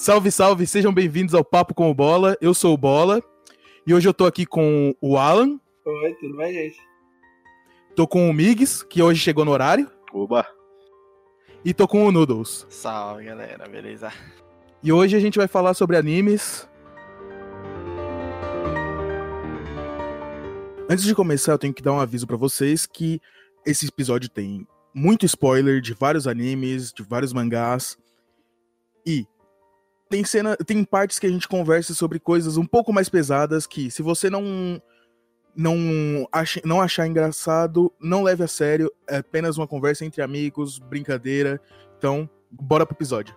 Salve, 0.00 0.30
salve, 0.30 0.64
sejam 0.64 0.94
bem-vindos 0.94 1.34
ao 1.34 1.44
Papo 1.44 1.74
com 1.74 1.90
o 1.90 1.94
Bola. 1.94 2.38
Eu 2.40 2.54
sou 2.54 2.72
o 2.72 2.78
Bola 2.78 3.20
e 3.84 3.92
hoje 3.92 4.08
eu 4.08 4.14
tô 4.14 4.26
aqui 4.26 4.46
com 4.46 4.94
o 5.00 5.18
Alan. 5.18 5.58
Oi, 5.84 6.14
tudo 6.20 6.36
bem, 6.36 6.54
gente? 6.54 6.78
Tô 7.96 8.06
com 8.06 8.30
o 8.30 8.32
Migs, 8.32 8.84
que 8.84 9.02
hoje 9.02 9.18
chegou 9.18 9.44
no 9.44 9.50
horário. 9.50 9.90
Oba! 10.12 10.46
E 11.64 11.74
tô 11.74 11.88
com 11.88 12.06
o 12.06 12.12
Noodles. 12.12 12.64
Salve, 12.70 13.24
galera, 13.24 13.68
beleza? 13.68 14.12
E 14.84 14.92
hoje 14.92 15.16
a 15.16 15.20
gente 15.20 15.36
vai 15.36 15.48
falar 15.48 15.74
sobre 15.74 15.96
animes. 15.96 16.68
Antes 20.88 21.04
de 21.04 21.12
começar, 21.12 21.50
eu 21.50 21.58
tenho 21.58 21.74
que 21.74 21.82
dar 21.82 21.92
um 21.92 22.00
aviso 22.00 22.24
pra 22.24 22.36
vocês 22.36 22.86
que 22.86 23.20
esse 23.66 23.88
episódio 23.88 24.30
tem 24.30 24.64
muito 24.94 25.26
spoiler 25.26 25.80
de 25.80 25.92
vários 25.92 26.28
animes, 26.28 26.92
de 26.92 27.02
vários 27.02 27.32
mangás. 27.32 27.98
E 29.04 29.26
tem 30.08 30.24
cena, 30.24 30.56
tem 30.56 30.82
partes 30.84 31.18
que 31.18 31.26
a 31.26 31.30
gente 31.30 31.46
conversa 31.46 31.94
sobre 31.94 32.18
coisas 32.18 32.56
um 32.56 32.64
pouco 32.64 32.92
mais 32.92 33.08
pesadas 33.08 33.66
que 33.66 33.90
se 33.90 34.02
você 34.02 34.30
não 34.30 34.80
não 35.54 36.28
acha, 36.30 36.60
não 36.64 36.80
achar 36.80 37.06
engraçado, 37.06 37.92
não 38.00 38.22
leve 38.22 38.44
a 38.44 38.48
sério, 38.48 38.92
é 39.08 39.16
apenas 39.18 39.58
uma 39.58 39.66
conversa 39.66 40.04
entre 40.04 40.22
amigos, 40.22 40.78
brincadeira. 40.78 41.60
Então, 41.96 42.30
bora 42.50 42.86
pro 42.86 42.96
episódio. 42.96 43.34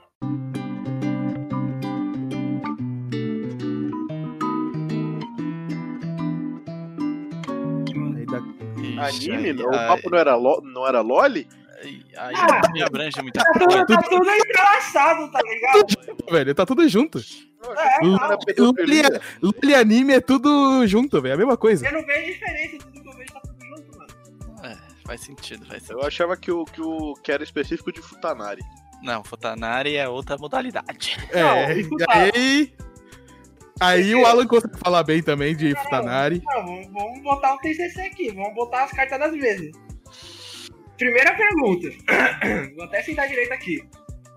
Anime? 9.00 9.64
o 9.64 9.72
papo 9.72 10.12
não 10.12 10.18
era, 10.20 10.36
lo, 10.36 10.62
não 10.62 10.88
era 10.88 11.02
Loli? 11.02 11.48
Aí, 11.84 12.04
Ah. 12.36 12.62
me 12.72 12.82
abrange 12.84 13.22
muita 13.22 13.44
Tá 13.44 13.52
coisa. 13.54 13.86
tudo, 13.86 13.96
tá 14.02 14.02
tudo 14.10 14.30
entrelaçado, 14.30 15.32
tá 15.32 15.40
ligado? 15.42 16.32
Velho, 16.32 16.56
tá 16.56 16.66
tudo 16.66 16.88
junto. 16.88 17.18
É, 17.20 18.06
Lu- 18.06 18.18
cara, 18.20 18.38
Luli, 18.58 19.02
Luli 19.42 19.56
e 19.72 19.76
anime 19.76 20.14
é 20.14 20.20
tudo 20.22 20.86
junto, 20.88 21.22
velho. 21.22 21.32
É 21.32 21.36
a 21.36 21.38
mesma 21.38 21.58
coisa. 21.58 21.86
eu 21.86 21.94
não 21.94 22.06
vejo 22.06 22.26
diferença, 22.34 22.78
tudo 22.80 23.02
que 23.02 23.08
eu 23.10 23.14
vejo 23.18 23.34
tá 23.34 23.40
tudo 23.42 23.66
junto, 23.66 23.98
mano. 23.98 24.14
É, 24.64 24.78
faz 25.06 25.22
sentido, 25.22 25.66
faz 25.66 25.84
sentido. 25.84 26.00
Eu 26.02 26.08
achava 26.08 26.36
que 26.38 26.52
o 26.52 26.66
que, 26.66 26.82
o, 26.82 27.14
que 27.24 27.32
era 27.32 27.44
específico 27.44 27.92
de 27.92 28.02
Futanari. 28.02 28.62
Não, 29.04 29.24
Futanari 29.24 29.96
é 29.96 30.08
outra 30.08 30.38
modalidade. 30.38 31.18
É, 31.32 31.42
Não, 31.44 32.00
e 32.00 32.06
aí. 32.10 32.74
Aí 33.80 34.14
o 34.14 34.26
Alan 34.28 34.46
consegue 34.46 34.78
falar 34.78 35.02
bem 35.04 35.24
também 35.24 35.56
de 35.56 35.74
Futanari. 35.76 36.40
Não, 36.46 36.66
vamos, 36.66 36.88
vamos 36.92 37.24
botar 37.24 37.54
um 37.56 37.58
TCC 37.58 38.02
aqui, 38.02 38.32
vamos 38.32 38.54
botar 38.54 38.84
as 38.84 38.92
cartas 38.92 39.18
das 39.20 39.32
vezes. 39.32 39.72
Primeira 41.02 41.34
pergunta. 41.36 41.88
Vou 42.76 42.86
até 42.86 43.02
sentar 43.02 43.28
direito 43.28 43.52
aqui. 43.54 43.84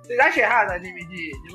Vocês 0.02 0.18
acham 0.18 0.42
errado 0.42 0.70
anime 0.72 1.04
de, 1.06 1.30
de 1.42 1.52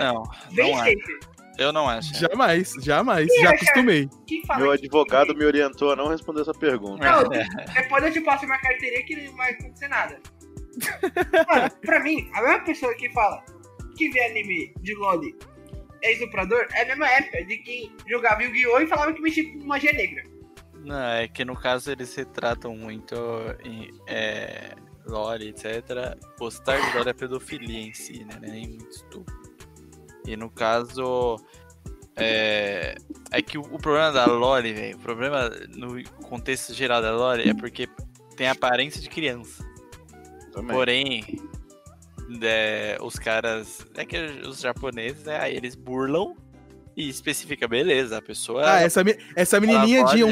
Não, 0.00 0.22
Bem 0.52 0.72
não 0.72 0.78
safe. 0.78 1.32
Eu 1.58 1.72
não 1.72 1.88
acho. 1.88 2.12
Jamais, 2.18 2.72
jamais. 2.80 3.28
Quem 3.30 3.42
Já 3.42 3.50
acha- 3.52 3.62
acostumei. 3.62 4.08
Que 4.26 4.42
Meu 4.56 4.68
que- 4.72 4.78
advogado 4.78 5.32
me 5.36 5.44
orientou 5.44 5.92
a 5.92 5.96
não 5.96 6.08
responder 6.08 6.40
essa 6.40 6.52
pergunta. 6.54 7.04
Não, 7.08 7.32
É. 7.32 7.44
depois 7.82 8.02
eu 8.04 8.12
te 8.12 8.20
passo 8.22 8.46
minha 8.46 8.58
carteirinha 8.58 9.04
que 9.04 9.14
não 9.26 9.36
vai 9.36 9.52
acontecer 9.52 9.86
nada. 9.88 10.18
Mano, 11.48 11.70
pra 11.82 12.00
mim, 12.00 12.28
a 12.34 12.42
mesma 12.42 12.60
pessoa 12.64 12.92
que 12.96 13.10
fala 13.10 13.44
que 13.96 14.08
vê 14.08 14.24
anime 14.24 14.72
de 14.80 14.94
Loli 14.94 15.36
é 16.02 16.12
estuprador 16.12 16.66
é 16.74 16.82
a 16.82 16.86
mesma 16.86 17.08
época 17.10 17.44
de 17.44 17.58
quem 17.58 17.94
jogava 18.08 18.42
Yu-Gi-Oh! 18.42 18.80
e 18.80 18.86
falava 18.88 19.12
que 19.12 19.20
mexia 19.22 19.44
com 19.52 19.64
magia 19.66 19.92
negra. 19.92 20.24
Não, 20.84 20.98
é 20.98 21.28
que 21.28 21.44
no 21.44 21.56
caso 21.56 21.90
eles 21.90 22.14
retratam 22.14 22.76
muito 22.76 23.14
em 23.64 23.90
é, 24.06 24.74
lore, 25.06 25.48
etc. 25.48 26.18
Postar 26.36 26.80
de 26.80 26.96
lore 26.96 27.10
é 27.10 27.12
pedofilia 27.12 27.80
em 27.80 27.92
si, 27.92 28.24
né? 28.24 28.38
Nem 28.40 28.68
muito 28.68 28.90
estupro. 28.90 29.42
E 30.26 30.36
no 30.36 30.50
caso. 30.50 31.36
É, 32.14 32.94
é 33.30 33.40
que 33.40 33.56
o, 33.56 33.62
o 33.62 33.78
problema 33.78 34.12
da 34.12 34.26
lore, 34.26 34.74
velho, 34.74 34.96
o 34.96 35.00
problema 35.00 35.48
no 35.70 36.02
contexto 36.24 36.74
geral 36.74 37.00
da 37.00 37.10
lore 37.10 37.48
é 37.48 37.54
porque 37.54 37.88
tem 38.36 38.48
aparência 38.48 39.00
de 39.00 39.08
criança. 39.08 39.64
Também. 40.52 40.76
Porém, 40.76 41.24
é, 42.42 42.98
os 43.00 43.14
caras. 43.14 43.86
É 43.96 44.04
que 44.04 44.16
os 44.46 44.60
japoneses, 44.60 45.24
né? 45.24 45.38
Aí 45.40 45.56
eles 45.56 45.74
burlam 45.74 46.36
e 46.96 47.08
especifica, 47.08 47.66
beleza, 47.66 48.18
a 48.18 48.22
pessoa. 48.22 48.62
Ah, 48.70 48.80
essa, 48.82 49.02
essa 49.34 49.58
menininha 49.60 50.04
de 50.04 50.20
pode- 50.22 50.24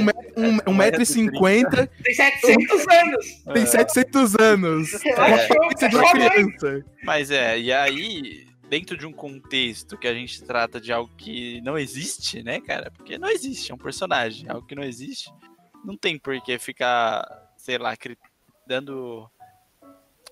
1,50m 0.70 1.78
é, 1.78 1.86
Tem 2.02 2.14
700 2.14 2.88
anos! 2.88 3.26
tem 3.54 3.66
700 3.66 4.34
anos. 4.36 4.92
Eu 5.04 5.14
Com 5.14 5.20
a 5.20 5.24
acho- 5.26 5.52
aparência 5.52 5.88
de 5.88 5.96
uma 5.96 6.10
criança. 6.12 6.84
Mas 7.04 7.30
é, 7.30 7.58
e 7.58 7.72
aí, 7.72 8.46
dentro 8.68 8.96
de 8.96 9.06
um 9.06 9.12
contexto 9.12 9.96
que 9.96 10.06
a 10.06 10.14
gente 10.14 10.42
trata 10.42 10.80
de 10.80 10.92
algo 10.92 11.10
que 11.16 11.60
não 11.62 11.78
existe, 11.78 12.42
né, 12.42 12.60
cara? 12.60 12.90
Porque 12.90 13.18
não 13.18 13.28
existe, 13.30 13.72
é 13.72 13.74
um 13.74 13.78
personagem, 13.78 14.48
algo 14.48 14.66
que 14.66 14.74
não 14.74 14.84
existe. 14.84 15.30
Não 15.84 15.96
tem 15.96 16.18
por 16.18 16.38
que 16.42 16.58
ficar, 16.58 17.26
sei 17.56 17.78
lá, 17.78 17.96
dando 18.66 19.28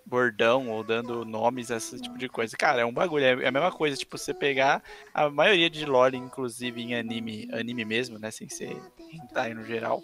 bordão 0.08 0.68
ou 0.70 0.82
dando 0.82 1.24
nomes 1.24 1.70
esse 1.70 2.00
tipo 2.00 2.16
de 2.18 2.28
coisa. 2.28 2.56
Cara, 2.56 2.80
é 2.82 2.84
um 2.84 2.92
bagulho, 2.92 3.24
é 3.24 3.44
é 3.44 3.48
a 3.48 3.52
mesma 3.52 3.70
coisa, 3.70 3.96
tipo, 3.96 4.16
você 4.16 4.32
pegar 4.32 4.82
a 5.12 5.28
maioria 5.28 5.68
de 5.68 5.84
lore, 5.84 6.16
inclusive 6.16 6.80
em 6.82 6.94
anime, 6.94 7.48
anime 7.52 7.84
mesmo, 7.84 8.18
né, 8.18 8.30
sem 8.30 8.48
ser 8.48 8.76
hentai 9.12 9.54
no 9.54 9.64
geral. 9.64 10.02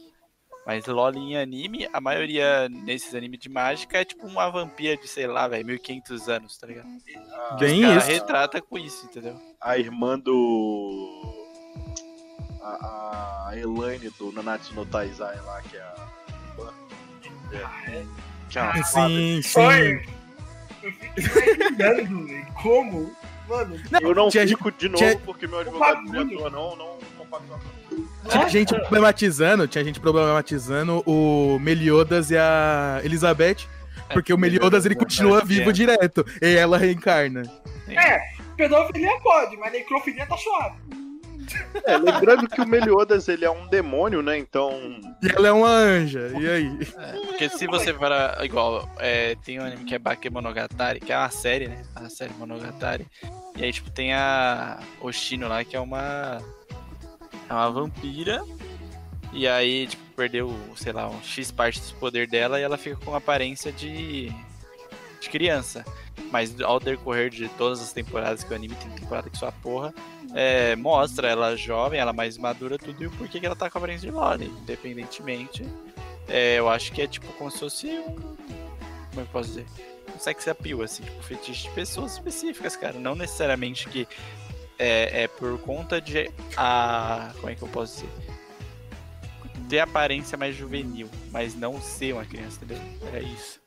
Mas 0.67 0.87
LOL 0.87 1.15
em 1.15 1.37
anime, 1.37 1.87
a 1.93 2.01
maioria 2.01 2.69
nesses 2.71 3.15
animes 3.15 3.39
de 3.39 3.51
mágica 3.51 3.99
é 3.99 4.05
tipo 4.05 4.27
uma 4.27 4.49
vampira 4.49 4.97
de, 4.97 5.07
sei 5.07 5.27
lá, 5.27 5.47
velho, 5.47 5.67
1500 5.67 6.29
anos, 6.29 6.57
tá 6.57 6.67
ligado? 6.67 6.89
Bem 7.59 7.81
Os 7.81 7.87
cara 7.87 7.99
isso. 7.99 8.09
retrata 8.09 8.63
com 8.63 8.79
isso, 8.79 9.05
entendeu? 9.05 9.39
A 9.61 9.77
irmã 9.77 10.19
do. 10.19 11.35
A, 12.63 13.49
a 13.51 13.59
Elaine 13.59 14.09
do 14.19 14.33
Nanatsu 14.33 14.75
no 14.75 14.87
Taizai 14.87 15.39
lá, 15.43 15.61
que 15.61 15.77
é 15.77 15.83
a. 15.83 16.09
É, 17.53 17.59
que 17.85 17.91
é 17.91 18.07
Sim, 18.85 19.41
sim. 19.43 20.01
Eu 20.83 20.93
fico 20.93 21.21
imaginando, 21.21 22.27
velho. 22.27 22.47
Como? 22.63 23.13
Mano, 23.49 23.77
Eu 24.01 24.15
não 24.15 24.29
Tinha 24.31 24.47
fico 24.49 24.71
de 24.73 24.89
novo 24.89 24.99
tinha- 25.05 25.19
porque 25.19 25.47
meu 25.47 25.59
advogado 25.61 26.03
me 26.03 26.11
bagulho. 26.13 26.21
orientou 26.25 26.47
a 26.47 26.51
não, 26.51 26.77
não. 26.77 26.95
Tinha 28.31 28.49
gente 28.49 28.75
problematizando, 28.75 29.67
tinha 29.69 29.85
gente 29.85 30.01
problematizando 30.01 31.03
o 31.07 31.59
Meliodas 31.61 32.31
e 32.31 32.37
a 32.39 33.01
Elizabeth. 33.05 33.67
Porque 34.13 34.33
o 34.33 34.39
Meliodas 34.39 34.85
ele 34.87 34.95
continua 34.95 35.41
É. 35.41 35.45
vivo 35.45 35.73
direto. 35.73 36.25
E 36.41 36.55
ela 36.57 36.77
reencarna. 36.79 37.43
é, 37.89 38.19
pedofilia 38.57 39.19
pode, 39.21 39.57
mas 39.57 39.73
necrofilia 39.73 40.27
tá 40.27 40.37
suave. 40.37 40.77
É, 41.85 41.97
lembrando 41.97 42.49
que 42.49 42.61
o 42.61 42.67
Meliodas 42.67 43.29
ele 43.29 43.45
é 43.45 43.51
um 43.51 43.67
demônio, 43.67 44.23
né? 44.23 44.39
Então. 44.39 44.73
E 45.23 45.29
ela 45.29 45.49
é 45.49 45.53
uma 45.53 45.69
anja. 45.69 46.33
E 46.39 46.49
aí? 46.49 46.79
É, 46.97 47.13
porque 47.27 47.49
se 47.49 47.67
você 47.67 47.93
para. 47.93 48.39
Igual, 48.45 48.89
é, 48.99 49.35
tem 49.45 49.61
um 49.61 49.65
anime 49.65 49.85
que 49.85 49.95
é 49.95 49.99
Bakemonogatari, 49.99 51.01
que 51.01 51.13
é 51.13 51.19
uma 51.19 51.31
série, 51.31 51.69
né? 51.69 51.83
A 51.95 52.09
série 52.09 52.33
Monogatari. 52.35 53.07
E 53.57 53.65
aí, 53.65 53.73
tipo, 53.73 53.91
tem 53.91 54.13
a 54.13 54.79
Oshino 55.01 55.49
lá, 55.49 55.65
que 55.65 55.77
é 55.77 55.81
uma. 55.81 56.41
É 57.49 57.53
uma 57.53 57.71
vampira. 57.71 58.43
E 59.33 59.47
aí, 59.49 59.87
tipo, 59.87 60.03
perdeu, 60.15 60.57
sei 60.77 60.93
lá, 60.93 61.09
um 61.09 61.23
X 61.23 61.51
parte 61.51 61.81
do 61.81 61.95
poder 61.99 62.29
dela 62.29 62.59
e 62.59 62.63
ela 62.63 62.77
fica 62.77 62.97
com 62.97 63.15
aparência 63.15 63.71
de. 63.73 64.33
de 65.21 65.29
criança. 65.29 65.85
Mas 66.31 66.61
ao 66.61 66.81
decorrer 66.81 67.31
de 67.31 67.49
todas 67.51 67.81
as 67.81 67.93
temporadas 67.93 68.43
que 68.45 68.53
o 68.53 68.57
anime 68.57 68.75
tem 68.77 68.91
temporada 68.91 69.29
que 69.29 69.37
sua 69.37 69.53
porra, 69.53 69.93
é, 70.35 70.75
mostra 70.77 71.29
ela 71.29 71.57
jovem, 71.57 71.99
ela 72.01 72.13
mais 72.13 72.37
madura, 72.37 72.77
tudo 72.77 73.03
e 73.03 73.07
o 73.07 73.11
porquê 73.13 73.39
que 73.41 73.47
ela 73.47 73.57
tá 73.57 73.71
com 73.71 73.79
a 73.79 73.81
aparência 73.81 74.09
de 74.11 74.15
Lore, 74.15 74.45
independentemente. 74.47 75.65
É, 76.29 76.59
eu 76.59 76.69
acho 76.69 76.93
que 76.93 77.03
é 77.03 77.07
tipo 77.07 77.27
como 77.35 77.51
se 77.51 77.59
fosse 77.61 77.87
um. 77.87 78.15
Como 78.15 79.21
eu 79.21 79.27
posso 79.27 79.49
dizer? 79.51 79.67
Um 80.15 80.19
sex 80.19 80.47
appeal, 80.49 80.83
assim, 80.83 81.03
tipo, 81.03 81.23
fetiche 81.23 81.69
de 81.69 81.75
pessoas 81.75 82.13
específicas, 82.15 82.77
cara. 82.77 82.99
Não 82.99 83.15
necessariamente 83.15 83.89
que 83.89 84.07
é, 84.79 85.25
é 85.25 85.29
por 85.29 85.59
conta 85.61 86.01
de 86.01 86.31
a. 86.57 87.31
Como 87.37 87.51
é 87.51 87.55
que 87.55 87.63
eu 87.63 87.69
posso 87.69 87.95
dizer? 88.07 88.35
Ter 89.69 89.81
aparência 89.81 90.37
mais 90.37 90.55
juvenil, 90.55 91.09
mas 91.31 91.55
não 91.55 91.81
ser 91.81 92.13
uma 92.13 92.25
criança, 92.25 92.59
entendeu? 92.63 92.83
É 93.13 93.21
isso. 93.21 93.61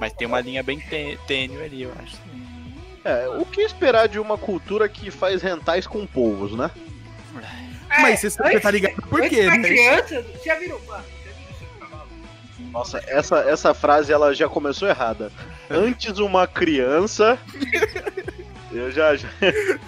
Mas 0.00 0.12
tem 0.12 0.26
uma 0.26 0.40
linha 0.40 0.62
bem 0.62 0.78
tê- 0.80 1.18
tênue 1.26 1.62
ali, 1.62 1.82
eu 1.82 1.92
acho. 2.02 2.16
É, 3.04 3.28
o 3.28 3.44
que 3.46 3.60
esperar 3.62 4.08
de 4.08 4.18
uma 4.18 4.36
cultura 4.36 4.88
que 4.88 5.10
faz 5.10 5.40
rentais 5.42 5.86
com 5.86 6.06
povos, 6.06 6.54
né? 6.56 6.70
É, 7.90 8.02
Mas 8.02 8.20
você, 8.20 8.30
você 8.30 8.60
tá 8.60 8.70
ligado 8.70 8.96
por 9.02 9.20
quê, 9.22 9.46
né? 9.46 9.58
criança, 9.62 10.26
já 10.44 10.54
virou, 10.56 10.78
mano, 10.84 11.04
já 11.24 11.32
virou 11.32 11.54
seu 11.58 11.68
cavalo? 11.80 12.10
Nossa, 12.70 13.02
essa, 13.06 13.38
essa 13.48 13.72
frase 13.72 14.12
ela 14.12 14.34
já 14.34 14.48
começou 14.48 14.88
errada. 14.88 15.32
Antes 15.70 16.18
uma 16.18 16.46
criança. 16.46 17.38
Eu 18.70 18.90
já, 18.90 19.16
já- 19.16 19.28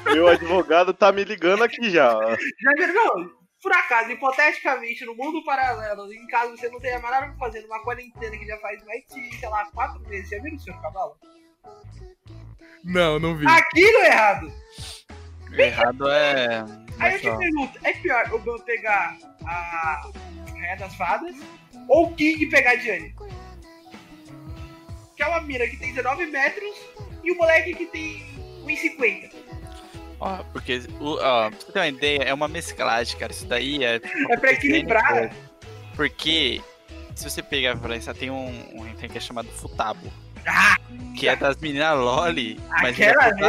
Meu 0.06 0.28
advogado 0.28 0.94
tá 0.94 1.12
me 1.12 1.22
ligando 1.24 1.62
aqui 1.62 1.90
já. 1.90 2.12
Já 2.14 2.72
virou, 2.78 2.94
não, 2.94 3.30
por 3.62 3.72
acaso, 3.72 4.10
hipoteticamente, 4.10 5.04
no 5.04 5.14
mundo 5.14 5.44
paralelo, 5.44 6.10
em 6.10 6.26
caso 6.28 6.56
você 6.56 6.70
não 6.70 6.80
tenha 6.80 6.98
mais 7.00 7.12
nada 7.14 7.26
pra 7.26 7.36
fazer 7.46 7.60
numa 7.60 7.82
quarentena 7.82 8.38
que 8.38 8.46
já 8.46 8.56
faz 8.58 8.82
mais 8.86 9.04
de, 9.12 9.36
sei 9.36 9.48
lá, 9.50 9.66
quatro 9.74 10.00
meses, 10.08 10.30
já 10.30 10.40
viram 10.40 10.56
o 10.56 10.60
seu 10.60 10.72
cavalo? 10.80 11.16
Não, 12.84 13.18
não 13.18 13.36
vi. 13.36 13.46
Aquilo 13.46 13.98
é 13.98 14.06
errado. 14.06 14.52
Errado 15.52 16.08
é. 16.10 16.64
Aí 16.98 17.14
eu 17.14 17.18
te 17.20 17.38
pergunto, 17.38 17.78
é 17.84 17.92
pior 17.94 18.32
o 18.32 18.38
Ben 18.38 18.58
pegar 18.60 19.16
a 19.46 20.10
Rainha 20.52 20.76
das 20.78 20.94
Fadas 20.96 21.34
ou 21.88 22.06
o 22.06 22.14
King 22.14 22.46
pegar 22.46 22.72
a 22.72 22.76
Diane? 22.76 23.14
Que 25.16 25.22
é 25.22 25.26
uma 25.26 25.40
mira 25.42 25.66
que 25.68 25.76
tem 25.76 25.92
19 25.92 26.26
metros 26.26 26.74
e 27.24 27.32
o 27.32 27.36
moleque 27.36 27.74
que 27.74 27.86
tem 27.86 28.24
1,50. 28.64 29.30
Ó, 30.18 30.42
porque, 30.52 30.82
o- 31.00 31.14
ó, 31.18 31.50
pra 31.50 31.58
você 31.58 31.72
ter 31.72 31.78
uma 31.78 31.88
ideia, 31.88 32.22
é 32.24 32.34
uma 32.34 32.48
mesclagem, 32.48 33.18
cara. 33.18 33.32
Isso 33.32 33.46
daí 33.46 33.82
é. 33.82 33.96
É 34.30 34.36
pra 34.36 34.52
equilibrar. 34.52 35.30
Porque, 35.96 36.62
se 37.14 37.28
você 37.28 37.42
pegar 37.42 37.76
pra 37.78 37.88
pensar, 37.88 38.14
tem 38.14 38.30
um, 38.30 38.78
um 38.78 38.86
item 38.86 39.08
que 39.08 39.16
é 39.18 39.20
chamado 39.20 39.48
Futabo. 39.48 40.12
Ah, 40.46 40.76
Que 41.16 41.28
é 41.28 41.36
das 41.36 41.56
meninas 41.56 41.98
Loli, 41.98 42.58
mas 42.70 42.90
Aquela 42.94 43.24
é 43.26 43.28
ali 43.28 43.44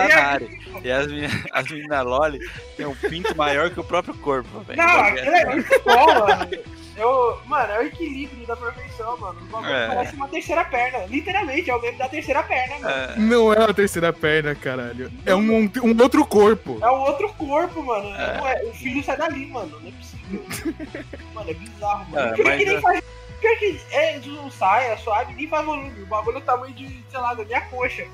é-. 0.46 0.62
E 0.84 0.92
as 0.92 1.08
meninas, 1.08 1.44
as 1.52 1.68
meninas 1.70 2.06
Loli 2.06 2.40
tem 2.78 2.86
um 2.86 2.96
pinto 2.96 3.36
maior 3.36 3.70
que 3.70 3.80
o 3.80 3.84
próprio 3.84 4.14
corpo, 4.16 4.60
velho. 4.62 4.78
não, 4.82 4.88
bagulho 4.88 5.20
aquilo 5.22 5.36
é 5.36 5.46
muito 5.46 5.82
bom, 5.84 6.06
mano. 6.28 6.50
Eu, 6.98 7.40
mano, 7.46 7.72
é 7.72 7.80
o 7.80 7.84
equilíbrio 7.84 8.46
da 8.46 8.56
perfeição, 8.56 9.18
mano. 9.18 9.40
O 9.42 9.46
bagulho 9.46 9.72
É. 9.74 9.88
parece 9.88 10.16
uma 10.16 10.28
terceira 10.28 10.64
perna. 10.66 11.06
Literalmente, 11.08 11.70
é 11.70 11.76
o 11.76 11.82
meme 11.82 11.98
da 11.98 12.08
terceira 12.10 12.44
perna, 12.44 12.78
mano. 12.80 12.94
É, 12.94 13.16
Não 13.18 13.54
é 13.54 13.64
a 13.64 13.74
terceira 13.74 14.12
perna, 14.14 14.54
caralho. 14.54 15.10
É 15.26 15.34
um, 15.34 15.40
um, 15.64 15.72
um 15.84 16.02
outro 16.02 16.26
corpo. 16.26 16.78
É 16.82 16.92
um 16.92 17.00
outro 17.00 17.30
corpo, 17.36 17.82
mano. 17.82 18.10
É. 18.16 18.38
Não 18.38 18.48
é- 18.48 18.64
o 18.66 18.74
filho 18.74 19.04
sai 19.04 19.18
dali, 19.18 19.48
mano. 19.48 19.80
Não 19.82 19.88
é 19.88 19.92
possível. 19.94 20.46
mano, 21.34 21.50
é 21.50 21.54
bizarro, 21.54 22.06
mano. 22.12 22.28
É, 22.28 22.44
mas 22.44 22.58
que 22.58 22.66
nem 22.66 22.76
é- 22.76 22.82
faz. 22.82 23.02
Pior 23.42 23.58
que 23.58 23.82
é, 23.92 24.20
não 24.20 24.50
sai, 24.52 24.92
é 24.92 24.98
suave, 24.98 25.34
nem 25.34 25.48
faz 25.50 25.66
volume. 25.66 26.02
O 26.04 26.06
bagulho 26.06 26.38
é 26.38 26.40
o 26.40 26.44
tamanho 26.44 26.74
de, 26.74 27.04
sei 27.10 27.20
lá, 27.20 27.34
da 27.34 27.44
minha 27.44 27.62
coxa. 27.62 28.08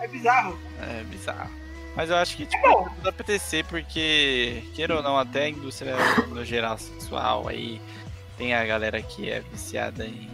É 0.00 0.06
bizarro. 0.08 0.58
é 0.82 1.02
bizarro. 1.04 1.50
Mas 1.96 2.10
eu 2.10 2.16
acho 2.16 2.36
que, 2.36 2.42
É 2.42 2.46
tipo, 2.46 2.68
bom. 2.68 2.88
dá 3.02 3.12
pra 3.12 3.24
tecer 3.24 3.64
porque, 3.66 4.62
queira 4.74 4.96
ou 4.96 5.02
não, 5.02 5.16
até 5.18 5.44
a 5.44 5.48
indústria 5.48 5.94
no 6.28 6.44
geral 6.44 6.76
sexual 6.78 7.48
aí 7.48 7.80
tem 8.38 8.54
a 8.54 8.64
galera 8.64 9.00
que 9.02 9.30
é 9.30 9.40
viciada 9.40 10.04
em 10.06 10.28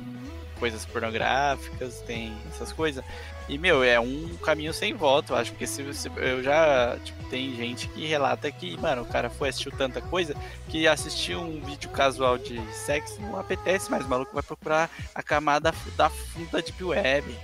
coisas 0.59 0.85
pornográficas, 0.87 2.01
tem 2.03 2.37
essas 2.49 2.73
coisas. 2.73 3.05
E, 3.49 3.57
meu, 3.59 3.85
é 3.85 3.99
um 4.01 4.37
caminho 4.43 4.75
sem 4.75 4.93
volta, 4.93 5.33
eu 5.33 5.37
acho, 5.37 5.53
porque 5.53 5.67
se 5.67 5.83
você. 5.83 6.11
Eu 6.17 6.43
já. 6.43 6.99
Tipo, 7.05 7.25
tem 7.29 7.55
gente 7.55 7.89
que 7.89 8.05
relata 8.07 8.51
que, 8.51 8.77
mano, 8.79 9.03
o 9.03 9.07
cara 9.07 9.31
foi 9.31 9.49
assistiu 9.49 9.71
tanta 9.71 10.01
coisa 10.01 10.35
que 10.69 10.87
assistir 10.89 11.37
um 11.37 11.61
vídeo 11.61 11.89
casual 11.91 12.39
de 12.39 12.61
sexo 12.73 13.21
não 13.21 13.39
apetece 13.39 13.91
mais. 13.91 14.05
O 14.05 14.09
maluco 14.09 14.35
vai 14.35 14.43
procurar 14.43 14.91
a 15.15 15.23
camada 15.23 15.73
da 15.97 16.11
funda 16.11 16.61
Deep 16.61 16.83
Web. 16.83 17.37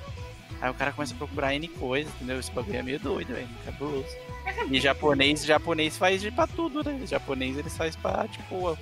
Aí 0.60 0.70
o 0.70 0.74
cara 0.74 0.92
começa 0.92 1.12
a 1.14 1.16
procurar 1.16 1.54
N 1.54 1.66
coisas, 1.68 2.12
entendeu? 2.14 2.38
Esse 2.38 2.50
bagulho 2.52 2.78
é 2.78 2.82
meio 2.82 3.00
doido, 3.00 3.34
velho. 3.34 3.48
Cabuloso. 3.64 4.06
É 4.46 4.64
E 4.70 4.80
japonês, 4.80 5.44
japonês 5.44 5.96
faz 5.96 6.20
de 6.20 6.30
pra 6.30 6.46
tudo, 6.46 6.84
né? 6.84 7.00
Japonês 7.06 7.56
eles 7.58 7.76
faz 7.76 7.96
pra, 7.96 8.26
tipo, 8.28 8.78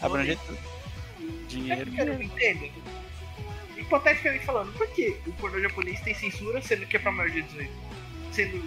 abranger 0.00 0.38
tudo. 0.46 0.58
Sabe 0.58 1.46
Dinheiro. 1.48 1.90
que 1.90 2.00
eu 2.00 2.06
não 2.06 2.22
entendo? 2.22 2.70
Hipoteticamente 3.94 4.44
falando, 4.46 4.72
por 4.74 4.86
que 4.86 5.16
o 5.26 5.32
pornô 5.32 5.60
japonês 5.60 6.00
tem 6.00 6.14
censura 6.14 6.62
sendo 6.62 6.86
que 6.86 6.96
é 6.96 7.00
pra 7.00 7.10
maior 7.10 7.28
de 7.30 7.42
18? 7.42 7.70
Sendo. 8.30 8.62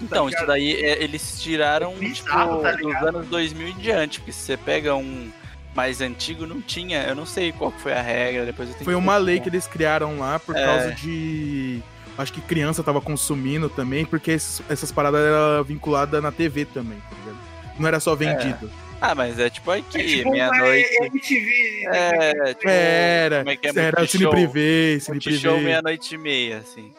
Então, 0.00 0.30
tá 0.30 0.36
isso 0.36 0.46
daí 0.46 0.72
é- 0.74 1.02
eles 1.02 1.38
tiraram, 1.42 1.92
É 1.92 1.96
bizarro, 1.96 2.62
tipo, 2.62 2.62
tá 2.62 2.72
dos 3.00 3.08
anos 3.08 3.26
2000 3.28 3.68
em 3.68 3.76
diante. 3.76 4.20
Porque 4.20 4.32
se 4.32 4.40
você 4.40 4.56
pega 4.56 4.94
um 4.94 5.30
mais 5.74 6.00
antigo, 6.00 6.46
não 6.46 6.62
tinha. 6.62 7.02
Eu 7.02 7.14
não 7.14 7.26
sei 7.26 7.52
qual 7.52 7.70
foi 7.70 7.92
a 7.92 8.00
regra, 8.00 8.46
depois 8.46 8.68
eu 8.70 8.74
tenho 8.74 8.84
Foi 8.86 8.94
que 8.94 8.98
uma 8.98 9.18
lei 9.18 9.38
que 9.38 9.50
eles 9.50 9.66
criaram 9.66 10.18
lá 10.18 10.38
por 10.38 10.56
É. 10.56 10.64
causa 10.64 10.92
de. 10.92 11.82
Acho 12.16 12.32
que 12.32 12.40
criança 12.40 12.82
tava 12.82 13.00
consumindo 13.02 13.68
também, 13.68 14.06
porque 14.06 14.30
esses- 14.30 14.62
essas 14.70 14.90
paradas 14.90 15.20
eram 15.20 15.62
vinculadas 15.62 16.22
na 16.22 16.32
TV 16.32 16.64
também, 16.64 16.98
tá 16.98 17.16
ligado? 17.20 17.38
Não 17.78 17.86
era 17.86 18.00
só 18.00 18.14
vendido. 18.14 18.70
Ah, 19.00 19.14
mas 19.14 19.38
é 19.38 19.50
tipo 19.50 19.70
É 19.72 19.78
aqui, 19.78 20.06
tipo 20.06 20.28
uma 20.30 20.50
meia-noite. 20.50 20.96
MTV. 21.04 21.84
É, 21.92 22.54
tipo, 22.54 22.68
Era, 22.68 23.38
como 23.38 23.50
é 23.50 23.56
que 23.56 23.66
é? 23.66 23.70
era 23.70 23.98
Multishow. 24.00 24.06
Cine 24.08 24.30
Privé, 24.30 25.00
Cine 25.00 25.20
Privé. 25.20 25.60
meia-noite 25.60 26.14
e 26.14 26.18
meia, 26.18 26.58
assim. 26.58 26.94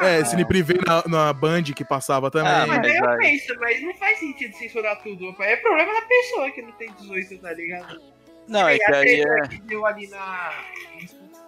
É, 0.00 0.24
Cine 0.24 0.44
Privé 0.44 0.74
na, 0.86 1.02
na 1.06 1.32
Band 1.32 1.62
que 1.64 1.84
passava 1.84 2.30
também. 2.30 2.50
Ah, 2.52 2.66
Mas 2.66 2.84
aí 2.84 2.96
eu 2.96 3.04
vai. 3.04 3.18
penso, 3.18 3.54
mas 3.58 3.82
não 3.82 3.94
faz 3.94 4.18
sentido 4.18 4.54
censurar 4.56 5.02
tudo. 5.02 5.34
É 5.40 5.56
problema 5.56 5.92
da 5.94 6.02
pessoa 6.02 6.50
que 6.50 6.62
não 6.62 6.72
tem 6.72 6.92
18, 6.92 7.38
tá 7.38 7.52
ligado? 7.52 8.00
Não, 8.48 8.68
é 8.68 8.78
que 8.78 8.92
aí 8.92 9.20
é. 9.22 9.48
que 9.48 9.60
deu 9.62 9.84
ali 9.86 10.06
na. 10.08 10.52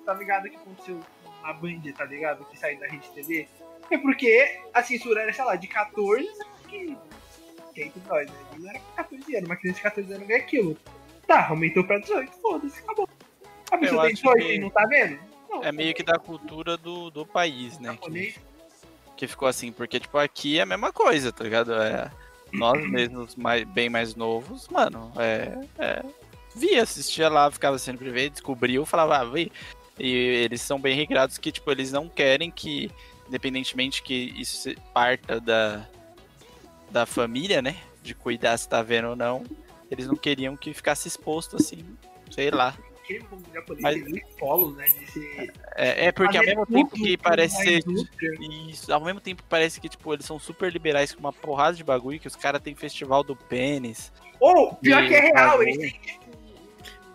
Tá 0.05 0.14
ligado 0.14 0.49
que 0.49 0.56
aconteceu 0.56 1.00
na 1.43 1.52
Band, 1.52 1.81
tá 1.96 2.05
ligado? 2.06 2.44
Que 2.46 2.58
saiu 2.58 2.79
da 2.81 2.87
Rede 2.87 3.08
TV. 3.14 3.46
É 3.91 3.99
porque 3.99 4.58
a 4.73 4.82
censura 4.82 5.23
era, 5.23 5.32
sei 5.32 5.44
lá, 5.44 5.55
de 5.56 5.67
14 5.69 6.26
que. 6.69 6.96
Que 7.78 7.84
aí 7.84 7.90
tudo 7.90 8.08
nós, 8.08 8.28
né? 8.28 8.36
Não 8.58 8.70
era 8.70 8.80
pra 8.80 9.04
14 9.04 9.36
anos, 9.36 9.48
uma 9.48 9.56
criança 9.56 9.76
de 9.76 9.82
14 9.82 10.12
anos 10.12 10.26
vê 10.26 10.34
aquilo. 10.34 10.76
Tá, 11.28 11.48
aumentou 11.48 11.84
pra 11.84 11.98
18, 11.98 12.32
foda-se, 12.32 12.80
acabou. 12.80 13.08
A 13.70 13.78
pessoa 13.78 14.02
tem 14.02 14.12
acho 14.12 14.22
18 14.22 14.46
que 14.46 14.52
e 14.54 14.58
não 14.58 14.70
tá 14.70 14.84
vendo? 14.86 15.20
Não, 15.48 15.62
É 15.62 15.70
meio 15.70 15.94
que 15.94 16.02
da 16.02 16.19
cultura 16.19 16.76
do, 16.76 17.08
do 17.08 17.25
país, 17.25 17.78
né? 17.78 17.96
Que, 18.02 18.34
que 19.16 19.26
ficou 19.28 19.46
assim, 19.46 19.70
porque, 19.70 20.00
tipo, 20.00 20.19
aqui 20.19 20.58
é 20.58 20.62
a 20.62 20.66
mesma 20.66 20.92
coisa, 20.92 21.30
tá 21.30 21.44
ligado? 21.44 21.72
É, 21.72 22.10
nós 22.52 22.82
mesmos, 22.90 23.36
mais, 23.36 23.62
bem 23.62 23.88
mais 23.88 24.16
novos, 24.16 24.69
mano, 24.69 25.12
é, 25.16 25.56
é, 25.78 26.02
via, 26.56 26.82
assistia 26.82 27.28
lá, 27.28 27.48
ficava 27.48 27.78
sempre 27.78 28.10
vendo, 28.10 28.32
descobriu, 28.32 28.84
falava, 28.84 29.19
ah, 29.19 29.24
vi. 29.24 29.52
E 29.96 30.10
eles 30.10 30.62
são 30.62 30.81
bem 30.81 30.96
regrados 30.96 31.38
que, 31.38 31.52
tipo, 31.52 31.70
eles 31.70 31.92
não 31.92 32.08
querem 32.08 32.50
que, 32.50 32.90
independentemente 33.28 34.02
que 34.02 34.34
isso 34.36 34.69
parta 34.92 35.40
da, 35.40 35.86
da 36.90 37.06
família, 37.06 37.61
né? 37.62 37.76
De 38.02 38.14
cuidar 38.14 38.56
se 38.56 38.69
tá 38.69 38.82
vendo 38.82 39.08
ou 39.08 39.17
não, 39.17 39.44
eles 39.90 40.06
não 40.06 40.17
queriam 40.17 40.56
que 40.56 40.73
ficasse 40.73 41.08
exposto 41.08 41.56
assim, 41.56 41.85
sei 42.31 42.50
lá. 42.50 42.75
Mas- 43.81 44.02
polos, 44.38 44.76
né? 44.76 44.85
É, 45.75 46.06
é 46.06 46.12
porque 46.12 46.37
ao 46.37 46.44
mesmo 46.44 46.67
tempo 46.67 46.90
que 46.94 47.17
parece 47.17 47.56
ser. 47.56 47.84
Isso, 48.69 48.93
ao 48.93 49.03
mesmo 49.03 49.20
tempo 49.20 49.43
parece 49.48 49.81
que, 49.81 49.89
tipo, 49.89 50.12
eles 50.12 50.27
são 50.27 50.39
super 50.39 50.70
liberais 50.70 51.15
com 51.15 51.20
uma 51.20 51.32
porrada 51.32 51.74
de 51.74 51.82
bagulho, 51.82 52.20
que 52.20 52.27
os 52.27 52.36
caras 52.36 52.60
têm 52.60 52.74
festival 52.74 53.24
do 53.24 53.34
pênis. 53.34 54.12
Ou, 54.39 54.74
pior 54.74 55.06
que 55.06 55.15
é 55.15 55.20
real, 55.20 55.62
eles 55.62 55.79
têm 55.79 56.01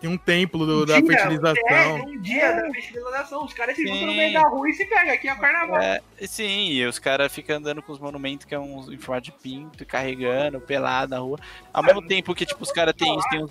Tem 0.04 0.12
um 0.12 0.18
templo 0.18 0.66
do- 0.66 0.82
um 0.82 0.84
da 0.84 1.00
dia, 1.00 1.12
É, 1.14 1.16
fertilização. 1.16 1.96
um 1.96 2.20
dia 2.20 2.52
da 2.52 2.70
fertilização. 2.74 3.42
Os 3.46 3.54
caras 3.54 3.74
se 3.74 3.86
juntam 3.86 4.06
no 4.08 4.12
meio 4.12 4.34
da 4.34 4.42
rua 4.46 4.68
e 4.68 4.72
se 4.74 4.84
pegam. 4.84 5.14
Aqui 5.14 5.28
é 5.28 5.32
o 5.32 5.38
carnaval. 5.38 5.80
É, 5.80 6.02
sim, 6.26 6.72
e 6.72 6.84
os 6.84 6.98
caras 6.98 7.32
ficam 7.32 7.56
andando 7.56 7.80
com 7.80 7.90
os 7.90 7.98
monumentos 7.98 8.44
que 8.44 8.54
é 8.54 8.58
uns 8.58 8.90
em 8.90 8.98
formato 8.98 9.24
de 9.24 9.32
pinto, 9.32 9.82
e 9.82 9.86
carregando, 9.86 10.60
pelado 10.60 11.12
na 11.12 11.20
rua. 11.20 11.38
Ao 11.72 11.82
mesmo 11.82 12.06
tempo 12.06 12.34
que, 12.34 12.44
tipo, 12.44 12.62
os 12.62 12.70
caras 12.70 12.92
têm 12.94 13.18
tem, 13.30 13.42
uns- 13.44 13.50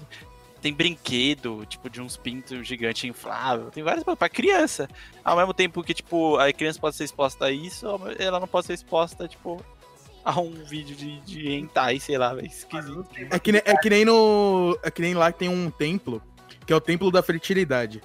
tem 0.61 0.71
brinquedo, 0.71 1.65
tipo, 1.65 1.89
de 1.89 1.99
uns 1.99 2.17
pintos 2.17 2.67
gigantes 2.67 3.03
inflável, 3.03 3.71
tem 3.71 3.81
várias 3.81 4.03
coisas 4.03 4.19
pra 4.19 4.29
criança. 4.29 4.87
Ao 5.25 5.35
mesmo 5.35 5.55
tempo 5.55 5.81
que, 5.81 5.95
tipo, 5.95 6.37
a 6.37 6.53
criança 6.53 6.79
pode 6.79 6.95
ser 6.95 7.05
exposta 7.05 7.45
a 7.45 7.51
isso, 7.51 7.87
ela 8.19 8.39
não 8.39 8.47
pode 8.47 8.67
ser 8.67 8.73
exposta, 8.73 9.27
tipo, 9.27 9.59
a 10.23 10.39
um 10.39 10.51
vídeo 10.65 10.95
de, 10.95 11.19
de 11.21 11.49
hentai, 11.51 11.99
sei 11.99 12.15
lá, 12.19 12.37
é 12.39 12.45
esquisito. 12.45 13.07
É 13.31 13.39
que, 13.39 13.49
é 13.57 13.75
que 13.75 13.89
nem 13.89 14.05
no. 14.05 14.77
É 14.83 14.91
que 14.91 15.01
nem 15.01 15.15
lá 15.15 15.31
que 15.31 15.39
tem 15.39 15.49
um 15.49 15.71
templo, 15.71 16.21
que 16.65 16.73
é 16.73 16.75
o 16.75 16.81
templo 16.81 17.11
da 17.11 17.21
fertilidade. 17.23 18.01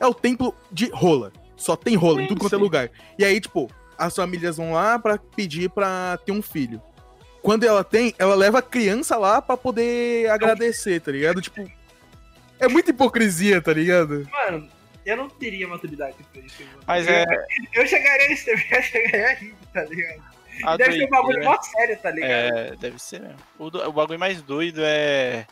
É 0.00 0.06
o 0.06 0.14
templo 0.14 0.54
de 0.70 0.88
rola. 0.90 1.32
Só 1.56 1.74
tem 1.76 1.96
rola 1.96 2.20
em 2.20 2.24
Sim, 2.24 2.28
tudo 2.28 2.40
quanto 2.40 2.54
é 2.54 2.58
sim. 2.58 2.62
lugar. 2.62 2.90
E 3.18 3.24
aí, 3.24 3.40
tipo, 3.40 3.70
as 3.98 4.14
famílias 4.14 4.56
vão 4.56 4.72
lá 4.72 4.98
pra 4.98 5.18
pedir 5.18 5.68
pra 5.70 6.18
ter 6.24 6.32
um 6.32 6.40
filho. 6.42 6.80
Quando 7.42 7.64
ela 7.64 7.82
tem, 7.82 8.14
ela 8.18 8.34
leva 8.34 8.58
a 8.58 8.62
criança 8.62 9.16
lá 9.16 9.40
pra 9.42 9.56
poder 9.56 10.30
agradecer, 10.30 11.00
tá 11.00 11.10
ligado? 11.10 11.40
Tipo. 11.40 11.68
É 12.60 12.68
muita 12.68 12.90
hipocrisia, 12.90 13.60
tá 13.62 13.72
ligado? 13.72 14.28
Mano, 14.30 14.68
eu 15.06 15.16
não 15.16 15.28
teria 15.28 15.66
maturidade 15.66 16.16
pra 16.32 16.42
isso. 16.42 16.62
Mano. 16.64 16.78
Mas 16.86 17.06
eu, 17.06 17.14
é. 17.14 17.24
eu 17.74 17.86
chegaria 17.86 18.28
nesse 18.28 18.44
tempo, 18.44 18.62
eu 18.74 18.82
chegaria 18.82 19.34
rindo, 19.34 19.56
tá 19.72 19.84
ligado? 19.84 20.22
a 20.64 20.76
Deve 20.76 20.92
ser 20.98 21.04
um 21.04 21.08
bagulho 21.10 21.34
doideira- 21.34 21.50
mó 21.56 21.62
sério, 21.62 21.98
tá 22.02 22.10
ligado? 22.10 22.30
É, 22.58 22.76
deve 22.76 22.98
ser 23.00 23.20
mesmo. 23.20 23.36
O, 23.58 23.70
do- 23.70 23.88
o 23.88 23.92
bagulho 23.92 24.18
mais 24.18 24.42
doido 24.42 24.80
é 24.82 25.46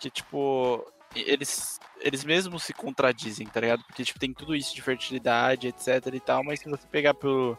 que, 0.00 0.08
tipo, 0.10 0.82
eles, 1.26 1.78
eles 2.00 2.24
mesmos 2.24 2.62
se 2.62 2.72
contradizem, 2.72 3.46
tá 3.46 3.60
ligado? 3.60 3.84
Porque, 3.84 4.04
tipo, 4.04 4.18
tem 4.18 4.32
tudo 4.32 4.54
isso 4.54 4.74
de 4.74 4.82
fertilidade, 4.82 5.68
etc 5.68 6.06
e 6.12 6.20
tal, 6.20 6.44
mas 6.44 6.60
se 6.60 6.68
você 6.68 6.86
pegar 6.90 7.14
pro, 7.14 7.58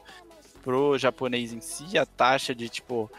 pro 0.63 0.97
japonês 0.97 1.53
em 1.53 1.61
si, 1.61 1.97
a 1.97 2.05
taxa 2.05 2.53
de, 2.53 2.69
tipo, 2.69 3.09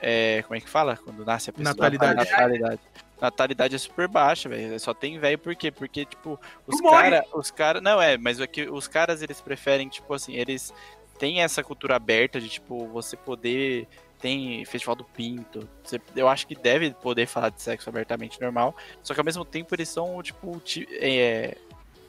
é, 0.00 0.42
como 0.42 0.56
é 0.56 0.60
que 0.60 0.68
fala? 0.68 0.96
Quando 0.96 1.24
nasce 1.24 1.50
a 1.50 1.52
pessoa? 1.52 1.74
Natalidade. 1.74 2.30
Natalidade. 2.30 2.80
Natalidade 3.20 3.74
é 3.74 3.78
super 3.78 4.06
baixa, 4.06 4.48
velho. 4.48 4.78
Só 4.78 4.94
tem 4.94 5.18
velho 5.18 5.38
por 5.38 5.54
quê? 5.56 5.70
Porque, 5.70 6.04
tipo, 6.04 6.38
os 6.66 6.80
caras. 6.80 7.24
Os 7.32 7.50
cara, 7.50 7.80
não, 7.80 8.00
é, 8.00 8.16
mas 8.16 8.38
é 8.40 8.46
que 8.46 8.68
os 8.68 8.86
caras 8.86 9.22
eles 9.22 9.40
preferem, 9.40 9.88
tipo 9.88 10.12
assim, 10.14 10.34
eles 10.34 10.72
têm 11.18 11.42
essa 11.42 11.62
cultura 11.64 11.96
aberta 11.96 12.40
de, 12.40 12.48
tipo, 12.48 12.86
você 12.86 13.16
poder. 13.16 13.88
Tem 14.20 14.64
festival 14.64 14.96
do 14.96 15.04
pinto. 15.04 15.68
Eu 16.16 16.28
acho 16.28 16.46
que 16.46 16.54
deve 16.54 16.90
poder 16.90 17.26
falar 17.26 17.50
de 17.50 17.62
sexo 17.62 17.88
abertamente 17.88 18.40
normal. 18.40 18.76
Só 19.02 19.14
que 19.14 19.20
ao 19.20 19.24
mesmo 19.24 19.44
tempo 19.44 19.74
eles 19.74 19.88
são, 19.88 20.20
tipo, 20.22 20.58
ti- 20.60 20.88
é, 20.92 21.56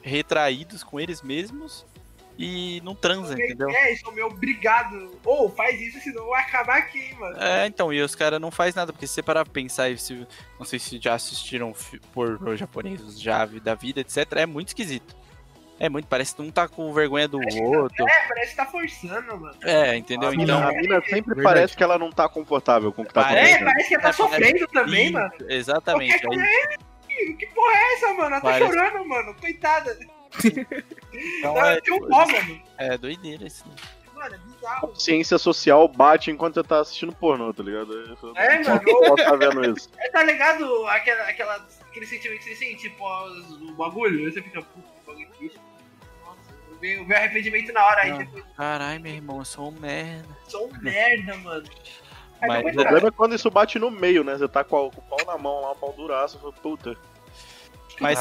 retraídos 0.02 0.84
com 0.84 1.00
eles 1.00 1.22
mesmos. 1.22 1.86
e 2.42 2.80
não 2.86 2.96
transa, 2.96 3.34
entendeu? 3.34 3.70
É, 3.70 3.94
sou 3.98 4.14
meio 4.14 4.28
obrigado. 4.28 5.12
Ou 5.26 5.50
faz 5.50 5.78
isso, 5.82 6.00
senão 6.00 6.26
vai 6.30 6.42
acabar 6.42 6.78
aqui, 6.78 7.14
mano. 7.16 7.38
É, 7.38 7.68
então, 7.68 7.92
e 7.92 8.02
os 8.02 8.16
caras 8.16 8.40
não 8.40 8.50
faz 8.50 8.74
nada, 8.74 8.94
porque 8.94 9.06
se 9.06 9.14
você 9.16 9.22
parar 9.22 9.44
pra 9.44 9.52
pensar, 9.54 9.98
se, 9.98 10.26
não 10.58 10.66
sei 10.66 10.80
se 10.80 10.98
já 11.02 11.16
assistiram 11.16 11.74
pornô 12.14 12.56
japoneses 12.56 13.20
já 13.20 13.46
da 13.46 13.76
vida, 13.76 14.00
etc, 14.00 14.26
é 14.38 14.46
muito 14.46 14.70
esquisito. 14.70 15.18
É 15.80 15.88
muito, 15.88 16.08
parece 16.08 16.36
que 16.36 16.42
um 16.42 16.52
tá 16.52 16.68
com 16.68 16.92
vergonha 16.94 17.28
do 17.28 17.38
outro. 17.40 18.06
É, 18.08 18.28
parece 18.28 18.52
que 18.52 18.58
tá 18.58 18.66
forçando, 18.66 19.38
mano. 19.40 19.56
É, 19.64 19.96
entendeu? 19.96 20.30
A 20.30 20.34
Então, 20.34 20.46
mina, 20.60 20.68
a 20.68 20.72
mina 20.74 20.96
sempre 21.02 21.36
Verdade. 21.36 21.42
parece 21.44 21.78
que 21.78 21.84
ela 21.84 21.98
não 21.98 22.12
tá 22.12 22.28
confortável 22.28 22.92
com 22.92 23.04
o 23.04 23.06
que 23.06 23.14
tá 23.14 23.24
Parece. 23.24 23.38
É, 23.38 23.56
acontecendo. 23.56 23.66
parece 23.72 23.88
que 23.88 23.94
ela 23.96 24.04
tá 24.04 24.10
É, 24.10 24.14
sofrendo 24.14 24.68
também, 24.68 25.04
Isso, 25.06 25.14
mano. 25.14 25.32
Exatamente. 25.48 26.14
Aí, 26.16 26.22
coisa, 26.22 26.44
que 27.38 27.46
porra 27.56 27.74
é 27.74 27.94
essa, 27.94 28.08
mano? 28.08 28.22
Ela 28.24 28.36
tá 28.36 28.42
Parece- 28.42 28.66
chorando, 28.66 29.08
mano. 29.08 29.34
Coitada. 29.36 29.98
então 31.14 31.58
Ela 31.58 31.74
é, 31.74 31.82
tem 31.82 31.94
um 31.94 32.08
pó, 32.08 32.26
mano. 32.28 32.62
é 32.78 32.98
doideira 32.98 33.46
isso. 33.48 33.64
Mano, 34.14 34.36
é 34.36 34.38
bizarro. 34.38 34.96
Ciência 35.00 35.38
social 35.38 35.88
bate 35.88 36.30
enquanto 36.30 36.56
você 36.56 36.64
tá 36.64 36.82
assistindo 36.82 37.14
pornô, 37.14 37.54
tá 37.54 37.64
ligado? 37.64 37.94
Eu 37.94 38.34
É, 38.36 38.64
só 38.64 38.72
mano. 38.72 38.82
posso 38.84 39.14
estar 39.22 39.36
vendo 39.38 39.78
isso. 39.78 39.90
É, 39.98 40.10
tá 40.10 40.24
ligado 40.24 40.86
aquela, 40.88 41.24
aquela, 41.24 41.68
aquele 41.90 42.06
sentimento 42.06 42.40
que 42.40 42.50
você 42.50 42.56
sente 42.56 42.90
pós 42.92 43.32
o 43.62 43.74
bagulho? 43.76 44.26
Aí 44.26 44.32
você 44.34 44.42
fica, 44.42 44.62
puta, 44.62 44.88
veio, 46.80 47.06
veio 47.06 47.20
arrependimento 47.20 47.72
na 47.74 47.86
hora, 47.86 48.02
aí 48.02 48.18
depois, 48.18 48.44
Caralho, 48.56 49.02
meu 49.02 49.14
irmão, 49.14 49.40
eu 49.40 49.46
sou 49.46 49.70
um 49.70 49.72
merda. 49.80 50.28
sou 50.48 50.68
um 50.68 50.78
merda, 50.82 51.36
mano. 51.38 51.66
Aí 52.42 52.48
Mas- 52.48 52.66
O 52.74 52.76
problema 52.78 53.08
é 53.08 53.12
quando 53.12 53.36
isso 53.36 53.50
bate 53.52 53.78
no 53.80 53.92
meio, 53.92 54.24
né? 54.24 54.38
Você 54.38 54.48
tá 54.48 54.64
com, 54.64 54.88
a- 54.88 54.92
com 54.92 55.00
o 55.02 55.04
pau 55.04 55.26
na 55.26 55.38
mão 55.38 55.62
lá, 55.62 55.72
o 55.72 55.76
pau 55.76 55.94
duraço, 55.94 56.38
eu 56.38 56.42
falo, 56.42 56.54
puta. 56.54 56.96
Mas. 58.00 58.18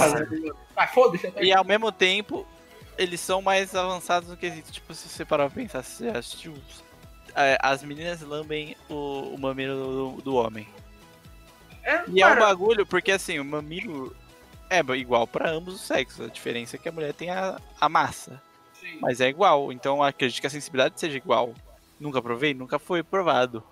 Ah, 0.77 0.87
foda-se, 0.89 1.33
e 1.41 1.53
ao 1.53 1.63
mesmo 1.65 1.93
tempo, 1.93 2.45
eles 2.97 3.21
são 3.21 3.41
mais 3.41 3.75
avançados 3.77 4.29
no 4.29 4.37
quesito. 4.37 4.73
Tipo, 4.73 4.93
se 4.93 5.09
você 5.09 5.25
parar 5.25 5.49
pra 5.49 5.63
pensar, 5.63 5.83
se 5.85 5.99
você 6.05 6.09
assistiu. 6.19 6.55
é, 7.37 7.57
as 7.63 7.85
meninas 7.85 8.21
lambem 8.23 8.77
o, 8.89 9.35
o 9.35 9.39
mamilo 9.39 10.17
do, 10.17 10.23
do 10.23 10.35
homem. 10.35 10.67
É, 11.85 12.03
E 12.09 12.21
é 12.21 12.27
um 12.27 12.31
cara, 12.31 12.41
bagulho, 12.41 12.85
porque 12.85 13.13
assim, 13.13 13.39
o 13.39 13.45
mamilo 13.45 14.15
é 14.69 14.81
igual 14.97 15.29
pra 15.29 15.49
ambos 15.49 15.75
os 15.75 15.81
sexos. 15.83 16.27
A 16.27 16.29
diferença 16.29 16.75
é 16.75 16.79
que 16.79 16.89
a 16.89 16.93
mulher 16.93 17.15
tem 17.15 17.31
a, 17.31 17.61
a 17.81 17.89
massa. 17.89 18.43
Sim. 18.91 18.99
Mas 19.01 19.21
é 19.21 19.29
igual, 19.29 19.73
então 19.73 20.03
acredito 20.03 20.41
que 20.41 20.47
a 20.47 20.51
sensibilidade 20.51 20.99
seja 20.99 21.17
igual. 21.17 21.55
Nunca 21.99 22.23
provei? 22.23 22.55
Nunca 22.55 22.79
foi 22.79 23.03
provado. 23.03 23.63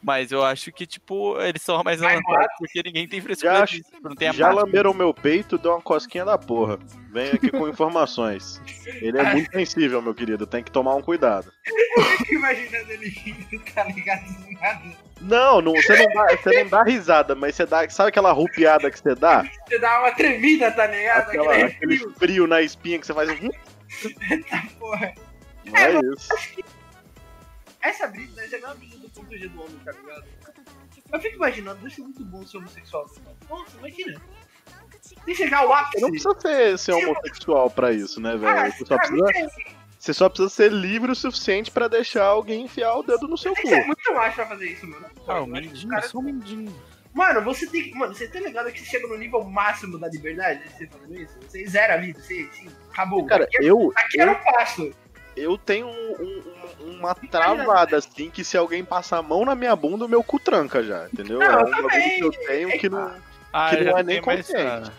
Mas 0.00 0.30
eu 0.30 0.44
acho 0.44 0.70
que, 0.70 0.86
tipo, 0.86 1.40
eles 1.40 1.60
são 1.60 1.82
mais 1.82 2.00
avançados 2.00 2.54
porque 2.58 2.80
ninguém 2.84 3.08
tem 3.08 3.20
frescura 3.20 3.58
Já, 3.58 3.64
disso. 3.64 3.90
Não 4.00 4.14
tem 4.14 4.28
a 4.28 4.32
já 4.32 4.50
lamberam 4.52 4.94
meu 4.94 5.12
peito, 5.12 5.58
deu 5.58 5.72
uma 5.72 5.80
cosquinha 5.80 6.24
da 6.24 6.38
porra. 6.38 6.78
Venho 7.12 7.34
aqui 7.34 7.50
com 7.50 7.68
informações. 7.68 8.62
Ele 8.86 9.18
é 9.18 9.24
muito 9.34 9.50
sensível, 9.50 10.00
meu 10.00 10.14
querido, 10.14 10.46
tem 10.46 10.62
que 10.62 10.70
tomar 10.70 10.94
um 10.94 11.02
cuidado. 11.02 11.52
Eu 11.96 12.04
fico 12.04 12.34
imaginando 12.34 12.92
ele 12.92 13.08
rindo, 13.08 13.64
tá 13.74 13.84
ligado? 13.84 14.22
Não, 15.20 15.60
não 15.60 15.72
você, 15.72 15.96
não 15.96 16.12
dá, 16.14 16.36
você 16.36 16.62
não 16.62 16.70
dá 16.70 16.82
risada, 16.84 17.34
mas 17.34 17.56
você 17.56 17.66
dá. 17.66 17.88
Sabe 17.88 18.10
aquela 18.10 18.30
rupiada 18.30 18.88
que 18.90 19.00
você 19.00 19.16
dá? 19.16 19.44
Você 19.66 19.80
dá 19.80 19.98
uma 19.98 20.12
tremida, 20.12 20.70
tá 20.70 20.86
ligado? 20.86 21.28
Aquela, 21.28 21.52
Aquele 21.52 21.64
aquele 21.64 21.96
frio, 21.98 22.14
frio 22.16 22.46
na 22.46 22.62
espinha 22.62 23.00
que 23.00 23.06
você 23.06 23.12
faz. 23.12 23.28
Um- 24.04 24.68
porra. 24.78 25.14
Não 25.64 25.76
é 25.76 26.00
isso. 26.14 26.28
Essa 27.80 28.06
brisa, 28.08 28.42
essa 28.42 28.56
é 28.56 28.58
a 28.58 28.60
mesma 28.60 28.74
brisa 28.74 28.98
do 28.98 29.08
ponto 29.10 29.36
G 29.38 29.48
do 29.48 29.62
homem, 29.62 29.78
tá 29.84 29.92
ligado? 29.92 30.24
Eu 31.12 31.20
fico 31.20 31.36
imaginando, 31.36 31.80
deve 31.80 31.94
ser 31.94 32.02
muito 32.02 32.24
bom 32.24 32.44
ser 32.46 32.58
homossexual. 32.58 33.10
Nossa, 33.48 33.78
imagina. 33.78 34.20
Sem 35.24 35.34
chegar 35.34 35.60
ao 35.60 35.72
ápice. 35.72 35.92
Você 35.94 36.00
não 36.00 36.10
precisa 36.10 36.40
ser, 36.40 36.78
ser 36.78 36.92
homossexual 36.92 37.70
pra 37.70 37.92
isso, 37.92 38.20
né, 38.20 38.32
Ah, 38.32 38.36
velho? 38.36 38.72
Você 38.72 38.84
só, 38.84 38.96
precisa, 38.98 39.30
é- 39.34 39.48
você 39.98 40.14
só 40.14 40.28
precisa 40.28 40.48
ser 40.50 40.72
livre 40.72 41.10
o 41.12 41.14
suficiente 41.14 41.70
pra 41.70 41.88
deixar 41.88 42.24
alguém 42.24 42.64
enfiar 42.64 42.94
o 42.96 43.02
dedo 43.02 43.26
no 43.26 43.38
seu 43.38 43.54
Tem 43.54 43.62
que 43.62 43.68
ser 43.70 43.80
cu. 43.80 43.86
muito 43.86 44.14
macho 44.14 44.36
pra 44.36 44.46
fazer 44.46 44.66
isso, 44.70 44.86
mano. 44.86 45.06
Ah, 45.26 45.40
o 45.40 45.44
que 45.46 45.50
mindinho, 45.52 45.88
caras- 45.88 46.10
só 46.10 46.18
um 46.18 46.22
mindinho. 46.22 46.82
Mano, 47.18 47.42
você 47.42 47.66
tem 47.66 47.82
que. 47.82 47.94
Mano, 47.98 48.14
você 48.14 48.28
tá 48.28 48.38
ligado 48.38 48.70
que 48.70 48.78
você 48.78 48.86
chega 48.86 49.08
no 49.08 49.18
nível 49.18 49.42
máximo 49.42 49.98
da 49.98 50.06
liberdade? 50.06 50.62
Você 50.70 50.86
fazendo 50.86 51.20
isso? 51.20 51.36
Você 51.48 51.66
zera 51.66 51.94
a 51.94 51.96
vida, 51.96 52.20
você. 52.20 52.48
Assim, 52.52 52.68
acabou. 52.92 53.26
Cara, 53.26 53.42
aqui, 53.42 53.56
eu, 53.66 53.92
aqui 53.96 54.20
era 54.20 54.30
o 54.30 54.36
passo. 54.44 54.92
eu 55.36 55.58
tenho 55.58 55.88
um- 55.88 56.14
um- 56.80 56.92
uma 56.98 57.14
travada 57.16 57.96
assim 57.96 58.30
que 58.30 58.44
se 58.44 58.56
alguém 58.56 58.84
passar 58.84 59.18
a 59.18 59.22
mão 59.22 59.44
na 59.44 59.56
minha 59.56 59.74
bunda, 59.74 60.04
o 60.04 60.08
meu 60.08 60.22
cu 60.22 60.38
tranca 60.38 60.80
já, 60.84 61.06
entendeu? 61.12 61.40
Não, 61.40 61.46
é 61.46 61.62
eu 61.62 61.66
um 61.66 61.70
bagulho 61.70 61.90
que 61.90 62.22
eu 62.24 62.46
tenho 62.46 62.78
que 62.78 62.88
não. 62.88 63.20
Ah, 63.52 63.70
Que 63.70 63.76
eu 63.76 63.84
não 63.86 63.92
já 63.94 63.98
é 63.98 64.02
nem 64.04 64.20
consciente. 64.22 64.92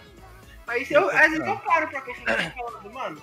Mas 0.67 0.91
eu, 0.91 1.09
às 1.09 1.31
vezes 1.31 1.47
eu 1.47 1.57
paro 1.57 1.87
pra 1.87 2.01
pensar 2.01 2.51
falando, 2.53 2.91
mano. 2.93 3.21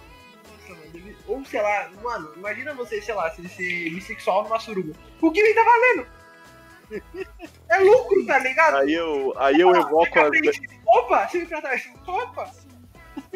Nossa, 0.49 0.71
mano, 0.81 0.91
deve- 0.93 1.17
ou 1.27 1.45
sei 1.45 1.61
lá, 1.61 1.91
mano, 2.03 2.33
imagina 2.37 2.73
você, 2.75 3.01
sei 3.03 3.15
lá, 3.15 3.31
se 3.31 3.47
ser 3.49 3.91
bissexual 3.91 4.45
numa 4.45 4.59
suruba. 4.59 4.95
O 5.21 5.31
que 5.31 5.55
tá 5.55 5.63
valendo? 5.65 6.07
É 7.69 7.79
lucro, 7.79 8.25
tá 8.27 8.39
ligado? 8.39 8.77
Aí 8.77 8.95
eu, 8.95 9.35
aí 9.37 9.61
eu 9.61 9.75
evoco 9.75 10.19
as, 10.21 10.31
Opa, 10.87 11.29
vem 11.33 11.45
pra 11.47 11.61
trás. 11.61 11.91
Opa! 12.07 12.51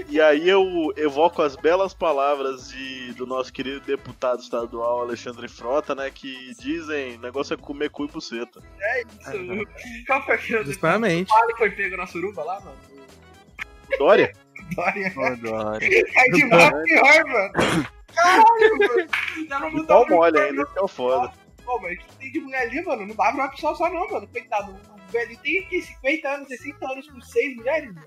e 0.09 0.21
aí 0.21 0.49
eu 0.49 0.92
evoco 0.97 1.42
as 1.42 1.57
belas 1.57 1.92
palavras 1.92 2.69
de, 2.71 3.12
do 3.14 3.26
nosso 3.26 3.52
querido 3.52 3.80
deputado 3.80 4.40
estadual 4.40 5.00
Alexandre 5.00 5.49
Frota, 5.49 5.95
né? 5.95 6.11
Que 6.11 6.54
dizem, 6.54 7.16
o 7.16 7.21
negócio 7.21 7.54
é 7.54 7.57
comer 7.57 7.90
cu 7.90 8.04
e 8.04 8.09
buceta. 8.09 8.62
Isso. 9.21 9.66
Qual 10.07 10.25
foi 10.25 10.35
aquele 10.35 10.64
Justamente. 10.64 11.28
fala 11.28 11.47
que 11.49 11.59
foi 11.59 11.71
pego 11.71 11.97
na 11.97 12.07
suruba 12.07 12.45
lá, 12.45 12.61
mano? 12.61 12.78
Dória? 13.99 14.33
Dória. 14.75 15.12
Adoro. 15.16 15.78
Aí 15.85 16.30
de 16.33 16.45
mal 16.47 16.83
pior, 16.85 17.25
mano. 17.26 17.87
Caralho, 18.14 18.78
mano. 18.78 19.87
Pau 19.87 20.04
um 20.04 20.09
mole 20.09 20.38
ainda, 20.38 20.66
que 20.66 20.78
é 20.78 20.83
o 20.83 20.88
foda. 20.88 21.33
Pô, 21.71 21.79
mas 21.79 21.93
o 21.93 21.97
que 21.99 22.17
tem 22.17 22.33
de 22.33 22.41
mulher 22.41 22.62
ali, 22.62 22.85
mano? 22.85 23.07
Não 23.07 23.15
dá 23.15 23.27
pra 23.27 23.35
uma 23.35 23.49
pessoa 23.49 23.77
só, 23.77 23.89
não, 23.89 24.11
mano. 24.11 24.27
Coitado. 24.27 24.73
O 24.73 25.12
velho 25.12 25.39
tem 25.39 25.61
aqui 25.61 25.81
50 25.81 26.29
anos, 26.29 26.49
60 26.49 26.85
anos 26.85 27.09
com 27.09 27.21
seis 27.21 27.57
mulheres, 27.57 27.95
mano. 27.95 28.07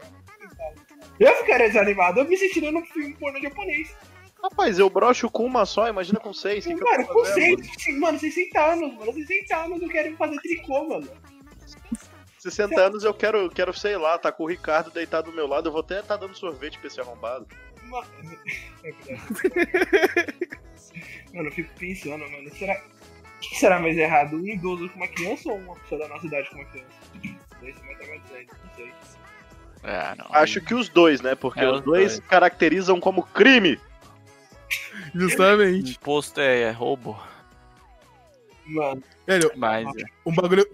Eu 1.18 1.34
ficaria 1.38 1.68
desanimado, 1.68 2.20
eu 2.20 2.28
me 2.28 2.36
sentindo 2.36 2.74
num 2.74 2.86
filme 2.86 3.14
pornô 3.14 3.40
japonês. 3.40 3.96
Rapaz, 4.44 4.78
eu 4.78 4.90
brocho 4.90 5.30
com 5.30 5.46
uma 5.46 5.66
só, 5.66 5.88
imagina 5.88 6.20
com 6.20 6.34
seis. 6.34 6.66
Que 6.66 6.76
que 6.76 6.84
mano, 6.84 7.08
com 7.08 7.24
seis, 7.24 7.72
sim, 7.78 7.98
mano, 8.00 8.20
60 8.20 8.60
anos, 8.60 8.94
mano. 8.96 9.14
60 9.14 9.56
anos 9.56 9.82
eu 9.82 9.88
quero 9.88 10.18
fazer 10.18 10.38
tricô, 10.42 10.84
mano. 10.90 11.10
60 12.40 12.82
anos 12.82 13.06
eu 13.06 13.14
quero, 13.14 13.50
quero, 13.50 13.74
sei 13.74 13.96
lá, 13.96 14.18
tá 14.18 14.30
com 14.30 14.44
o 14.44 14.48
Ricardo 14.48 14.92
deitado 14.92 15.32
do 15.32 15.36
meu 15.36 15.48
lado, 15.48 15.70
eu 15.70 15.72
vou 15.72 15.80
até 15.80 16.02
estar 16.02 16.18
dando 16.18 16.36
sorvete 16.36 16.78
pra 16.80 16.88
esse 16.88 17.00
arrombado. 17.00 17.48
Mano, 17.84 18.08
Mano, 21.34 21.48
eu 21.48 21.52
fico 21.52 21.74
pensando, 21.80 22.30
mano, 22.30 22.50
será. 22.56 22.82
O 23.46 23.50
que 23.50 23.56
será 23.60 23.80
mais 23.80 23.98
errado? 23.98 24.38
Um 24.38 24.48
idoso 24.48 24.88
com 24.90 24.96
uma 24.98 25.08
criança 25.08 25.50
ou 25.52 25.58
uma 25.58 25.76
pessoa 25.76 26.00
da 26.02 26.08
nossa 26.08 26.26
idade 26.28 26.50
com 26.50 26.56
uma 26.56 26.66
criança? 26.66 26.90
Dois 27.60 27.76
mais 27.84 27.98
traumatizante, 27.98 28.48
não 28.64 28.76
sei. 28.76 28.94
É, 29.84 30.16
não. 30.18 30.26
Acho 30.32 30.62
que 30.62 30.74
os 30.74 30.88
dois, 30.90 31.22
né? 31.22 31.36
Porque 31.36 31.60
É, 31.60 31.70
os 31.70 31.82
dois 31.82 32.18
dois. 32.18 32.28
caracterizam 32.28 33.00
como 33.00 33.24
crime. 33.24 33.80
Justamente. 35.14 35.92
Imposto 35.92 36.40
é, 36.40 36.62
é 36.62 36.72
roubo. 36.72 37.22
Mano, 38.66 39.04
Velho, 39.28 39.52
Mas 39.56 39.86
é, 39.98 40.04
um 40.26 40.34
bagulho. 40.34 40.66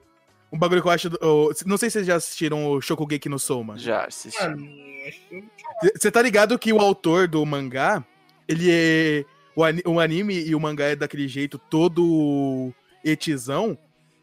Um 0.51 0.57
bagulho 0.57 0.81
que 0.81 0.88
eu 0.88 0.91
acho. 0.91 1.09
oh, 1.21 1.51
não 1.65 1.77
sei 1.77 1.89
se 1.89 1.93
vocês 1.93 2.07
já 2.07 2.15
assistiram 2.15 2.65
o 2.71 2.81
Shokugeki 2.81 3.29
no 3.29 3.38
Soma. 3.38 3.77
já 3.77 4.05
assisti. 4.05 4.39
Você 5.95 6.11
tá 6.11 6.21
ligado 6.21 6.57
que 6.57 6.73
o 6.73 6.79
autor 6.79 7.27
do 7.27 7.43
mangá, 7.45 8.03
ele 8.47 8.69
é. 8.71 9.25
O, 9.85 9.91
o 9.93 9.99
anime 9.99 10.35
e 10.39 10.55
o 10.55 10.59
mangá 10.59 10.85
é 10.85 10.95
daquele 10.95 11.27
jeito 11.27 11.57
todo 11.57 12.71
etizão, 13.03 13.77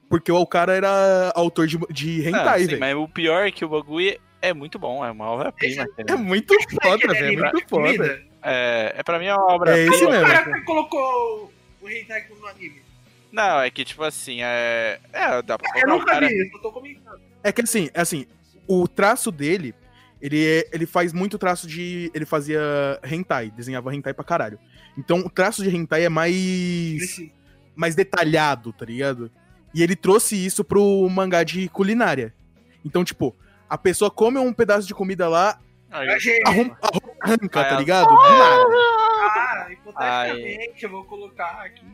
porque 0.08 0.30
o 0.30 0.46
cara 0.46 0.74
era 0.74 1.32
autor 1.34 1.66
de, 1.66 1.78
de 1.90 2.26
Ah, 2.26 2.28
hentai, 2.30 2.60
sim, 2.60 2.66
velho. 2.68 2.80
mas 2.80 2.94
o 2.96 3.08
pior 3.08 3.46
é 3.46 3.50
que 3.50 3.64
o 3.64 3.68
bagulho 3.68 4.18
é 4.40 4.52
muito 4.54 4.78
bom, 4.78 5.04
é 5.04 5.10
uma 5.10 5.26
obra-prima. 5.26 5.82
É 5.82 5.86
entendeu? 5.86 6.18
muito 6.18 6.54
foda, 6.82 6.94
Aquele 6.96 7.14
velho. 7.14 7.44
É 7.44 7.52
muito 7.52 7.68
comida? 7.68 8.04
foda. 8.04 8.22
É, 8.42 8.94
é 8.98 9.02
pra 9.02 9.18
mim 9.18 9.26
é 9.26 9.34
uma 9.34 9.52
obra 9.52 9.76
É 9.76 9.86
esse 9.86 10.04
O 10.04 10.10
mesmo. 10.10 10.26
cara 10.26 10.52
que 10.54 10.60
colocou 10.62 11.52
o 11.82 11.88
hentai 11.90 12.24
no 12.28 12.46
anime. 12.46 12.82
Não, 13.32 13.60
é 13.60 13.70
que 13.70 13.84
tipo 13.84 14.02
assim, 14.04 14.38
é. 14.42 15.00
É, 15.12 15.42
dá 15.42 15.58
pra 15.58 15.68
Eu 15.80 15.86
colocar 15.86 15.94
o 15.94 15.98
nunca 15.98 16.12
cara. 16.12 16.28
vi, 16.28 16.50
eu 16.54 16.60
tô 16.62 16.70
comentando. 16.72 17.20
É 17.42 17.50
que 17.52 17.60
assim, 17.62 17.90
é 17.92 18.00
assim, 18.00 18.24
o 18.68 18.86
traço 18.86 19.30
dele, 19.32 19.74
ele, 20.22 20.46
é- 20.46 20.68
ele 20.72 20.86
faz 20.86 21.12
muito 21.12 21.36
traço 21.38 21.66
de. 21.66 22.10
Ele 22.14 22.24
fazia 22.24 22.60
hentai, 23.04 23.50
desenhava 23.50 23.92
hentai 23.94 24.14
pra 24.14 24.24
caralho. 24.24 24.58
Então 24.96 25.18
o 25.20 25.30
traço 25.30 25.62
de 25.62 25.74
hentai 25.74 26.04
é 26.04 26.08
mais. 26.08 27.20
Mais 27.74 27.94
detalhado, 27.94 28.72
tá 28.72 28.84
ligado? 28.86 29.30
E 29.74 29.82
ele 29.82 29.94
trouxe 29.94 30.34
isso 30.34 30.64
pro 30.64 31.06
mangá 31.10 31.44
de 31.44 31.68
culinária. 31.68 32.32
Então, 32.84 33.04
tipo, 33.04 33.36
a 33.68 33.76
pessoa 33.76 34.10
come 34.10 34.38
um 34.38 34.52
pedaço 34.52 34.86
de 34.86 34.94
comida 34.94 35.28
lá, 35.28 35.60
arranca, 35.90 37.60
Ai, 37.60 37.68
tá 37.68 37.76
ligado? 37.78 38.08
Do 38.08 38.14
nada. 38.14 38.64
Ah, 39.28 39.66
hipoteticamente 39.70 40.84
eu 40.84 40.90
vou 40.90 41.04
colocar 41.04 41.62
aqui. 41.64 41.84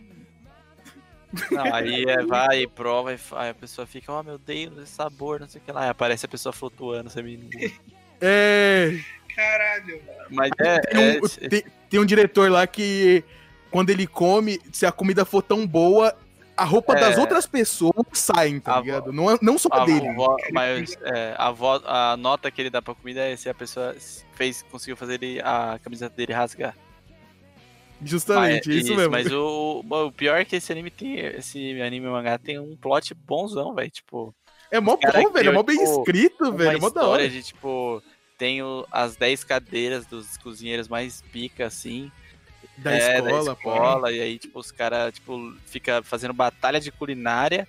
não, 1.50 1.74
aí 1.74 2.04
é, 2.04 2.22
vai 2.24 2.66
prova 2.66 3.12
e 3.14 3.18
aí 3.32 3.50
a 3.50 3.54
pessoa 3.54 3.86
fica, 3.86 4.12
oh 4.12 4.22
meu 4.22 4.38
Deus, 4.38 4.76
esse 4.78 4.92
sabor, 4.92 5.40
não 5.40 5.48
sei 5.48 5.60
o 5.60 5.64
que 5.64 5.72
lá. 5.72 5.84
Aí 5.84 5.88
aparece 5.88 6.26
a 6.26 6.28
pessoa 6.28 6.52
flutuando, 6.52 7.08
você 7.10 7.22
me... 7.22 7.48
É. 8.20 8.98
Caralho. 9.34 10.00
Mas 10.30 10.50
é. 10.60 10.78
Tem, 10.80 11.20
um- 11.20 11.26
é- 11.40 11.48
tem- 11.48 11.64
tem 11.92 12.00
um 12.00 12.06
diretor 12.06 12.50
lá 12.50 12.66
que 12.66 13.22
quando 13.70 13.90
ele 13.90 14.06
come, 14.06 14.58
se 14.72 14.86
a 14.86 14.90
comida 14.90 15.24
for 15.26 15.42
tão 15.42 15.66
boa, 15.66 16.16
a 16.56 16.64
roupa 16.64 16.96
É. 16.96 17.00
das 17.00 17.18
outras 17.18 17.46
pessoas 17.46 17.92
saem, 18.14 18.58
tá 18.58 18.76
A 18.76 18.80
ligado? 18.80 19.12
Não, 19.12 19.30
é- 19.30 19.38
não 19.42 19.58
só 19.58 19.68
A, 19.70 19.84
dele. 19.84 20.10
vo- 20.14 20.36
mas, 20.52 20.96
é, 21.02 21.34
a, 21.36 21.50
vo- 21.50 21.82
a 21.84 22.16
nota 22.16 22.50
que 22.50 22.60
ele 22.62 22.70
dá 22.70 22.80
pra 22.80 22.94
comida 22.94 23.20
é 23.20 23.36
se 23.36 23.48
a 23.48 23.54
pessoa 23.54 23.94
fez, 24.34 24.62
conseguiu 24.70 24.96
fazer 24.96 25.22
ele, 25.22 25.38
a 25.40 25.78
camiseta 25.84 26.14
dele 26.16 26.32
rasgar. 26.32 26.74
Justamente, 28.04 28.68
Mas- 28.68 28.76
é 28.76 28.80
isso, 28.80 28.96
mesmo. 28.96 29.10
Mas 29.12 29.30
o, 29.32 29.84
o 29.88 30.12
pior 30.12 30.36
é 30.40 30.44
que 30.44 30.56
esse 30.56 30.72
anime 30.72 30.90
tem. 30.90 31.18
Esse 31.18 31.80
anime 31.80 32.08
mangá 32.08 32.36
tem 32.38 32.58
um 32.58 32.76
plot 32.76 33.14
bonzão, 33.14 33.74
velho. 33.74 33.90
Tipo, 33.90 34.34
É 34.70 34.80
mó 34.80 34.96
bom, 34.96 35.30
velho. 35.30 35.50
É 35.50 35.52
mó 35.52 35.62
bem 35.62 35.78
tipo, 35.78 35.98
escrito, 36.00 36.52
velho. 36.52 36.78
É 36.78 36.80
mó 36.80 36.90
da 36.90 37.06
hora. 37.06 37.22
história 37.22 37.28
de, 37.30 37.42
tipo, 37.46 38.02
tem 38.42 38.60
o- 38.60 38.84
as 38.90 39.14
10 39.14 39.44
cadeiras 39.44 40.04
dos 40.04 40.36
cozinheiros 40.36 40.88
mais 40.88 41.22
pica, 41.30 41.64
assim. 41.64 42.10
Da 42.76 42.92
é, 42.92 43.18
escola, 43.18 43.44
da 43.44 43.54
pô. 43.54 43.70
escola, 43.72 44.12
e 44.12 44.20
aí, 44.20 44.36
tipo, 44.36 44.58
os 44.58 44.72
caras, 44.72 45.14
tipo, 45.14 45.54
fica 45.66 46.02
fazendo 46.02 46.34
batalha 46.34 46.80
de 46.80 46.90
culinária 46.90 47.68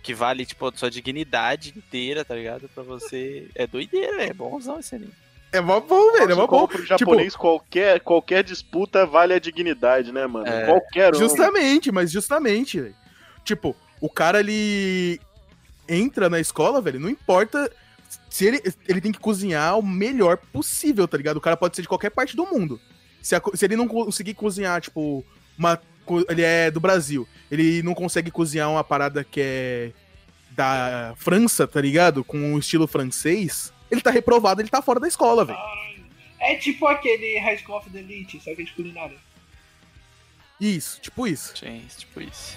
que 0.00 0.14
vale, 0.14 0.46
tipo, 0.46 0.64
a 0.68 0.72
sua 0.76 0.88
dignidade 0.88 1.74
inteira, 1.76 2.24
tá 2.24 2.36
ligado? 2.36 2.68
Pra 2.72 2.84
você. 2.84 3.48
É 3.56 3.66
doideira, 3.66 4.16
velho. 4.16 4.30
É 4.30 4.32
bonzão 4.32 4.78
esse 4.78 4.94
anime. 4.94 5.12
É 5.50 5.60
mó 5.60 5.80
bom, 5.80 6.12
velho. 6.12 6.30
É 6.30 6.34
mó 6.36 6.46
bom. 6.46 6.68
pro 6.68 6.86
japonês, 6.86 7.34
qualquer, 7.34 7.98
qualquer 7.98 8.44
disputa 8.44 9.04
vale 9.04 9.34
a 9.34 9.40
dignidade, 9.40 10.12
né, 10.12 10.24
mano? 10.28 10.46
É. 10.46 10.66
Qualquer 10.66 11.16
um. 11.16 11.18
Justamente, 11.18 11.90
mas 11.90 12.12
justamente, 12.12 12.80
velho. 12.80 12.94
Tipo, 13.44 13.74
o 14.00 14.08
cara 14.08 14.38
ele 14.38 15.20
entra 15.88 16.30
na 16.30 16.38
escola, 16.38 16.80
velho, 16.80 17.00
não 17.00 17.08
importa 17.10 17.68
se 18.28 18.46
ele, 18.46 18.62
ele 18.88 19.00
tem 19.00 19.12
que 19.12 19.18
cozinhar 19.18 19.78
o 19.78 19.82
melhor 19.82 20.36
possível, 20.36 21.06
tá 21.06 21.16
ligado? 21.16 21.36
O 21.36 21.40
cara 21.40 21.56
pode 21.56 21.76
ser 21.76 21.82
de 21.82 21.88
qualquer 21.88 22.10
parte 22.10 22.36
do 22.36 22.46
mundo. 22.46 22.80
Se, 23.20 23.34
a 23.34 23.42
se 23.54 23.64
ele 23.64 23.76
não 23.76 23.86
conseguir 23.86 24.34
cozinhar, 24.34 24.80
tipo, 24.80 25.24
uma. 25.58 25.80
Ele 26.28 26.42
é 26.42 26.70
do 26.70 26.80
Brasil. 26.80 27.28
Ele 27.50 27.82
não 27.82 27.94
consegue 27.94 28.30
cozinhar 28.30 28.70
uma 28.70 28.82
parada 28.82 29.22
que 29.22 29.40
é 29.40 29.92
da 30.50 31.14
França, 31.16 31.66
tá 31.66 31.80
ligado? 31.80 32.24
Com 32.24 32.38
um 32.38 32.58
estilo 32.58 32.86
francês. 32.86 33.72
Ele 33.90 34.00
tá 34.00 34.10
reprovado, 34.10 34.60
ele 34.60 34.68
tá 34.68 34.82
fora 34.82 34.98
da 34.98 35.08
escola, 35.08 35.44
velho. 35.44 35.58
É 36.40 36.56
tipo 36.56 36.86
aquele 36.86 37.38
High 37.38 37.58
School 37.58 37.78
of 37.78 37.90
the 37.90 38.00
Elite, 38.00 38.40
só 38.42 38.54
que 38.54 38.62
é 38.62 38.64
de 38.64 38.72
culinária. 38.72 39.16
Isso, 40.60 41.00
tipo 41.00 41.26
isso. 41.26 41.54
Gente, 41.56 41.98
tipo 41.98 42.20
isso. 42.20 42.56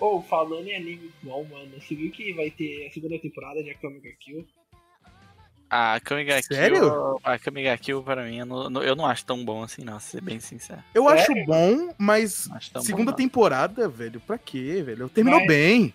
Ou, 0.00 0.22
falando 0.22 0.66
em 0.68 0.76
anime 0.76 1.10
bom, 1.22 1.44
mano, 1.50 1.70
você 1.80 1.94
viu 1.94 2.10
que 2.10 2.32
vai 2.32 2.50
ter 2.50 2.86
a 2.86 2.92
segunda 2.92 3.18
temporada 3.18 3.62
de 3.62 3.70
Akame 3.70 4.00
ga 4.00 4.10
Kill? 4.20 4.46
A 5.70 6.00
Kamiga 6.00 6.34
Kill. 6.36 6.56
Sério? 6.56 7.18
A 7.22 7.38
Kamiga 7.38 7.76
Kill, 7.76 8.02
pra 8.02 8.24
mim, 8.24 8.38
eu 8.38 8.46
não, 8.46 8.82
eu 8.82 8.96
não 8.96 9.04
acho 9.04 9.24
tão 9.26 9.44
bom 9.44 9.62
assim, 9.62 9.84
não, 9.84 10.00
ser 10.00 10.22
bem 10.22 10.40
sincero. 10.40 10.82
Eu 10.94 11.06
acho 11.08 11.26
Sério? 11.26 11.44
bom, 11.44 11.94
mas 11.98 12.50
acho 12.52 12.70
segunda 12.80 13.06
bom, 13.06 13.10
não. 13.10 13.16
temporada, 13.16 13.86
velho, 13.86 14.18
pra 14.20 14.38
quê, 14.38 14.82
velho? 14.82 15.08
Terminou 15.10 15.40
Mas- 15.40 15.48
bem. 15.48 15.94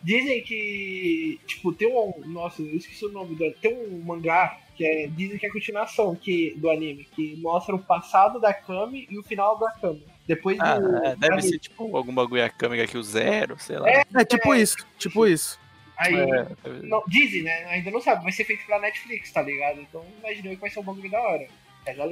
Dizem 0.00 0.40
que, 0.44 1.40
tipo, 1.44 1.72
tem 1.72 1.88
um. 1.92 2.12
Nossa, 2.26 2.62
eu 2.62 2.76
esqueci 2.76 3.04
o 3.04 3.10
nome 3.10 3.34
do. 3.34 3.50
Tem 3.54 3.74
um 3.74 3.98
mangá 4.00 4.56
que 4.76 4.84
é. 4.86 5.08
Dizem 5.08 5.36
que 5.36 5.46
é 5.46 5.48
a 5.48 5.52
continuação 5.52 6.14
que, 6.14 6.54
do 6.56 6.70
anime, 6.70 7.04
que 7.16 7.34
mostra 7.38 7.74
o 7.74 7.82
passado 7.82 8.38
da 8.38 8.54
Kami 8.54 9.08
e 9.10 9.18
o 9.18 9.24
final 9.24 9.58
da 9.58 9.72
Kami. 9.72 10.04
Depois 10.28 10.56
do. 10.58 10.62
Ah, 10.62 10.78
é, 11.04 11.16
deve 11.16 11.42
ser 11.42 11.58
tipo 11.58 11.96
algum 11.96 12.14
bagulho 12.14 12.44
a 12.44 12.48
Kamiga 12.50 12.86
Kill 12.86 13.02
zero, 13.02 13.56
sei 13.58 13.78
lá. 13.78 13.88
É, 13.90 14.04
É 14.14 14.24
tipo 14.24 14.54
isso, 14.54 14.76
tipo 14.98 15.26
isso. 15.26 15.58
Aí. 15.96 16.14
É, 16.14 16.46
Não, 16.84 17.02
dizem, 17.08 17.42
né? 17.42 17.64
Ainda 17.70 17.90
não 17.90 18.00
sabe, 18.00 18.22
vai 18.22 18.30
ser 18.30 18.44
feito 18.44 18.64
pela 18.66 18.78
Netflix, 18.80 19.32
tá 19.32 19.42
ligado? 19.42 19.80
Então 19.80 20.04
imaginei 20.20 20.54
que 20.54 20.60
vai 20.60 20.70
ser 20.70 20.78
um 20.80 20.84
bagulho 20.84 21.10
da 21.10 21.20
hora. 21.20 21.48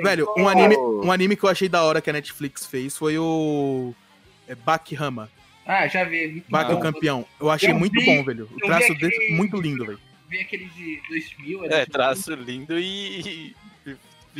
Velho, 0.02 0.26
um 0.38 0.44
ó, 0.44 0.48
anime, 0.48 0.76
um 0.76 1.12
anime 1.12 1.36
que 1.36 1.44
eu 1.44 1.50
achei 1.50 1.68
da 1.68 1.84
hora 1.84 2.00
que 2.00 2.08
a 2.08 2.12
Netflix 2.12 2.64
fez 2.64 2.96
foi 2.96 3.18
o. 3.18 3.94
É 4.48 4.54
Bakihama, 4.54 5.30
Ah, 5.66 5.86
já 5.86 6.02
vi. 6.04 6.26
Muito 6.28 6.50
Baki 6.50 6.72
o 6.72 6.80
campeão. 6.80 7.26
Eu 7.38 7.50
achei 7.50 7.70
Eu 7.70 7.78
muito 7.78 7.92
vi- 8.00 8.06
bom, 8.06 8.24
velho. 8.24 8.48
O 8.52 8.58
traço 8.60 8.94
dele 8.94 9.14
aquele- 9.14 9.34
muito 9.34 9.60
lindo, 9.60 9.84
velho. 9.84 10.00
Vi 10.28 10.40
aquele 10.40 10.64
de 10.66 11.00
2000. 11.08 11.64
É, 11.66 11.68
né? 11.68 11.86
traço 11.86 12.32
lindo 12.34 12.78
e. 12.78 13.54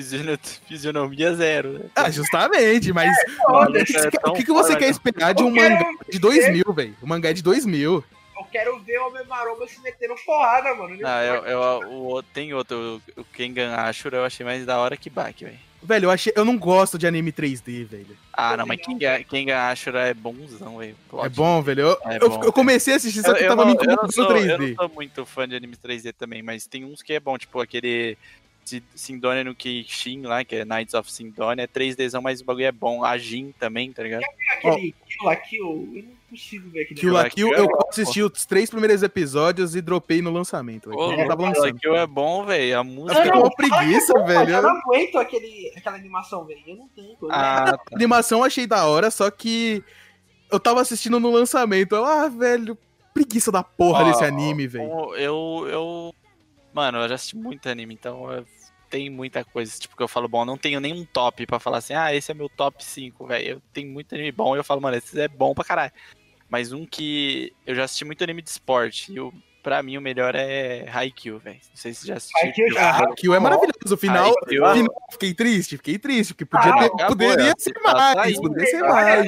fisiono- 0.02 0.38
Fisionomia 0.68 1.34
zero, 1.34 1.72
né? 1.78 1.80
Ah, 1.94 2.10
justamente, 2.10 2.92
mas 2.92 3.16
Foda, 3.38 3.80
o 3.80 3.84
que, 3.84 3.92
que- 3.92 3.98
é 3.98 4.28
o 4.28 4.32
que 4.34 4.44
que 4.44 4.52
você 4.52 4.76
quer 4.76 4.90
esperar 4.90 5.32
de 5.34 5.42
Eu 5.42 5.48
um 5.48 5.54
mangá 5.54 5.90
de 6.10 6.18
2000, 6.18 6.72
velho? 6.72 6.96
O 7.02 7.06
mangá 7.06 7.30
é 7.30 7.32
de 7.32 7.42
2000. 7.42 8.04
Eu 8.38 8.44
quero 8.52 8.78
ver 8.80 8.98
o 9.00 9.06
Homem-Maromba 9.08 9.66
se 9.66 9.80
metendo 9.80 10.14
porrada, 10.26 10.74
mano. 10.74 10.96
Não, 11.00 11.22
eu, 11.22 11.44
eu, 11.46 11.58
o, 11.88 12.02
outro- 12.04 12.30
tem 12.34 12.52
outro, 12.52 13.00
o 13.16 13.24
Kengan 13.24 13.74
Ashura 13.74 14.18
eu 14.18 14.24
achei 14.24 14.44
mais 14.44 14.66
da 14.66 14.78
hora 14.78 14.96
que 14.96 15.08
Baki, 15.08 15.44
velho. 15.46 15.58
Velho, 15.82 16.06
eu, 16.06 16.10
achei, 16.10 16.32
eu 16.34 16.44
não 16.44 16.58
gosto 16.58 16.98
de 16.98 17.06
anime 17.06 17.30
3D, 17.32 17.84
velho. 17.84 18.16
Ah, 18.32 18.56
não, 18.56 18.66
mas 18.66 18.80
Kengan, 18.80 19.22
Kengan 19.22 19.56
Ashura 19.68 20.00
é 20.08 20.12
bonzão, 20.14 20.78
velho. 20.78 20.96
É 21.22 21.28
bom, 21.28 21.62
velho. 21.62 21.80
Eu, 21.82 21.98
É 22.04 22.18
eu- 22.20 22.28
bom, 22.28 22.44
eu 22.44 22.52
comecei 22.52 22.92
a 22.94 22.96
assistir, 22.96 23.22
só 23.22 23.32
que 23.32 23.44
tava 23.44 23.64
me 23.64 23.72
não- 23.74 23.80
eu, 23.80 23.84
incomodando 23.84 23.96
não 23.96 24.06
no 24.06 24.12
sou, 24.12 24.24
eu 24.36 24.46
não 24.58 24.66
3D. 24.66 24.74
sou 24.74 24.88
muito 24.90 25.24
fã 25.26 25.48
de 25.48 25.56
animes 25.56 25.78
3D 25.78 26.12
também, 26.12 26.42
mas 26.42 26.66
tem 26.66 26.84
uns 26.84 27.02
que 27.02 27.12
é 27.14 27.20
bom, 27.20 27.38
tipo 27.38 27.60
aquele 27.60 28.18
Si- 28.66 28.82
Sindonia 28.94 29.44
no 29.44 29.54
Keishin 29.54 30.22
lá, 30.22 30.44
que 30.44 30.56
é 30.56 30.64
Knights 30.64 30.92
of 30.94 31.10
Sindonia, 31.10 31.62
é 31.64 31.66
3Dzão, 31.68 32.20
mas 32.20 32.40
o 32.40 32.44
bagulho 32.44 32.66
é 32.66 32.72
bom. 32.72 33.04
A 33.04 33.16
Jin 33.16 33.54
também, 33.58 33.92
tá 33.92 34.02
ligado? 34.02 34.22
Aquele 34.58 34.92
Kill 35.06 35.24
la 35.24 35.36
Kill, 35.36 35.92
eu 35.94 36.02
não 36.02 36.12
consigo 36.28 36.70
ver 36.70 36.82
aquele 36.82 37.00
Kill 37.00 37.12
la 37.12 37.30
Kill, 37.30 37.52
eu 37.54 37.68
assisti 37.88 38.22
os 38.22 38.44
três 38.44 38.68
primeiros 38.68 39.02
episódios 39.04 39.76
e 39.76 39.80
dropei 39.80 40.20
no 40.20 40.30
lançamento. 40.32 40.90
velho. 40.90 41.00
Ô, 41.00 41.14
Quando 41.14 41.28
tava 41.28 41.42
lançando. 41.42 41.78
Kill 41.78 41.94
é 41.96 42.06
bom, 42.06 42.44
velho. 42.44 42.74
A 42.74 42.80
Eu 42.80 42.84
música. 42.84 43.36
uma 43.38 43.50
preguiça, 43.54 44.12
velho. 44.24 44.50
Eu 44.56 44.62
não 44.62 44.70
aguento 44.70 45.16
aquele, 45.18 45.72
aquela 45.76 45.96
animação, 45.96 46.44
velho. 46.44 46.60
Eu 46.66 46.76
não 46.76 46.90
não- 46.96 47.30
Ah, 47.30 47.70
A 47.70 47.94
animação 47.94 48.40
eu 48.40 48.44
achei 48.44 48.66
da 48.66 48.84
hora, 48.86 49.10
só 49.12 49.30
que 49.30 49.82
eu 50.50 50.58
tava 50.58 50.80
assistindo 50.80 51.20
no 51.20 51.30
lançamento. 51.30 51.94
Eu, 51.94 52.04
ah, 52.04 52.28
velho, 52.28 52.76
preguiça 53.14 53.52
da 53.52 53.62
porra 53.62 54.02
Ó, 54.02 54.10
desse 54.10 54.24
anime, 54.24 54.66
velho. 54.66 55.14
Eu, 55.14 55.66
eu. 55.70 56.14
Mano, 56.74 56.98
eu 56.98 57.08
já 57.08 57.14
assisti 57.14 57.34
muito 57.36 57.66
anime, 57.70 57.94
então 57.94 58.30
eu- 58.30 58.44
tem 58.96 59.10
muita 59.10 59.44
coisa, 59.44 59.78
tipo, 59.78 59.94
que 59.94 60.02
eu 60.02 60.08
falo, 60.08 60.26
bom, 60.26 60.40
eu 60.40 60.46
não 60.46 60.56
tenho 60.56 60.80
nenhum 60.80 61.04
top 61.04 61.44
pra 61.46 61.60
falar 61.60 61.78
assim, 61.78 61.92
ah, 61.92 62.14
esse 62.14 62.30
é 62.30 62.34
meu 62.34 62.48
top 62.48 62.82
5, 62.82 63.26
velho. 63.26 63.46
Eu 63.48 63.62
tenho 63.72 63.88
muito 63.90 64.14
anime 64.14 64.32
bom 64.32 64.56
e 64.56 64.58
eu 64.58 64.64
falo, 64.64 64.80
mano, 64.80 64.96
esse 64.96 65.20
é 65.20 65.28
bom 65.28 65.54
pra 65.54 65.64
caralho. 65.64 65.92
Mas 66.48 66.72
um 66.72 66.86
que 66.86 67.52
eu 67.66 67.74
já 67.74 67.84
assisti 67.84 68.04
muito 68.06 68.24
anime 68.24 68.40
de 68.40 68.48
esporte, 68.48 69.12
e 69.12 69.20
o, 69.20 69.34
pra 69.62 69.82
mim 69.82 69.98
o 69.98 70.00
melhor 70.00 70.34
é 70.34 70.88
Haikyuu, 70.90 71.38
velho. 71.40 71.58
Não 71.68 71.76
sei 71.76 71.92
se 71.92 72.00
você 72.00 72.06
já 72.06 72.14
assistiu. 72.16 72.46
Haikyuu 72.48 72.72
já. 72.72 73.14
Kill 73.16 73.34
é 73.34 73.38
maravilhoso. 73.40 73.74
O 73.92 73.96
final, 73.98 74.32
Haikyuu- 74.46 74.72
final, 74.74 74.94
fiquei 75.12 75.34
triste, 75.34 75.76
fiquei 75.76 75.98
triste, 75.98 76.32
porque 76.32 76.46
podia 76.46 76.72
Ah, 76.72 76.78
ter, 76.78 76.84
acabou, 76.86 77.08
poderia 77.08 77.50
é, 77.50 77.54
ser 77.58 77.72
tá 77.74 77.92
mais, 77.92 78.14
saindo, 78.14 78.40
poderia 78.40 78.66
ser 78.70 78.80
mais. 78.80 79.26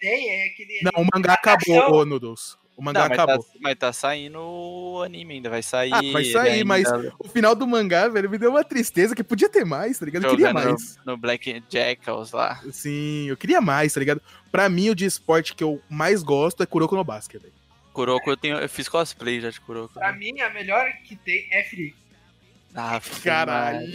tem 0.00 0.30
é 0.30 0.46
aquele. 0.46 0.80
Não, 0.84 1.02
o 1.02 1.06
mangá 1.14 1.34
acabou, 1.34 1.92
ô 1.96 2.04
Noodles. 2.06 2.56
O 2.76 2.82
mangá 2.82 3.00
Não, 3.00 3.08
mas 3.08 3.16
tá, 3.16 3.24
acabou. 3.24 3.46
mas 3.60 3.78
tá 3.78 3.92
saindo 3.92 4.38
o 4.40 5.02
anime 5.02 5.34
ainda, 5.34 5.50
vai 5.50 5.62
sair. 5.62 5.92
Ah, 5.92 6.00
vai 6.12 6.24
sair, 6.24 6.50
ainda 6.52 6.64
mas 6.64 6.88
o 7.18 7.28
final 7.28 7.54
do 7.54 7.66
mangá, 7.66 8.08
velho, 8.08 8.30
me 8.30 8.38
deu 8.38 8.50
uma 8.50 8.64
tristeza 8.64 9.14
que 9.14 9.22
podia 9.22 9.48
ter 9.48 9.64
mais, 9.64 9.98
tá 9.98 10.06
ligado? 10.06 10.24
Eu 10.24 10.30
queria 10.30 10.52
mais. 10.52 10.96
No, 11.04 11.12
no 11.12 11.18
Black 11.18 11.62
Jackals 11.68 12.32
lá. 12.32 12.60
Sim, 12.70 13.28
eu 13.28 13.36
queria 13.36 13.60
mais, 13.60 13.92
tá 13.92 14.00
ligado? 14.00 14.22
Pra 14.50 14.68
mim, 14.68 14.88
o 14.88 14.94
de 14.94 15.04
esporte 15.04 15.54
que 15.54 15.62
eu 15.62 15.82
mais 15.88 16.22
gosto 16.22 16.62
é 16.62 16.66
Kuroko 16.66 16.96
no 16.96 17.04
Basket, 17.04 17.40
velho. 17.40 17.54
Kuroko, 17.92 18.30
eu, 18.30 18.36
tenho, 18.36 18.56
eu 18.56 18.68
fiz 18.68 18.88
cosplay 18.88 19.40
já 19.40 19.50
de 19.50 19.60
Kuroko. 19.60 19.94
Pra 19.94 20.12
mim, 20.12 20.40
a 20.40 20.48
melhor 20.50 20.90
que 21.04 21.14
tem 21.14 21.46
é 21.52 21.62
Free. 21.64 21.94
Ah, 22.74 22.98
Caralho. 23.22 23.86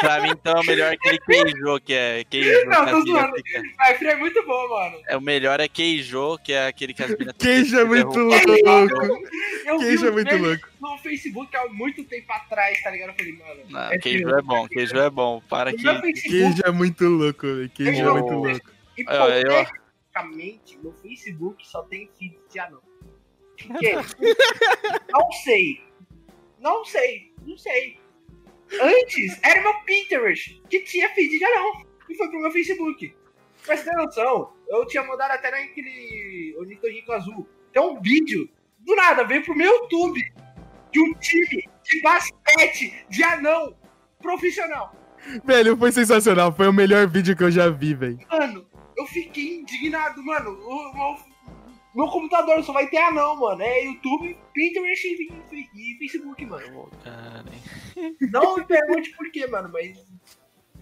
Pra 0.00 0.20
mim, 0.20 0.30
então, 0.30 0.56
é 0.56 0.60
o 0.60 0.64
melhor 0.66 0.92
aquele 0.92 1.18
Keijo, 1.18 1.80
que 1.80 1.92
é 1.92 2.22
Keijo. 2.24 2.64
Não, 2.66 2.84
que 2.84 2.90
tô 2.92 3.00
zoando. 3.06 3.34
fica- 3.36 3.62
Ah, 3.80 3.94
Free 3.94 4.08
é 4.08 4.16
muito 4.16 4.46
bom, 4.46 4.68
mano. 4.68 5.00
É 5.08 5.16
o 5.16 5.20
melhor 5.20 5.58
é 5.58 5.66
Keijo, 5.66 6.38
que 6.44 6.52
é 6.52 6.68
aquele 6.68 6.94
que 6.94 7.02
as 7.02 7.10
minas 7.18 7.34
Queijo 7.36 7.76
é 7.80 7.84
muito 7.84 8.16
louco. 8.18 8.50
Eu 9.66 9.78
vi 9.80 9.84
Queijo 9.86 10.06
é 10.06 10.10
muito 10.12 10.36
louco. 10.36 10.68
no 10.80 10.98
Facebook 10.98 11.56
há 11.56 11.66
muito 11.70 12.04
tempo 12.04 12.32
atrás, 12.32 12.80
tá 12.82 12.90
ligado? 12.90 13.10
Eu 13.10 13.14
falei, 13.16 13.32
mano. 13.32 13.60
Não, 13.68 13.80
é 13.92 13.98
Keijo 13.98 14.28
Free. 14.28 14.38
é 14.38 14.42
bom, 14.42 14.68
Keijo 14.68 14.96
é 14.98 15.10
bom. 15.10 15.42
Para 15.48 15.72
que. 15.72 15.78
Facebook, 15.82 16.12
Queijo 16.22 16.62
é 16.64 16.70
muito 16.70 17.04
louco, 17.08 17.46
velho. 17.46 17.68
Queijo 17.70 18.00
é 18.00 18.04
Eu- 18.04 18.12
muito 18.12 18.32
louco. 18.32 18.60
hipoteticamente, 18.96 20.78
no 20.82 20.92
Facebook 20.92 21.66
só 21.66 21.82
tem 21.82 22.08
feed 22.16 22.36
de 22.48 22.58
anão. 22.60 22.80
Por 23.66 23.78
quê? 23.78 23.94
não 25.10 25.32
sei. 25.44 25.80
Não 26.62 26.84
sei. 26.84 27.34
Não 27.44 27.58
sei. 27.58 27.98
Antes, 28.80 29.38
era 29.42 29.60
meu 29.60 29.74
Pinterest, 29.84 30.62
que 30.70 30.80
tinha 30.80 31.10
feed 31.10 31.38
de 31.38 31.44
anão. 31.44 31.82
E 32.08 32.14
foi 32.16 32.28
pro 32.28 32.40
meu 32.40 32.50
Facebook. 32.50 33.14
Pra 33.66 33.76
você 33.76 33.84
ter 33.84 33.96
noção, 33.96 34.52
eu 34.68 34.86
tinha 34.86 35.02
mandado 35.02 35.32
até 35.32 35.50
naquele 35.50 36.54
ornitorrinco 36.58 37.12
azul. 37.12 37.48
Tem 37.72 37.82
um 37.82 38.00
vídeo, 38.00 38.48
do 38.78 38.94
nada, 38.96 39.24
veio 39.24 39.44
pro 39.44 39.54
meu 39.54 39.72
YouTube, 39.82 40.32
de 40.90 41.00
um 41.00 41.14
time 41.14 41.68
de 41.84 42.02
basquete 42.02 43.04
de 43.08 43.22
anão 43.24 43.76
profissional. 44.20 44.94
Velho, 45.44 45.76
foi 45.76 45.92
sensacional. 45.92 46.52
Foi 46.52 46.68
o 46.68 46.72
melhor 46.72 47.06
vídeo 47.08 47.36
que 47.36 47.44
eu 47.44 47.50
já 47.50 47.68
vi, 47.68 47.94
velho. 47.94 48.18
Mano, 48.30 48.66
eu 48.96 49.06
fiquei 49.06 49.60
indignado, 49.60 50.22
mano. 50.22 50.50
O, 50.50 50.94
meu, 50.94 51.16
meu 51.94 52.06
computador 52.08 52.62
só 52.64 52.72
vai 52.72 52.86
ter 52.86 52.98
anão, 52.98 53.38
mano. 53.38 53.62
É 53.62 53.84
YouTube, 53.84 54.36
Pinterest 54.54 55.06
e, 55.74 55.96
Facebook, 55.98 56.44
mano. 56.46 56.88
Não 58.32 58.56
me 58.56 58.64
pergunte 58.64 59.10
por 59.16 59.30
quê, 59.30 59.46
mano, 59.46 59.70
mas. 59.72 59.98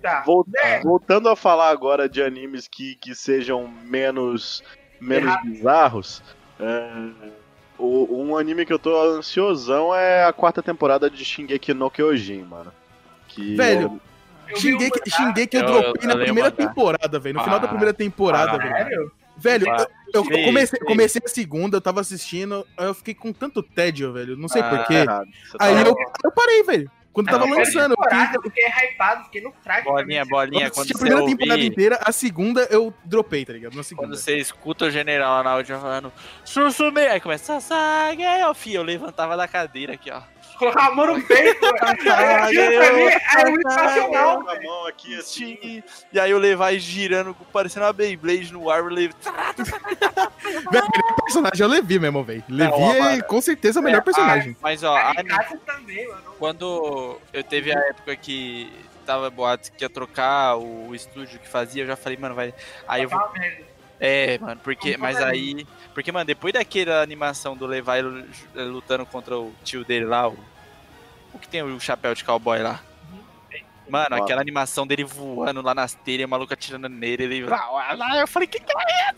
Tá. 0.01 0.23
Vol- 0.23 0.47
É. 0.63 0.81
Voltando 0.81 1.29
a 1.29 1.37
falar 1.37 1.69
agora 1.71 2.09
de 2.09 2.23
animes 2.23 2.67
que, 2.67 2.95
que 2.97 3.15
sejam 3.15 3.69
menos, 3.85 4.63
menos 5.01 5.29
Errado. 5.31 5.45
bizarros, 5.45 6.23
é, 6.59 6.91
o- 7.79 8.23
um 8.23 8.37
anime 8.37 8.65
que 8.65 8.73
eu 8.73 8.79
tô 8.79 8.99
ansiosão 8.99 9.95
é 9.95 10.25
a 10.25 10.33
quarta 10.33 10.63
temporada 10.63 11.11
de 11.11 11.23
Shingeki 11.25 11.75
no 11.75 11.91
Kyojin, 11.91 12.45
mano. 12.45 12.73
Que 13.29 13.55
Velho, 13.57 14.01
Eu 14.49 14.57
Shingeki, 14.57 15.11
Shingeki 15.11 15.57
eu 15.59 15.63
Eu- 15.65 15.67
dropei 15.83 16.03
eu 16.03 16.09
na 16.09 16.15
um 16.15 16.17
leio 16.17 16.25
primeira 16.27 16.51
mangá. 16.51 16.67
temporada, 16.69 17.19
velho. 17.19 17.35
No 17.37 17.45
final 17.45 17.61
da 17.61 17.67
Ah, 17.67 17.69
primeira 17.69 17.93
temporada, 17.95 18.53
para. 18.59 18.65
velho. 18.73 18.79
Sério? 18.89 19.13
Velho, 19.37 19.71
Ah, 19.71 19.87
eu, 20.13 20.25
eu 20.31 20.45
comecei, 20.45 20.79
comecei 20.81 21.23
a 21.25 21.29
segunda, 21.29 21.77
eu 21.77 21.81
tava 21.81 22.01
assistindo, 22.01 22.67
aí 22.77 22.87
eu 22.87 22.95
fiquei 22.95 23.15
com 23.15 23.33
tanto 23.33 23.63
tédio, 23.63 24.13
velho. 24.13 24.37
Não 24.37 24.49
sei 24.49 24.63
Ah, 24.63 24.69
porquê. 24.69 25.05
Você 25.45 25.59
tá 25.59 25.65
Aí 25.65 25.75
eu, 25.83 25.95
eu 26.25 26.33
parei, 26.33 26.63
velho. 26.63 26.91
Quando 27.13 27.29
Ah, 27.29 27.33
tava 27.33 27.47
não, 27.47 27.59
lançando, 27.59 27.93
eu 27.93 27.97
temporada, 27.97 28.41
fiquei, 28.41 28.63
eu 28.63 28.69
fiquei 28.71 28.91
hypado, 28.93 29.25
fiquei 29.25 29.43
no 29.43 29.53
traje. 29.65 29.85
bolinha, 29.85 30.23
eu 30.23 30.27
bolinha, 30.27 30.71
quando 30.71 30.83
assisti 30.87 30.93
a 30.93 30.99
você 30.99 31.05
primeira 31.05 31.27
temporada 31.27 31.55
ouvir, 31.55 31.67
inteira, 31.67 31.99
a 32.05 32.13
segunda 32.13 32.69
eu 32.71 32.95
dropei, 33.05 33.45
tá 33.45 33.53
ligado? 33.53 33.75
Na 33.75 33.83
segunda. 33.83 34.07
quando 34.07 34.17
você 34.17 34.37
escuta 34.37 34.85
o 34.85 34.91
general 34.91 35.39
lá 35.39 35.43
na 35.43 35.51
áudio 35.51 35.77
falando 35.81 36.13
Susume, 36.45 37.01
aí 37.01 37.21
começa 37.21 37.61
Sasage, 37.61 38.23
aí 38.23 38.43
ó, 38.45 38.55
filho, 38.55 38.77
eu 38.77 38.83
levantava 38.85 39.37
da 39.37 39.49
cadeira 39.49 39.95
aqui, 39.95 40.09
ó. 40.09 40.23
A 40.69 40.91
mão 40.95 41.07
no 41.17 41.23
peito, 41.23 41.61
mim 42.51 42.57
é 42.57 43.51
muito 43.51 43.69
a 43.69 44.61
mão 44.63 44.87
aqui 44.87 45.17
assim. 45.17 45.83
E 46.13 46.21
aí 46.21 46.31
eu 46.31 46.39
levar 46.39 46.73
girando, 46.75 47.35
parecendo 47.53 47.87
uma 47.87 47.93
Beyblade 47.93 48.53
no 48.53 48.69
ar. 48.71 48.83
Velho, 48.83 49.11
o 50.67 50.73
melhor 50.73 51.15
personagem 51.25 51.63
é 51.63 51.67
o 51.67 51.69
Levi 51.69 51.99
mesmo, 51.99 52.23
velho. 52.25 52.45
Levi 52.49 52.83
é 52.83 52.99
mano. 53.01 53.25
com 53.25 53.41
certeza 53.41 53.81
o 53.81 53.83
melhor 53.83 54.03
personagem. 54.03 54.57
Mas 54.61 54.83
ó, 54.83 54.97
a 54.97 55.15
Caricato 55.15 55.59
também, 55.59 56.09
mano. 56.09 56.23
Quando 56.39 57.19
eu 57.33 57.43
teve 57.45 57.73
a 57.73 57.79
época 57.79 58.17
que 58.17 58.71
tava 59.07 59.29
boatos 59.31 59.71
que 59.71 59.85
ia 59.85 59.91
trocar 59.91 60.57
o 60.57 60.95
estúdio 60.95 61.39
que 61.39 61.49
fazia, 61.49 61.83
eu 61.83 61.87
já 61.87 61.97
falei, 61.97 62.19
mano, 62.19 62.35
vai. 62.35 62.55
Aí 62.87 63.03
eu 63.03 63.09
vou. 63.09 63.19
Tá. 63.19 63.33
É, 63.99 64.39
mano, 64.39 64.61
porque. 64.65 64.97
Mas 64.97 65.21
aí. 65.21 65.67
Porque, 65.93 66.11
mano, 66.11 66.25
depois 66.25 66.55
daquela 66.55 67.03
animação 67.03 67.55
do 67.57 67.67
Levi 67.67 68.01
lu- 68.01 68.25
lutando 68.55 69.05
contra 69.05 69.37
o 69.37 69.53
tio 69.63 69.85
dele 69.85 70.07
lá, 70.07 70.29
o. 70.29 70.39
O 71.41 71.43
que 71.43 71.49
tem 71.49 71.63
o 71.63 71.81
chapéu 71.81 72.15
de 72.15 72.23
cowboy 72.23 72.59
lá? 72.59 72.83
Mano, 73.89 74.17
aquela 74.17 74.43
animação 74.43 74.87
dele 74.87 75.05
voando 75.05 75.63
lá 75.63 75.75
nas 75.75 75.95
telhas, 75.95 76.27
o 76.27 76.29
maluco 76.29 76.53
atirando 76.53 76.87
nele, 76.87 77.25
ele. 77.25 77.47
Lá, 77.47 78.19
eu 78.21 78.29
falei, 78.29 78.47
que 78.47 78.61
que 78.61 78.71
é? 78.71 79.15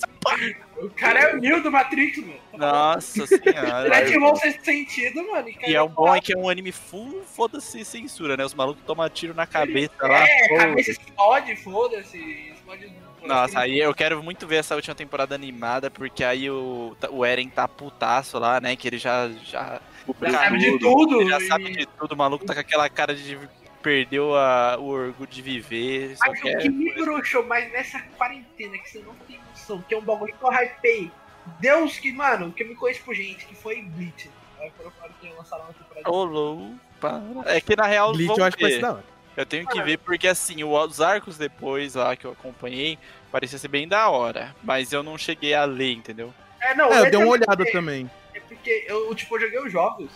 O 0.79 0.89
cara 0.91 1.19
é 1.19 1.35
o 1.35 1.39
Neo 1.41 1.61
do 1.61 1.71
Matrix, 1.71 2.19
mano. 2.19 2.39
Nossa 2.55 3.27
senhora. 3.27 3.87
Ele 3.87 3.95
ativou 3.95 4.33
o 4.33 4.37
sexto 4.37 4.65
sentido, 4.65 5.27
mano. 5.27 5.49
E 5.49 5.55
caiu 5.55 5.77
é 5.77 5.83
um 5.83 5.89
bom 5.89 6.15
é 6.15 6.21
que 6.21 6.33
é 6.33 6.39
um 6.39 6.49
anime 6.49 6.71
full, 6.71 7.25
foda-se 7.25 7.85
censura, 7.85 8.37
né? 8.37 8.45
Os 8.45 8.55
malucos 8.55 8.85
tomam 8.87 9.09
tiro 9.11 9.35
na 9.35 9.49
cabeça 9.49 9.93
lá. 10.01 10.25
É, 10.25 10.49
pô. 10.49 10.57
cabeça 10.59 10.93
explode, 10.93 11.57
foda-se. 11.57 12.19
Explode. 12.53 12.93
Nossa, 13.25 13.61
aí 13.61 13.79
eu 13.79 13.95
quero 13.95 14.23
muito 14.23 14.47
ver 14.47 14.57
essa 14.57 14.75
última 14.75 14.95
temporada 14.95 15.35
animada, 15.35 15.91
porque 15.91 16.23
aí 16.25 16.51
o, 16.51 16.97
o 17.11 17.25
Eren 17.25 17.49
tá 17.49 17.67
putaço 17.69 18.39
lá, 18.39 18.61
né? 18.61 18.75
Que 18.77 18.89
ele 18.89 18.99
já, 18.99 19.29
já, 19.45 19.81
Descobriu 19.97 20.33
Sabe 20.33 20.59
de 20.59 20.79
tudo. 20.79 21.21
ele 21.21 21.31
já 21.31 21.39
e- 21.39 21.47
sabe 21.49 21.71
de 21.77 21.87
tudo, 21.87 22.13
o 22.13 22.17
maluco 22.17 22.45
tá 22.45 22.55
com 22.55 22.61
aquela 22.61 22.89
cara 22.89 23.15
de 23.15 23.39
perdeu 23.83 24.37
a- 24.37 24.77
o 24.79 24.87
orgulho 24.89 25.29
de 25.31 25.43
viver. 25.43 26.17
Mas 26.21 26.39
o 26.39 26.43
que 26.43 26.69
me 26.69 26.93
bruxou 26.95 27.45
mais 27.47 27.71
nessa 27.73 28.01
quarentena, 28.17 28.79
que 28.79 28.91
você 28.91 28.99
não 29.01 29.15
tem 29.27 29.39
noção, 29.51 29.83
que 29.83 29.95
é 29.95 29.99
um 29.99 30.03
bagulho 30.03 30.35
que 30.35 30.45
eu 30.45 30.53
hypei. 30.53 31.11
Deus 31.59 31.99
que, 31.99 32.13
mano, 32.13 32.53
que 32.53 32.63
eu 32.63 32.69
me 32.69 32.75
conheço 32.77 33.03
por 33.03 33.15
gente, 33.15 33.45
que 33.47 33.55
foi 33.55 33.83
Bleach. 33.83 34.31
Aí 34.61 34.71
quando 34.77 34.87
eu 34.89 34.93
falo 34.93 35.13
que 35.21 35.27
ia 35.27 35.35
lançar 35.35 35.57
uma 35.59 35.73
temporada. 35.73 36.09
Ô, 36.11 36.25
louco, 36.25 36.75
para. 37.01 37.21
É 37.47 37.61
que 37.61 37.75
na 37.75 37.87
real, 37.87 38.13
Bleach 38.13 38.27
vamos 38.29 38.39
eu 38.39 38.45
acho 38.45 38.57
que 38.57 38.63
vai 38.63 38.73
ser 38.73 38.81
da 38.81 38.93
hora. 38.93 39.12
Eu 39.37 39.47
tenho 39.47 39.67
que 39.67 39.81
ver, 39.83 39.99
porque 39.99 40.29
assim, 40.29 40.63
o- 40.63 40.73
os 40.79 41.01
arcos 41.01 41.39
depois 41.39 41.95
lá 41.95 42.15
que 42.15 42.27
eu 42.27 42.33
acompanhei, 42.33 42.99
parecia 43.31 43.59
ser 43.59 43.69
bem 43.69 43.89
da 43.89 44.09
hora. 44.11 44.55
Mas 44.63 44.93
eu 44.93 45.03
não 45.03 45.17
cheguei 45.17 45.55
a 45.55 45.65
ler, 45.65 45.93
entendeu? 45.93 46.33
É, 46.61 46.75
não, 46.75 46.93
É, 46.93 47.01
eu 47.01 47.05
é 47.07 47.11
dei 47.11 47.19
uma 47.19 47.33
também- 47.39 47.49
olhada 47.49 47.73
também. 47.73 48.11
É 48.35 48.41
porque 48.41 48.85
eu, 48.87 49.15
tipo, 49.15 49.37
eu 49.37 49.41
joguei 49.41 49.59
os 49.67 49.73
jogos. 49.73 50.11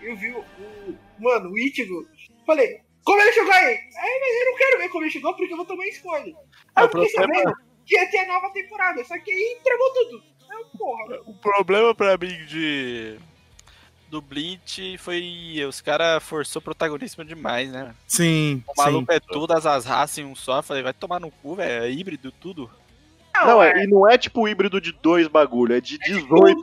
Eu 0.00 0.16
vi 0.16 0.30
o. 0.32 0.38
o- 0.40 0.98
mano, 1.18 1.50
o 1.50 1.58
Ichigo. 1.58 2.06
Falei, 2.46 2.80
como 3.04 3.20
ele 3.20 3.32
chegou 3.32 3.52
aí? 3.52 3.66
Aí, 3.66 4.20
mas 4.20 4.40
eu 4.40 4.50
não 4.50 4.56
quero 4.58 4.78
ver 4.78 4.88
como 4.90 5.04
ele 5.04 5.10
chegou 5.10 5.34
porque 5.34 5.52
eu 5.52 5.56
vou 5.56 5.66
tomar 5.66 5.86
spoiler. 5.88 6.34
Aí 6.34 6.42
É, 6.76 6.80
eu 6.82 6.86
o 6.86 6.88
fiquei 6.90 7.08
problema- 7.12 7.34
sabendo 7.42 7.56
que 7.86 7.94
ia 7.96 8.10
ter 8.10 8.18
a 8.18 8.26
nova 8.26 8.50
temporada, 8.52 9.04
só 9.04 9.18
que 9.18 9.30
aí 9.32 9.56
entregou 9.58 9.92
tudo. 9.94 10.22
Eu, 10.50 10.64
porra. 10.78 11.20
O 11.26 11.34
problema 11.34 11.94
pra 11.94 12.16
mim 12.18 12.44
de. 12.46 13.18
Do 14.10 14.22
Bleach 14.22 14.96
foi. 14.98 15.56
Os 15.68 15.80
caras 15.80 16.22
forçou 16.22 16.62
protagonismo 16.62 17.24
demais, 17.24 17.70
né? 17.70 17.94
Sim, 18.06 18.62
O 18.66 18.74
sim. 18.74 18.82
maluco 18.82 19.12
é 19.12 19.20
todas 19.20 19.66
as 19.66 19.84
raças 19.84 20.18
em 20.18 20.24
um 20.24 20.34
só. 20.34 20.62
Falei, 20.62 20.82
vai 20.82 20.92
tomar 20.94 21.20
no 21.20 21.30
cu, 21.30 21.54
velho. 21.54 21.84
É 21.84 21.90
híbrido, 21.90 22.32
tudo. 22.32 22.70
Não, 23.34 23.62
é, 23.62 23.84
e 23.84 23.86
não 23.86 24.08
é 24.08 24.18
tipo 24.18 24.48
híbrido 24.48 24.80
de 24.80 24.92
dois 24.92 25.28
bagulho, 25.28 25.74
é 25.74 25.80
de 25.80 25.98
18. 25.98 26.60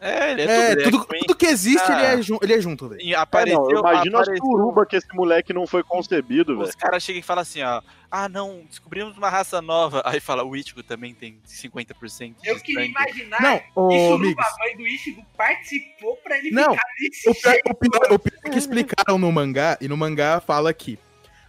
É, 0.00 0.32
ele 0.32 0.42
é, 0.42 0.72
É, 0.72 0.76
tudo. 0.76 1.06
é 1.14 1.18
tudo 1.20 1.34
que 1.34 1.46
existe, 1.46 1.90
Ah. 1.90 2.14
ele, 2.14 2.22
é 2.22 2.36
ele 2.42 2.54
é 2.54 2.60
junto, 2.60 2.88
velho. 2.88 3.00
É, 3.10 3.14
apareceu, 3.14 3.60
não, 3.60 3.78
imagina 3.80 4.20
apareceu- 4.20 4.44
suruba 4.44 4.84
que 4.86 4.96
esse 4.96 5.08
moleque 5.14 5.52
não 5.52 5.66
foi 5.66 5.82
concebido, 5.82 6.56
velho. 6.56 6.68
Os 6.68 6.74
caras 6.74 7.02
chegam 7.02 7.20
e 7.20 7.22
falam 7.22 7.42
assim, 7.42 7.62
ó. 7.62 7.80
Ah, 8.10 8.28
não, 8.28 8.62
descobrimos 8.68 9.16
uma 9.16 9.28
raça 9.28 9.60
nova. 9.60 10.02
Aí 10.04 10.20
fala, 10.20 10.44
o 10.44 10.54
Ichigo 10.54 10.82
também 10.82 11.14
tem 11.14 11.40
50% 11.44 12.40
de 12.42 12.48
Eu 12.48 12.60
queria 12.60 12.82
sangue. 12.82 12.90
imaginar 12.92 13.40
Não, 13.42 13.58
que 13.58 13.64
ô, 13.74 13.90
Suruba, 13.90 14.14
amigos. 14.24 14.44
a 14.46 14.58
mãe 14.64 14.76
do 14.76 14.86
Ichigo, 14.86 15.22
participou 15.36 16.16
pra 16.18 16.38
ele 16.38 16.50
Não, 16.50 16.72
ficar 16.72 16.86
desse 17.00 17.28
O 17.30 17.34
pior, 17.34 17.50
jeito. 17.52 17.70
o 17.70 17.74
pior- 17.74 18.12
o 18.12 18.18
pior 18.18 18.38
é 18.44 18.50
que 18.50 18.58
explicaram 18.58 19.18
no 19.18 19.32
mangá, 19.32 19.76
e 19.80 19.88
no 19.88 19.96
mangá 19.96 20.40
fala 20.40 20.72
que 20.72 20.98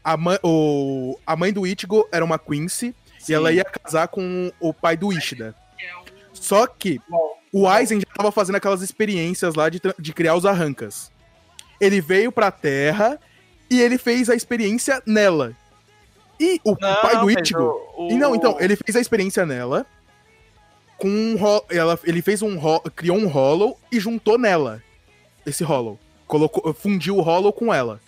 a 0.03 0.15
mãe, 0.17 0.39
o, 0.43 1.19
a 1.27 1.35
mãe 1.35 1.51
do 1.53 1.67
Ichigo 1.67 2.07
era 2.11 2.23
uma 2.23 2.39
Quincy, 2.39 2.95
e 3.29 3.33
ela 3.33 3.51
ia 3.51 3.65
casar 3.65 4.07
com 4.07 4.51
o 4.59 4.73
pai 4.73 4.95
do 4.95 5.11
Ishida. 5.11 5.53
que 5.77 5.85
é 5.85 5.95
um- 5.97 6.03
Só 6.33 6.65
que 6.65 6.99
Bom, 7.09 7.36
o 7.53 7.67
Aizen 7.67 7.99
já 7.99 8.05
tava 8.15 8.31
fazendo 8.31 8.55
aquelas 8.55 8.81
experiências 8.81 9.55
lá 9.55 9.69
de, 9.69 9.81
de 9.99 10.13
criar 10.13 10.35
os 10.35 10.45
arrancas. 10.45 11.11
Ele 11.79 12.01
veio 12.01 12.31
pra 12.31 12.51
Terra 12.51 13.19
e 13.69 13.79
ele 13.81 13.97
fez 13.97 14.29
a 14.29 14.35
experiência 14.35 15.01
nela. 15.05 15.55
E 16.39 16.59
o, 16.63 16.71
o 16.73 16.77
Não, 16.79 17.01
pai 17.01 17.19
do 17.19 17.31
Ichigo. 17.31 17.79
o- 17.97 18.09
E 18.11 18.15
não, 18.15 18.31
o- 18.31 18.35
então, 18.35 18.57
ele 18.59 18.75
fez 18.75 18.95
a 18.95 18.99
experiência 19.01 19.45
nela. 19.45 19.85
Com 20.97 21.07
um 21.09 21.37
ela, 21.69 21.99
ele 22.03 22.21
fez 22.23 22.41
um 22.41 22.57
criou 22.95 23.17
um 23.17 23.27
hollow 23.27 23.79
e 23.91 23.99
juntou 23.99 24.37
nela 24.37 24.81
esse 25.45 25.63
hollow. 25.63 25.99
Colocou, 26.25 26.73
fundiu 26.73 27.17
o 27.17 27.21
hollow 27.21 27.53
com 27.53 27.71
ela. 27.73 28.01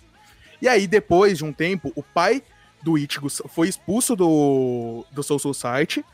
E 0.60 0.68
aí 0.68 0.86
depois 0.86 1.38
de 1.38 1.44
um 1.44 1.52
tempo, 1.52 1.92
o 1.94 2.02
pai 2.02 2.42
do 2.82 2.98
Ichigo 2.98 3.28
foi 3.48 3.68
expulso 3.68 4.16
do 4.16 5.04
do 5.12 5.22
Soul 5.22 5.38
Society. 5.38 6.04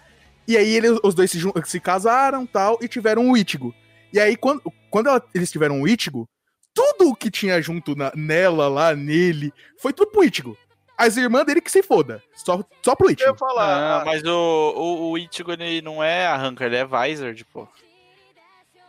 E 0.47 0.57
aí 0.57 0.75
ele- 0.75 0.99
os 1.03 1.15
dois 1.15 1.31
se, 1.31 1.41
se 1.65 1.81
casaram, 1.81 2.47
tal, 2.47 2.79
e 2.81 2.89
tiveram 2.89 3.31
o 3.31 3.37
Ichigo. 3.37 3.75
E 4.13 4.21
aí 4.21 4.37
quando, 4.37 4.63
quando 4.91 5.09
ela- 5.09 5.25
eles 5.35 5.51
tiveram 5.51 5.81
o 5.83 5.89
Ichigo, 5.89 6.29
tudo 6.75 7.11
o 7.11 7.17
que 7.17 7.31
tinha 7.31 7.61
junto 7.61 7.97
na- 7.97 8.13
nela 8.15 8.69
lá 8.69 8.95
nele 8.95 9.53
foi 9.81 9.93
tudo 9.93 10.11
pro 10.11 10.25
Ichigo. 10.25 10.57
As 10.97 11.17
irmãs 11.17 11.45
dele 11.45 11.61
que 11.61 11.71
se 11.71 11.83
foda, 11.83 12.23
só 12.35 12.65
só 12.83 12.95
pro 12.95 13.09
Eu 13.09 13.13
Ichigo. 13.15 13.31
ia 13.31 13.35
falar, 13.37 13.99
Não, 13.99 14.07
mas 14.07 14.23
o, 14.25 14.31
o, 14.77 15.11
o 15.11 15.19
Ichigo 15.19 15.53
ele 15.53 15.83
não 15.83 16.03
é 16.03 16.27
arranca, 16.27 16.65
ele 16.65 16.77
é 16.77 16.85
Vizard, 16.87 17.45
pô. 17.53 17.69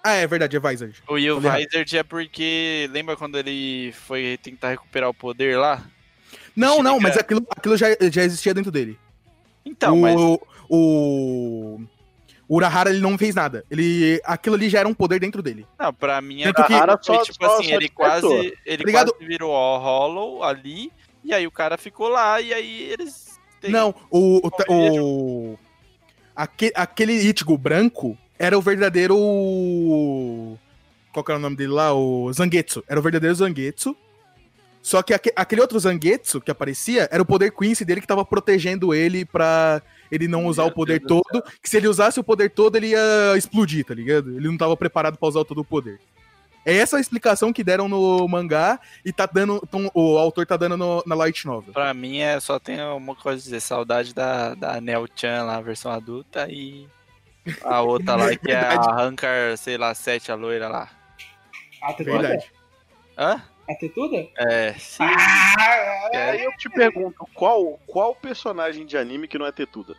Ah, 0.03 0.13
é 0.13 0.25
verdade, 0.27 0.55
é 0.55 0.59
Vizard. 0.59 1.03
O 1.07 1.17
e 1.17 1.29
Vizard 1.33 1.97
é 1.97 2.03
porque. 2.03 2.87
Lembra 2.93 3.17
quando 3.17 3.37
ele 3.37 3.91
foi 3.91 4.39
tentar 4.41 4.69
recuperar 4.69 5.09
o 5.09 5.13
poder 5.13 5.57
lá? 5.57 5.83
Não, 6.55 6.81
não, 6.81 6.97
mas 6.99 7.17
aquilo, 7.17 7.45
aquilo 7.49 7.75
já, 7.75 7.87
já 8.09 8.23
existia 8.23 8.53
dentro 8.53 8.71
dele. 8.71 8.97
Então, 9.65 9.97
o, 9.97 10.01
mas. 10.01 10.15
O, 10.69 11.79
o 12.47 12.55
Urahara, 12.55 12.89
ele 12.89 12.99
não 12.99 13.17
fez 13.17 13.35
nada. 13.35 13.63
Ele, 13.69 14.21
aquilo 14.23 14.55
ali 14.55 14.69
já 14.69 14.79
era 14.79 14.87
um 14.87 14.93
poder 14.93 15.19
dentro 15.19 15.41
dele. 15.41 15.65
Não, 15.79 15.93
pra 15.93 16.21
mim 16.21 16.43
Tanto 16.43 16.63
que- 16.65 16.73
era 16.73 16.97
só- 17.01 17.21
tipo 17.23 17.45
só- 17.45 17.55
assim, 17.55 17.69
só 17.69 17.75
ele 17.75 17.89
quase. 17.89 18.57
Ele 18.65 18.81
Obrigado. 18.83 19.11
quase 19.13 19.25
virou 19.25 19.51
o 19.51 19.77
Hollow 19.77 20.43
ali. 20.43 20.91
E 21.23 21.33
aí 21.33 21.45
o 21.45 21.51
cara 21.51 21.77
ficou 21.77 22.07
lá 22.07 22.39
e 22.39 22.53
aí 22.53 22.81
eles. 22.91 23.37
Não, 23.67 23.93
o, 24.09 24.39
o, 24.47 24.51
o, 25.53 25.59
aque- 26.35 26.71
aquele 26.75 27.13
Ichigo 27.13 27.57
branco 27.57 28.17
era 28.39 28.57
o 28.57 28.61
verdadeiro 28.61 29.15
Qual 31.11 31.23
que 31.23 31.31
era 31.31 31.39
o 31.39 31.41
nome 31.41 31.55
dele 31.55 31.71
lá? 31.71 31.93
O 31.93 32.31
Zangetsu. 32.31 32.83
Era 32.87 32.99
o 32.99 33.03
verdadeiro 33.03 33.35
Zangetsu. 33.35 33.95
Só 34.87 35.03
que 35.03 35.13
aque- 35.13 35.33
aquele 35.35 35.59
outro 35.59 35.77
Zangetsu 35.77 36.39
que 36.39 36.49
aparecia 36.49 37.09
era 37.11 37.21
o 37.21 37.25
poder 37.25 37.51
Quincy 37.51 37.83
dele 37.83 37.99
que 37.99 38.07
tava 38.07 38.23
protegendo 38.23 38.93
ele 38.93 39.25
pra 39.25 39.81
ele 40.09 40.29
não 40.29 40.45
usar 40.45 40.63
Meu 40.63 40.71
o 40.71 40.73
poder 40.73 40.99
Deus 40.99 41.09
do 41.09 41.21
todo. 41.21 41.43
Que 41.61 41.69
se 41.69 41.75
ele 41.75 41.89
usasse 41.89 42.17
o 42.21 42.23
poder 42.23 42.51
todo, 42.51 42.77
ele 42.77 42.91
ia 42.91 43.35
explodir, 43.37 43.83
tá 43.83 43.93
ligado? 43.93 44.37
Ele 44.37 44.47
não 44.47 44.55
tava 44.57 44.77
preparado 44.77 45.17
pra 45.17 45.27
usar 45.27 45.43
todo 45.43 45.59
o 45.59 45.65
poder. 45.65 45.99
É 46.65 46.73
essa 46.73 46.95
a 46.95 47.01
explicação 47.01 47.51
que 47.51 47.65
deram 47.65 47.89
no 47.89 48.25
mangá 48.29 48.79
e 49.03 49.11
tá 49.11 49.25
dando. 49.25 49.59
tão- 49.69 49.91
o 49.93 50.17
autor 50.17 50.45
tá 50.45 50.55
dando 50.55 50.77
no- 50.77 51.03
na 51.05 51.15
Light 51.15 51.45
Novel. 51.45 51.73
Pra 51.73 51.93
mim 51.93 52.19
é 52.19 52.39
só 52.39 52.57
tem 52.57 52.81
uma 52.81 53.13
coisa 53.13 53.41
a 53.41 53.43
dizer, 53.43 53.59
saudade 53.59 54.13
da, 54.15 54.55
da 54.55 54.79
Nel-chan 54.79 55.43
lá, 55.43 55.57
a 55.57 55.61
versão 55.61 55.91
adulta, 55.91 56.47
e 56.49 56.87
a 57.61 57.81
outra 57.83 58.15
lá 58.15 58.33
que 58.37 58.49
é 58.51 58.55
a. 58.57 58.79
Rankar, 58.95 59.57
sei 59.57 59.77
lá, 59.77 59.93
7, 59.93 60.31
a 60.31 60.35
loira 60.35 60.69
lá. 60.69 60.89
A 61.81 61.91
tetuda? 61.91 62.19
Verdade. 62.19 62.45
Hã? 63.17 63.41
A 63.69 63.75
tetuda? 63.75 64.27
É, 64.37 64.73
sim. 64.73 65.03
Ah, 65.03 66.09
É, 66.13 66.29
Aí 66.31 66.43
eu 66.43 66.51
te 66.57 66.69
pergunto, 66.69 67.27
qual, 67.33 67.77
qual 67.85 68.15
personagem 68.15 68.85
de 68.85 68.97
anime 68.97 69.27
que 69.27 69.37
não 69.37 69.45
é 69.45 69.51
tetuda? 69.51 69.95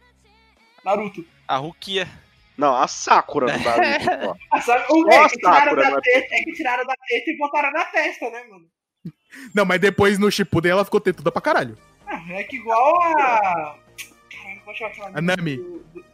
Naruto. 0.84 1.24
A 1.46 1.56
Rukia. 1.56 2.08
Não, 2.56 2.74
a 2.74 2.88
Sakura 2.88 3.46
no 3.46 3.58
Naruto, 3.64 4.36
ó. 4.52 4.60
Sabe? 4.60 4.84
O 4.90 5.10
é 5.10 5.28
que 5.28 5.36
tiraram 5.36 5.60
Sakura, 5.64 5.82
da 5.82 5.90
não 5.90 5.98
é 5.98 6.00
teta, 6.00 6.34
é 6.34 6.38
que 6.44 6.52
tiraram 6.52 6.86
da 6.86 6.94
teta 7.08 7.30
e 7.30 7.36
botaram 7.36 7.70
na 7.72 7.84
testa, 7.84 8.30
né, 8.30 8.42
mano? 8.44 8.64
Não, 9.54 9.64
mas 9.66 9.78
depois 9.80 10.18
no 10.18 10.30
Shippuden 10.30 10.72
ela 10.72 10.84
ficou 10.84 11.00
tetuda 11.00 11.30
pra 11.30 11.40
caralho. 11.42 11.76
Ah, 12.06 12.22
é 12.32 12.42
que 12.44 12.56
igual 12.56 12.96
a. 13.02 13.76
Caralho, 14.30 14.60
qual 14.64 14.74
chama 14.74 14.90
aquela 14.90 15.08
A 15.14 15.20
Nami. 15.20 15.56
do- 15.58 15.78
do- 15.94 16.04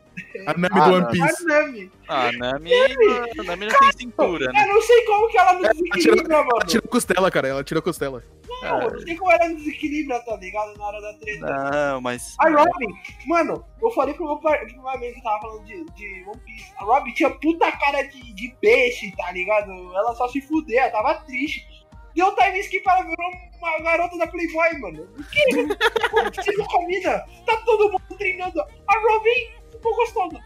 A 0.46 0.52
Nami 0.54 0.68
Ah, 0.80 0.88
do. 0.88 0.94
One 0.94 1.04
A 1.04 1.08
Piece. 1.08 1.44
Nami. 1.44 1.90
Ah, 2.08 2.28
a 2.28 2.32
Nami, 2.32 2.70
a 2.74 3.42
Nami 3.44 3.66
não 3.66 3.78
tem 3.78 3.92
cintura, 3.98 4.52
né? 4.52 4.64
Eu 4.68 4.74
não 4.74 4.82
sei 4.82 5.04
como 5.06 5.28
que 5.28 5.38
ela 5.38 5.52
não 5.54 5.64
ela 5.64 5.72
desequilibra, 5.74 6.34
Ela 6.34 6.44
mano. 6.44 6.66
tirou 6.66 6.88
costela, 6.88 7.30
cara. 7.30 7.48
Ela 7.48 7.64
tirou 7.64 7.82
costela. 7.82 8.22
Não, 8.62 8.82
eu 8.82 8.90
não 8.92 8.98
sei 9.00 9.16
como 9.16 9.32
ela 9.32 9.48
desequilibra, 9.54 10.20
tá 10.20 10.36
ligado? 10.36 10.76
Na 10.78 10.86
hora 10.86 11.00
da 11.00 11.14
treta. 11.14 11.46
Não, 11.46 12.00
mas. 12.00 12.34
A 12.40 12.48
Robin, 12.50 12.86
mano, 13.26 13.64
eu 13.82 13.90
falei 13.90 14.14
pro 14.14 14.24
meu, 14.26 14.36
par- 14.38 14.58
pro 14.66 14.76
meu 14.76 14.88
amigo 14.88 15.14
que 15.14 15.22
tava 15.22 15.40
falando 15.40 15.64
de, 15.64 15.84
de 15.84 16.24
One 16.28 16.40
Piece. 16.44 16.72
A 16.78 16.84
Robin 16.84 17.12
tinha 17.12 17.30
puta 17.30 17.72
cara 17.72 18.02
de, 18.02 18.32
de 18.34 18.56
peixe, 18.60 19.12
tá 19.16 19.32
ligado? 19.32 19.70
Ela 19.94 20.14
só 20.14 20.28
se 20.28 20.40
fudeu, 20.40 20.78
ela 20.80 20.90
tava 20.90 21.14
triste. 21.24 21.66
Deu 22.14 22.32
time 22.36 22.60
skip, 22.60 22.88
ela 22.88 23.02
virou 23.02 23.30
uma 23.58 23.78
garota 23.80 24.16
da 24.16 24.26
Playboy, 24.28 24.78
mano. 24.78 25.02
O 25.18 25.24
que? 25.30 25.56
Não 25.62 26.30
precisa 26.30 26.56
de 26.62 26.68
comida. 26.68 27.26
Tá 27.44 27.56
todo 27.66 27.90
mundo 27.90 28.04
treinando. 28.16 28.60
A 28.60 28.98
Robin 29.00 29.63
ficou 29.84 29.94
gostosa. 29.96 30.40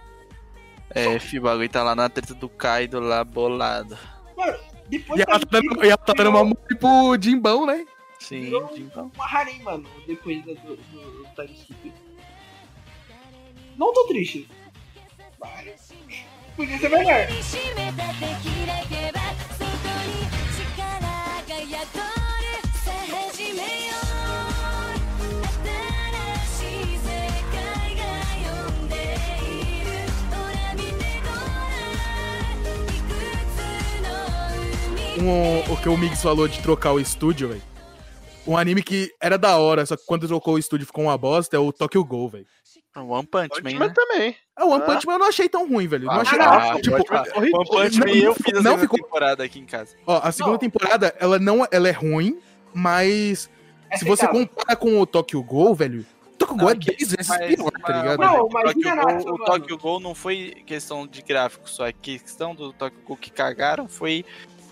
É, 0.91 1.19
fi, 1.19 1.39
o 1.39 1.43
bagulho 1.43 1.69
tá 1.69 1.83
lá 1.83 1.95
na 1.95 2.09
treta 2.09 2.35
do 2.35 2.49
Kaido 2.49 2.99
lá 2.99 3.23
bolado. 3.23 3.97
Depois 4.89 5.21
E 5.21 5.23
ela 5.23 5.39
tá 5.39 5.47
dando, 5.51 5.85
e 5.85 5.89
ela 5.89 5.99
tá 5.99 6.13
dando 6.15 6.31
uma 6.31 6.55
pro 6.55 7.17
Jimbão, 7.21 7.67
né? 7.67 7.87
Sim, 8.19 8.41
Virou 8.43 8.71
então. 8.77 9.13
uma 9.15 9.25
harem, 9.27 9.63
mano, 9.63 9.89
depois 10.07 10.43
do, 10.45 10.55
do, 10.55 10.77
do 10.77 11.25
time 11.37 11.53
skip. 11.53 11.93
Não 13.77 13.93
tô 13.93 14.07
triste. 14.09 14.49
Mas 15.39 15.93
Podia 16.57 16.79
ser 16.79 16.89
melhor. 16.89 17.29
Um, 35.21 35.73
o 35.73 35.77
que 35.77 35.89
o 35.89 35.97
Mix 35.97 36.23
falou 36.23 36.47
de 36.47 36.61
trocar 36.61 36.93
o 36.93 37.01
estúdio, 37.01 37.49
velho. 37.49 37.63
Um 38.47 38.57
anime 38.57 38.83
que 38.83 39.11
era 39.21 39.37
da 39.37 39.57
hora, 39.59 39.85
só 39.85 39.97
que 39.97 40.05
quando 40.07 40.27
trocou 40.27 40.55
o 40.55 40.59
estúdio 40.59 40.87
ficou 40.87 41.05
uma 41.05 41.19
bosta, 41.19 41.57
é 41.57 41.59
o 41.59 41.73
Tokyo 41.73 42.05
Ghoul, 42.05 42.29
velho. 42.31 42.47
One 42.97 43.27
Punch 43.27 43.49
Man, 43.49 43.63
Punch 43.63 43.75
né? 43.75 43.79
Man 43.79 43.93
também. 43.93 44.37
Ah, 44.57 44.65
o 44.65 44.71
One 44.71 44.83
Ah. 44.83 44.87
Punch 44.87 45.07
Man 45.07 45.13
eu 45.15 45.19
não 45.21 45.29
achei 45.29 45.49
tão 45.49 45.69
ruim, 45.69 45.87
velho. 45.87 46.07
Não 46.07 46.13
Ah, 46.15 46.21
achei. 46.23 46.39
ah, 46.41 46.81
tipo, 46.81 46.97
Punch 46.97 47.11
Man 47.13 47.25
foi 47.27 47.51
One 47.53 47.69
Punch 47.69 47.99
Man 48.01 48.07
Não, 48.07 48.15
eu 48.15 48.35
fiz 48.35 48.47
a 48.47 48.53
não 48.55 48.63
segunda 48.63 48.79
ficou- 48.81 48.99
temporada 48.99 49.45
aqui 49.45 49.59
em 49.61 49.67
casa. 49.67 49.95
ó, 50.07 50.21
a 50.23 50.33
segunda 50.33 50.53
Não. 50.55 50.59
temporada, 50.59 51.15
ela 51.21 51.39
não 51.39 51.67
ela 51.71 51.89
é 51.89 51.93
ruim, 51.93 52.39
mas 52.75 53.49
se 53.97 54.05
você 54.05 54.27
compara 54.27 54.75
com 54.77 55.01
o 55.01 55.07
Tokyo 55.07 55.43
Ghoul, 55.43 55.75
velho, 55.75 56.05
o 56.33 56.37
Tokyo 56.37 56.57
Ghoul 56.57 56.71
é 56.71 56.75
que- 56.77 56.97
10 56.97 57.11
vezes 57.13 57.29
mas- 57.29 57.55
pior, 57.55 57.71
tá 57.71 57.97
ligado? 57.99 58.19
Não, 58.21 58.47
o 58.47 58.49
mas 58.53 58.65
Tokyo 58.73 58.83
Ghoul- 58.83 58.97
Natsu, 58.97 59.29
o? 59.29 59.45
Tokyo 59.45 59.79
Ghoul 59.79 60.01
não 60.01 60.15
foi 60.15 60.57
questão 60.67 61.07
de 61.07 61.23
gráfico 61.23 61.69
só, 61.71 61.87
a 61.87 61.93
questão 61.93 62.53
do 62.55 62.73
Tokyo 62.73 63.01
Ghoul 63.07 63.17
que 63.19 63.31
cagaram 63.31 63.87
foi 63.87 64.25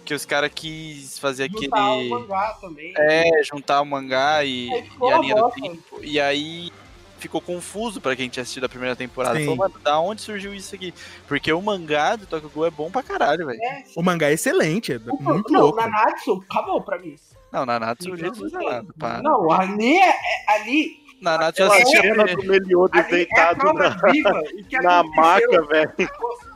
que 0.07 0.15
os 0.15 0.25
caras 0.25 0.51
quis 0.55 1.19
fazer 1.19 1.51
Juntar 1.51 1.91
o 1.91 1.95
aquele. 1.95 2.09
mangá 2.09 2.57
também. 2.61 2.95
É, 2.97 3.43
juntar 3.43 3.81
o 3.83 3.85
mangá 3.85 4.45
e, 4.45 4.71
ficou 4.85 5.11
e 5.11 5.13
a 5.13 5.19
linha 5.19 5.35
do 5.35 5.51
tempo. 5.51 6.01
E 6.03 6.21
aí 6.21 6.73
ficou 7.19 7.41
confuso 7.41 8.01
pra 8.01 8.15
quem 8.15 8.29
tinha 8.29 8.43
assistido 8.43 8.65
a 8.65 8.69
primeira 8.69 8.95
temporada. 8.95 9.37
Sim. 9.37 9.45
Falou, 9.45 9.57
mano, 9.59 9.75
da 9.83 9.99
onde 9.99 10.23
surgiu 10.23 10.55
isso 10.55 10.75
aqui? 10.75 10.95
Porque 11.27 11.53
o 11.53 11.61
mangá 11.61 12.15
do 12.17 12.27
Tokyo 12.27 12.49
Ghoul 12.51 12.67
é 12.67 12.71
bom 12.71 12.91
pra 12.91 13.03
caralho, 13.03 13.47
velho. 13.47 13.59
É, 13.63 13.85
O 13.97 14.03
mangá 14.03 14.31
é 14.31 14.35
excelente, 14.35 14.93
é 14.93 14.99
muito 14.99 15.53
não, 15.53 15.61
louco. 15.63 15.77
na 15.77 15.83
velho. 15.85 15.95
Natsu, 15.97 16.45
acabou 16.49 16.81
pra 16.83 16.99
mim. 16.99 17.17
Não, 17.53 17.65
Nanatsu 17.67 18.09
Não, 18.11 18.17
Jesus 18.17 18.53
não, 18.53 18.61
é 18.61 18.73
nada, 18.75 18.95
pá. 18.99 19.21
Não, 19.23 19.51
ali 19.51 19.99
é, 19.99 20.09
é- 20.11 20.15
ali, 20.61 20.97
Nanatsu 21.23 21.63
eu 21.63 21.73
assisti 21.73 21.97
a 21.97 22.03
cena 22.03 22.25
primeira- 22.25 22.43
do 22.43 22.49
Meliodas 22.49 23.05
ali 23.07 23.13
é 23.15 23.17
deitado 23.17 23.59
prova 23.59 23.79
na, 23.91 24.13
viva. 24.13 24.43
na 24.83 25.03
maca, 25.03 25.63
velho. 25.67 25.93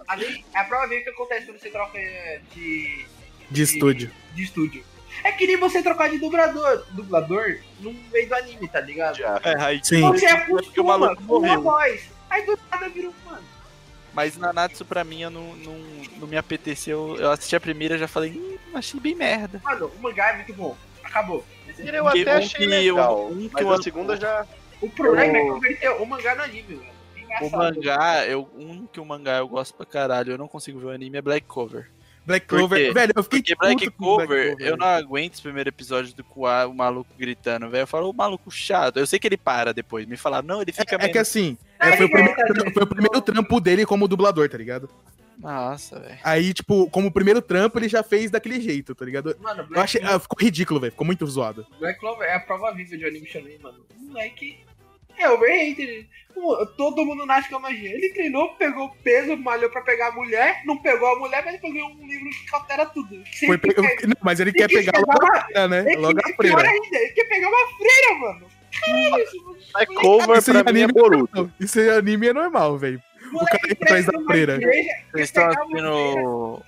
Ali 0.09 0.45
é 0.55 0.59
a 0.59 0.65
prova 0.65 0.87
viva 0.89 1.03
que 1.05 1.11
acontece 1.11 1.47
quando 1.47 1.59
você 1.59 1.71
troca 1.71 1.97
é, 1.99 2.41
de, 3.51 3.55
De 3.57 3.63
estúdio. 3.63 4.11
de 4.35 4.43
estúdio. 4.43 4.85
É 5.25 5.33
que 5.33 5.47
nem 5.47 5.57
você 5.59 5.83
trocar 5.83 6.09
de 6.09 6.19
dublador, 6.19 6.85
dublador 6.93 7.59
no 7.81 7.93
meio 7.93 8.29
do 8.29 8.35
anime, 8.35 8.69
tá 8.69 8.81
ligado? 8.81 9.17
Já. 9.17 9.41
É, 9.45 9.61
aí, 9.63 9.81
Sim. 9.83 10.01
Você 10.03 10.27
porque 10.47 10.81
o 10.81 10.91
acostuma 10.91 11.17
com 11.17 11.37
uma 11.39 11.59
voz. 11.59 12.09
Aí 12.31 12.47
do 12.47 12.59
nada 12.71 12.89
vira 12.89 13.09
um 13.09 13.13
mano. 13.27 13.43
Mas 14.15 14.37
Nanatsu 14.37 14.85
pra 14.85 15.05
mim 15.05 15.23
eu 15.23 15.31
não, 15.31 15.55
não, 15.57 15.75
não 16.19 16.27
me 16.27 16.37
apeteceu. 16.37 17.17
Eu 17.19 17.31
assisti 17.31 17.55
a 17.55 17.61
primeira 17.61 17.97
e 17.97 17.99
já 17.99 18.09
falei, 18.09 18.33
hum, 18.33 18.57
achei 18.75 18.99
bem 18.99 19.15
merda. 19.15 19.61
Mano, 19.63 19.91
o 19.99 20.03
mangá 20.03 20.31
é 20.31 20.37
muito 20.37 20.55
bom. 20.55 20.77
Acabou. 21.05 21.45
Eu 21.79 22.05
Porque 22.05 22.21
até 22.23 22.35
um 22.35 22.39
achei 22.39 22.67
legal, 22.67 23.27
um 23.29 23.49
que 23.49 23.55
mas 23.55 23.63
eu- 23.63 23.73
a 23.73 23.83
segunda 23.83 24.17
já... 24.17 24.47
O 24.81 24.89
problema 24.89 25.37
é 25.37 25.43
O- 25.43 25.55
converter 25.55 25.91
o 25.91 26.07
mangá 26.07 26.35
no 26.35 26.43
anime, 26.43 26.75
velho. 26.77 26.91
É 27.31 27.45
O 27.45 27.51
mangá, 27.51 28.27
eu, 28.27 28.49
um 28.57 28.87
que 28.87 28.99
o 28.99 29.05
mangá 29.05 29.37
eu 29.39 29.47
gosto 29.49 29.75
pra 29.75 29.85
caralho, 29.87 30.33
eu 30.33 30.39
não 30.39 30.49
consigo 30.49 30.81
ver 30.81 30.87
o 30.87 30.91
anime, 30.91 31.19
é 31.19 31.23
Black 31.23 31.47
Cover. 31.47 31.89
Black 32.25 32.47
Clover. 32.47 32.93
Velho, 32.93 33.13
eu 33.17 33.23
fiquei 33.23 33.41
Porque 33.41 33.55
Black 33.57 33.91
puto 33.91 33.97
com 33.97 34.05
Cover, 34.05 34.57
eu 34.59 34.77
não 34.77 34.87
aguento 34.87 35.35
esse 35.35 35.43
primeiro 35.43 35.69
episódio 35.69 36.15
do 36.15 36.23
Kua, 36.23 36.67
o 36.67 36.75
maluco 36.75 37.11
gritando, 37.19 37.69
velho. 37.69 37.83
Eu 37.83 37.87
falo, 37.87 38.11
o 38.11 38.15
maluco 38.15 38.51
chato. 38.51 38.99
Eu 38.99 39.07
sei 39.07 39.19
que 39.19 39.27
ele 39.27 39.37
para 39.37 39.73
depois. 39.73 40.07
Me 40.07 40.17
falaram, 40.17 40.47
não, 40.47 40.63
ele 40.63 40.73
fica 40.73 40.97
É, 41.01 41.07
é 41.07 41.09
que 41.09 41.19
assim, 41.19 41.57
É, 41.79 41.89
é, 41.89 41.97
foi, 41.97 42.07
o 42.07 42.09
é, 42.09 42.13
primeiro, 42.13 42.41
é, 42.41 42.73
foi 42.73 42.83
o 42.83 42.87
primeiro 42.87 43.21
trampo 43.21 43.61
dele 43.61 43.87
como 43.87 44.07
dublador, 44.07 44.49
tá 44.49 44.59
ligado? 44.59 44.89
Nossa, 45.39 45.99
velho. 45.99 46.19
Aí, 46.23 46.53
tipo, 46.53 46.89
como 46.91 47.11
primeiro 47.11 47.41
trampo, 47.41 47.79
ele 47.79 47.89
já 47.89 48.03
fez 48.03 48.31
daquele 48.31 48.61
jeito, 48.61 48.95
tá 48.95 49.05
ligado? 49.05 49.35
Mano, 49.41 49.65
Black, 49.65 49.75
Eu 49.77 49.83
achei. 49.83 50.03
ah, 50.05 50.19
ficou 50.19 50.39
ridículo, 50.39 50.79
velho. 50.79 50.93
Ficou 50.93 51.07
muito 51.07 51.27
zoado. 51.27 51.67
Black 51.79 51.99
Clover 51.99 52.29
é 52.29 52.35
a 52.35 52.41
prova 52.41 52.73
viva 52.75 52.97
de 52.97 53.05
anime 53.07 53.27
shonen, 53.27 53.59
mano. 53.59 53.79
O 53.99 54.09
moleque 54.09 54.59
é 55.23 55.31
overrated. 55.31 56.09
Todo 56.77 57.05
mundo 57.05 57.27
nasce 57.27 57.49
com 57.51 57.57
a 57.57 57.61
magia. 57.61 57.91
Ele 57.93 58.09
treinou, 58.11 58.51
pegou 58.55 58.89
peso, 59.03 59.37
malhou 59.37 59.69
pra 59.69 59.83
pegar 59.83 60.09
a 60.09 60.13
mulher, 60.13 60.63
não 60.65 60.79
pegou 60.79 61.09
a 61.09 61.19
mulher, 61.19 61.45
mas 61.45 61.61
pegou 61.61 61.83
um 61.91 62.07
livro 62.07 62.31
que 62.31 62.55
altera 62.55 62.87
tudo. 62.87 63.23
Foi 63.47 63.59
pe- 63.59 63.75
Não, 64.07 64.15
mas 64.23 64.39
ele 64.41 64.53
quer 64.53 64.69
que 64.69 64.77
pegar 64.77 64.93
pegar 64.93 65.07
logo 65.13 65.25
uma- 65.27 65.37
a 65.39 65.45
freira, 65.45 65.69
né? 65.69 65.85
Ele 65.93 65.97
Logo 65.97 66.19
a 66.19 66.23
pior 66.23 66.37
freira. 66.37 66.63
ainda, 66.71 66.97
ele 66.99 67.09
quer 67.13 67.25
pegar 67.25 67.49
uma 67.49 67.67
freira, 67.77 68.19
mano. 68.21 68.47
Que 68.71 69.23
isso, 69.23 69.45
mano? 69.45 70.01
Cover 70.01 70.39
Isso 70.39 70.53
pra 70.53 70.73
mim 70.73 70.81
é 70.81 70.85
anime 70.85 70.93
Boruto. 70.93 71.53
Isso 71.61 71.81
em 71.81 71.91
anime 71.91 72.29
é 72.29 72.33
normal, 72.33 72.79
velho. 72.79 73.03
O 73.33 73.45
cara 73.45 73.61
entra 73.71 73.85
atrás 73.85 74.07
da 74.07 74.21
freira. 74.25 74.59
Vocês 75.13 75.29
estão 75.29 75.47
assistindo 75.49 75.91
o, 75.93 76.63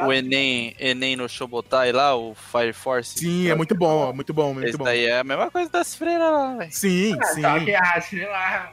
a 0.00 0.06
o 0.06 0.12
Enem, 0.12 0.74
Enem 0.78 1.16
no 1.16 1.28
Shobotai 1.28 1.92
lá, 1.92 2.14
o 2.16 2.34
Fire 2.34 2.72
Force? 2.72 3.18
Sim, 3.18 3.48
é 3.48 3.54
muito 3.54 3.74
bom, 3.74 4.12
muito 4.12 4.32
bom, 4.34 4.52
muito 4.54 4.68
Esse 4.68 4.76
bom. 4.78 4.84
daí 4.84 5.06
é 5.06 5.18
a 5.20 5.24
mesma 5.24 5.50
coisa 5.50 5.70
das 5.70 5.94
freiras 5.94 6.30
lá, 6.30 6.56
velho. 6.56 6.72
Sim, 6.72 7.16
Ah, 7.20 7.24
sim. 7.26 7.42
tá, 7.42 7.60
que 7.60 8.00
sei 8.02 8.26
lá. 8.26 8.72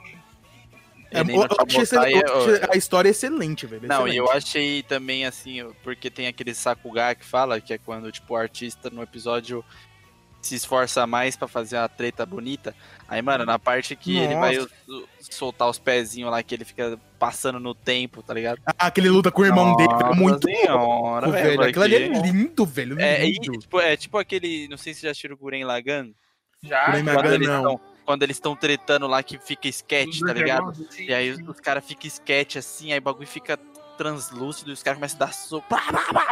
É, 1.12 1.22
eu- 1.22 1.26
eu 1.30 1.44
achei 1.44 1.98
eu 1.98 2.02
é- 2.02 2.54
achei 2.56 2.70
a 2.72 2.76
história 2.78 3.08
é 3.10 3.12
excelente, 3.12 3.68
velho. 3.68 3.88
Não, 3.88 4.08
e 4.08 4.12
excelente. 4.12 4.18
eu 4.18 4.32
achei 4.32 4.84
também 4.84 5.26
assim, 5.26 5.64
porque 5.84 6.10
tem 6.10 6.26
aquele 6.28 6.54
Sakuga 6.56 7.14
que 7.14 7.24
fala, 7.24 7.62
que 7.62 7.72
é 7.74 7.78
quando 7.78 8.12
tipo, 8.12 8.34
o 8.34 8.38
artista 8.38 8.90
no 8.90 9.04
episódio 9.04 9.64
se 10.48 10.56
esforça 10.56 11.06
mais 11.08 11.36
pra 11.36 11.48
fazer 11.48 11.78
a 11.78 11.88
treta 11.88 12.26
bonita. 12.26 12.76
Aí, 13.08 13.22
mano, 13.22 13.46
na 13.46 13.58
parte 13.60 13.96
que 13.96 14.18
ele 14.18 14.36
vai 14.36 14.58
Nossa. 14.58 14.70
soltar 15.22 15.70
os 15.70 15.80
pezinhos 15.80 16.30
lá, 16.32 16.42
que 16.44 16.54
ele 16.56 16.66
fica 16.66 17.00
passando 17.20 17.60
no 17.60 17.74
tempo, 17.76 18.22
tá 18.24 18.34
ligado? 18.34 18.60
Ah, 18.66 18.88
aquele 18.88 19.10
luta 19.10 19.32
com 19.32 19.42
o 19.42 19.46
irmão 19.46 19.76
dele 19.76 19.90
fica 19.92 20.04
Nossa 20.06 20.20
muito 20.20 20.48
senhora, 20.48 21.30
velho. 21.32 21.56
porque- 21.56 21.70
Aquilo 21.70 21.84
ali 21.86 21.96
é 21.96 22.08
lindo, 22.08 22.66
velho. 22.66 23.00
É, 23.00 23.26
e, 23.26 23.34
lindo. 23.34 23.60
tipo, 23.60 23.80
é 23.80 23.96
tipo 23.96 24.18
aquele, 24.18 24.68
não 24.68 24.78
sei 24.78 24.94
se 24.94 25.02
já 25.04 25.12
assistiram 25.12 25.36
Guren 25.38 25.64
Lagan, 25.64 26.10
Já. 26.62 26.86
Guren 26.92 27.06
quando 27.06 27.34
eles 27.34 27.48
não. 27.48 27.58
estão 27.58 27.94
quando 28.06 28.24
eles 28.24 28.36
estão 28.36 28.54
tretando 28.54 29.08
lá 29.08 29.24
que 29.24 29.38
fica 29.38 29.66
sketch, 29.70 30.20
tá 30.20 30.34
ligado? 30.34 30.74
E 31.00 31.14
aí 31.14 31.32
os, 31.32 31.40
os 31.48 31.60
caras 31.62 31.86
ficam 31.86 32.06
sketch 32.06 32.58
assim, 32.58 32.92
aí 32.92 33.00
o 33.00 33.02
bagulho 33.02 33.26
fica 33.26 33.58
translúcido 34.04 34.70
e 34.70 34.74
os 34.74 34.84
caras 34.84 34.98
começam 34.98 35.18
a 35.22 35.26
dar 35.26 35.34
soco. 35.34 35.66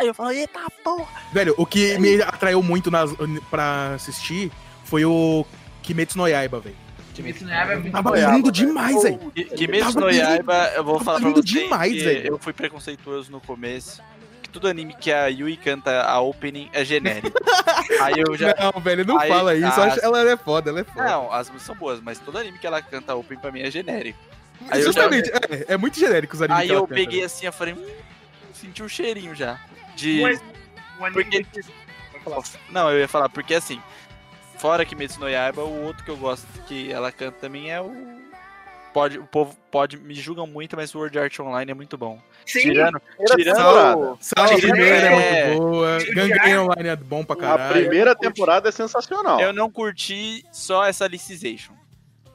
E 0.04 0.08
eu 0.08 0.14
falo, 0.14 0.32
eita 0.32 0.60
porra. 0.84 1.08
Velho, 1.32 1.54
o 1.58 1.66
que 1.66 1.98
me 2.00 2.22
atraiu 2.22 2.62
muito 2.62 2.92
nas, 2.92 3.12
pra 3.50 3.94
assistir 3.96 4.52
foi 4.84 5.06
o 5.06 5.46
Kimetsu 5.82 6.18
no 6.18 6.28
Yaiba, 6.28 6.60
velho. 6.60 6.76
Kimetsu 7.14 7.44
no 7.46 7.50
Yaiba 7.50 7.74
é 7.74 7.76
muito 7.78 7.92
Tava 7.94 8.18
Yaiba, 8.18 8.36
lindo 8.36 8.52
demais, 8.52 9.02
velho. 9.04 9.32
Ki- 9.32 9.46
Kimetsu 9.46 10.00
no 10.00 10.10
Yaiba, 10.10 10.72
eu 10.76 10.84
vou 10.84 11.00
falar 11.00 11.20
pra 11.20 11.30
lindo 11.30 11.42
você 11.42 11.48
demais, 11.48 12.04
velho. 12.04 12.28
eu 12.28 12.38
fui 12.38 12.52
preconceituoso 12.54 13.32
no 13.32 13.40
começo. 13.40 14.02
Que 14.42 14.50
todo 14.50 14.68
anime 14.68 14.94
que 14.96 15.12
a 15.14 15.28
Yui 15.28 15.56
canta 15.56 16.02
a 16.04 16.20
opening 16.20 16.70
é 16.74 16.84
genérico. 16.84 17.38
Aí 18.02 18.16
eu 18.18 18.36
já... 18.38 18.54
Não, 18.60 18.82
velho, 18.82 19.06
não 19.06 19.18
Aí- 19.20 19.30
fala 19.30 19.56
isso. 19.56 19.66
eu 19.80 19.84
acho- 19.84 20.00
ela 20.06 20.30
é 20.30 20.36
foda, 20.38 20.70
ela 20.72 20.82
é 20.82 20.84
foda. 20.84 21.04
Não, 21.04 21.32
as 21.32 21.48
músicas 21.48 21.62
são 21.68 21.76
boas, 21.76 22.02
mas 22.02 22.20
todo 22.20 22.38
anime 22.38 22.58
que 22.60 22.68
ela 22.68 22.82
canta 22.82 23.14
a 23.14 23.16
opening 23.16 23.40
pra 23.40 23.52
mim 23.52 23.62
é 23.62 23.72
genérico. 23.72 24.20
Aí 24.70 24.82
Justamente, 24.84 25.30
é, 25.32 25.74
é 25.74 25.78
muito 25.78 26.00
genérico 26.00 26.34
os 26.36 26.42
animes 26.42 26.62
Aí 26.62 26.68
que 26.68 26.74
ela 26.74 26.82
eu 26.82 26.88
canta, 26.88 27.00
peguei 27.00 27.24
assim, 27.24 27.46
eu 27.46 27.54
falei, 27.54 27.74
hum, 27.74 27.88
senti 28.54 28.84
um 28.84 28.90
cheirinho 28.90 29.34
já. 29.36 29.60
De... 29.96 30.24
Anime 30.24 30.44
Porque- 31.14 31.44
que-. 31.44 31.62
Não, 32.70 32.92
eu 32.92 33.00
ia 33.00 33.08
falar, 33.08 33.30
porque 33.30 33.56
assim, 33.56 33.82
fora 34.58 34.86
Kimetsu 34.86 35.20
no 35.20 35.28
Yaiba, 35.30 35.64
o 35.64 35.86
outro 35.86 36.04
que 36.04 36.12
eu 36.12 36.18
gosto 36.18 36.46
que 36.68 36.92
ela 36.92 37.12
canta 37.12 37.38
também 37.40 37.72
é 37.72 37.82
o... 37.82 38.22
Pode, 38.94 39.18
o 39.18 39.26
povo 39.26 39.56
pode, 39.72 39.98
me 39.98 40.14
julgam 40.14 40.46
muito, 40.46 40.76
mas 40.76 40.94
o 40.94 40.98
World 40.98 41.18
Art 41.18 41.40
Online 41.40 41.72
é 41.72 41.74
muito 41.74 41.98
bom. 41.98 42.22
Sim, 42.46 42.60
Tirando, 42.60 43.02
tirando 43.38 43.58
a 43.58 44.18
Tirando- 44.18 44.60
primeira 44.60 44.98
é, 45.08 45.40
é, 45.40 45.48
muito 45.48 45.62
boa. 45.62 45.98
tirando- 45.98 46.28
Gangue 46.30 46.58
Online 46.58 46.90
é 46.90 46.96
bom 46.98 47.24
pra 47.24 47.36
A 47.36 47.40
caralho. 47.40 47.74
primeira 47.74 48.14
temporada 48.14 48.68
é 48.68 48.72
sensacional. 48.72 49.40
eu 49.40 49.54
não 49.54 49.72
curti 49.72 50.46
só 50.52 50.86
essa 50.86 51.06
Alicization. 51.06 51.72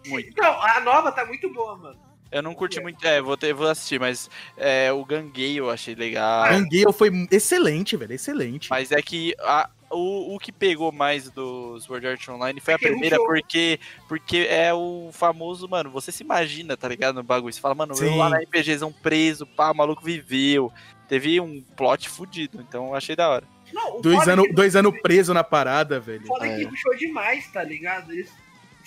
Muito. 0.07 0.35
Não, 0.41 0.63
a 0.63 0.81
nova 0.81 1.13
tá 1.13 1.27
muito 1.27 1.53
boa, 1.53 1.77
mano. 1.77 1.99
Eu 2.31 2.43
não 2.43 2.55
curti 2.55 2.81
muito, 2.81 3.05
é, 3.07 3.21
vou, 3.23 3.37
ter, 3.37 3.55
vou 3.55 3.69
assistir, 3.69 4.01
mas 4.01 4.29
é, 4.57 4.93
o 4.93 5.05
Gangue 5.05 5.57
eu 5.57 5.71
achei 5.71 5.95
legal. 5.95 6.49
Gangue 6.49 6.85
foi 6.93 7.11
excelente, 7.31 7.97
velho, 7.97 8.13
excelente. 8.13 8.69
Mas 8.69 8.91
é 8.93 9.01
que 9.01 9.35
a- 9.41 9.71
o, 9.89 10.35
o 10.35 10.39
que 10.41 10.51
pegou 10.51 10.91
mais 10.91 11.31
do 11.31 11.79
Sword 11.81 12.07
Art 12.09 12.29
Online 12.29 12.61
foi 12.61 12.75
a 12.75 12.77
É 12.77 12.85
é 12.85 12.89
primeira, 12.89 13.17
porque, 13.19 13.79
porque 14.09 14.39
é 14.51 14.75
o 14.75 15.11
famoso, 15.13 15.69
mano, 15.69 15.89
você 15.91 16.11
se 16.11 16.25
imagina, 16.25 16.77
tá 16.77 16.89
ligado, 16.89 17.15
no 17.15 17.23
bagulho. 17.23 17.53
Você 17.53 17.61
fala, 17.61 17.75
mano, 17.77 17.93
eu 17.93 17.97
Sim. 17.97 18.17
lá 18.19 18.29
na 18.29 18.39
RPGzão 18.39 18.93
preso, 18.93 19.47
pá, 19.47 19.71
o 19.71 19.75
maluco 19.77 20.05
viveu. 20.05 20.73
Teve 21.09 21.41
um 21.41 21.63
plot 21.77 22.09
fudido, 22.09 22.61
então 22.61 22.87
eu 22.89 22.95
achei 22.97 23.15
da 23.15 23.29
hora. 23.29 23.45
Não, 23.73 23.99
o 23.99 24.03
Dois 24.03 24.27
é 24.27 24.33
anos 24.33 24.53
dois 24.53 24.75
ano 24.77 24.93
preso 25.03 25.33
na 25.33 25.45
parada, 25.45 26.01
velho. 26.01 26.27
Foda 26.27 26.47
É. 26.49 26.57
que 26.59 26.67
puxou 26.67 26.97
demais, 26.97 27.47
tá 27.53 27.63
ligado? 27.63 28.13
Eles 28.13 28.29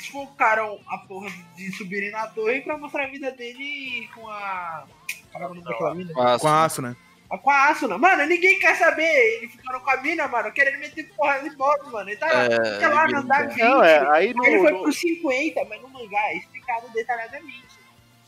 focaram 0.08 0.80
a 0.88 0.98
porra 1.00 1.30
de 1.56 1.72
subirem 1.72 2.12
na 2.12 2.28
torre 2.28 2.62
pra 2.62 2.78
mostrar 2.78 3.06
a 3.06 3.08
vida 3.08 3.32
dele 3.32 4.10
com 4.16 4.28
a. 4.28 4.86
Caramba, 5.32 5.56
não 5.56 5.62
daquela 5.62 5.96
mina? 5.96 6.14
Com 6.14 6.48
a 6.48 6.64
aço, 6.66 6.82
né? 6.82 6.96
Ah, 7.32 7.38
Com 7.38 7.52
a 7.52 7.68
Asuna. 7.68 7.96
Mano, 7.98 8.26
ninguém 8.26 8.58
quer 8.60 8.76
saber. 8.76 9.04
Eles 9.38 9.52
ficaram 9.52 9.80
com 9.82 9.90
a 9.92 9.98
mina, 9.98 10.28
mano, 10.28 10.52
querendo 10.52 10.80
meter 10.80 11.04
porra 11.16 11.38
de 11.40 11.56
moto, 11.56 11.92
mano. 11.92 12.10
Ele 12.10 12.18
tá 12.18 12.28
É, 12.28 12.88
lá, 12.88 13.08
no 13.08 13.18
andar 13.20 13.48
20. 13.50 13.60
Não, 13.60 13.84
é, 13.84 14.10
aí 14.10 14.34
no, 14.34 14.44
Ele 14.44 14.60
foi 14.60 14.74
pro 14.82 14.92
50, 14.92 15.66
mas 15.70 15.82
no 15.82 15.90
mangá 15.90 16.20
é 16.32 16.38
explicado 16.38 16.90
detalhadamente. 16.92 17.68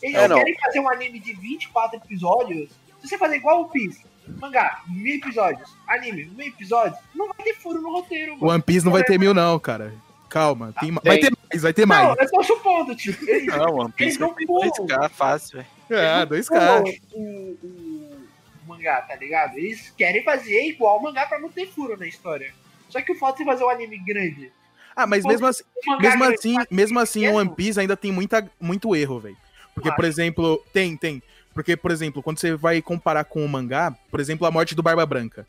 Eles 0.03 0.15
É, 0.15 0.27
não. 0.27 0.36
querem 0.38 0.55
fazer 0.60 0.79
um 0.81 0.89
anime 0.89 1.19
de 1.19 1.34
24 1.34 1.97
episódios. 1.97 2.69
Se 3.01 3.07
você 3.10 3.17
fazer 3.17 3.38
igual 3.38 3.62
o 3.62 3.69
Piece, 3.69 4.05
mangá, 4.39 4.81
mil 4.88 5.15
episódios, 5.15 5.75
anime, 5.88 6.25
mil 6.25 6.45
episódios, 6.47 6.99
não 7.15 7.27
vai 7.27 7.43
ter 7.43 7.55
furo 7.55 7.81
no 7.81 7.91
roteiro, 7.91 8.38
mano. 8.38 8.53
One 8.53 8.62
Piece 8.62 8.86
não 8.86 8.91
vai 8.91 9.03
ter 9.03 9.17
mil, 9.17 9.34
não, 9.34 9.57
cara. 9.60 9.91
Calma. 10.31 10.73
tem 10.79 10.91
ma- 10.91 11.01
vai 11.03 11.19
ter 11.19 11.31
mais, 11.31 11.61
vai 11.61 11.73
ter 11.73 11.85
mais. 11.85 12.07
Não, 12.07 12.15
eu 12.17 12.31
tô 12.31 12.43
supondo, 12.43 12.95
tipo, 12.95 13.23
eles 13.29 13.47
Não, 13.55 13.75
One 13.75 13.91
Piece 13.91 14.03
Eles 14.11 14.17
não 14.19 14.29
vai 14.29 14.37
ter 14.37 14.45
pulam. 14.47 14.69
2K 14.71 15.09
fácil, 15.09 15.57
velho. 15.57 15.67
É, 16.01 16.25
dois 16.25 16.47
caras. 16.47 16.89
o, 17.11 17.19
o, 17.21 18.27
o 18.63 18.67
mangá, 18.67 19.01
tá 19.01 19.15
ligado? 19.15 19.57
Eles 19.57 19.93
querem 19.97 20.23
fazer 20.23 20.63
igual 20.69 20.97
o 20.99 21.03
mangá 21.03 21.25
pra 21.25 21.37
não 21.39 21.49
ter 21.49 21.67
furo 21.67 21.97
na 21.97 22.07
história. 22.07 22.53
Só 22.89 23.01
que 23.01 23.11
o 23.11 23.15
fato 23.15 23.37
de 23.39 23.45
fazer 23.45 23.63
um 23.63 23.69
anime 23.69 23.97
grande. 23.99 24.51
Ah, 24.95 25.05
mas 25.05 25.23
mesmo 25.25 25.45
assim, 25.47 25.63
um 25.87 25.91
mangá 25.91 26.01
mesmo 26.09 26.23
assim, 26.23 26.55
mesmo 26.71 26.99
assim, 26.99 27.27
o 27.27 27.35
One 27.35 27.49
Piece 27.55 27.79
ainda 27.79 27.95
tem 27.97 28.11
muita, 28.11 28.49
muito 28.59 28.95
erro, 28.95 29.19
velho. 29.19 29.37
Porque, 29.73 29.89
Ah. 29.89 29.93
por 29.93 30.05
exemplo, 30.05 30.63
tem, 30.73 30.95
tem. 30.97 31.21
Porque, 31.53 31.75
por 31.75 31.91
exemplo, 31.91 32.23
quando 32.23 32.39
você 32.39 32.55
vai 32.55 32.81
comparar 32.81 33.25
com 33.25 33.43
o 33.43 33.49
mangá, 33.49 33.93
por 34.09 34.19
exemplo, 34.21 34.47
a 34.47 34.51
morte 34.51 34.73
do 34.75 34.81
Barba 34.83 35.05
Branca. 35.05 35.45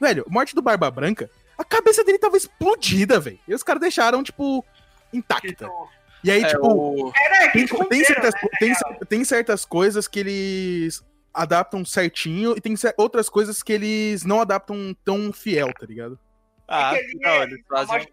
Velho, 0.00 0.24
morte 0.28 0.54
do 0.54 0.62
Barba 0.62 0.90
Branca, 0.90 1.30
a 1.58 1.64
cabeça 1.64 2.04
dele 2.04 2.18
tava 2.18 2.36
explodida, 2.36 3.18
velho. 3.20 3.38
E 3.48 3.54
os 3.54 3.62
caras 3.62 3.80
deixaram, 3.80 4.22
tipo, 4.22 4.64
intacta. 5.12 5.48
então, 5.48 5.88
E 6.24 6.30
aí, 6.30 6.42
É, 6.42 6.48
tipo, 6.48 6.66
o... 6.66 7.12
É, 7.14 7.48
tem, 7.50 7.66
tem 7.66 8.04
certas, 8.04 8.34
né, 8.34 8.48
tem, 8.58 8.74
tem 9.08 9.24
certas 9.24 9.64
coisas 9.64 10.08
que 10.08 10.18
eles 10.20 11.04
adaptam 11.32 11.84
certinho 11.84 12.54
e 12.56 12.60
tem 12.60 12.74
outras 12.96 13.28
coisas 13.28 13.62
que 13.62 13.72
eles 13.72 14.24
não 14.24 14.40
adaptam 14.40 14.96
tão 15.04 15.32
fiel, 15.32 15.72
tá 15.78 15.84
ligado? 15.86 16.18
Ah, 16.66 16.94
É 16.94 16.98
que 16.98 17.04
ele 17.04 17.18
não, 17.20 17.30
é- 17.30 17.42
eles 17.44 17.60
a 17.70 17.86
fazem 17.86 18.08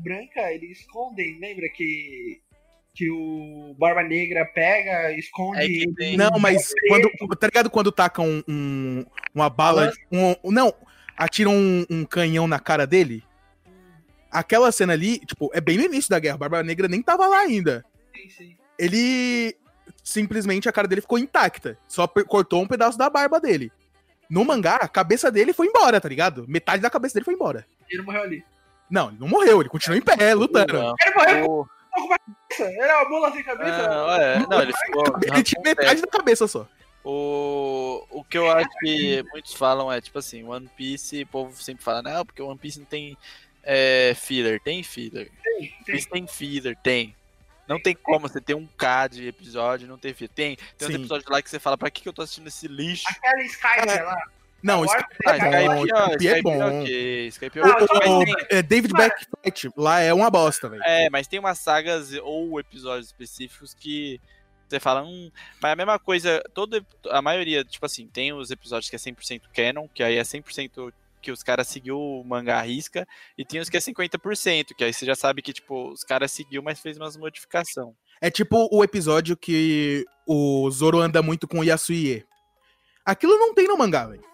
Branca, 0.00 0.52
eles 0.52 0.80
escondem, 0.80 1.38
lembra 1.40 1.66
que, 1.74 2.40
que 2.94 3.10
o 3.10 3.74
Barba 3.78 4.02
Negra 4.02 4.44
pega, 4.44 5.12
esconde. 5.12 5.84
É 6.00 6.16
Não, 6.16 6.38
mas 6.38 6.70
preto. 6.72 7.10
quando, 7.18 7.36
tá 7.36 7.46
ligado 7.46 7.70
quando 7.70 7.92
tacam 7.92 8.42
um, 8.46 9.04
uma 9.34 9.48
bala, 9.48 9.90
um, 10.12 10.34
não, 10.50 10.74
atiram 11.18 11.52
um, 11.54 11.84
um 11.90 12.04
canhão 12.04 12.46
na 12.46 12.58
cara 12.60 12.86
dele? 12.86 13.22
Aquela 14.30 14.70
cena 14.70 14.92
ali, 14.92 15.18
tipo, 15.20 15.50
é 15.54 15.60
bem 15.60 15.76
no 15.78 15.84
início 15.84 16.10
da 16.10 16.18
guerra, 16.18 16.36
o 16.36 16.38
Barba 16.38 16.62
Negra 16.62 16.86
nem 16.86 17.02
tava 17.02 17.26
lá 17.26 17.38
ainda. 17.40 17.84
Sim, 18.14 18.30
sim. 18.30 18.56
Ele 18.78 19.56
simplesmente 20.04 20.68
a 20.68 20.72
cara 20.72 20.86
dele 20.86 21.00
ficou 21.00 21.18
intacta, 21.18 21.76
só 21.88 22.06
cortou 22.06 22.62
um 22.62 22.66
pedaço 22.66 22.96
da 22.98 23.08
barba 23.10 23.40
dele. 23.40 23.72
No 24.28 24.44
mangá, 24.44 24.76
a 24.76 24.88
cabeça 24.88 25.30
dele 25.30 25.52
foi 25.54 25.66
embora, 25.66 26.00
tá 26.00 26.08
ligado? 26.08 26.44
Metade 26.46 26.82
da 26.82 26.90
cabeça 26.90 27.14
dele 27.14 27.24
foi 27.24 27.34
embora. 27.34 27.66
Ele 27.90 28.02
morreu 28.02 28.22
ali. 28.22 28.44
Não, 28.90 29.08
ele 29.08 29.16
não 29.18 29.28
morreu, 29.28 29.60
ele 29.60 29.68
continuou 29.70 29.98
em 29.98 30.04
pé, 30.04 30.34
lutando. 30.34 30.74
Não. 30.74 30.94
Ele 31.00 31.14
morreu 31.14 31.44
O- 31.50 31.66
com 31.90 32.14
a 32.14 32.18
cabeça. 32.18 32.82
Era 32.82 33.00
uma 33.02 33.08
mula 33.10 33.32
sem 33.32 33.42
cabeça. 33.42 33.88
Não, 33.88 34.10
é, 34.14 34.46
não, 34.46 34.62
ele 34.62 34.72
ficou. 34.74 35.04
Ele 35.22 35.42
tinha 35.42 35.62
metade 35.62 36.00
da 36.02 36.06
cabeça 36.06 36.46
só. 36.46 36.66
O, 37.04 38.04
o 38.10 38.24
que 38.24 38.36
eu 38.36 38.50
acho 38.50 38.68
que 38.80 39.24
muitos 39.32 39.54
falam 39.54 39.90
é, 39.90 40.00
tipo 40.00 40.18
assim, 40.18 40.44
One 40.44 40.68
Piece, 40.76 41.22
o 41.22 41.26
povo 41.26 41.62
sempre 41.62 41.82
fala, 41.84 42.02
não, 42.02 42.24
porque 42.26 42.42
One 42.42 42.58
Piece 42.58 42.78
não 42.78 42.86
tem 42.86 43.16
é, 43.62 44.12
filler. 44.16 44.60
Tem 44.60 44.82
filler. 44.82 45.30
One 45.58 45.74
Piece 45.86 46.08
tem 46.08 46.26
filler, 46.26 46.76
tem. 46.82 47.14
Não 47.66 47.78
tem 47.80 47.94
como 47.94 48.20
você 48.28 48.40
ter 48.40 48.54
um 48.54 48.66
K 48.66 49.08
de 49.08 49.26
episódio 49.28 49.84
e 49.84 49.88
não 49.88 49.98
ter 49.98 50.14
filler. 50.14 50.30
Tem, 50.34 50.56
tem 50.76 50.88
uns 50.88 50.92
Sim. 50.94 50.98
episódios 51.00 51.28
lá 51.30 51.42
que 51.42 51.50
você 51.50 51.58
fala, 51.58 51.76
pra 51.76 51.90
que, 51.90 52.02
que 52.02 52.08
eu 52.08 52.12
tô 52.12 52.22
assistindo 52.22 52.46
esse 52.48 52.66
lixo? 52.66 53.04
Aquela 53.08 53.42
Skype 53.42 53.88
É. 53.90 54.02
lá. 54.02 54.22
Não, 54.60 54.82
Agora 54.82 54.98
Skype 54.98 55.16
Ah, 55.26 55.36
é 55.36 55.38
Skype 55.38 55.68
bom, 55.68 55.84
Skype, 55.84 55.92
ó, 55.92 56.06
Skype 56.08 56.26
é 56.26 56.32
Skype 56.32 56.38
é 56.38 56.42
bom. 56.42 56.80
ok, 56.82 57.26
Skype 57.28 57.58
é 57.58 57.62
O- 57.62 58.24
tem- 58.24 58.34
é, 58.50 58.62
David 58.62 58.92
Backfight 58.92 59.70
lá 59.76 60.00
é 60.00 60.12
uma 60.12 60.30
bosta, 60.30 60.68
velho. 60.68 60.82
É, 60.82 61.08
mas 61.10 61.28
tem 61.28 61.38
umas 61.38 61.58
sagas 61.58 62.12
ou 62.22 62.58
episódios 62.58 63.06
específicos 63.06 63.72
que 63.72 64.20
você 64.68 64.80
fala, 64.80 65.02
hum, 65.02 65.30
mas 65.60 65.72
a 65.72 65.76
mesma 65.76 65.98
coisa, 65.98 66.42
todo, 66.54 66.84
a 67.10 67.22
maioria, 67.22 67.64
tipo 67.64 67.84
assim, 67.86 68.06
tem 68.06 68.32
os 68.32 68.50
episódios 68.50 68.90
que 68.90 68.96
é 68.96 68.98
100% 68.98 69.42
canon, 69.54 69.88
que 69.88 70.02
aí 70.02 70.16
é 70.16 70.22
100% 70.22 70.92
que 71.20 71.32
os 71.32 71.42
caras 71.42 71.66
seguiu 71.66 71.98
o 71.98 72.24
mangá 72.24 72.58
à 72.58 72.62
risca, 72.62 73.06
e 73.36 73.44
tem 73.44 73.60
os 73.60 73.68
que 73.68 73.76
é 73.76 73.80
50%, 73.80 74.74
que 74.76 74.84
aí 74.84 74.92
você 74.92 75.04
já 75.04 75.14
sabe 75.14 75.42
que, 75.42 75.52
tipo, 75.52 75.90
os 75.90 76.04
caras 76.04 76.30
seguiu, 76.30 76.62
mas 76.62 76.80
fez 76.80 76.96
umas 76.96 77.16
modificação. 77.16 77.94
É 78.20 78.30
tipo 78.30 78.68
o 78.72 78.82
episódio 78.82 79.36
que 79.36 80.04
o 80.26 80.68
Zoro 80.70 80.98
anda 80.98 81.22
muito 81.22 81.46
com 81.46 81.60
o 81.60 81.64
Yasuie. 81.64 82.24
Aquilo 83.04 83.38
não 83.38 83.54
tem 83.54 83.66
no 83.66 83.78
mangá, 83.78 84.06
velho. 84.06 84.24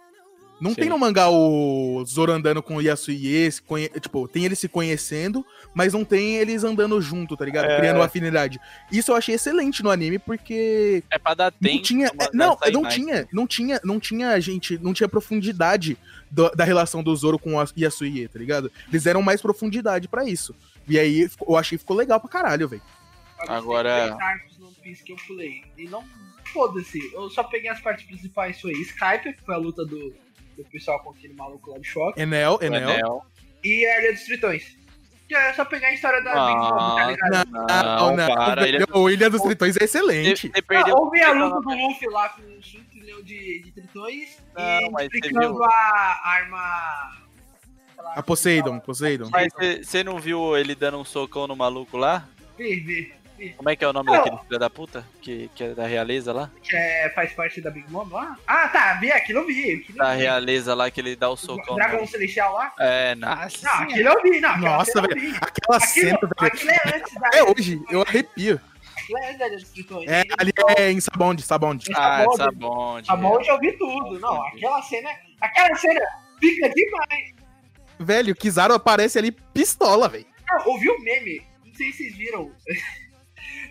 Não 0.60 0.70
Sim. 0.70 0.76
tem 0.76 0.88
no 0.88 0.96
mangá 0.98 1.28
o 1.28 2.02
Zoro 2.06 2.30
andando 2.32 2.62
com 2.62 2.76
o 2.76 2.80
Yasuie, 2.80 3.50
conhe- 3.66 3.88
tipo, 4.00 4.26
tem 4.28 4.44
eles 4.44 4.58
se 4.58 4.68
conhecendo, 4.68 5.44
mas 5.74 5.92
não 5.92 6.04
tem 6.04 6.36
eles 6.36 6.62
andando 6.64 6.98
junto, 7.00 7.36
tá 7.36 7.44
ligado? 7.44 7.66
É. 7.66 7.76
Criando 7.76 7.96
uma 7.96 8.04
afinidade. 8.04 8.60
Isso 8.90 9.10
eu 9.10 9.16
achei 9.16 9.34
excelente 9.34 9.82
no 9.82 9.90
anime, 9.90 10.18
porque 10.18 11.02
É 11.10 11.18
pra 11.18 11.34
dar 11.34 11.50
tempo. 11.50 11.74
não 11.74 11.82
tinha, 11.82 12.06
é, 12.06 12.30
não, 12.32 12.56
não 12.72 12.82
mais. 12.82 12.94
tinha, 12.94 13.28
não 13.32 13.46
tinha, 13.46 13.80
não 13.84 14.00
tinha 14.00 14.40
gente, 14.40 14.78
não 14.78 14.94
tinha 14.94 15.08
profundidade 15.08 15.98
do- 16.30 16.50
da 16.50 16.64
relação 16.64 17.02
do 17.02 17.14
Zoro 17.16 17.38
com 17.38 17.58
a 17.60 17.66
Yasuie, 17.76 18.28
tá 18.28 18.38
ligado? 18.38 18.70
Eles 18.88 19.02
deram 19.02 19.22
mais 19.22 19.42
profundidade 19.42 20.06
pra 20.08 20.24
isso. 20.24 20.54
E 20.88 20.98
aí 20.98 21.28
eu 21.46 21.56
achei 21.56 21.76
que 21.76 21.82
ficou 21.82 21.96
legal 21.96 22.20
pra 22.20 22.30
caralho, 22.30 22.68
velho. 22.68 22.82
Agora- 23.48 24.16
que 25.04 25.12
eu 25.12 25.16
pulei. 25.26 25.62
E 25.76 25.84
não. 25.88 26.04
Foda-se. 26.52 27.00
Eu 27.12 27.28
só 27.30 27.42
peguei 27.42 27.68
as 27.70 27.80
partes 27.80 28.06
principais. 28.06 28.60
Foi 28.60 28.72
Skype, 28.72 29.32
que 29.32 29.42
foi 29.44 29.54
a 29.54 29.58
luta 29.58 29.84
do, 29.84 30.14
do 30.56 30.64
pessoal 30.64 31.00
com 31.00 31.10
aquele 31.10 31.34
maluco 31.34 31.70
lá 31.70 31.78
de 31.78 31.84
choque. 31.86 32.20
Enel, 32.20 32.58
O 32.60 32.64
Enel. 32.64 32.90
Enel. 32.90 33.26
E 33.62 33.86
a 33.86 34.00
Ilha 34.02 34.12
dos 34.12 34.22
Tritões. 34.24 34.76
Que 35.26 35.34
é 35.34 35.54
só 35.54 35.64
pegar 35.64 35.88
a 35.88 35.92
história 35.94 36.22
da 36.22 36.32
Ah, 36.32 36.46
Big 36.46 36.58
Mom, 36.58 36.94
tá 36.96 37.10
ligado? 37.10 37.50
Não, 37.50 38.16
não, 38.16 38.34
para, 38.34 38.68
ele 38.68 38.82
é- 38.82 38.86
O 38.98 39.08
Ilha 39.08 39.30
dos 39.30 39.40
Tritões 39.40 39.74
é 39.76 39.78
Você 39.78 39.84
excelente. 39.84 40.48
você 40.54 40.60
perdeu. 40.62 40.94
Ah, 40.96 41.00
houve 41.00 41.22
a 41.22 41.32
luta 41.32 41.60
do 41.60 41.74
Luffy 41.74 42.08
lá 42.10 42.28
com 42.28 42.42
um 42.42 42.60
trilhão 42.90 43.22
de, 43.22 43.62
de 43.62 43.72
tritões 43.72 44.38
Não, 44.54 44.62
e 44.80 44.90
você 44.90 45.04
explicando 45.04 45.64
a 45.64 46.20
arma. 46.24 47.24
A 48.16 48.22
Poseidon, 48.22 48.78
Poseidon. 48.80 49.30
Mas 49.30 49.50
você- 49.54 49.82
você 49.82 50.04
não 50.04 50.18
viu 50.18 50.56
ele 50.58 50.74
dando 50.74 50.98
um 50.98 51.04
socão 51.06 51.46
no 51.46 51.56
maluco 51.56 51.96
lá? 51.96 52.28
Vi, 52.58 52.80
vi. 52.80 53.14
Como 53.56 53.68
é 53.68 53.74
que 53.76 53.84
é 53.84 53.88
o 53.88 53.92
nome 53.92 54.10
Não. 54.10 54.16
daquele 54.18 54.38
filho 54.38 54.58
da 54.58 54.70
puta? 54.70 55.04
Que, 55.20 55.50
que 55.54 55.64
é 55.64 55.74
da 55.74 55.86
realeza 55.86 56.32
lá? 56.32 56.50
Que 56.62 56.76
é, 56.76 57.10
faz 57.14 57.32
parte 57.32 57.60
da 57.60 57.70
Big 57.70 57.90
Mom 57.90 58.06
lá? 58.10 58.36
Ah, 58.46 58.68
tá, 58.68 58.94
vi, 58.94 59.10
aquilo 59.10 59.40
eu 59.40 59.46
vi. 59.46 59.72
Aquilo 59.72 59.98
Da 59.98 60.12
eu 60.12 60.16
vi. 60.18 60.22
realeza 60.22 60.74
lá 60.74 60.90
que 60.90 61.00
ele 61.00 61.16
dá 61.16 61.28
o 61.28 61.36
socão. 61.36 61.74
Dragão 61.74 62.06
Celestial 62.06 62.52
lá? 62.54 62.72
É, 62.78 63.14
nossa. 63.16 63.66
Não, 63.66 63.74
aquilo 63.82 64.08
eu 64.08 64.22
vi, 64.22 64.40
não. 64.40 64.56
Nossa, 64.58 64.98
eu 64.98 65.02
velho. 65.02 65.20
vi. 65.20 65.36
Aquela 65.40 65.80
cena, 65.80 66.14
Aquilo, 66.14 66.30
velho. 66.40 66.52
aquilo 66.52 66.70
é 66.70 66.96
antes 66.96 67.14
da. 67.14 67.26
Até 67.28 67.42
hoje, 67.42 67.82
eu 67.90 68.02
arrepio. 68.02 68.60
É. 70.08 70.20
É, 70.20 70.24
ali 70.38 70.52
é 70.78 70.90
em 70.90 71.00
Sabonde, 71.00 71.42
Sabonde. 71.42 71.90
Ah, 71.94 72.20
Sabonde. 72.20 72.40
essa 72.42 72.50
bonde. 72.52 73.10
A 73.10 73.16
mão 73.16 73.38
eu 73.42 73.58
vi 73.58 73.72
tudo. 73.72 74.18
Não, 74.18 74.42
aquela 74.46 74.80
cena. 74.82 75.10
Aquela 75.40 75.74
cena 75.76 76.00
fica 76.40 76.70
demais. 76.70 77.34
Velho, 77.98 78.32
o 78.32 78.36
Kizaru 78.36 78.72
aparece 78.74 79.18
ali 79.18 79.30
pistola, 79.30 80.08
velho. 80.08 80.24
Não, 80.48 80.68
ouvi 80.68 80.88
o 80.88 80.98
meme. 81.02 81.42
Não 81.66 81.74
sei 81.74 81.90
se 81.92 81.98
vocês 82.04 82.16
viram. 82.16 82.50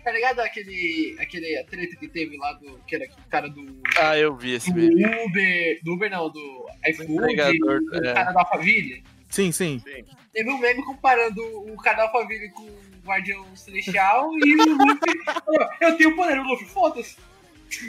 tá 0.04 0.12
ligado 0.12 0.40
aquele. 0.40 1.16
aquele 1.18 1.64
treta 1.64 1.96
que 1.96 2.06
teve 2.06 2.36
lá 2.36 2.52
do. 2.52 2.78
Que 2.86 2.96
era 2.96 3.04
aquele 3.04 3.26
cara 3.28 3.48
do. 3.48 3.82
Ah, 3.98 4.16
eu 4.16 4.36
vi 4.36 4.52
esse 4.52 4.72
Do. 4.72 4.80
Uber. 4.80 5.80
Do 5.82 5.94
Uber 5.94 6.10
não, 6.10 6.30
do 6.30 6.66
iFood. 6.86 7.12
entregador, 7.12 7.80
Do 7.80 8.06
é. 8.06 8.14
cara 8.14 8.32
da 8.32 8.40
Alphaville. 8.40 9.02
Sim, 9.30 9.50
sim. 9.50 9.82
Teve 10.32 10.50
um 10.50 10.58
meme 10.58 10.84
comparando 10.84 11.40
o 11.42 11.76
da 11.82 12.02
Alphaville 12.02 12.50
com 12.50 12.62
o 12.62 12.78
Guardião 13.04 13.44
Celestial 13.56 14.30
e 14.44 14.54
o 14.54 14.76
Luffy. 14.76 15.24
falou, 15.24 15.68
eu 15.80 15.96
tenho 15.96 16.14
poder, 16.14 16.38
o 16.38 16.44
Luffy, 16.44 16.66
foda-se. 16.66 17.16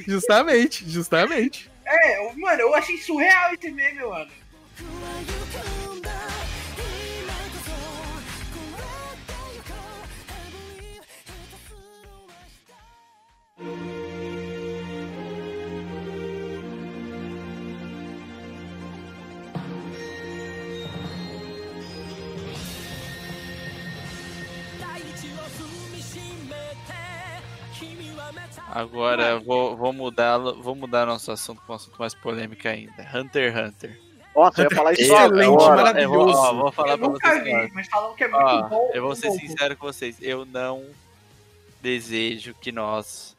Justamente, 0.07 0.89
justamente. 0.89 1.69
É, 1.85 2.33
mano, 2.33 2.61
eu 2.61 2.73
achei 2.73 2.97
surreal 2.97 3.53
esse 3.53 3.71
meme, 3.71 4.01
mano. 4.01 4.31
Agora 28.67 29.29
eu 29.31 29.41
vou, 29.41 29.75
vou 29.77 29.93
mudar 29.93 30.37
vou 30.37 30.75
mudar 30.75 31.05
nosso 31.05 31.31
assunto 31.31 31.61
para 31.61 31.73
um 31.73 31.75
assunto 31.75 31.97
mais 31.97 32.13
polêmico 32.13 32.67
ainda. 32.67 33.07
Hunter 33.13 33.53
x 33.55 33.67
Hunter. 33.67 33.99
Nossa, 34.35 34.61
eu 34.61 34.69
ia 34.69 34.75
falar 34.75 34.93
isso 34.93 35.01
Excelente, 35.03 35.45
agora. 35.45 35.75
maravilhoso. 35.77 36.29
Eu 36.29 36.33
vou, 36.33 36.35
ó, 36.35 36.53
vou 36.53 36.71
falar 36.71 36.91
eu 36.91 36.97
pra 36.97 37.07
nunca 37.07 37.29
vocês. 37.39 37.43
vi, 37.67 37.71
mas 37.73 37.87
falam 37.87 38.15
que 38.15 38.23
é 38.25 38.27
muito 38.27 38.43
Ó, 38.43 38.61
bom. 38.63 38.91
eu 38.93 39.01
vou 39.03 39.15
ser 39.15 39.27
bom. 39.29 39.37
sincero 39.39 39.77
com 39.77 39.87
vocês. 39.87 40.17
Eu 40.21 40.45
não 40.45 40.83
desejo 41.81 42.53
que 42.59 42.71
nós 42.71 43.34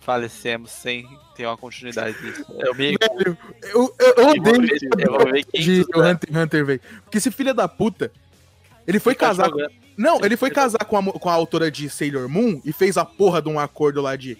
falecemos 0.00 0.70
sem 0.70 1.06
ter 1.36 1.46
uma 1.46 1.56
continuidade 1.56 2.16
disso. 2.20 2.44
Eu 2.58 2.74
me 2.74 2.96
Velho, 2.96 2.98
eu, 3.20 3.36
eu, 3.62 3.94
eu 3.98 4.14
eu 4.16 4.24
vou 4.24 4.30
odeio 4.30 4.60
ver, 4.62 4.78
eu 4.98 5.12
vou 5.12 5.32
ver 5.32 5.44
quem 5.44 5.60
de 5.60 5.80
Hunter 5.94 6.36
Hunter, 6.38 6.64
velho. 6.66 6.80
Porque 7.04 7.18
esse 7.18 7.30
filho 7.30 7.54
da 7.54 7.68
puta, 7.68 8.10
ele 8.86 8.98
foi 8.98 9.14
casar 9.14 9.50
com... 9.50 9.58
Não, 9.96 10.24
ele 10.24 10.36
foi 10.36 10.50
casar 10.50 10.84
com 10.84 10.96
a, 10.96 11.02
com 11.02 11.28
a 11.28 11.32
autora 11.32 11.70
de 11.70 11.88
Sailor 11.90 12.28
Moon 12.28 12.60
e 12.64 12.72
fez 12.72 12.96
a 12.96 13.04
porra 13.04 13.40
de 13.42 13.48
um 13.48 13.58
acordo 13.58 14.00
lá 14.00 14.16
de... 14.16 14.38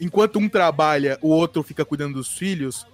Enquanto 0.00 0.38
um 0.38 0.48
trabalha, 0.48 1.18
o 1.22 1.28
outro 1.28 1.62
fica 1.62 1.84
cuidando 1.84 2.14
dos 2.14 2.28
filhos. 2.32 2.86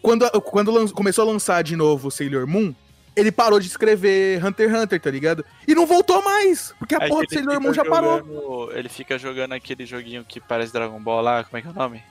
Quando, 0.00 0.30
quando 0.42 0.70
lan- 0.70 0.88
começou 0.88 1.28
a 1.28 1.32
lançar 1.32 1.62
de 1.62 1.74
novo 1.74 2.10
Sailor 2.10 2.46
Moon, 2.46 2.74
ele 3.18 3.32
parou 3.32 3.58
de 3.60 3.66
escrever 3.66 4.44
Hunter 4.44 4.70
x 4.70 4.80
Hunter, 4.82 5.00
tá 5.00 5.10
ligado? 5.10 5.44
E 5.66 5.74
não 5.74 5.86
voltou 5.86 6.22
mais, 6.22 6.74
porque 6.78 6.94
a 6.94 7.02
Aí 7.02 7.08
porra 7.08 7.24
do 7.24 7.34
Sailor 7.34 7.60
Moon 7.60 7.72
já 7.74 7.84
parou. 7.84 8.18
jogando- 8.18 8.72
Ele 8.78 8.88
fica 8.88 9.18
jogando 9.18 9.52
aquele 9.52 9.84
joguinho 9.86 10.24
que 10.24 10.40
parece 10.40 10.72
Dragon 10.72 11.00
Ball 11.00 11.20
lá, 11.22 11.44
como 11.44 11.56
é 11.58 11.62
que 11.62 11.68
é 11.68 11.70
o 11.70 11.74
nome? 11.74 12.02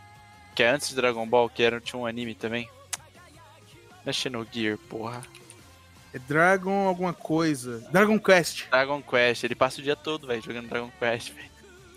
Que 0.56 0.64
é 0.64 0.70
antes 0.70 0.90
de 0.90 0.96
Dragon 0.96 1.26
Ball, 1.28 1.50
que 1.50 1.62
era, 1.64 1.80
tinha 1.80 2.00
um 2.00 2.06
anime 2.06 2.34
também. 2.36 2.70
Mexe 4.06 4.30
no 4.30 4.46
Gear, 4.52 4.78
porra. 4.90 5.22
É 6.14 6.20
Dragon 6.20 6.88
alguma 6.88 7.14
coisa. 7.14 7.86
Dragon 7.92 8.18
Quest. 8.20 8.66
Dragon 8.70 9.02
Quest, 9.02 9.44
ele 9.44 9.56
passa 9.56 9.80
o 9.80 9.84
dia 9.84 9.96
todo, 9.96 10.26
velho, 10.28 10.42
jogando 10.42 10.70
Dragon 10.70 10.90
Quest, 11.00 11.34
velho. 11.34 11.50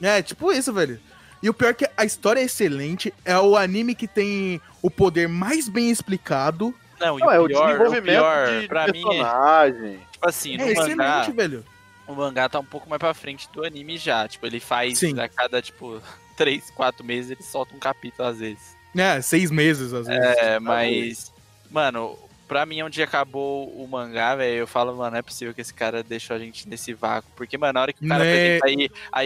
É, 0.02 0.20
tipo 0.22 0.50
isso, 0.52 0.72
velho. 0.72 0.98
E 1.42 1.48
o 1.48 1.54
pior 1.54 1.70
é 1.70 1.74
que 1.74 1.88
a 1.96 2.04
história 2.04 2.40
é 2.40 2.44
excelente, 2.44 3.14
é 3.24 3.38
o 3.38 3.56
anime 3.56 3.94
que 3.94 4.06
tem 4.08 4.60
o 4.82 4.90
poder 4.90 5.28
mais 5.28 5.68
bem 5.68 5.90
explicado. 5.90 6.74
Não, 7.00 7.18
e 7.18 7.20
Não, 7.20 7.30
é 7.30 7.40
o 7.40 7.46
pior, 7.46 7.66
desenvolvimento 7.66 8.18
pior, 8.18 8.60
de 8.60 8.68
pra 8.68 8.86
mim, 8.88 9.00
é, 9.00 9.02
personagem. 9.08 9.98
tipo 10.12 10.28
assim, 10.28 10.56
no 10.56 10.64
é 10.64 10.72
excelente, 10.72 10.96
mangá, 10.96 11.22
velho. 11.34 11.64
o 12.06 12.14
mangá 12.14 12.48
tá 12.48 12.58
um 12.60 12.64
pouco 12.64 12.88
mais 12.88 13.00
pra 13.00 13.14
frente 13.14 13.48
do 13.52 13.64
anime 13.64 13.96
já. 13.96 14.28
Tipo, 14.28 14.46
ele 14.46 14.60
faz 14.60 14.98
Sim. 14.98 15.18
a 15.18 15.28
cada, 15.28 15.62
tipo, 15.62 16.00
3, 16.36 16.70
4 16.70 17.04
meses 17.04 17.30
ele 17.30 17.42
solta 17.42 17.74
um 17.74 17.78
capítulo 17.78 18.28
às 18.28 18.38
vezes. 18.38 18.76
É, 18.96 19.20
seis 19.22 19.50
meses 19.50 19.92
às 19.92 20.06
vezes. 20.06 20.22
É, 20.38 20.58
mas, 20.58 21.32
mano, 21.70 22.18
pra 22.50 22.66
mim, 22.66 22.82
onde 22.82 23.00
acabou 23.00 23.68
o 23.80 23.86
mangá, 23.86 24.34
velho, 24.34 24.56
eu 24.56 24.66
falo, 24.66 24.96
mano, 24.96 25.12
não 25.12 25.18
é 25.18 25.22
possível 25.22 25.54
que 25.54 25.60
esse 25.60 25.72
cara 25.72 26.02
deixou 26.02 26.34
a 26.34 26.38
gente 26.40 26.68
nesse 26.68 26.92
vácuo. 26.92 27.30
Porque, 27.36 27.56
mano, 27.56 27.74
na 27.74 27.82
hora 27.82 27.92
que 27.92 28.04
o 28.04 28.08
cara 28.08 28.24
Né? 28.24 28.56
apresenta 28.56 28.66
aí 28.66 28.90
a 29.12 29.24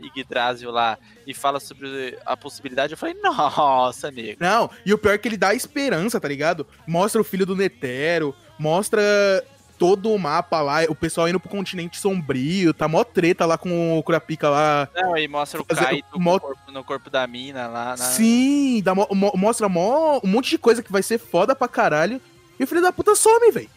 Yggdrasil 0.00 0.70
lá 0.70 0.96
e 1.26 1.34
fala 1.34 1.58
sobre 1.58 2.16
a 2.24 2.36
possibilidade, 2.36 2.92
eu 2.92 2.96
falei, 2.96 3.16
nossa, 3.20 4.12
nego. 4.12 4.36
Não, 4.38 4.70
e 4.86 4.94
o 4.94 4.98
pior 4.98 5.14
é 5.14 5.18
que 5.18 5.26
ele 5.26 5.36
dá 5.36 5.52
esperança, 5.52 6.20
tá 6.20 6.28
ligado? 6.28 6.64
Mostra 6.86 7.20
o 7.20 7.24
filho 7.24 7.44
do 7.44 7.56
Netero, 7.56 8.32
mostra 8.56 9.02
todo 9.78 10.12
o 10.12 10.18
mapa 10.18 10.60
lá, 10.60 10.78
o 10.88 10.94
pessoal 10.94 11.28
indo 11.28 11.38
pro 11.38 11.48
continente 11.48 11.98
sombrio, 11.98 12.74
tá 12.74 12.88
mó 12.88 13.04
treta 13.04 13.46
lá 13.46 13.56
com 13.56 13.98
o 13.98 14.02
Kurapika 14.02 14.48
lá. 14.50 14.88
Não, 14.94 15.14
aí 15.14 15.28
mostra 15.28 15.60
o 15.62 15.64
Fazer 15.64 15.84
Kaito 15.84 16.08
corpo- 16.22 16.56
no 16.72 16.82
corpo 16.84 17.08
da 17.08 17.26
mina 17.26 17.68
lá. 17.68 17.90
Na... 17.90 17.96
Sim, 17.96 18.82
dá 18.82 18.94
mo- 18.94 19.08
mostra 19.34 19.68
mó, 19.68 20.20
um 20.24 20.28
monte 20.28 20.50
de 20.50 20.58
coisa 20.58 20.82
que 20.82 20.90
vai 20.92 21.02
ser 21.02 21.18
foda 21.18 21.54
pra 21.54 21.68
caralho. 21.68 22.20
E 22.58 22.64
o 22.64 22.66
filho 22.66 22.82
da 22.82 22.92
puta 22.92 23.14
some, 23.14 23.52
velho. 23.52 23.70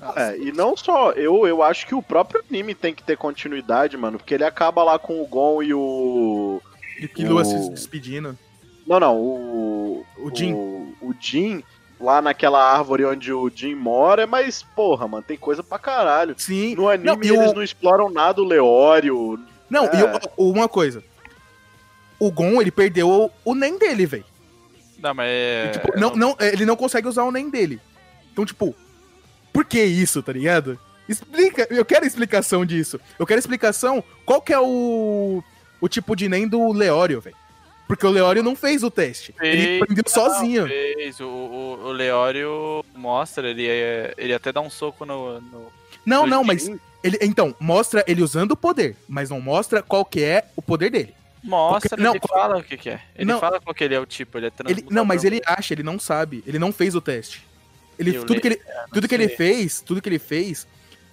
Nossa. 0.00 0.20
É, 0.20 0.38
e 0.38 0.52
não 0.52 0.76
só, 0.76 1.12
eu, 1.12 1.46
eu 1.46 1.62
acho 1.62 1.86
que 1.86 1.94
o 1.94 2.02
próprio 2.02 2.42
anime 2.50 2.74
tem 2.74 2.94
que 2.94 3.02
ter 3.02 3.16
continuidade, 3.16 3.96
mano, 3.96 4.18
porque 4.18 4.34
ele 4.34 4.44
acaba 4.44 4.82
lá 4.82 4.98
com 4.98 5.22
o 5.22 5.26
Gon 5.26 5.62
e 5.62 5.72
o. 5.74 6.60
E 7.00 7.06
que 7.08 7.24
Lua 7.24 7.42
O- 7.42 7.44
se 7.44 7.70
despedindo. 7.70 8.38
Não, 8.86 9.00
não, 9.00 9.16
o. 9.16 10.06
O 10.18 10.34
Jin. 10.34 10.52
O, 10.54 10.94
o 11.02 11.14
Jin, 11.18 11.62
lá 12.00 12.20
naquela 12.20 12.62
árvore 12.62 13.04
onde 13.04 13.32
o 13.32 13.50
Jin 13.54 13.74
mora, 13.74 14.26
mas, 14.26 14.62
porra, 14.62 15.08
mano, 15.08 15.24
tem 15.26 15.36
coisa 15.36 15.62
pra 15.62 15.78
caralho. 15.78 16.34
Sim. 16.38 16.74
No 16.74 16.88
anime 16.88 17.06
Não, 17.06 17.22
e 17.22 17.28
eles 17.28 17.50
o- 17.52 17.54
não 17.54 17.62
exploram 17.62 18.10
nada 18.10 18.40
o 18.40 18.44
Leório. 18.44 19.38
Não, 19.70 19.84
É. 19.86 19.90
e 20.00 20.02
o- 20.36 20.50
uma 20.52 20.68
coisa. 20.68 21.02
O 22.18 22.30
Gon, 22.30 22.60
ele 22.60 22.70
perdeu 22.70 23.08
o, 23.10 23.30
o 23.44 23.54
Nen 23.54 23.78
dele, 23.78 24.06
velho. 24.06 24.24
Não, 24.98 25.12
mas 25.14 25.26
é. 25.28 25.68
Tipo, 25.72 25.98
não, 25.98 26.16
não, 26.16 26.36
ele 26.40 26.64
não 26.64 26.76
consegue 26.76 27.06
usar 27.08 27.24
o 27.24 27.30
Nen 27.32 27.50
dele. 27.50 27.80
Então, 28.32 28.44
tipo, 28.46 28.74
por 29.52 29.64
que 29.64 29.82
isso, 29.82 30.22
tá 30.22 30.32
ligado? 30.32 30.78
Explica, 31.08 31.66
eu 31.70 31.84
quero 31.84 32.06
explicação 32.06 32.64
disso. 32.64 32.98
Eu 33.18 33.26
quero 33.26 33.38
explicação 33.38 34.02
qual 34.24 34.40
que 34.42 34.52
é 34.52 34.58
o, 34.58 35.42
o 35.80 35.88
tipo 35.88 36.16
de 36.16 36.28
Nen 36.28 36.48
do 36.48 36.72
Leório, 36.72 37.20
velho. 37.20 37.36
Porque 37.86 38.04
o 38.06 38.10
Leório 38.10 38.42
não 38.42 38.56
fez 38.56 38.82
o 38.82 38.90
teste. 38.90 39.34
Ele 39.40 39.62
Fez. 39.62 39.82
aprendeu 39.82 40.04
sozinho. 40.08 40.66
Fez. 40.66 41.20
O, 41.20 41.24
o, 41.26 41.86
o 41.86 41.92
Leório 41.92 42.84
mostra, 42.94 43.48
ele, 43.48 43.66
é- 43.68 44.12
ele 44.18 44.34
até 44.34 44.50
dá 44.52 44.60
um 44.60 44.68
soco 44.70 45.04
no. 45.06 45.40
no- 45.40 45.72
Não, 46.04 46.24
do 46.24 46.30
não, 46.30 46.42
mas 46.44 46.68
ele, 47.02 47.18
então, 47.22 47.54
mostra 47.60 48.04
ele 48.08 48.22
usando 48.22 48.52
o 48.52 48.56
poder, 48.56 48.96
mas 49.08 49.30
não 49.30 49.40
mostra 49.40 49.82
qual 49.82 50.04
que 50.04 50.22
é 50.22 50.46
o 50.56 50.62
poder 50.62 50.90
dele. 50.90 51.14
Mostra, 51.44 51.90
Porque- 51.90 52.02
não, 52.02 52.10
ele 52.12 52.20
qual- 52.20 52.40
fala 52.40 52.58
o 52.58 52.64
que, 52.64 52.76
que 52.76 52.90
é. 52.90 53.00
Ele 53.14 53.30
Não. 53.30 53.38
fala 53.38 53.60
qual 53.60 53.72
que 53.72 53.84
ele 53.84 53.94
é 53.94 54.00
o 54.00 54.06
tipo, 54.06 54.36
ele 54.36 54.46
é 54.46 54.52
Ele, 54.68 54.84
não, 54.90 55.04
mas 55.04 55.22
ele 55.22 55.40
acha, 55.46 55.72
ele 55.72 55.84
não 55.84 55.96
sabe, 55.96 56.42
ele 56.44 56.58
não 56.58 56.72
fez 56.72 56.96
o 56.96 57.00
teste. 57.00 57.46
Ele, 57.96 58.16
Eu 58.16 58.24
tudo 58.26 58.40
que 58.40 58.48
ele, 58.48 58.60
tudo 58.92 59.06
que 59.08 59.14
ele 59.14 59.28
fez, 59.28 59.80
tudo 59.80 60.02
que 60.02 60.08
ele 60.08 60.18
fez 60.18 60.66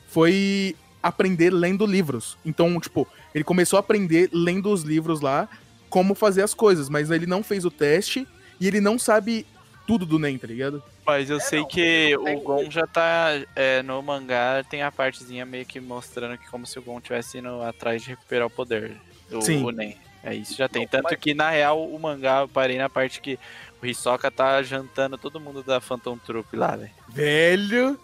foi 0.07 0.75
aprender 1.01 1.51
lendo 1.51 1.85
livros. 1.85 2.37
Então, 2.45 2.79
tipo, 2.79 3.07
ele 3.33 3.43
começou 3.43 3.77
a 3.77 3.79
aprender 3.81 4.29
lendo 4.33 4.71
os 4.71 4.81
livros 4.83 5.21
lá 5.21 5.47
como 5.93 6.15
fazer 6.15 6.41
as 6.41 6.55
coisas, 6.55 6.89
mas 6.89 7.11
ele 7.11 7.27
não 7.27 7.43
fez 7.43 7.63
o 7.65 7.69
teste 7.69 8.27
e 8.59 8.67
ele 8.67 8.81
não 8.81 8.97
sabe 8.97 9.45
tudo 9.85 10.07
do 10.07 10.17
Nen, 10.17 10.39
tá 10.39 10.47
ligado? 10.47 10.81
Mas 11.05 11.29
eu 11.29 11.39
sei 11.39 11.63
que 11.65 12.17
tem- 12.23 12.35
o 12.35 12.41
Gon 12.41 12.71
já 12.71 12.87
tá 12.87 13.27
é, 13.55 13.83
no 13.83 14.01
mangá, 14.01 14.63
tem 14.67 14.81
a 14.81 14.91
partezinha 14.91 15.45
meio 15.45 15.67
que 15.67 15.79
mostrando 15.79 16.35
que 16.35 16.49
como 16.49 16.65
se 16.65 16.79
o 16.79 16.81
Gon 16.81 16.99
tivesse 16.99 17.37
indo 17.37 17.61
atrás 17.61 18.01
de 18.01 18.09
recuperar 18.09 18.47
o 18.47 18.49
poder 18.49 18.95
do 19.29 19.39
Sim. 19.43 19.63
o 19.63 19.69
Nen. 19.69 19.95
É 20.23 20.33
isso 20.33 20.55
já 20.57 20.67
tem. 20.67 20.81
Não, 20.83 20.89
Tanto 20.89 21.03
mas- 21.11 21.19
que 21.19 21.35
na 21.35 21.51
real 21.51 21.85
o 21.87 21.99
mangá 21.99 22.39
eu 22.41 22.47
parei 22.47 22.77
na 22.79 22.89
parte 22.89 23.21
que 23.21 23.37
o 23.79 23.85
Hisoka 23.85 24.31
tá 24.31 24.63
jantando 24.63 25.15
todo 25.15 25.39
mundo 25.39 25.61
da 25.61 25.79
Phantom 25.79 26.17
Troop 26.17 26.55
lá, 26.57 26.75
velho. 26.75 26.89
Velho, 27.09 27.99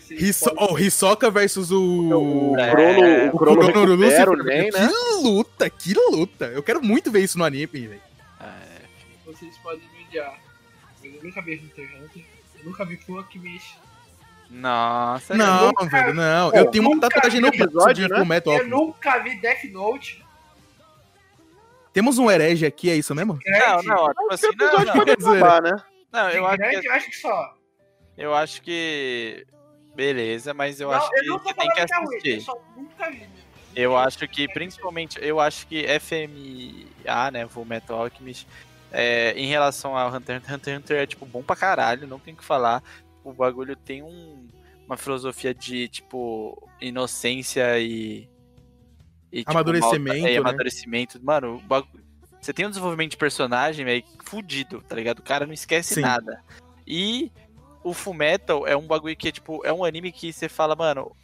Esse 0.00 0.14
Hiso 0.14 0.54
pode- 0.54 0.72
oh, 0.72 0.78
Hisoka 0.78 1.30
versus 1.30 1.70
o... 1.70 2.52
O 2.52 2.58
É, 2.58 2.70
Crono, 2.70 3.00
o 3.00 3.28
o 3.28 3.38
Crono 3.38 3.72
Crono 3.72 3.96
recupera 3.96 4.30
o 4.30 4.34
Lucifer, 4.34 4.44
Nen, 4.44 4.70
né? 4.70 4.88
Que 4.88 5.22
luta, 5.22 5.70
que 5.70 5.94
luta. 5.94 6.46
Eu 6.46 6.62
quero 6.62 6.82
muito 6.82 7.10
ver 7.10 7.20
isso 7.20 7.38
no 7.38 7.44
anime, 7.44 7.66
velho. 7.66 8.00
É, 8.40 8.82
Vocês 9.26 9.56
podem 9.58 9.80
me 9.80 10.04
odiar. 10.06 10.38
Mas 11.02 11.14
eu 11.14 11.22
nunca 11.22 11.40
vi 11.42 11.54
Hunter 11.56 11.84
x 11.88 12.00
Hunter. 12.02 12.24
Eu 12.58 12.64
nunca 12.64 12.84
vi 12.84 13.00
Alchemist. 13.08 13.78
Nossa, 14.50 15.36
Não, 15.36 15.66
nunca- 15.68 15.86
velho, 15.86 16.12
não. 16.14 16.50
Pô, 16.50 16.56
Eu 16.56 16.66
tenho 16.70 16.88
uma 16.90 17.00
tatuagem 17.00 17.40
no 17.40 17.46
episódio, 17.48 18.04
de 18.06 18.08
né? 18.10 18.16
Fullmetal 18.16 18.54
Eu 18.54 18.68
nunca 18.68 19.18
vi 19.20 19.40
Death 19.40 19.64
Note. 19.70 20.24
Temos 21.92 22.18
um 22.18 22.30
herege 22.30 22.66
aqui, 22.66 22.88
é 22.90 22.96
isso 22.96 23.14
mesmo? 23.14 23.38
Não, 23.44 23.82
não, 23.82 24.08
tipo 24.08 24.32
assim, 24.32 24.46
não, 24.56 24.72
não, 24.84 24.92
pode 24.92 25.10
acabar, 25.10 25.60
né? 25.62 25.76
não, 26.12 26.30
eu 26.30 26.46
acho 26.46 26.58
que, 26.80 26.86
eu 26.88 26.92
acho 26.92 27.10
que 27.10 27.16
só. 27.16 27.54
eu 28.16 28.34
acho 28.34 28.62
que, 28.62 29.44
beleza, 30.00 30.54
mas 30.54 30.80
eu 30.80 30.88
não, 30.88 30.96
acho 30.96 31.10
eu 31.24 31.38
que 31.38 31.52
tem 31.54 31.68
que 31.70 31.74
falando 31.74 31.74
que 31.74 31.80
é 31.92 31.96
ruim, 31.98 32.04
eu 32.06 32.08
assistir. 32.08 32.40
só 32.40 32.58
nunca 32.74 33.10
vi. 33.10 33.28
Eu 33.76 33.96
acho 33.96 34.26
que, 34.26 34.48
principalmente, 34.48 35.18
eu 35.22 35.38
acho 35.38 35.66
que 35.66 35.84
FMA, 36.00 37.30
né, 37.30 37.46
Full 37.46 37.64
Metal 37.66 38.00
Alchemist, 38.00 38.46
é, 38.90 39.32
em 39.36 39.46
relação 39.46 39.96
ao 39.96 40.12
Hunter 40.12 40.36
x 40.36 40.44
Hunter, 40.44 40.54
Hunter 40.56 40.74
x 40.74 40.78
Hunter 40.82 40.96
é, 41.02 41.06
tipo, 41.06 41.26
bom 41.26 41.42
pra 41.42 41.54
caralho, 41.54 42.06
não 42.08 42.18
tem 42.18 42.34
o 42.34 42.36
que 42.36 42.44
falar. 42.44 42.82
O 43.22 43.32
bagulho 43.32 43.76
tem 43.76 44.02
um, 44.02 44.48
uma 44.86 44.96
filosofia 44.96 45.54
de, 45.54 45.86
tipo, 45.88 46.68
inocência 46.80 47.78
e... 47.78 48.28
e, 49.30 49.40
tipo, 49.40 49.50
Amadurecimento, 49.50 50.08
malta- 50.08 50.22
né? 50.28 50.34
É, 50.34 50.38
amadurecimento. 50.38 51.20
Mano, 51.22 51.56
o 51.56 51.60
bagu- 51.60 51.88
você 52.40 52.52
tem 52.52 52.66
um 52.66 52.70
desenvolvimento 52.70 53.10
de 53.12 53.16
personagem, 53.18 53.84
velho, 53.84 54.02
fudido, 54.24 54.82
tá 54.82 54.96
ligado? 54.96 55.18
O 55.20 55.22
cara 55.22 55.46
não 55.46 55.52
esquece 55.52 55.94
Sim. 55.94 56.00
nada. 56.00 56.42
E 56.86 57.30
o 57.82 57.92
Fullmetal 57.92 58.66
é 58.66 58.76
um 58.76 58.86
bagulho 58.86 59.16
que, 59.16 59.32
tipo, 59.32 59.64
é 59.64 59.72
um 59.72 59.84
anime 59.84 60.12
que 60.12 60.32
você 60.32 60.48
fala, 60.48 60.74
mano, 60.76 61.14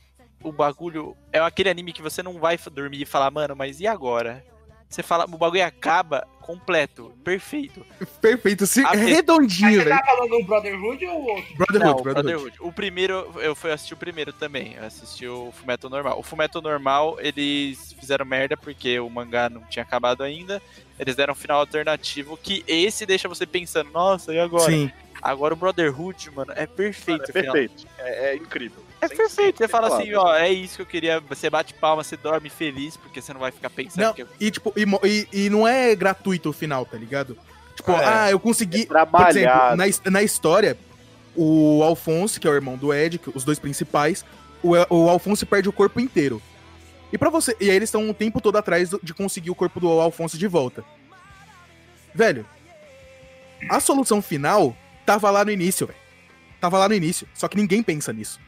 o 0.42 0.52
bagulho 0.52 1.16
é 1.32 1.38
aquele 1.38 1.68
anime 1.70 1.92
que 1.92 2.02
você 2.02 2.22
não 2.22 2.38
vai 2.38 2.58
dormir 2.72 3.02
e 3.02 3.06
falar, 3.06 3.30
mano, 3.30 3.54
mas 3.56 3.80
e 3.80 3.86
agora? 3.86 4.44
Você 4.88 5.02
fala, 5.02 5.24
o 5.24 5.36
bagulho 5.36 5.64
acaba 5.64 6.26
completo, 6.40 7.12
perfeito. 7.24 7.84
Perfeito, 8.20 8.68
sim, 8.68 8.84
redondinho, 8.84 9.82
Você 9.82 9.84
velho. 9.84 9.98
tá 9.98 10.06
falando 10.06 10.30
do 10.30 10.44
Brotherhood 10.44 11.04
ou 11.06 11.24
outro? 11.24 11.56
Brotherhood, 11.56 11.78
não, 11.84 12.02
Brotherhood. 12.02 12.22
Brotherhood. 12.22 12.56
O 12.60 12.72
primeiro, 12.72 13.32
eu 13.40 13.56
fui 13.56 13.72
assistir 13.72 13.94
o 13.94 13.96
primeiro 13.96 14.32
também. 14.32 14.74
Eu 14.74 14.84
assisti 14.84 15.26
o 15.26 15.50
Fullmetal 15.50 15.90
normal. 15.90 16.20
O 16.20 16.22
Fullmetal 16.22 16.62
normal, 16.62 17.16
eles 17.18 17.92
fizeram 17.98 18.24
merda 18.24 18.56
porque 18.56 19.00
o 19.00 19.10
mangá 19.10 19.50
não 19.50 19.62
tinha 19.62 19.82
acabado 19.82 20.22
ainda. 20.22 20.62
Eles 21.00 21.16
deram 21.16 21.32
um 21.32 21.36
final 21.36 21.58
alternativo 21.58 22.36
que 22.36 22.62
esse 22.68 23.04
deixa 23.04 23.28
você 23.28 23.44
pensando, 23.44 23.90
nossa, 23.90 24.32
e 24.32 24.38
agora? 24.38 24.70
Sim. 24.70 24.90
Agora 25.22 25.54
o 25.54 25.56
Brotherhood, 25.56 26.30
mano, 26.30 26.52
é 26.54 26.66
perfeito. 26.66 27.22
É 27.22 27.30
o 27.30 27.32
final. 27.32 27.52
perfeito. 27.52 27.86
É, 27.98 28.30
é 28.32 28.36
incrível. 28.36 28.84
É 29.00 29.08
Sem- 29.08 29.16
perfeito. 29.16 29.58
Você 29.58 29.68
fala 29.68 29.88
assim, 29.94 30.14
ó, 30.14 30.34
é 30.34 30.50
isso 30.50 30.76
que 30.76 30.82
eu 30.82 30.86
queria. 30.86 31.20
Você 31.20 31.50
bate 31.50 31.74
palma, 31.74 32.02
você 32.02 32.16
dorme 32.16 32.48
feliz, 32.48 32.96
porque 32.96 33.20
você 33.20 33.32
não 33.32 33.40
vai 33.40 33.50
ficar 33.50 33.70
pensando 33.70 34.02
Não, 34.04 34.14
que 34.14 34.26
e 34.40 34.50
tipo, 34.50 34.72
e, 34.76 34.84
e- 35.06 35.28
e 35.46 35.50
não 35.50 35.66
é 35.66 35.94
gratuito 35.94 36.50
o 36.50 36.52
final, 36.52 36.84
tá 36.86 36.96
ligado? 36.96 37.36
Tipo, 37.74 37.92
É. 37.92 38.04
ah, 38.04 38.30
eu 38.30 38.40
consegui. 38.40 38.86
Por 38.86 39.28
exemplo, 39.28 39.76
na, 39.76 40.10
na 40.10 40.22
história, 40.22 40.76
o 41.34 41.82
Alphonse, 41.82 42.40
que 42.40 42.46
é 42.46 42.50
o 42.50 42.54
irmão 42.54 42.76
do 42.76 42.92
Ed, 42.94 43.18
que- 43.18 43.30
os 43.34 43.44
dois 43.44 43.58
principais, 43.58 44.24
o, 44.62 44.70
o 44.94 45.10
Alphonse 45.10 45.44
perde 45.44 45.68
o 45.68 45.72
corpo 45.72 46.00
inteiro. 46.00 46.40
E 47.12 47.18
para 47.18 47.30
você. 47.30 47.54
E 47.60 47.68
aí 47.70 47.76
eles 47.76 47.88
estão 47.88 48.08
o 48.08 48.14
tempo 48.14 48.40
todo 48.40 48.56
atrás 48.56 48.90
de 49.02 49.14
conseguir 49.14 49.50
o 49.50 49.54
corpo 49.54 49.78
do 49.78 49.88
Alphonse 49.88 50.36
de 50.38 50.46
volta. 50.46 50.82
Velho, 52.14 52.46
a 53.70 53.78
solução 53.78 54.20
final 54.22 54.74
tava 55.06 55.30
lá 55.30 55.44
no 55.44 55.50
início, 55.50 55.86
velho. 55.86 55.98
Tava 56.60 56.78
lá 56.78 56.88
no 56.88 56.94
início. 56.94 57.26
Só 57.32 57.48
que 57.48 57.56
ninguém 57.56 57.82
pensa 57.82 58.12
nisso. 58.12 58.40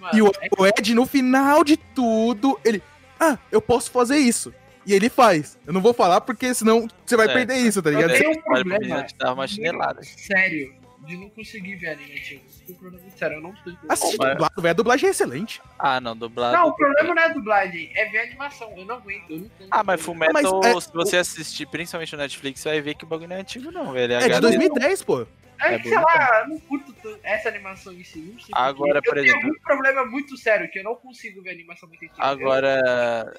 Mano, 0.00 0.16
E 0.18 0.22
o, 0.22 0.26
é 0.40 0.48
o 0.58 0.66
Ed, 0.66 0.94
no 0.94 1.06
final 1.06 1.62
de 1.62 1.76
tudo, 1.76 2.58
ele. 2.64 2.82
Ah, 3.20 3.38
eu 3.52 3.60
posso 3.60 3.90
fazer 3.90 4.16
isso. 4.18 4.52
E 4.84 4.92
ele 4.92 5.08
faz. 5.08 5.58
Eu 5.66 5.72
não 5.72 5.80
vou 5.80 5.92
falar 5.92 6.20
porque 6.20 6.54
senão 6.54 6.86
você 7.04 7.16
vai 7.16 7.26
É. 7.28 7.32
perder 7.32 7.56
isso, 7.56 7.82
tá 7.82 7.90
ligado? 7.90 8.10
Eu 8.10 8.18
tenho 8.18 8.30
um 8.30 8.42
problema 8.42 9.06
dar 9.18 9.32
uma 9.32 9.46
chinelada. 9.46 10.00
sério 10.02 10.74
de 11.06 11.16
não 11.16 11.30
conseguir 11.30 11.76
ver 11.76 11.88
anime 11.90 12.12
antigo. 12.12 12.42
Tem 12.66 12.74
um 12.74 12.78
problema 12.78 13.10
sério, 13.16 13.36
eu 13.36 13.40
não 13.40 13.52
consigo. 13.52 13.78
Assiste 13.88 14.16
Mas- 14.18 14.30
dublado, 14.32 14.62
velho. 14.62 14.70
A 14.70 14.74
dublagem 14.74 15.06
é 15.08 15.10
excelente. 15.10 15.62
Ah, 15.78 16.00
não, 16.00 16.16
dublado. 16.16 16.56
Não, 16.56 16.68
o 16.68 16.74
problema 16.74 17.14
não 17.14 17.22
é 17.22 17.32
dublagem, 17.32 17.90
é 17.94 18.04
ver 18.06 18.18
a 18.18 18.22
animação. 18.24 18.72
Eu 18.76 18.84
não 18.84 18.96
aguento, 18.96 19.30
eu 19.30 19.38
não 19.38 19.46
entendo. 19.46 19.68
Ah, 19.70 19.84
mas 19.84 20.00
Fullmetal, 20.00 20.32
Mas 20.32 20.76
é- 20.76 20.80
se 20.80 20.92
você 20.92 21.16
assistir, 21.18 21.66
principalmente 21.66 22.12
no 22.12 22.18
Netflix, 22.18 22.60
você 22.60 22.68
vai 22.70 22.80
ver 22.80 22.94
que 22.94 23.04
o 23.04 23.06
bagulho 23.06 23.28
não 23.28 23.36
é 23.36 23.40
antigo, 23.40 23.70
não, 23.70 23.92
velho. 23.92 24.12
É 24.14 24.18
de 24.18 24.24
HD. 24.24 24.40
2010, 24.40 25.02
pô. 25.02 25.26
É, 25.58 25.74
é 25.74 25.78
que, 25.78 25.88
sei 25.88 25.98
lá, 25.98 26.40
eu 26.42 26.48
não 26.48 26.60
curto 26.60 26.92
tanto 27.02 27.18
essa 27.22 27.48
animação 27.48 27.92
em 27.94 28.04
si. 28.04 28.18
Não 28.18 28.38
sei 28.38 28.50
Agora, 28.52 29.00
por 29.00 29.16
eu 29.16 29.24
exemplo- 29.24 29.40
tenho 29.42 29.54
um 29.54 29.60
problema 29.60 30.04
muito 30.04 30.36
sério, 30.36 30.70
que 30.70 30.78
eu 30.80 30.84
não 30.84 30.94
consigo 30.94 31.40
ver 31.42 31.50
animação 31.50 31.88
muito 31.88 32.04
antiga. 32.04 32.22
Agora, 32.22 33.32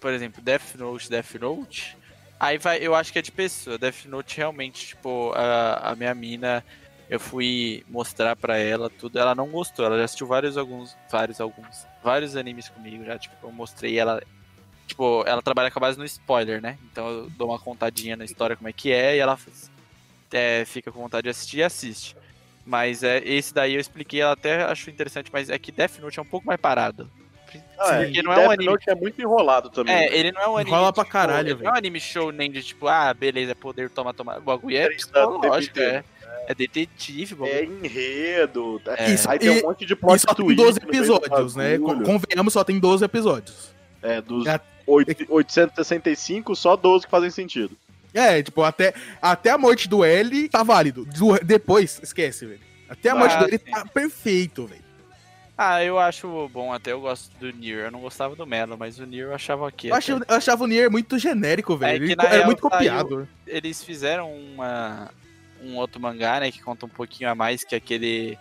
por 0.00 0.10
exemplo, 0.12 0.40
Death 0.42 0.74
Note, 0.76 1.10
Death 1.10 1.34
Note, 1.34 1.96
aí 2.38 2.56
vai, 2.56 2.78
eu 2.78 2.94
acho 2.94 3.12
que 3.12 3.18
é 3.18 3.22
de 3.22 3.30
pessoa. 3.30 3.76
Death 3.76 4.06
Note 4.06 4.38
realmente, 4.38 4.86
tipo, 4.88 5.32
a, 5.34 5.90
a 5.90 5.96
minha 5.96 6.14
mina, 6.14 6.64
eu 7.10 7.18
fui 7.18 7.84
mostrar 7.88 8.36
pra 8.36 8.56
ela 8.56 8.88
tudo, 8.88 9.18
ela 9.18 9.34
não 9.34 9.48
gostou, 9.48 9.84
ela 9.84 9.98
já 9.98 10.04
assistiu 10.04 10.28
vários 10.28 10.56
alguns, 10.56 10.96
vários 11.10 11.40
alguns, 11.40 11.84
vários 12.04 12.36
animes 12.36 12.68
comigo 12.68 13.04
já, 13.04 13.18
tipo, 13.18 13.34
eu 13.42 13.50
mostrei 13.50 13.98
ela, 13.98 14.22
tipo, 14.86 15.24
ela 15.26 15.42
trabalha 15.42 15.72
com 15.72 15.80
a 15.80 15.82
base 15.82 15.98
no 15.98 16.04
spoiler, 16.04 16.62
né? 16.62 16.78
Então 16.84 17.08
eu 17.08 17.30
dou 17.30 17.48
uma 17.48 17.58
contadinha 17.58 18.16
na 18.16 18.24
história 18.24 18.54
como 18.54 18.68
é 18.68 18.72
que 18.72 18.92
é 18.92 19.16
e 19.16 19.18
ela 19.18 19.36
é, 20.30 20.64
fica 20.64 20.92
com 20.92 21.00
vontade 21.00 21.24
de 21.24 21.30
assistir 21.30 21.58
e 21.58 21.62
assiste. 21.64 22.16
Mas 22.64 23.02
é, 23.02 23.18
esse 23.24 23.52
daí 23.52 23.74
eu 23.74 23.80
expliquei, 23.80 24.20
ela 24.20 24.34
até 24.34 24.62
achou 24.62 24.92
interessante, 24.92 25.30
mas 25.32 25.50
é 25.50 25.58
que 25.58 25.72
Death 25.72 25.98
Note 25.98 26.20
é 26.20 26.22
um 26.22 26.26
pouco 26.26 26.46
mais 26.46 26.60
parado. 26.60 27.10
Ah, 27.76 27.96
é. 27.96 28.04
porque 28.04 28.22
não 28.22 28.32
é 28.32 28.36
Death 28.36 28.46
um 28.46 28.50
anime. 28.52 28.70
Note 28.70 28.88
é 28.88 28.94
muito 28.94 29.20
enrolado 29.20 29.68
também. 29.70 29.92
É, 29.92 30.08
né? 30.08 30.16
ele 30.16 30.30
não 30.30 30.42
é 30.42 30.48
um 30.48 30.56
anime. 30.56 30.70
Enrola 30.70 30.92
pra 30.92 31.02
tipo, 31.02 31.12
caralho, 31.12 31.48
ele 31.48 31.62
Não 31.64 31.70
é 31.70 31.74
um 31.74 31.76
anime 31.76 31.98
show 31.98 32.30
nem 32.30 32.52
de 32.52 32.62
tipo, 32.62 32.86
ah, 32.86 33.12
beleza, 33.12 33.50
é 33.50 33.54
poder 33.56 33.90
tomar, 33.90 34.12
tomar. 34.12 34.38
O 34.38 34.42
bagulho 34.42 34.76
é 34.76 34.88
psicológico, 34.90 35.80
é. 35.80 36.04
É 36.50 36.54
detetive, 36.54 37.34
o 37.38 37.46
É 37.46 37.62
enredo. 37.64 38.80
tá? 38.84 38.94
É. 38.98 39.10
Isso, 39.14 39.30
Aí 39.30 39.38
tem 39.38 39.50
um 39.50 39.62
monte 39.62 39.86
de 39.86 39.92
E 39.92 39.96
plot 39.96 40.18
só 40.20 40.34
tem 40.34 40.44
twist 40.46 40.56
12 40.56 40.80
no 40.80 40.88
meio 40.90 41.04
do 41.06 41.14
episódios, 41.16 41.54
né? 41.56 41.78
Convenhamos, 41.78 42.52
só 42.52 42.64
tem 42.64 42.78
12 42.80 43.04
episódios. 43.04 43.72
É, 44.02 44.20
dos 44.20 44.46
É. 44.46 44.60
8, 44.86 45.26
865, 45.28 46.56
só 46.56 46.74
12 46.76 47.04
que 47.04 47.10
fazem 47.10 47.30
sentido. 47.30 47.76
É, 48.12 48.42
tipo, 48.42 48.62
até, 48.62 48.92
até 49.22 49.50
a 49.50 49.58
morte 49.58 49.88
do 49.88 50.02
L 50.04 50.48
tá 50.48 50.64
válido. 50.64 51.04
Do- 51.04 51.38
depois, 51.44 52.00
esquece, 52.02 52.44
velho. 52.46 52.60
Até 52.88 53.10
a 53.10 53.14
morte 53.14 53.34
Ah, 53.36 53.38
do 53.44 53.48
L 53.48 53.58
tá 53.58 53.84
perfeito, 53.86 54.66
velho. 54.66 54.80
Ah, 55.56 55.84
eu 55.84 55.98
acho 55.98 56.48
bom 56.52 56.72
até, 56.72 56.90
eu 56.90 57.00
gosto 57.02 57.30
do 57.38 57.52
Nier. 57.52 57.84
Eu 57.84 57.90
não 57.92 58.00
gostava 58.00 58.34
do 58.34 58.44
Melo, 58.46 58.76
mas 58.78 58.98
o 58.98 59.04
Nier 59.06 59.26
eu 59.28 59.34
achava 59.34 59.66
ok. 59.66 59.90
Eu, 59.92 60.16
eu 60.26 60.36
achava 60.36 60.64
o 60.64 60.66
Nier 60.66 60.90
muito 60.90 61.16
genérico, 61.18 61.76
velho. 61.76 62.02
É 62.02 62.06
que, 62.08 62.12
Ele 62.14 62.20
era 62.20 62.28
real, 62.30 62.46
muito 62.46 62.60
saiu- 62.60 62.70
copiado. 62.70 63.28
Eles 63.46 63.84
fizeram 63.84 64.32
uma, 64.32 65.10
um 65.62 65.76
outro 65.76 66.00
mangá, 66.00 66.40
né, 66.40 66.50
que 66.50 66.62
conta 66.62 66.86
um 66.86 66.88
pouquinho 66.88 67.30
a 67.30 67.34
mais, 67.34 67.64
que 67.64 67.74
aquele 67.74 68.38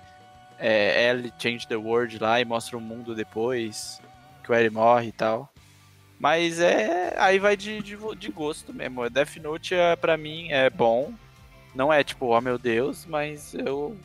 é, 0.57 1.05
L 1.05 1.31
Change 1.39 1.67
the 1.67 1.75
World 1.75 2.19
lá 2.19 2.39
e 2.39 2.45
mostra 2.45 2.77
o 2.77 2.81
mundo 2.81 3.15
depois, 3.15 4.01
que 4.43 4.51
o 4.51 4.55
L 4.55 4.69
morre 4.69 5.07
e 5.07 5.11
tal. 5.11 5.51
Mas 6.19 6.59
é. 6.59 7.15
Aí 7.17 7.39
vai 7.39 7.55
de, 7.55 7.81
de, 7.81 7.97
de 8.17 8.29
gosto 8.29 8.73
mesmo. 8.73 9.09
Death 9.09 9.37
Note, 9.37 9.73
é, 9.73 9.95
pra 9.95 10.17
mim, 10.17 10.51
é 10.51 10.69
bom. 10.69 11.13
Não 11.73 11.93
é 11.93 12.03
tipo, 12.03 12.25
oh 12.35 12.41
meu 12.41 12.57
Deus, 12.57 13.05
mas 13.05 13.53
eu 13.53 13.95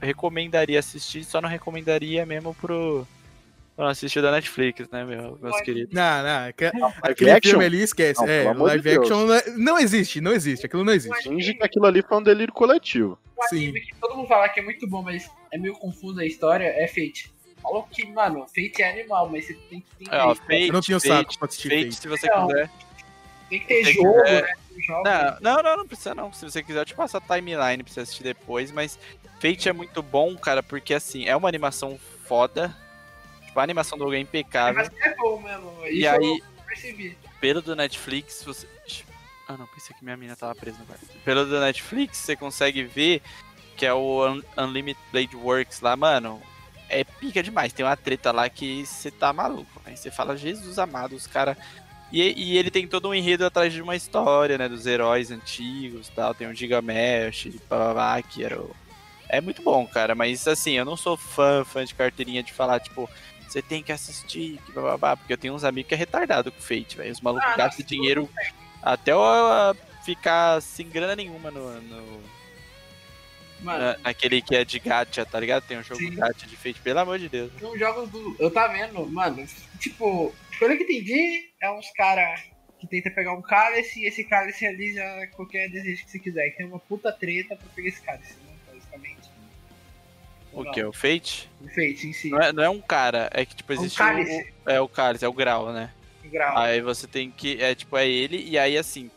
recomendaria 0.00 0.78
assistir, 0.78 1.24
só 1.24 1.40
não 1.40 1.48
recomendaria 1.48 2.24
mesmo 2.24 2.54
pro. 2.54 3.06
Pra 3.76 3.86
não 3.86 3.90
assistir 3.90 4.22
da 4.22 4.30
Netflix, 4.30 4.88
né, 4.88 5.04
meu, 5.04 5.22
meus 5.22 5.40
Mas- 5.40 5.60
queridos? 5.62 5.92
Não, 5.92 6.22
não. 6.22 6.40
Live 6.42 6.54
Aquele 7.02 7.30
action? 7.32 7.50
filme 7.50 7.64
ali, 7.64 7.82
esquece. 7.82 8.20
Não, 8.20 8.28
é, 8.32 8.54
de 8.54 8.60
live 8.60 8.82
Deus. 8.82 8.98
action 8.98 9.26
não, 9.26 9.34
é- 9.34 9.50
não 9.56 9.78
existe, 9.80 10.20
não 10.20 10.32
existe. 10.32 10.66
Aquilo 10.66 10.84
não 10.84 10.92
existe. 10.92 11.24
Finge 11.28 11.54
que 11.54 11.62
aquilo 11.64 11.84
ali 11.86 12.00
foi 12.02 12.18
um 12.18 12.22
delírio 12.22 12.54
coletivo. 12.54 13.18
Um 13.36 13.42
Sim. 13.48 13.56
anime 13.56 13.80
que 13.80 13.96
todo 14.00 14.14
mundo 14.16 14.28
fala 14.28 14.48
que 14.48 14.60
é 14.60 14.62
muito 14.62 14.86
bom, 14.88 15.02
mas 15.02 15.28
é 15.52 15.58
meio 15.58 15.74
confuso 15.74 16.20
a 16.20 16.24
história, 16.24 16.66
é 16.66 16.86
Fate. 16.86 17.32
Falou 17.60 17.82
que, 17.90 18.06
mano, 18.12 18.46
Fate 18.46 18.80
é 18.82 18.90
animal, 18.92 19.28
mas 19.28 19.46
você 19.46 19.54
tem 19.54 19.80
que 19.80 19.86
entender. 20.04 20.16
É, 20.16 20.22
ó. 20.22 20.34
Fate, 20.36 20.66
Eu 20.68 20.72
não 20.72 20.80
tinha 20.80 20.96
o 20.96 21.00
Fate, 21.00 21.08
saco 21.12 21.38
pra 21.38 21.48
assistir 21.48 21.68
Fate, 21.70 21.82
Fate. 21.84 21.94
se 21.96 22.08
você 22.08 22.26
Não. 22.28 22.46
quiser. 22.46 22.70
Tem 23.50 23.60
que 23.60 23.66
ter 23.66 23.84
jogo, 23.92 24.22
quiser- 24.22 24.42
né? 24.42 24.52
Jogo. 24.86 25.02
Não, 25.04 25.38
não, 25.40 25.62
não, 25.62 25.76
não 25.78 25.86
precisa 25.86 26.14
não. 26.14 26.32
Se 26.32 26.44
você 26.48 26.62
quiser, 26.62 26.80
eu 26.80 26.84
te 26.84 26.94
passo 26.94 27.16
a 27.16 27.20
timeline 27.20 27.82
pra 27.82 27.92
você 27.92 28.00
assistir 28.00 28.22
depois. 28.22 28.70
Mas 28.70 28.98
Fate 29.40 29.68
é 29.68 29.72
muito 29.72 30.00
bom, 30.02 30.36
cara, 30.36 30.62
porque 30.62 30.94
assim, 30.94 31.26
é 31.26 31.34
uma 31.34 31.48
animação 31.48 31.98
foda. 32.24 32.74
Tipo, 33.54 33.60
a 33.60 33.62
animação 33.62 33.96
do 33.96 34.02
jogo 34.02 34.16
é 34.16 34.18
impecável. 34.18 34.74
Mas 34.74 34.90
é 35.00 35.14
bom 35.14 35.40
mesmo. 35.40 35.86
Isso 35.86 35.92
E 35.94 36.08
aí, 36.08 36.16
eu 36.38 36.64
percebi. 36.66 37.16
pelo 37.40 37.62
do 37.62 37.76
Netflix, 37.76 38.42
você. 38.44 38.66
Ah 39.46 39.56
não, 39.56 39.66
pensei 39.68 39.94
que 39.96 40.02
minha 40.02 40.16
mina 40.16 40.34
tava 40.34 40.54
presa 40.56 40.78
no 40.78 40.86
quarto. 40.86 41.06
Pelo 41.24 41.44
do 41.46 41.60
Netflix, 41.60 42.18
você 42.18 42.34
consegue 42.34 42.82
ver 42.82 43.22
que 43.76 43.86
é 43.86 43.92
o 43.94 44.26
Un- 44.26 44.42
Unlimited 44.58 45.00
Blade 45.12 45.36
Works 45.36 45.80
lá, 45.82 45.94
mano. 45.96 46.42
É 46.88 47.04
pica 47.04 47.42
demais. 47.44 47.72
Tem 47.72 47.86
uma 47.86 47.96
treta 47.96 48.32
lá 48.32 48.48
que 48.48 48.84
você 48.84 49.10
tá 49.10 49.32
maluco. 49.32 49.80
Aí 49.84 49.96
você 49.96 50.10
fala, 50.10 50.36
Jesus 50.36 50.76
amado, 50.78 51.14
os 51.14 51.26
caras. 51.28 51.56
E, 52.10 52.22
e 52.22 52.58
ele 52.58 52.70
tem 52.72 52.88
todo 52.88 53.08
um 53.08 53.14
enredo 53.14 53.46
atrás 53.46 53.72
de 53.72 53.80
uma 53.80 53.94
história, 53.94 54.58
né? 54.58 54.68
Dos 54.68 54.84
heróis 54.86 55.30
antigos 55.30 56.08
tal. 56.08 56.34
Tem 56.34 56.48
o 56.48 56.54
Gigamesh, 56.54 57.48
babá, 57.70 58.20
que 58.20 58.42
era 58.42 58.60
o. 58.60 58.74
É 59.28 59.40
muito 59.40 59.62
bom, 59.62 59.86
cara. 59.86 60.14
Mas 60.14 60.46
assim, 60.48 60.72
eu 60.72 60.84
não 60.84 60.96
sou 60.96 61.16
fã, 61.16 61.64
fã 61.64 61.84
de 61.84 61.94
carteirinha 61.94 62.42
de 62.42 62.52
falar, 62.52 62.78
tipo, 62.80 63.08
você 63.54 63.62
tem 63.62 63.84
que 63.84 63.92
assistir, 63.92 64.58
que 64.66 64.72
babá, 64.72 65.16
porque 65.16 65.32
eu 65.32 65.38
tenho 65.38 65.54
uns 65.54 65.62
amigos 65.62 65.88
que 65.88 65.94
é 65.94 65.98
retardado 65.98 66.50
com 66.50 66.60
Fate, 66.60 66.96
velho. 66.96 67.12
Os 67.12 67.20
malucos 67.20 67.48
Ah, 67.48 67.56
gastam 67.56 67.86
dinheiro 67.86 68.28
até 68.82 69.12
eu 69.12 69.22
ah, 69.22 69.76
ficar 70.04 70.60
sem 70.60 70.88
grana 70.88 71.14
nenhuma 71.14 71.52
no, 71.52 71.80
no, 71.80 72.20
Mano, 73.60 73.96
Naquele 74.02 74.42
que 74.42 74.56
é 74.56 74.64
de 74.64 74.80
gacha, 74.80 75.24
tá 75.24 75.38
ligado? 75.38 75.62
Tem 75.62 75.78
um 75.78 75.82
jogo 75.84 76.00
Sim. 76.00 76.16
gacha 76.16 76.46
de 76.46 76.56
Fate, 76.56 76.80
pelo 76.80 76.98
amor 76.98 77.18
de 77.18 77.28
Deus. 77.28 77.52
São 77.60 77.78
jogos 77.78 78.10
do. 78.10 78.36
Eu 78.40 78.50
tá 78.50 78.66
vendo, 78.66 79.06
mano, 79.06 79.46
tipo, 79.78 80.34
pelo 80.58 80.76
que 80.76 80.82
entendi, 80.82 81.50
é 81.62 81.70
uns 81.70 81.90
cara 81.92 82.34
que 82.80 82.88
tenta 82.88 83.10
pegar 83.10 83.32
um 83.34 83.40
cálice 83.40 84.00
e 84.00 84.08
esse 84.08 84.24
cálice 84.24 84.62
realiza 84.62 85.02
qualquer 85.36 85.70
desejo 85.70 86.04
que 86.04 86.10
você 86.10 86.18
quiser. 86.18 86.48
E 86.48 86.56
tem 86.56 86.66
uma 86.66 86.80
puta 86.80 87.12
treta 87.12 87.54
pra 87.54 87.68
pegar 87.74 87.88
esse 87.88 88.02
cálice. 88.02 88.34
O 90.54 90.70
que? 90.70 90.82
O 90.84 90.92
Fate? 90.92 91.50
O 91.60 91.68
Fate 91.68 92.06
em 92.06 92.12
si. 92.12 92.30
Não 92.30 92.40
é, 92.40 92.52
não 92.52 92.62
é 92.62 92.68
um 92.68 92.80
cara, 92.80 93.28
é 93.32 93.44
que 93.44 93.54
tipo 93.56 93.72
É 93.72 93.76
existe 93.76 93.98
cálice. 93.98 94.52
o, 94.66 94.70
é 94.70 94.80
o 94.80 94.88
cálice, 94.88 95.24
é 95.24 95.28
o 95.28 95.32
grau, 95.32 95.72
né? 95.72 95.90
O 96.24 96.28
grau. 96.30 96.56
Aí 96.58 96.80
você 96.80 97.06
tem 97.06 97.30
que. 97.30 97.60
É 97.60 97.74
tipo, 97.74 97.96
é 97.96 98.08
ele, 98.08 98.42
e 98.48 98.58
aí 98.58 98.78
assim, 98.78 99.10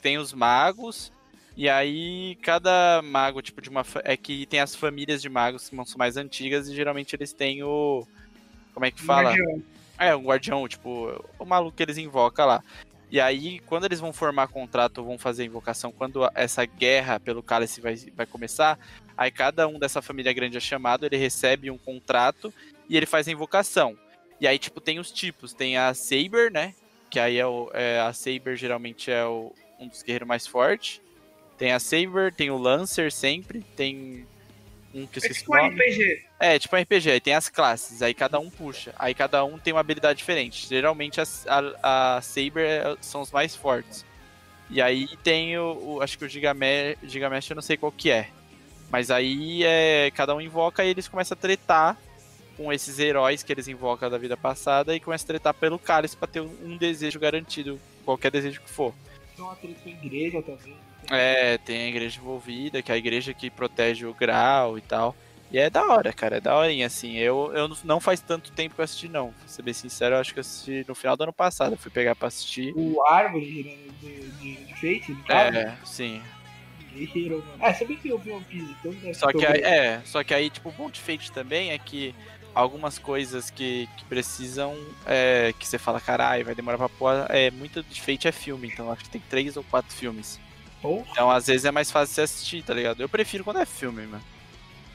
tem 0.00 0.18
os 0.18 0.32
magos, 0.32 1.12
e 1.56 1.68
aí 1.68 2.36
cada 2.42 3.00
mago, 3.02 3.40
tipo, 3.42 3.60
de 3.60 3.68
uma. 3.68 3.84
É 4.04 4.16
que 4.16 4.46
tem 4.46 4.60
as 4.60 4.74
famílias 4.74 5.22
de 5.22 5.28
magos 5.28 5.68
que 5.68 5.76
são 5.76 5.98
mais 5.98 6.16
antigas 6.16 6.68
e 6.68 6.74
geralmente 6.74 7.14
eles 7.14 7.32
têm 7.32 7.62
o. 7.62 8.06
Como 8.72 8.86
é 8.86 8.90
que 8.90 9.02
fala? 9.02 9.30
Guardião. 9.30 9.62
É, 9.96 10.16
um 10.16 10.24
guardião, 10.24 10.66
tipo, 10.66 11.24
o 11.38 11.44
maluco 11.44 11.76
que 11.76 11.82
eles 11.82 11.96
invocam 11.98 12.46
lá. 12.46 12.62
E 13.14 13.20
aí, 13.20 13.60
quando 13.60 13.84
eles 13.84 14.00
vão 14.00 14.12
formar 14.12 14.48
contrato 14.48 14.98
ou 14.98 15.04
vão 15.04 15.16
fazer 15.16 15.44
invocação, 15.44 15.92
quando 15.92 16.28
essa 16.34 16.66
guerra 16.66 17.20
pelo 17.20 17.44
cálice 17.44 17.80
vai, 17.80 17.94
vai 18.12 18.26
começar, 18.26 18.76
aí 19.16 19.30
cada 19.30 19.68
um 19.68 19.78
dessa 19.78 20.02
família 20.02 20.32
grande 20.32 20.56
é 20.56 20.60
chamado, 20.60 21.06
ele 21.06 21.16
recebe 21.16 21.70
um 21.70 21.78
contrato 21.78 22.52
e 22.88 22.96
ele 22.96 23.06
faz 23.06 23.28
a 23.28 23.30
invocação. 23.30 23.96
E 24.40 24.48
aí, 24.48 24.58
tipo, 24.58 24.80
tem 24.80 24.98
os 24.98 25.12
tipos. 25.12 25.54
Tem 25.54 25.76
a 25.76 25.94
Saber, 25.94 26.50
né? 26.50 26.74
Que 27.08 27.20
aí 27.20 27.38
é, 27.38 27.46
o, 27.46 27.70
é 27.72 28.00
a 28.00 28.12
Saber 28.12 28.56
geralmente 28.56 29.12
é 29.12 29.24
o, 29.24 29.54
um 29.78 29.86
dos 29.86 30.02
guerreiros 30.02 30.26
mais 30.26 30.44
fortes. 30.44 31.00
Tem 31.56 31.70
a 31.70 31.78
Saber, 31.78 32.34
tem 32.34 32.50
o 32.50 32.58
Lancer 32.58 33.12
sempre, 33.12 33.60
tem 33.76 34.26
um 34.94 35.06
que 35.06 35.18
eu 35.18 35.22
É 35.22 35.26
esqueci 35.26 35.40
tipo 35.40 35.52
o 35.54 35.58
um 35.58 35.62
nome. 35.62 35.74
RPG. 35.84 36.22
É, 36.38 36.58
tipo 36.58 36.76
um 36.76 36.80
RPG, 36.80 37.10
aí 37.10 37.20
tem 37.20 37.34
as 37.34 37.48
classes, 37.48 38.00
aí 38.02 38.14
cada 38.14 38.38
um 38.38 38.48
puxa. 38.48 38.94
Aí 38.98 39.12
cada 39.14 39.44
um 39.44 39.58
tem 39.58 39.72
uma 39.74 39.80
habilidade 39.80 40.18
diferente. 40.18 40.66
Geralmente 40.68 41.20
a, 41.20 41.24
a, 41.82 42.16
a 42.16 42.20
Saber 42.22 42.60
é- 42.66 42.96
são 43.00 43.20
os 43.20 43.30
mais 43.32 43.54
fortes. 43.56 44.04
E 44.70 44.80
aí 44.80 45.08
tem 45.22 45.58
o. 45.58 45.96
o- 45.96 46.00
acho 46.02 46.16
que 46.16 46.24
o 46.24 46.28
Gigame- 46.28 46.96
Gigamesh 47.02 47.50
eu 47.50 47.56
não 47.56 47.62
sei 47.62 47.76
qual 47.76 47.90
que 47.92 48.10
é. 48.10 48.28
Mas 48.90 49.10
aí 49.10 49.64
é, 49.64 50.10
cada 50.14 50.34
um 50.34 50.40
invoca 50.40 50.84
e 50.84 50.88
eles 50.88 51.08
começam 51.08 51.34
a 51.36 51.40
tretar 51.40 51.96
com 52.56 52.72
esses 52.72 53.00
heróis 53.00 53.42
que 53.42 53.52
eles 53.52 53.66
invocam 53.66 54.08
da 54.08 54.16
vida 54.16 54.36
passada 54.36 54.94
e 54.94 55.00
começam 55.00 55.24
a 55.24 55.26
tretar 55.26 55.54
pelo 55.54 55.76
cálice 55.78 56.16
pra 56.16 56.28
ter 56.28 56.40
um, 56.40 56.56
um 56.62 56.76
desejo 56.76 57.18
garantido, 57.18 57.80
qualquer 58.04 58.30
desejo 58.30 58.60
que 58.60 58.70
for. 58.70 58.94
Tem 59.36 59.44
uma 59.44 59.56
treta 59.56 59.80
com 59.82 59.88
a 59.88 59.92
igreja 59.92 60.42
também. 60.42 60.76
É, 61.10 61.58
tem 61.58 61.82
a 61.82 61.88
igreja 61.88 62.18
envolvida, 62.20 62.82
que 62.82 62.90
é 62.90 62.94
a 62.94 62.98
igreja 62.98 63.34
que 63.34 63.50
protege 63.50 64.06
o 64.06 64.14
grau 64.14 64.78
e 64.78 64.80
tal. 64.80 65.14
E 65.50 65.58
é 65.58 65.68
da 65.70 65.86
hora, 65.86 66.12
cara, 66.12 66.38
é 66.38 66.40
da 66.40 66.56
horinha, 66.56 66.86
assim. 66.86 67.16
Eu, 67.16 67.52
eu 67.54 67.70
não- 67.84 68.00
faz 68.00 68.20
tanto 68.20 68.50
tempo 68.50 68.74
que 68.74 68.80
eu 68.80 68.84
assisti, 68.84 69.08
não. 69.08 69.32
Pra 69.32 69.46
ser 69.48 69.62
bem 69.62 69.74
sincero, 69.74 70.14
eu 70.14 70.20
acho 70.20 70.32
que 70.32 70.38
eu 70.38 70.42
assisti 70.42 70.84
no 70.88 70.94
final 70.94 71.16
do 71.16 71.22
ano 71.24 71.32
passado. 71.32 71.72
Eu 71.74 71.78
fui 71.78 71.90
pegar 71.90 72.16
pra 72.16 72.28
assistir. 72.28 72.72
O 72.74 73.02
árvore 73.06 73.44
girando 73.44 73.92
de, 74.00 74.30
de, 74.30 74.54
de 74.64 74.72
Fate. 74.74 75.16
É, 75.30 75.76
sim. 75.84 76.20
Guerreiro, 76.92 77.44
mano. 77.46 77.64
É, 77.64 77.74
sabia 77.74 77.96
que 77.96 78.08
eu 78.08 78.18
vi 78.18 78.30
One 78.30 78.44
Piece, 78.44 78.74
então 78.84 79.14
Só 79.14 79.32
que 79.32 79.44
aí, 79.44 79.60
é, 79.62 80.00
só 80.04 80.22
que 80.22 80.32
aí, 80.32 80.48
tipo, 80.48 80.68
o 80.68 80.72
bom 80.72 80.88
de 80.88 81.00
Fate 81.00 81.30
também 81.32 81.70
é 81.70 81.78
que 81.78 82.14
algumas 82.54 82.98
coisas 82.98 83.50
que, 83.50 83.88
que 83.96 84.04
precisam, 84.04 84.76
é, 85.06 85.52
que 85.58 85.66
você 85.66 85.78
fala, 85.78 86.00
caralho, 86.00 86.44
vai 86.44 86.54
demorar 86.54 86.78
pra 86.78 86.88
pôr, 86.88 87.26
é, 87.28 87.50
muito 87.50 87.82
de 87.82 88.00
Fate 88.00 88.28
é 88.28 88.32
filme, 88.32 88.68
então 88.68 88.90
acho 88.90 89.04
que 89.04 89.10
tem 89.10 89.22
três 89.28 89.56
ou 89.56 89.64
quatro 89.64 89.92
filmes. 89.92 90.38
Porra, 90.80 91.04
Então, 91.10 91.30
às 91.30 91.46
vezes 91.46 91.64
é 91.64 91.70
mais 91.70 91.90
fácil 91.90 92.14
você 92.14 92.22
assistir, 92.22 92.62
tá 92.62 92.74
ligado? 92.74 93.00
Eu 93.00 93.08
prefiro 93.08 93.42
quando 93.42 93.58
é 93.58 93.66
filme, 93.66 94.06
mano. 94.06 94.22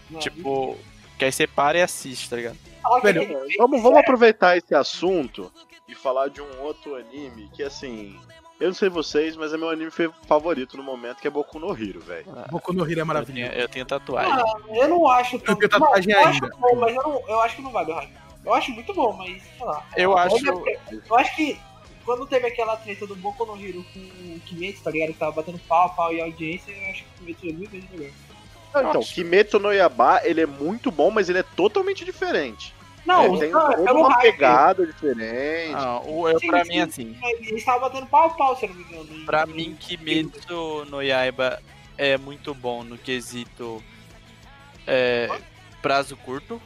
mano. 0.10 0.22
Tipo, 0.22 0.78
que 1.18 1.26
aí 1.26 1.32
você 1.32 1.46
para 1.46 1.78
e 1.78 1.82
assiste, 1.82 2.30
tá 2.30 2.36
ligado? 2.36 2.58
Velho, 3.04 3.22
Fate 3.28 3.58
Vamos, 3.58 3.82
vamos 3.82 4.00
aproveitar 4.00 4.58
esse 4.58 4.74
assunto 4.74 5.52
e 5.88 5.94
falar 5.94 6.30
de 6.30 6.42
um 6.42 6.62
outro 6.62 6.96
anime 6.96 7.50
que, 7.54 7.64
assim, 7.64 8.18
eu 8.60 8.68
não 8.68 8.74
sei 8.74 8.90
vocês, 8.90 9.36
mas 9.36 9.54
é 9.54 9.58
meu 9.58 9.70
anime 9.70 9.92
favorito 10.28 10.76
no 10.76 10.84
momento, 10.84 11.18
que 11.18 11.28
é 11.28 11.32
Boku 11.32 11.60
no 11.60 11.72
Hero, 11.72 12.02
velho. 12.02 12.26
Boku 12.50 12.74
no 12.74 12.84
Hero 12.84 12.90
é 12.90 12.92
Eu 12.92 12.96
tenho, 12.96 13.08
maravilhoso. 13.08 13.54
eu 13.54 13.70
tenho 13.70 13.86
tatuagem. 13.86 14.34
Ah, 14.34 14.76
eu 14.76 14.88
não 14.90 15.08
acho 15.08 15.40
tão... 15.40 15.56
tenho 15.56 15.70
tatuagem 15.70 16.14
não, 16.14 16.22
eu 16.22 16.28
acho 16.28 16.40
bom, 16.58 16.76
mas 16.76 16.96
eu, 16.96 17.04
não, 17.04 17.24
eu 17.28 17.42
acho 17.42 17.56
que 17.56 17.62
não 17.62 17.72
vai 17.72 17.86
do 17.86 17.94
hype. 17.94 18.14
Eu 18.46 18.54
acho 18.54 18.72
muito 18.72 18.94
bom, 18.94 19.14
mas 19.14 19.42
sei 19.44 19.66
lá. 19.66 19.86
Eu 19.96 20.18
acho. 20.18 20.36
Eu 20.46 21.16
acho 21.18 21.36
que 21.36 21.60
quando 22.06 22.26
teve 22.26 22.48
aquela 22.48 22.76
treta 22.76 23.06
do 23.06 23.16
Boku 23.16 23.46
no 23.46 23.62
Hero 23.62 23.86
com 23.94 24.00
o 24.00 24.40
Kimetsu, 24.42 24.84
tá 24.84 24.92
ligado? 24.92 25.14
Que 25.14 25.20
tava 25.20 25.32
batendo 25.34 25.60
pau, 25.60 25.94
pau 25.96 26.14
e 26.14 26.20
audiência, 26.20 26.72
eu 26.72 26.90
acho 26.90 27.04
que 27.04 27.10
o 27.10 27.36
Kimetsu 27.36 27.48
é 27.48 27.54
muito 27.54 27.92
melhor. 27.92 28.12
Não, 28.74 28.90
então, 28.90 29.02
Acho. 29.02 29.14
Kimetsu 29.14 29.60
no 29.60 29.72
Yaba, 29.72 30.22
ele 30.24 30.42
é 30.42 30.46
muito 30.46 30.92
bom, 30.92 31.10
mas 31.10 31.30
ele 31.30 31.40
é 31.40 31.44
totalmente 31.44 32.06
diferente. 32.06 32.74
Não, 33.06 33.24
ele 33.26 33.34
os 33.34 33.40
tem 33.40 33.52
toda 33.52 33.78
pelo 33.84 34.00
uma 34.00 34.14
hype. 34.16 34.32
pegada 34.32 34.86
diferente. 34.86 35.72
Não, 35.72 36.10
o, 36.10 36.30
eu, 36.30 36.40
Sim, 36.40 36.48
pra 36.48 36.64
sim, 36.66 36.70
mim, 36.72 36.80
assim, 36.80 37.18
mas 37.20 37.40
Eles 37.40 37.54
estavam 37.60 37.82
batendo 37.82 38.06
pau, 38.08 38.30
pau, 38.36 38.56
se 38.56 38.66
eu 38.66 38.70
não 38.70 38.76
me 38.76 38.84
engano. 38.84 39.26
pra 39.26 39.44
em- 39.48 39.54
mim, 39.54 39.78
Kimetsu 39.80 40.86
no 40.90 41.02
Yaiba 41.02 41.62
é 41.98 42.18
muito 42.18 42.54
bom 42.54 42.84
no 42.84 42.98
quesito 42.98 43.84
é, 44.88 45.30
prazo 45.82 46.16
curto. 46.18 46.62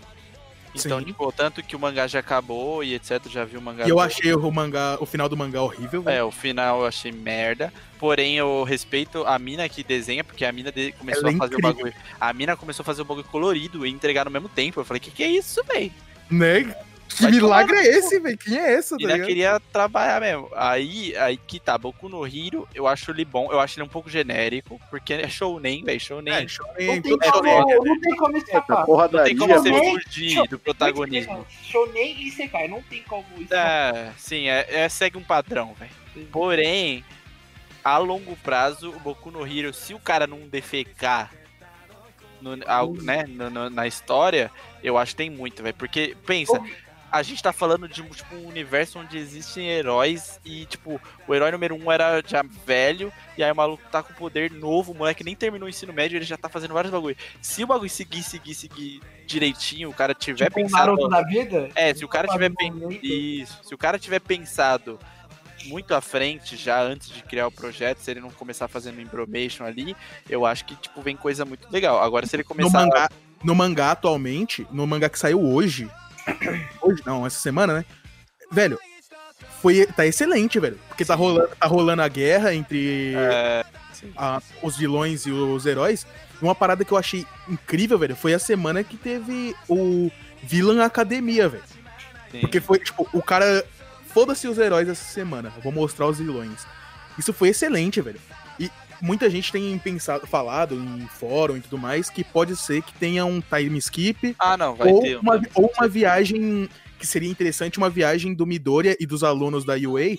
Então, 0.76 0.98
Sim. 0.98 1.06
tipo, 1.06 1.32
tanto 1.32 1.62
que 1.62 1.76
o 1.76 1.80
mangá 1.80 2.08
já 2.08 2.18
acabou 2.18 2.84
e 2.84 2.96
etc, 2.96 3.28
já 3.30 3.46
vi 3.46 3.58
o 3.58 3.62
mangá. 3.62 3.86
E 3.86 3.90
eu 3.90 3.96
todo. 3.98 4.06
achei 4.06 4.34
o 4.34 4.52
mangá, 4.52 4.98
o 5.00 5.06
final 5.06 5.30
do 5.30 5.38
mangá 5.38 5.62
horrível. 5.62 6.02
velho. 6.02 6.18
É, 6.18 6.24
o 6.24 6.32
final 6.32 6.80
eu 6.82 6.88
achei 6.88 7.12
merda. 7.12 7.72
Porém, 8.00 8.38
eu 8.38 8.64
respeito 8.64 9.24
a 9.28 9.38
mina 9.38 9.70
que 9.70 9.84
desenha, 9.84 10.24
porque 10.24 10.44
a 10.44 10.52
mina 10.52 10.72
de- 10.72 10.92
começou 10.94 11.22
Ela 11.28 11.32
é 11.32 11.36
a 11.36 11.38
fazer 11.38 11.54
incrível. 11.54 11.70
o 11.70 11.76
bagulho. 11.76 11.94
A 12.20 12.34
mina 12.34 12.58
começou 12.58 12.82
a 12.82 12.86
fazer 12.86 13.04
o 13.04 13.06
bagulho 13.06 13.28
colorido 13.28 13.86
e 13.86 13.90
entregar 13.92 14.26
no 14.26 14.32
mesmo 14.32 14.50
tempo. 14.50 14.80
Eu 14.80 14.86
falei, 14.86 15.00
que 15.00 15.12
que 15.12 15.22
é 15.24 15.28
isso, 15.28 15.64
velho? 15.64 15.92
Né? 16.38 16.76
Que 17.10 17.22
Vai 17.22 17.32
milagre 17.32 17.76
tomar 17.76 17.86
é 17.88 17.90
esse, 18.00 18.20
velho? 18.20 18.38
Quem 18.40 18.58
é 18.58 18.74
essa, 18.74 18.98
tá 18.98 19.04
Ainda 19.04 19.14
ligado? 19.14 19.28
queria 19.28 19.60
trabalhar 19.72 20.20
mesmo. 20.20 20.50
Aí, 20.56 21.16
aí 21.18 21.38
que 21.38 21.60
tá, 21.60 21.78
Boku 21.78 22.10
no 22.10 22.26
Hero, 22.26 22.68
eu 22.74 22.88
acho 22.88 23.12
ele 23.12 23.24
bom. 23.24 23.52
Eu 23.52 23.60
acho 23.60 23.78
ele 23.78 23.86
um 23.86 23.90
pouco 23.90 24.10
genérico, 24.10 24.82
porque 24.90 25.14
é 25.14 25.30
shounen, 25.30 25.84
velho. 25.84 26.00
Shounen. 26.00 26.34
É, 26.34 26.42
Não 26.42 26.48
shonen, 26.50 27.02
tem, 27.04 27.20
como, 27.20 27.86
não 27.86 28.00
tem 28.00 28.16
como 28.16 28.36
Eita, 28.36 28.48
escapar. 28.48 28.78
não 28.80 28.86
porradaria. 28.88 29.26
tem 29.28 29.38
como 29.38 29.54
você 29.54 29.70
Shounen, 29.70 30.00
fugir 30.02 30.30
shounen, 30.32 30.50
do 30.50 30.60
protagonismo. 30.60 31.48
Shonen 31.64 32.16
e 32.28 32.32
Sekai, 32.32 32.68
não 32.68 32.82
tem 32.82 33.04
como 33.04 33.26
escapar. 33.40 33.96
É, 33.96 34.12
sim, 34.18 34.48
é, 34.50 34.66
é- 34.70 34.90
segue 34.90 35.16
um 35.18 35.24
padrão, 35.24 35.76
velho. 35.76 35.92
Porém, 36.32 37.06
a 37.84 37.98
longo 38.00 38.36
prazo, 38.38 38.90
o 38.90 39.00
Boku 39.00 39.30
no 39.30 39.46
Hero, 39.46 39.72
se 39.72 39.94
o 39.94 40.00
cara 40.00 40.26
não 40.26 40.48
defecar 40.48 41.32
no, 42.44 42.94
né, 43.02 43.26
no- 43.28 43.70
na 43.70 43.88
história, 43.88 44.52
eu 44.84 44.98
acho 44.98 45.12
que 45.14 45.18
tem 45.18 45.30
muito, 45.30 45.64
velho. 45.64 45.76
Porque, 45.76 46.16
pensa, 46.26 46.60
a 47.12 47.22
gente 47.22 47.42
tá 47.44 47.54
falando 47.54 47.88
de 47.88 48.02
tipo, 48.02 48.36
um 48.36 48.48
universo 48.48 48.98
onde 49.00 49.18
existem 49.18 49.70
heróis 49.70 50.40
e, 50.44 50.66
tipo, 50.66 51.00
o 51.28 51.34
herói 51.36 51.52
número 51.52 51.76
um 51.76 51.92
era 51.92 52.24
já 52.26 52.44
velho, 52.66 53.14
e 53.38 53.44
aí 53.44 53.52
o 53.52 53.56
maluco 53.56 53.84
tá 53.92 54.02
com 54.02 54.14
poder 54.16 54.50
novo, 54.52 54.92
o 54.92 54.96
moleque 54.96 55.24
nem 55.24 55.36
terminou 55.36 55.68
o 55.68 55.70
ensino 55.70 55.94
médio, 55.94 56.18
ele 56.18 56.26
já 56.26 56.38
tá 56.38 56.50
fazendo 56.50 56.74
vários 56.74 56.92
bagulho. 56.92 57.16
Se 57.42 57.64
o 57.64 57.68
bagulho 57.68 57.90
seguir, 57.90 58.24
seguir, 58.24 58.56
seguir 58.56 59.00
direitinho, 59.28 59.90
o 59.90 59.94
cara 59.94 60.14
tiver 60.14 60.46
Tipo 60.50 60.60
um 60.60 60.64
pensado. 60.64 60.86
Naruto 60.88 61.08
da 61.10 61.22
vida. 61.22 61.70
É, 61.76 61.94
se 61.94 62.04
o 62.04 62.08
cara 62.08 62.28
tiver 62.28 62.50
pen- 62.52 62.72
Momento. 62.72 63.06
isso, 63.06 63.60
se 63.64 63.74
o 63.74 63.78
cara 63.78 63.98
tiver 64.00 64.20
pensado 64.20 65.00
muito 65.66 65.94
à 65.94 66.02
frente 66.02 66.56
já 66.56 66.82
antes 66.82 67.10
de 67.10 67.22
criar 67.24 67.48
o 67.48 67.52
projeto, 67.52 68.00
se 68.00 68.12
ele 68.12 68.20
não 68.20 68.30
começar 68.32 68.68
fazendo 68.68 69.00
embromation 69.02 69.64
ali, 69.66 69.96
eu 70.30 70.46
acho 70.46 70.66
que 70.66 70.76
tipo 70.76 71.02
vem 71.02 71.16
coisa 71.16 71.46
muito 71.46 71.72
legal. 71.72 72.02
Agora 72.02 72.26
se 72.26 72.36
ele 72.36 72.44
No 72.44 72.50
começar 72.50 72.80
mangá, 72.80 73.10
no 73.44 73.56
mangá 73.56 73.92
atualmente, 73.92 74.68
no 74.72 74.86
mangá 74.88 75.10
que 75.10 75.20
saiu 75.20 75.42
hoje, 75.42 75.90
hoje 76.82 77.02
não, 77.06 77.26
essa 77.26 77.40
semana, 77.40 77.74
né? 77.74 77.86
Velho, 78.52 78.78
foi, 79.62 79.86
tá 79.88 80.06
excelente, 80.06 80.60
velho. 80.60 80.80
Porque 80.88 81.06
tá 81.06 81.16
rolando, 81.16 81.50
tá 81.56 81.68
rolando 81.68 82.02
a 82.02 82.08
guerra 82.08 82.54
entre 82.54 83.14
é, 83.16 83.66
a- 84.18 84.42
os 84.62 84.78
vilões 84.78 85.26
e 85.26 85.32
os 85.32 85.66
heróis. 85.66 86.06
Uma 86.42 86.54
parada 86.54 86.84
que 86.84 86.92
eu 86.92 86.98
achei 86.98 87.26
incrível, 87.48 87.98
velho, 87.98 88.16
foi 88.16 88.34
a 88.34 88.40
semana 88.40 88.84
que 88.84 88.98
teve 88.98 89.56
o 89.70 90.12
Villain 90.44 90.82
Academia, 90.82 91.48
velho. 91.48 91.64
Porque 92.42 92.60
foi, 92.60 92.80
tipo, 92.80 93.08
o 93.14 93.22
cara. 93.22 93.64
Foda-se 94.14 94.48
os 94.48 94.58
heróis 94.58 94.88
essa 94.88 95.04
semana. 95.04 95.52
Eu 95.56 95.62
vou 95.62 95.72
mostrar 95.72 96.08
os 96.08 96.20
vilões. 96.20 96.66
Isso 97.18 97.34
foi 97.34 97.50
excelente, 97.50 98.00
velho. 98.02 98.20
E 98.60 98.70
muita 99.02 99.30
gente 99.30 99.52
tem 99.52 99.78
pensado, 99.80 100.28
falado 100.28 100.76
em 100.76 101.08
fórum 101.08 101.58
e 101.58 101.62
tudo 101.62 101.78
mais, 101.78 102.10
que 102.10 102.24
pode 102.24 102.56
ser 102.56 102.82
que 102.84 102.94
tenha 102.94 103.26
um 103.26 103.42
time 103.42 103.78
skip 103.80 104.36
Ah, 104.40 104.56
não, 104.58 104.76
vai 104.76 104.92
ou, 104.92 105.02
ter. 105.02 105.18
uma, 105.18 105.36
um- 105.38 105.42
ou 105.56 105.74
uma 105.78 105.88
viagem 105.88 106.70
que 107.00 107.08
seria 107.08 107.30
interessante, 107.30 107.78
uma 107.78 107.90
viagem 107.90 108.34
do 108.34 108.46
Midoriya 108.46 108.96
e 109.00 109.06
dos 109.06 109.24
alunos 109.24 109.66
da 109.66 109.74
UA 109.74 110.18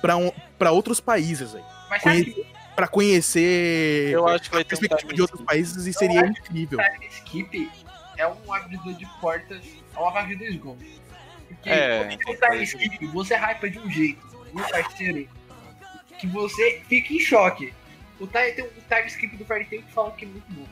pra, 0.00 0.16
um, 0.16 0.30
pra 0.58 0.70
outros 0.70 1.00
países, 1.00 1.52
velho. 1.52 1.64
Mas 1.90 2.02
Conhe- 2.02 2.52
Pra 2.74 2.88
conhecer 2.88 4.12
Eu 4.14 4.26
acho 4.26 4.44
que 4.44 4.50
vai 4.50 4.62
a 4.62 4.64
ter 4.64 5.04
um 5.06 5.08
de 5.14 5.20
outros 5.20 5.42
países 5.42 5.86
e 5.86 5.92
seria 5.92 6.26
incrível. 6.26 6.78
time 6.78 7.06
skip 7.10 7.70
é 8.16 8.26
um 8.26 8.50
abridor 8.52 8.94
de 8.94 9.06
portas 9.20 9.60
ao 9.94 10.08
avarre 10.08 10.34
do 10.36 10.44
esgoto. 10.44 10.78
Porque 11.54 11.70
É, 11.70 12.00
o 12.00 12.08
time 12.50 12.62
skip, 12.64 13.06
você 13.08 13.34
hypa 13.34 13.70
de 13.70 13.78
um 13.78 13.90
jeito, 13.90 14.26
no 14.52 14.62
parceiro, 14.68 15.28
que 16.18 16.26
você 16.26 16.80
fica 16.88 17.12
em 17.12 17.20
choque. 17.20 17.72
O 18.20 18.26
time, 18.26 18.52
tem 18.52 18.64
um 18.64 18.68
time 18.68 19.06
skip 19.08 19.36
do 19.36 19.44
Fairy 19.44 19.64
Tail 19.64 19.82
que 19.82 19.92
fala 19.92 20.10
que 20.12 20.24
é 20.24 20.28
muito 20.28 20.44
bom. 20.50 20.66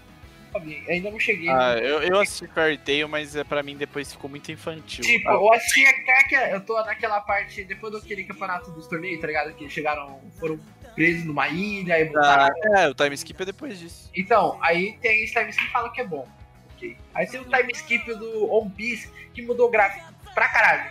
Ainda 0.88 1.10
não 1.12 1.18
cheguei. 1.20 1.48
Ah, 1.48 1.76
eu, 1.78 2.02
eu 2.02 2.18
assisti 2.18 2.46
Fairy 2.48 2.76
Tail, 2.76 3.08
mas 3.08 3.36
é, 3.36 3.44
pra 3.44 3.62
mim 3.62 3.76
depois 3.76 4.12
ficou 4.12 4.28
muito 4.28 4.50
infantil. 4.50 5.04
Tipo, 5.04 5.28
Ah, 5.28 5.34
eu 5.34 5.52
assisti 5.52 5.84
até 5.86 6.24
que 6.24 6.34
eu 6.34 6.60
tô 6.60 6.74
naquela 6.84 7.20
parte, 7.20 7.62
depois 7.64 7.92
daquele 7.92 8.24
campeonato 8.24 8.70
dos 8.72 8.88
torneios, 8.88 9.20
tá 9.20 9.28
ligado? 9.28 9.54
Que 9.54 9.68
chegaram, 9.68 10.20
foram 10.40 10.58
presos 10.96 11.24
numa 11.24 11.46
ilha 11.48 12.00
e 12.00 12.04
voltaram. 12.06 12.52
é, 12.76 12.88
o 12.88 12.94
time 12.94 13.14
skip 13.14 13.40
é 13.40 13.46
depois 13.46 13.78
disso. 13.78 14.10
Então, 14.14 14.58
aí 14.60 14.98
tem 15.00 15.22
esse 15.22 15.32
time 15.32 15.50
skip 15.50 15.66
que 15.66 15.72
fala 15.72 15.90
que 15.92 16.00
é 16.00 16.04
bom. 16.04 16.26
ok? 16.74 16.96
Aí 17.14 17.26
tem 17.28 17.40
o 17.40 17.44
time 17.44 17.72
skip 17.72 18.12
do 18.14 18.52
One 18.52 18.70
Piece 18.70 19.08
que 19.32 19.42
mudou 19.42 19.68
o 19.68 19.70
gráfico 19.70 20.12
pra 20.34 20.48
caralho. 20.48 20.90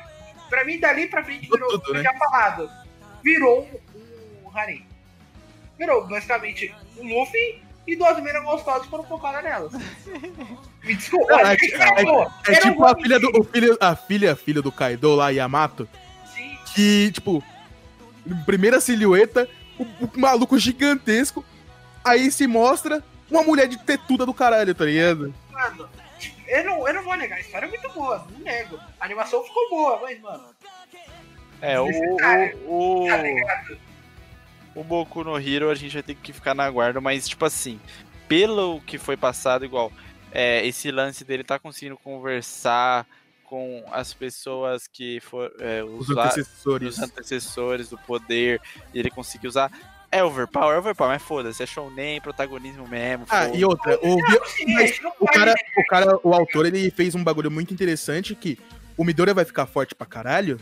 Pra 0.50 0.66
mim, 0.66 0.80
dali 0.80 1.08
pra 1.08 1.24
frente, 1.24 1.48
virou, 1.50 1.80
tudo, 1.80 1.94
né? 1.94 2.04
já 2.04 2.14
falado, 2.14 2.70
virou 3.24 3.70
um, 3.96 4.48
um 4.48 4.58
harem. 4.58 4.86
Virou 5.78 6.08
basicamente 6.08 6.74
o 6.98 7.04
Luffy 7.04 7.62
e 7.88 7.96
duas 7.96 8.18
meninas 8.18 8.44
gostosas 8.44 8.88
foram 8.88 9.04
focadas 9.04 9.44
nelas. 9.44 9.72
Me 10.84 10.96
desculpa, 10.96 11.34
é- 11.34 11.56
isso 11.56 11.76
é. 11.76 12.02
É 12.02 12.04
não 12.04 12.72
tipo 12.72 12.84
a 12.86 12.96
filha, 12.96 13.20
do, 13.20 13.40
o 13.40 13.44
filho, 13.44 13.78
a 13.80 13.96
filha, 13.96 14.36
filha 14.36 14.62
do 14.62 14.72
Kaido 14.72 15.16
lá, 15.16 15.30
Yamato, 15.30 15.88
Sim, 16.34 16.58
que, 16.74 17.12
tipo, 17.12 17.44
primeira 18.46 18.80
silhueta, 18.80 19.48
o, 19.78 19.84
o 19.84 20.12
maluco 20.20 20.58
gigantesco, 20.58 21.44
aí 22.04 22.32
se 22.32 22.48
mostra 22.48 23.04
uma 23.30 23.44
mulher 23.44 23.68
de 23.68 23.78
tetuda 23.78 24.26
do 24.26 24.34
caralho, 24.34 24.74
tá 24.74 24.86
ligado? 24.86 25.34
mano. 25.52 25.90
Eu 26.50 26.64
não, 26.64 26.88
eu 26.88 26.94
não 26.96 27.04
vou 27.04 27.16
negar, 27.16 27.38
a 27.38 27.42
história 27.42 27.68
é 27.68 27.70
muito 27.70 27.88
boa, 27.90 28.26
não 28.32 28.40
nego. 28.40 28.80
A 29.00 29.06
animação 29.06 29.44
ficou 29.44 29.70
boa, 29.70 30.00
mas, 30.02 30.20
mano, 30.20 30.44
É, 31.62 31.80
o, 31.80 31.86
o, 32.66 33.08
tá 33.08 33.66
o, 34.74 34.84
Boku 34.84 35.24
no 35.24 35.38
Hero 35.38 35.70
a 35.70 35.76
gente 35.76 35.94
vai 35.94 36.02
ter 36.02 36.16
que 36.16 36.34
ficar 36.34 36.56
na 36.56 36.70
guarda, 36.70 37.00
mas, 37.00 37.28
tipo 37.28 37.46
assim, 37.46 37.80
pelo 38.28 38.82
que 38.82 38.98
foi 38.98 39.16
passado, 39.16 39.64
igual, 39.64 39.92
é, 40.32 40.66
esse 40.66 40.90
lance 40.90 41.24
dele 41.24 41.44
tá 41.44 41.60
conseguindo 41.60 41.98
conversar 41.98 43.06
com 43.44 43.84
as 43.92 44.14
pessoas 44.14 44.88
que 44.88 45.20
foram. 45.22 45.52
É, 45.60 45.84
Os 45.84 46.10
os, 46.10 46.18
antecessores. 46.18 46.98
os 46.98 47.00
antecessores 47.00 47.90
do 47.90 47.98
poder, 47.98 48.60
e 48.94 49.00
ele 49.00 49.10
conseguiu 49.10 49.50
usar. 49.50 49.72
É 50.12 50.24
overpower, 50.24 50.76
é 50.76 50.80
overpower, 50.80 51.12
mas 51.12 51.22
foda-se, 51.22 51.62
é 51.62 51.66
shounen, 51.66 52.20
protagonismo 52.20 52.88
mesmo. 52.88 53.26
Ah, 53.30 53.48
e 53.50 53.64
outra, 53.64 53.98
o, 54.02 54.18
mas 54.74 55.00
o 55.20 55.26
cara, 55.28 55.54
o 55.78 55.84
cara, 55.86 56.20
o 56.24 56.34
autor, 56.34 56.66
ele 56.66 56.90
fez 56.90 57.14
um 57.14 57.24
bagulho 57.24 57.52
muito 57.52 57.74
interessante 57.74 58.34
que 58.34 58.58
o 58.98 59.04
Midoriya 59.04 59.36
vai 59.36 59.46
ficar 59.46 59.66
forte 59.68 59.94
pra 59.94 60.08
caralho, 60.08 60.60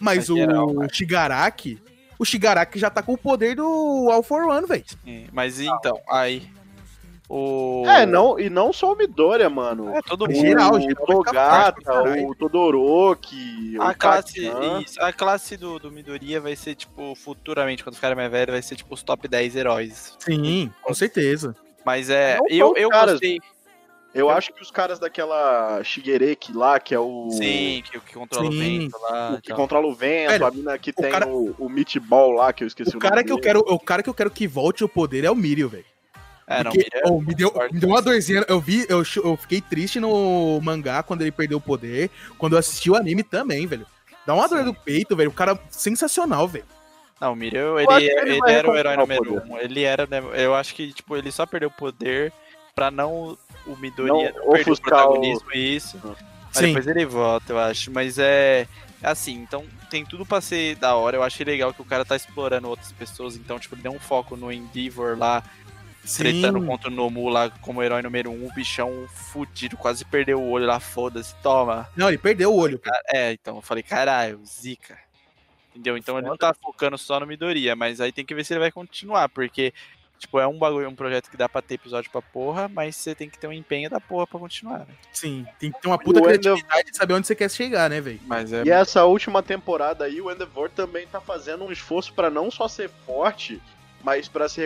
mas 0.00 0.28
Mas 0.28 0.38
geral, 0.38 0.68
o 0.70 0.88
Shigaraki, 0.94 1.82
o 2.18 2.24
Shigaraki 2.24 2.78
já 2.78 2.88
tá 2.88 3.02
com 3.02 3.14
o 3.14 3.18
poder 3.18 3.56
do 3.56 4.08
All 4.10 4.22
for 4.22 4.44
One, 4.44 4.66
velho. 4.66 4.84
Mas 5.32 5.60
então, 5.60 6.00
aí. 6.08 6.48
O. 7.28 7.84
É, 7.86 8.06
não, 8.06 8.38
e 8.40 8.48
não 8.48 8.72
só 8.72 8.92
o 8.92 8.96
Midoriya, 8.96 9.50
mano. 9.50 9.94
É, 9.94 10.00
todo 10.00 10.26
mundo. 10.26 10.34
geral, 10.40 10.72
o 10.74 10.80
geral 10.80 11.04
Togata, 11.06 12.02
o 12.26 12.34
Todoroki, 12.34 13.76
A 13.78 13.90
o 13.90 13.94
classe, 13.94 14.50
isso, 14.82 15.00
a 15.02 15.12
classe 15.12 15.56
do, 15.56 15.78
do 15.78 15.90
Midoriya 15.92 16.40
vai 16.40 16.56
ser, 16.56 16.74
tipo, 16.74 17.14
futuramente, 17.14 17.84
quando 17.84 17.96
ficar 17.96 18.14
mais 18.16 18.30
velho, 18.30 18.52
vai 18.52 18.62
ser, 18.62 18.76
tipo, 18.76 18.94
os 18.94 19.02
top 19.02 19.28
10 19.28 19.56
heróis. 19.56 20.16
Sim, 20.18 20.72
com 20.82 20.94
certeza. 20.94 21.54
Mas 21.84 22.08
é, 22.10 22.38
Não 22.38 22.46
eu, 22.48 22.74
eu 22.76 22.88
caras. 22.90 23.12
gostei. 23.12 23.38
Eu 24.14 24.30
acho 24.30 24.52
que 24.54 24.62
os 24.62 24.70
caras 24.70 24.98
daquela 24.98 25.84
Shigereki 25.84 26.52
lá, 26.52 26.80
que 26.80 26.94
é 26.94 26.98
o. 26.98 27.28
Sim, 27.30 27.82
que, 27.84 28.00
que 28.00 28.14
controla 28.14 28.50
Sim. 28.50 28.56
o 28.56 28.58
vento 28.60 28.98
lá. 29.02 29.34
O 29.36 29.42
que 29.42 29.52
controla 29.52 29.86
o 29.86 29.94
vento, 29.94 30.30
Velho, 30.30 30.46
a 30.46 30.50
mina 30.50 30.78
que 30.78 30.90
o 30.90 30.94
tem 30.94 31.10
cara- 31.10 31.28
o, 31.28 31.54
o 31.58 31.68
meatball 31.68 32.32
lá, 32.32 32.52
que 32.52 32.64
eu 32.64 32.68
esqueci 32.68 32.94
o, 32.94 32.96
O 32.96 33.00
cara 33.00 33.16
nome 33.16 33.26
que 33.26 33.32
eu 33.32 33.38
quero, 33.38 33.60
o 33.60 33.78
cara 33.78 34.02
que 34.02 34.08
eu 34.08 34.14
quero 34.14 34.30
que 34.30 34.48
volte 34.48 34.82
o 34.82 34.88
poder 34.88 35.24
é 35.24 35.30
o 35.30 35.36
Mirio, 35.36 35.68
velho. 35.68 35.84
É, 36.48 36.64
não, 36.64 36.72
Porque, 36.72 36.88
oh, 37.04 37.20
me, 37.20 37.34
deu, 37.34 37.52
me 37.70 37.78
deu 37.78 37.90
uma 37.90 38.00
dorzinha. 38.00 38.42
Eu 38.48 38.58
vi, 38.58 38.86
eu, 38.88 39.02
eu 39.22 39.36
fiquei 39.36 39.60
triste 39.60 40.00
no 40.00 40.58
mangá 40.62 41.02
quando 41.02 41.20
ele 41.20 41.30
perdeu 41.30 41.58
o 41.58 41.60
poder. 41.60 42.10
Quando 42.38 42.54
eu 42.54 42.58
assisti 42.58 42.90
o 42.90 42.96
anime 42.96 43.22
também, 43.22 43.66
velho. 43.66 43.86
Dá 44.26 44.34
uma 44.34 44.48
dor 44.48 44.64
no 44.64 44.74
peito, 44.74 45.14
velho. 45.14 45.28
O 45.28 45.34
cara 45.34 45.58
sensacional, 45.70 46.48
velho. 46.48 46.64
Não, 47.20 47.32
o 47.32 47.36
Miriam, 47.36 47.74
acho 47.76 47.90
ele, 47.90 48.10
ele 48.10 48.30
ele 48.32 48.52
era 48.52 48.70
o 48.70 48.76
herói 48.76 48.96
número 48.96 49.42
um. 49.44 49.58
Ele 49.58 49.82
era, 49.82 50.06
né, 50.06 50.22
eu 50.34 50.54
acho 50.54 50.74
que, 50.74 50.92
tipo, 50.92 51.16
ele 51.16 51.32
só 51.32 51.44
perdeu 51.44 51.68
o 51.68 51.72
poder 51.72 52.32
pra 52.74 52.90
não 52.90 53.36
o 53.66 53.76
Midoriya 53.76 54.32
Não 54.36 54.46
não, 54.46 54.52
perder 54.52 54.70
o 54.70 54.80
protagonismo 54.80 55.52
e 55.52 55.76
isso. 55.76 55.98
Mas 56.04 56.16
Sim. 56.52 56.66
depois 56.68 56.86
ele 56.86 57.04
volta, 57.04 57.52
eu 57.52 57.58
acho. 57.58 57.90
Mas 57.90 58.18
é. 58.18 58.66
é 59.02 59.08
Assim, 59.08 59.34
então 59.34 59.64
tem 59.90 60.04
tudo 60.04 60.24
pra 60.24 60.40
ser 60.40 60.76
da 60.76 60.94
hora. 60.94 61.16
Eu 61.16 61.22
achei 61.22 61.44
legal 61.44 61.74
que 61.74 61.82
o 61.82 61.84
cara 61.84 62.04
tá 62.04 62.14
explorando 62.14 62.68
outras 62.68 62.92
pessoas. 62.92 63.36
Então, 63.36 63.58
tipo, 63.58 63.74
ele 63.74 63.82
deu 63.82 63.92
um 63.92 63.98
foco 63.98 64.36
no 64.36 64.52
Endeavor 64.52 65.18
lá, 65.18 65.42
tretando 66.16 66.64
contra 66.64 66.90
o 66.90 66.92
Nomu 66.92 67.28
lá 67.28 67.50
como 67.50 67.82
herói 67.82 68.02
número 68.02 68.30
um. 68.30 68.46
O 68.46 68.52
bichão 68.52 69.06
fudido, 69.08 69.76
quase 69.76 70.04
perdeu 70.04 70.40
o 70.40 70.50
olho 70.50 70.66
lá, 70.66 70.80
foda-se, 70.80 71.34
toma. 71.42 71.88
Não, 71.96 72.08
ele 72.08 72.18
perdeu 72.18 72.52
o 72.52 72.56
olho. 72.56 72.78
pô. 72.78 72.90
É, 73.12 73.32
então 73.32 73.56
eu 73.56 73.62
falei, 73.62 73.82
caralho, 73.82 74.40
zica. 74.44 74.98
Entendeu? 75.70 75.96
Então 75.96 76.18
ele 76.18 76.26
não 76.26 76.36
tá 76.36 76.52
focando 76.52 76.98
só 76.98 77.20
no 77.20 77.26
Midoriya, 77.26 77.76
mas 77.76 78.00
aí 78.00 78.10
tem 78.10 78.24
que 78.24 78.34
ver 78.34 78.44
se 78.44 78.52
ele 78.52 78.60
vai 78.60 78.72
continuar, 78.72 79.28
porque, 79.28 79.72
tipo, 80.18 80.40
é 80.40 80.46
um 80.46 80.58
bagulho, 80.58 80.88
um 80.88 80.94
projeto 80.94 81.30
que 81.30 81.36
dá 81.36 81.48
pra 81.48 81.62
ter 81.62 81.74
episódio 81.74 82.10
pra 82.10 82.20
porra, 82.20 82.66
mas 82.66 82.96
você 82.96 83.14
tem 83.14 83.30
que 83.30 83.38
ter 83.38 83.46
um 83.46 83.52
empenho 83.52 83.88
da 83.88 84.00
porra 84.00 84.26
pra 84.26 84.40
continuar, 84.40 84.80
né? 84.80 84.94
Sim, 85.12 85.46
tem 85.58 85.70
que 85.70 85.80
ter 85.80 85.86
uma 85.86 85.98
puta 85.98 86.20
criatividade 86.20 86.90
de 86.90 86.96
saber 86.96 87.14
onde 87.14 87.28
você 87.28 87.34
quer 87.36 87.48
chegar, 87.48 87.88
né, 87.88 88.00
velho? 88.00 88.18
Mas 88.26 88.52
é. 88.52 88.64
E 88.64 88.70
essa 88.70 89.04
última 89.04 89.40
temporada 89.40 90.04
aí, 90.04 90.20
o 90.20 90.32
Endeavor 90.32 90.68
também 90.68 91.06
tá 91.06 91.20
fazendo 91.20 91.64
um 91.64 91.70
esforço 91.70 92.12
pra 92.12 92.28
não 92.28 92.50
só 92.50 92.66
ser 92.66 92.90
forte, 93.06 93.62
mas 94.02 94.28
pra 94.28 94.48
se 94.48 94.60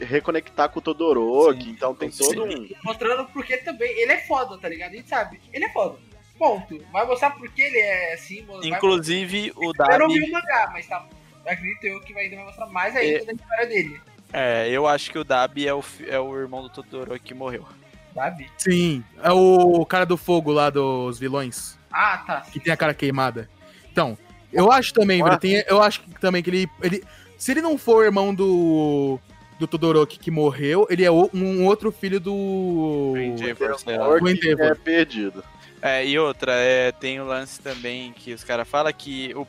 reconectar 0.00 0.68
com 0.68 0.78
o 0.78 0.82
Todoroki. 0.82 1.64
Sim. 1.64 1.70
Então 1.70 1.94
tem 1.94 2.10
Sim. 2.10 2.24
todo 2.24 2.44
um. 2.44 2.68
Mostrando 2.84 3.24
porque 3.32 3.56
também 3.58 3.90
ele 4.00 4.12
é 4.12 4.18
foda, 4.26 4.58
tá 4.58 4.68
ligado? 4.68 4.92
A 4.92 4.96
gente 4.96 5.08
sabe, 5.08 5.40
ele 5.52 5.64
é 5.64 5.68
foda. 5.72 5.98
Ponto. 6.38 6.82
Vai 6.92 7.06
mostrar 7.06 7.30
porque 7.32 7.62
ele 7.62 7.78
é 7.78 8.14
assim. 8.14 8.44
vai 8.46 8.58
Inclusive, 8.68 9.52
o 9.56 9.64
mostrar- 9.66 9.92
Eu 9.92 9.98
não 10.00 10.08
vi 10.08 10.20
Dabi. 10.20 10.30
o 10.30 10.32
mangá, 10.34 10.70
mas 10.72 10.86
tá. 10.86 11.06
Acredito 11.46 11.84
eu 11.84 12.00
que 12.00 12.12
vai 12.12 12.24
ainda 12.24 12.36
vai 12.36 12.44
mostrar 12.46 12.66
mais 12.66 12.94
ainda 12.96 13.24
da 13.24 13.32
história 13.32 13.66
dele. 13.66 14.00
É, 14.32 14.68
eu 14.70 14.86
acho 14.86 15.10
que 15.10 15.18
o 15.18 15.24
Dabi 15.24 15.66
é 15.68 15.74
o, 15.74 15.82
fi- 15.82 16.08
é 16.08 16.18
o 16.18 16.34
irmão 16.38 16.62
do 16.62 16.68
Totoro 16.68 17.18
que 17.20 17.34
morreu. 17.34 17.66
Sabe? 18.14 18.50
Sim, 18.58 19.02
é 19.22 19.30
o 19.32 19.84
cara 19.86 20.04
do 20.04 20.16
fogo 20.16 20.52
lá 20.52 20.68
dos 20.70 21.18
vilões, 21.18 21.78
Ah, 21.90 22.18
tá. 22.26 22.40
que 22.42 22.60
tem 22.60 22.72
a 22.72 22.76
cara 22.76 22.92
queimada. 22.92 23.48
Então, 23.90 24.18
eu 24.52 24.70
acho 24.70 24.92
também, 24.92 25.22
Ah. 25.22 25.38
tem- 25.38 25.64
eu 25.66 25.80
acho 25.82 26.00
que 26.02 26.10
também 26.20 26.42
que 26.42 26.50
ele, 26.50 26.68
ele. 26.82 27.04
Se 27.42 27.50
ele 27.50 27.60
não 27.60 27.76
for 27.76 27.96
o 27.96 28.04
irmão 28.04 28.32
do. 28.32 29.18
Do 29.58 29.66
Todoroki 29.66 30.16
que 30.18 30.30
morreu, 30.30 30.86
ele 30.88 31.04
é 31.04 31.10
o- 31.10 31.28
um 31.34 31.66
outro 31.66 31.90
filho 31.90 32.20
do. 32.20 33.14
Endeavor, 33.16 33.76
sei 33.80 33.98
lá. 33.98 34.08
Orc 34.08 34.22
O 34.24 34.28
Endeavor. 34.28 34.66
é 34.66 34.74
perdido. 34.76 35.42
É, 35.80 36.06
e 36.06 36.16
outra, 36.20 36.52
é, 36.54 36.92
tem 36.92 37.20
o 37.20 37.24
lance 37.24 37.60
também 37.60 38.12
que 38.12 38.32
os 38.32 38.44
caras 38.44 38.68
falam 38.68 38.92
que 38.92 39.34
o. 39.34 39.44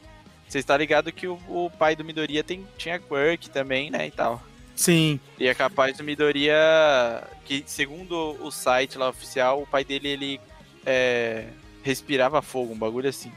Você 0.48 0.58
está 0.58 0.76
ligado 0.76 1.12
que 1.12 1.28
o, 1.28 1.40
o 1.48 1.70
pai 1.78 1.96
do 1.96 2.04
Midoriya 2.04 2.44
tem, 2.44 2.66
tinha 2.80 2.98
quirk 2.98 3.48
também, 3.52 3.92
né, 3.92 4.08
e 4.08 4.12
tal. 4.12 4.42
Sim, 4.76 5.20
E 5.40 5.48
é 5.48 5.54
capaz 5.54 5.96
do 5.98 6.04
Midoriya, 6.04 7.24
que 7.46 7.64
segundo 7.68 8.36
o 8.44 8.50
site 8.50 8.98
lá 8.98 9.10
oficial, 9.10 9.62
o 9.62 9.68
pai 9.68 9.84
dele, 9.84 10.08
ele 10.08 10.42
é, 10.84 11.46
respirava 11.84 12.42
fogo, 12.42 12.74
um 12.74 12.78
bagulho 12.78 13.08
assim. 13.10 13.32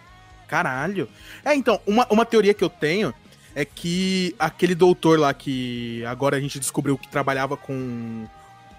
Caralho. 0.49 1.09
É, 1.45 1.55
então, 1.55 1.79
uma, 1.87 2.07
uma 2.11 2.25
teoria 2.25 2.55
que 2.55 2.65
eu 2.65 2.71
tenho 2.71 3.13
é 3.57 3.65
que 3.65 4.37
aquele 4.39 4.75
doutor 4.75 5.19
lá 5.19 5.33
que 5.33 6.05
agora 6.05 6.37
a 6.37 6.41
gente 6.41 6.61
descobriu 6.61 6.99
que 6.99 7.09
trabalhava 7.09 7.57
com, 7.57 8.27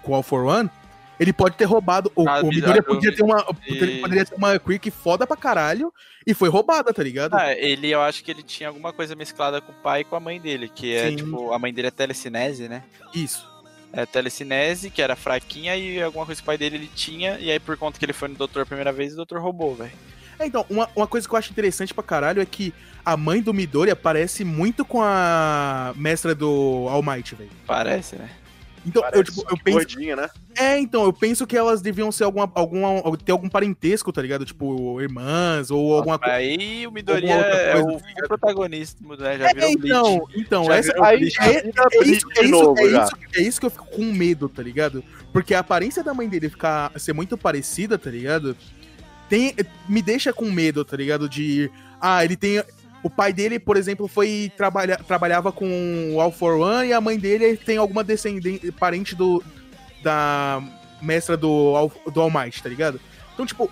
com 0.04 0.12
o 0.12 0.14
All 0.14 0.22
for 0.22 0.44
One, 0.46 0.70
ele 1.18 1.32
pode 1.32 1.56
ter 1.56 1.64
roubado. 1.64 2.12
O, 2.14 2.28
Ah, 2.28 2.40
o 2.42 2.46
Midoriya 2.46 2.80
bizarro, 2.80 2.84
podia 2.84 3.12
ter 3.12 3.22
uma, 3.24 3.44
e- 3.66 4.00
poderia 4.00 4.24
ter 4.24 4.36
uma 4.36 4.56
Quick 4.56 4.88
foda 4.92 5.26
pra 5.26 5.36
caralho 5.36 5.92
e 6.24 6.32
foi 6.32 6.48
roubada, 6.48 6.94
tá 6.94 7.02
ligado? 7.02 7.34
Ah, 7.34 7.52
ele, 7.52 7.90
eu 7.90 8.00
acho 8.00 8.22
que 8.22 8.30
ele 8.30 8.44
tinha 8.44 8.68
alguma 8.68 8.92
coisa 8.92 9.16
mesclada 9.16 9.60
com 9.60 9.72
o 9.72 9.74
pai 9.82 10.02
e 10.02 10.04
com 10.04 10.14
a 10.14 10.20
mãe 10.20 10.40
dele, 10.40 10.68
que 10.72 10.94
é 10.94 11.10
Sim. 11.10 11.16
tipo, 11.16 11.52
a 11.52 11.58
mãe 11.58 11.74
dele 11.74 11.88
é 11.88 11.90
telecinese, 11.90 12.68
né? 12.68 12.84
Isso. 13.12 13.44
É 13.92 14.06
telecinese, 14.06 14.90
que 14.90 15.02
era 15.02 15.16
fraquinha, 15.16 15.74
e 15.74 16.00
alguma 16.00 16.24
coisa 16.24 16.40
que 16.40 16.44
o 16.44 16.46
pai 16.46 16.56
dele 16.56 16.76
ele 16.76 16.90
tinha, 16.94 17.36
e 17.40 17.50
aí 17.50 17.58
por 17.58 17.76
conta 17.76 17.98
que 17.98 18.04
ele 18.04 18.12
foi 18.12 18.28
no 18.28 18.36
doutor 18.36 18.62
a 18.62 18.66
primeira 18.66 18.92
vez, 18.92 19.14
o 19.14 19.16
doutor 19.16 19.40
roubou, 19.40 19.74
velho. 19.74 19.90
É, 20.38 20.46
então, 20.46 20.64
uma, 20.70 20.88
uma 20.94 21.06
coisa 21.06 21.26
que 21.28 21.34
eu 21.34 21.38
acho 21.38 21.50
interessante 21.50 21.92
pra 21.92 22.02
caralho 22.04 22.40
é 22.40 22.46
que 22.46 22.72
a 23.04 23.16
mãe 23.16 23.40
do 23.42 23.52
Midoriya 23.54 23.96
parece 23.96 24.44
muito 24.44 24.84
com 24.84 25.02
a 25.02 25.92
mestra 25.96 26.34
do 26.34 26.86
All 26.88 27.02
Might, 27.02 27.34
velho. 27.34 27.50
Parece, 27.66 28.16
né? 28.16 28.30
Então, 28.86 29.02
eu, 29.02 29.10
Parece 29.10 29.24
tipo, 29.24 29.40
só 29.42 29.48
eu 29.50 29.58
penso. 29.62 29.78
Gordinha, 29.78 30.16
né? 30.16 30.30
É, 30.56 30.78
então, 30.78 31.04
eu 31.04 31.12
penso 31.12 31.46
que 31.46 31.56
elas 31.56 31.82
deviam 31.82 32.10
ser 32.12 32.24
alguma, 32.24 32.50
alguma. 32.54 33.02
ter 33.18 33.32
algum 33.32 33.48
parentesco, 33.48 34.12
tá 34.12 34.22
ligado? 34.22 34.44
Tipo, 34.46 35.00
irmãs 35.00 35.70
ou 35.70 35.94
alguma 35.94 36.18
coisa. 36.18 36.34
Aí 36.34 36.86
o 36.86 36.92
Midoriya 36.92 37.36
outra 37.36 37.50
é 37.50 37.74
o, 37.76 37.88
ligado? 37.88 38.02
o 38.24 38.28
protagonista, 38.28 38.98
né? 39.18 39.38
Já 39.38 39.50
É, 39.50 39.54
virou 39.54 39.78
Bleach. 39.78 39.86
então, 39.86 40.24
então 40.36 40.64
Já 40.64 40.76
essa, 40.76 41.04
aí, 41.04 41.28
é, 41.40 41.56
é 41.56 41.62
Bleach 41.62 42.10
isso, 42.12 42.26
é, 42.36 42.44
isso, 42.44 42.74
é, 42.78 42.84
isso, 42.86 43.16
é 43.34 43.40
isso 43.42 43.60
que 43.60 43.66
eu 43.66 43.70
fico 43.70 43.86
com 43.86 44.04
medo, 44.04 44.48
tá 44.48 44.62
ligado? 44.62 45.04
Porque 45.32 45.54
a 45.54 45.58
aparência 45.58 46.02
da 46.02 46.14
mãe 46.14 46.28
dele 46.28 46.48
ficar 46.48 46.92
ser 46.96 47.12
muito 47.12 47.36
parecida, 47.36 47.98
tá 47.98 48.10
ligado? 48.10 48.56
Tem, 49.28 49.54
me 49.88 50.00
deixa 50.00 50.32
com 50.32 50.50
medo, 50.50 50.84
tá 50.84 50.96
ligado? 50.96 51.28
De. 51.28 51.70
Ah, 52.00 52.24
ele 52.24 52.36
tem. 52.36 52.62
O 53.02 53.10
pai 53.10 53.32
dele, 53.32 53.58
por 53.58 53.76
exemplo, 53.76 54.08
foi 54.08 54.50
trabalha, 54.56 54.96
trabalhava 54.96 55.52
com 55.52 56.14
o 56.14 56.20
All 56.20 56.32
for 56.32 56.58
One 56.58 56.88
e 56.88 56.92
a 56.92 57.00
mãe 57.00 57.18
dele 57.18 57.56
tem 57.56 57.76
alguma 57.76 58.02
descendente, 58.02 58.72
parente 58.72 59.14
do. 59.14 59.42
Da. 60.02 60.62
mestra 61.02 61.36
do, 61.36 61.90
do 62.12 62.20
All 62.20 62.30
Might, 62.30 62.62
tá 62.62 62.68
ligado? 62.68 63.00
Então, 63.34 63.46
tipo, 63.46 63.70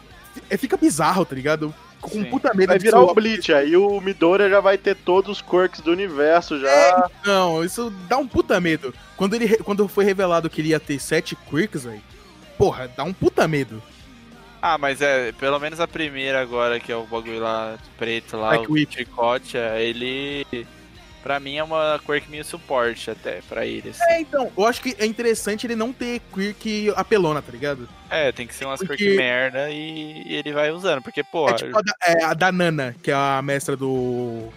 é, 0.50 0.56
fica 0.56 0.76
bizarro, 0.76 1.24
tá 1.24 1.34
ligado? 1.34 1.74
Com 2.00 2.10
Sim. 2.10 2.24
puta 2.26 2.54
medo 2.54 2.68
Vai 2.68 2.78
virar 2.78 3.00
o 3.00 3.14
Bleach, 3.14 3.52
aí 3.52 3.76
o 3.76 4.00
Midoriya 4.00 4.48
já 4.48 4.60
vai 4.60 4.76
ter 4.76 4.94
todos 4.94 5.38
os 5.38 5.42
quirks 5.42 5.80
do 5.80 5.90
universo 5.90 6.60
já. 6.60 7.10
Não, 7.24 7.64
isso 7.64 7.90
dá 8.08 8.18
um 8.18 8.28
puta 8.28 8.60
medo. 8.60 8.94
Quando, 9.16 9.34
ele, 9.34 9.56
quando 9.58 9.88
foi 9.88 10.04
revelado 10.04 10.50
que 10.50 10.60
ele 10.60 10.68
ia 10.68 10.78
ter 10.78 11.00
sete 11.00 11.34
quirks, 11.34 11.84
velho, 11.84 12.02
porra, 12.58 12.88
dá 12.94 13.02
um 13.02 13.12
puta 13.12 13.48
medo. 13.48 13.82
Ah, 14.68 14.76
mas 14.78 15.00
é, 15.00 15.30
pelo 15.30 15.60
menos 15.60 15.78
a 15.78 15.86
primeira 15.86 16.42
agora, 16.42 16.80
que 16.80 16.90
é 16.90 16.96
o 16.96 17.04
bagulho 17.04 17.38
lá 17.38 17.78
preto 17.96 18.36
lá, 18.36 18.54
Spike 18.54 18.68
o 18.70 18.74
Whip. 18.74 18.92
chicote, 18.96 19.56
é, 19.56 19.80
ele. 19.80 20.66
Pra 21.22 21.38
mim 21.38 21.56
é 21.56 21.62
uma 21.62 22.00
quirk 22.04 22.28
meio 22.28 22.44
suporte 22.44 23.08
até, 23.10 23.40
pra 23.48 23.64
ele. 23.64 23.90
Assim. 23.90 24.02
É, 24.08 24.20
então, 24.20 24.50
eu 24.56 24.66
acho 24.66 24.80
que 24.80 24.96
é 24.98 25.06
interessante 25.06 25.66
ele 25.68 25.76
não 25.76 25.92
ter 25.92 26.20
quirk 26.34 26.92
apelona, 26.96 27.40
tá 27.40 27.52
ligado? 27.52 27.88
É, 28.10 28.32
tem 28.32 28.44
que 28.44 28.54
ser 28.54 28.64
umas 28.64 28.80
Porque- 28.80 28.96
quirk 28.96 29.16
merda 29.16 29.70
e, 29.70 30.22
e 30.26 30.34
ele 30.34 30.52
vai 30.52 30.70
usando, 30.72 31.00
porque, 31.00 31.22
pô, 31.22 31.48
É 31.48 31.54
tipo 31.54 31.78
a 31.78 31.82
da, 31.82 31.92
é, 32.04 32.24
a 32.24 32.34
da 32.34 32.50
Nana, 32.50 32.94
que 33.02 33.12
é 33.12 33.14
a 33.14 33.40
mestra 33.42 33.76
do. 33.76 34.48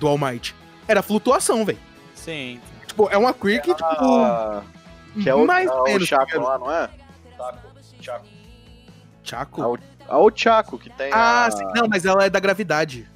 do 0.00 0.08
All 0.08 0.18
Might. 0.18 0.54
Era 0.88 1.02
flutuação, 1.02 1.64
velho. 1.64 1.78
sim. 2.16 2.60
Tipo, 2.86 3.08
é 3.10 3.16
uma 3.16 3.32
quirk, 3.32 3.68
tipo. 3.74 3.84
Ah, 3.84 4.64
que 5.22 5.28
é 5.30 5.34
o, 5.36 5.46
mais 5.46 5.68
é 5.70 5.72
o 5.72 5.82
menos, 5.84 6.08
tá 6.10 6.16
Chaco 6.16 6.26
ligado? 6.32 6.42
lá, 6.44 6.58
não 6.58 6.72
é? 6.72 6.90
Chaco. 7.36 7.58
Chaco. 8.00 8.39
Chaco? 9.22 9.62
Ah, 9.62 9.68
o, 9.70 9.78
ah, 10.08 10.18
o 10.18 10.30
Chaco, 10.34 10.78
que 10.78 10.90
tem 10.90 11.10
Ah, 11.12 11.46
a... 11.46 11.50
sim, 11.50 11.64
não, 11.74 11.88
mas 11.88 12.04
ela 12.04 12.24
é 12.24 12.30
da 12.30 12.40
gravidade. 12.40 13.06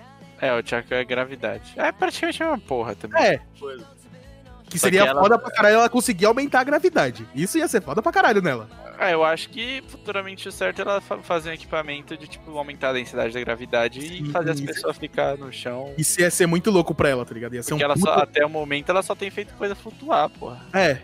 É, 0.40 0.52
o 0.52 0.66
Chaco 0.66 0.92
é 0.92 1.04
gravidade. 1.04 1.72
É 1.76 1.90
praticamente 1.92 2.42
a 2.42 2.46
mesma 2.46 2.60
porra 2.66 2.94
também. 2.94 3.22
É. 3.22 3.40
Que 4.68 4.78
Só 4.78 4.86
seria 4.86 5.02
que 5.02 5.08
ela- 5.08 5.20
foda 5.22 5.38
pra 5.38 5.50
caralho 5.52 5.74
ela 5.76 5.88
conseguir 5.88 6.26
aumentar 6.26 6.60
a 6.60 6.64
gravidade. 6.64 7.26
Isso 7.34 7.56
ia 7.58 7.68
ser 7.68 7.80
foda 7.82 8.02
pra 8.02 8.10
caralho 8.10 8.42
nela. 8.42 8.68
É, 8.98 9.12
eu 9.12 9.24
acho 9.24 9.48
que 9.48 9.82
futuramente 9.88 10.48
o 10.48 10.52
certo 10.52 10.78
é 10.80 10.82
ela 10.82 11.00
fa- 11.00 11.18
fazer 11.18 11.50
um 11.50 11.52
equipamento 11.52 12.16
de, 12.16 12.26
tipo, 12.28 12.56
aumentar 12.56 12.90
a 12.90 12.92
densidade 12.92 13.32
da 13.34 13.40
gravidade 13.40 14.00
Sim, 14.00 14.24
e 14.24 14.30
fazer 14.30 14.50
as 14.50 14.58
isso. 14.58 14.66
pessoas 14.66 14.96
ficar 14.96 15.36
no 15.36 15.52
chão. 15.52 15.92
Isso 15.98 16.20
ia 16.20 16.30
ser 16.30 16.46
muito 16.46 16.70
louco 16.70 16.94
pra 16.94 17.08
ela, 17.08 17.24
tá 17.24 17.34
ligado? 17.34 17.54
Ia 17.54 17.62
ser 17.62 17.74
um 17.74 17.76
Porque 17.76 17.84
ela 17.84 17.94
puta- 17.94 18.06
só, 18.14 18.18
até 18.20 18.44
o 18.46 18.48
momento 18.48 18.90
ela 18.90 19.02
só 19.02 19.14
tem 19.14 19.30
feito 19.30 19.52
coisa 19.54 19.74
flutuar, 19.74 20.28
porra. 20.30 20.60
É. 20.72 20.98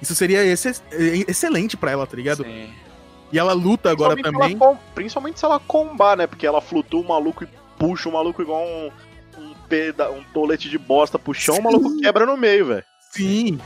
Isso 0.00 0.14
seria 0.14 0.42
exce- 0.44 0.82
excelente 1.28 1.76
pra 1.76 1.90
ela, 1.90 2.06
tá 2.06 2.16
ligado? 2.16 2.44
Sim. 2.44 2.72
E 3.32 3.38
ela 3.38 3.52
luta 3.52 3.90
agora 3.90 4.14
também. 4.20 4.50
se 4.50 4.54
ela 4.62 4.74
com- 4.74 4.78
Principalmente 4.94 5.38
se 5.38 5.44
ela 5.44 5.58
combar, 5.60 6.16
né? 6.16 6.26
Porque 6.26 6.46
ela 6.46 6.60
flutua 6.60 7.00
o 7.00 7.08
maluco 7.08 7.44
e 7.44 7.48
puxa 7.78 8.08
o 8.08 8.12
maluco 8.12 8.40
igual 8.42 8.62
um, 8.64 8.90
um, 9.38 9.54
peda... 9.68 10.10
um 10.10 10.22
tolete 10.32 10.68
de 10.68 10.78
bosta 10.78 11.18
pro 11.18 11.34
chão, 11.34 11.58
o 11.58 11.62
maluco 11.62 11.90
Sim. 11.90 12.00
quebra 12.00 12.24
no 12.24 12.36
meio, 12.36 12.66
velho. 12.66 12.84
Sim. 13.10 13.58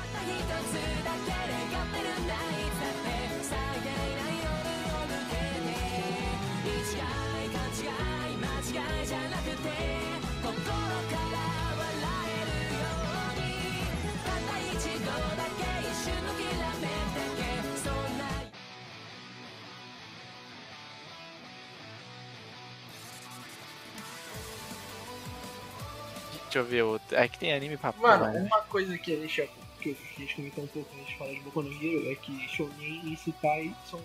Eu 26.61 26.64
ver 26.64 26.82
outro. 26.82 27.16
É 27.16 27.26
que 27.28 27.38
tem 27.38 27.52
anime 27.52 27.76
pra 27.76 27.92
Mano, 27.92 28.24
porra, 28.26 28.32
né? 28.32 28.40
uma 28.46 28.61
coisa 28.62 28.96
que 28.98 29.12
a 29.12 29.16
gente, 29.16 29.50
que 29.80 29.96
a 30.16 30.20
gente 30.20 30.34
comentou 30.36 30.64
um 30.64 30.68
pouco 30.68 30.88
antes 30.96 31.08
de 31.08 31.16
falar 31.18 31.32
de 31.32 31.40
Boku 31.40 31.62
no 31.62 31.72
Hero 31.72 32.11
é 32.11 32.14
que 32.14 32.48
Shounen 32.48 33.00
e 33.04 33.12
Isekai 33.14 33.74
são 33.90 34.00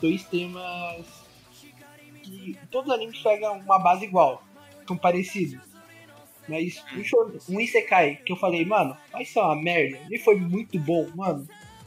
dois 0.00 0.24
temas 0.24 1.04
que 2.22 2.58
todos 2.70 2.88
os 2.90 2.94
animes 2.94 3.18
pegam 3.20 3.58
uma 3.58 3.78
base 3.78 4.04
igual, 4.04 4.42
são 4.86 4.96
parecidos. 4.96 5.60
Mas 6.48 6.82
um, 6.96 7.02
Shounen- 7.04 7.38
um 7.48 7.60
Isekai 7.60 8.16
que 8.24 8.32
eu 8.32 8.36
falei, 8.36 8.64
mano, 8.64 8.96
vai 9.12 9.24
ser 9.24 9.40
uma 9.40 9.56
merda, 9.56 9.98
e 10.10 10.18
foi 10.18 10.36
muito 10.36 10.78
bom, 10.78 11.08
mano. 11.14 11.46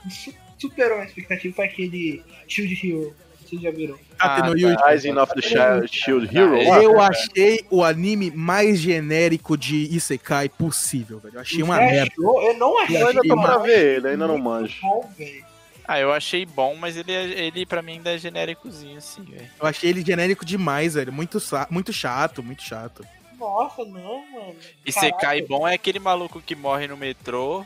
su- 0.10 0.34
Superou 0.58 1.00
a 1.00 1.06
expectativa, 1.06 1.56
foi 1.56 1.66
aquele 1.66 2.22
Shield 2.46 2.86
Hero, 2.86 3.16
vocês 3.50 3.62
já 3.62 3.72
viram? 3.72 3.98
Tate 4.18 4.50
no 4.50 4.76
tá. 4.78 4.90
Rising 4.90 5.18
of 5.18 5.34
the 5.34 5.42
Shi- 5.42 5.88
Shield 5.88 6.38
Hero. 6.38 6.56
Ah. 6.72 6.84
Eu 6.84 7.00
achei 7.02 7.66
o 7.70 7.84
anime 7.84 8.32
mais 8.32 8.80
genérico 8.80 9.58
de 9.58 9.76
Isekai 9.96 10.50
possível, 10.50 11.20
velho. 11.20 11.36
Eu 11.36 11.42
achei 11.42 11.64
uma 11.64 11.78
merda. 11.78 12.12
Eu 12.18 12.58
não 12.58 12.78
achei. 12.80 13.02
Eu 13.02 13.08
ainda 13.08 13.22
tô 13.22 13.42
pra 13.42 13.58
ver 13.58 13.98
ele, 13.98 14.08
ainda 14.10 14.28
não 14.28 14.38
manjo. 14.38 14.76
Bom, 14.82 15.10
velho. 15.18 15.46
Ah, 15.88 16.00
eu 16.00 16.14
achei 16.14 16.46
bom, 16.46 16.76
mas 16.76 16.96
ele, 16.96 17.12
é- 17.12 17.46
ele 17.48 17.66
pra 17.66 17.82
mim 17.82 17.94
ainda 17.94 18.14
é 18.14 18.18
genéricozinho, 18.20 18.98
assim, 19.00 19.24
velho. 19.24 19.48
Eu 19.60 19.68
achei 19.68 19.90
ele 19.90 20.04
genérico 20.06 20.46
demais, 20.46 20.94
velho. 20.94 21.12
Muito, 21.12 21.40
muito 21.72 21.92
chato, 21.92 22.44
muito 22.44 22.62
chato. 22.62 23.04
Nossa, 23.40 23.84
não, 23.86 24.24
mano. 24.32 24.56
E 24.86 24.92
Caraca. 24.94 25.16
Sekai 25.16 25.42
bom 25.42 25.68
é 25.68 25.74
aquele 25.74 25.98
maluco 25.98 26.42
que 26.42 26.56
morre 26.56 26.88
no 26.88 26.96
metrô. 26.98 27.66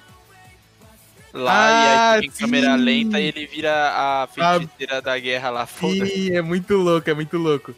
Lá 1.34 2.12
Ah, 2.12 2.16
e 2.18 2.18
aí 2.18 2.22
tem 2.22 2.30
câmera 2.32 2.78
sim. 2.78 2.84
lenta 2.84 3.20
e 3.20 3.26
ele 3.26 3.48
vira 3.48 3.72
a 3.74 4.28
feiticeira 4.28 5.02
da 5.02 5.18
guerra 5.18 5.50
lá. 5.50 5.66
Sim, 5.66 6.32
é 6.36 6.42
muito 6.42 6.76
louco, 6.78 7.10
é 7.10 7.14
muito 7.14 7.38
louco. 7.38 7.74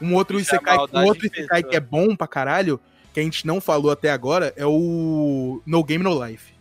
Um 0.00 0.14
outro 0.14 0.36
a 0.38 0.40
Isekai, 0.40 0.76
um 0.92 1.04
outro 1.06 1.26
Isekai 1.26 1.62
que 1.64 1.74
é 1.76 1.80
bom 1.80 2.14
pra 2.14 2.26
caralho, 2.28 2.80
que 3.12 3.18
a 3.20 3.22
gente 3.22 3.46
não 3.46 3.60
falou 3.60 3.90
até 3.90 4.10
agora, 4.10 4.52
é 4.56 4.64
o 4.64 5.60
No 5.66 5.82
Game 5.82 6.02
No 6.04 6.24
Life. 6.24 6.52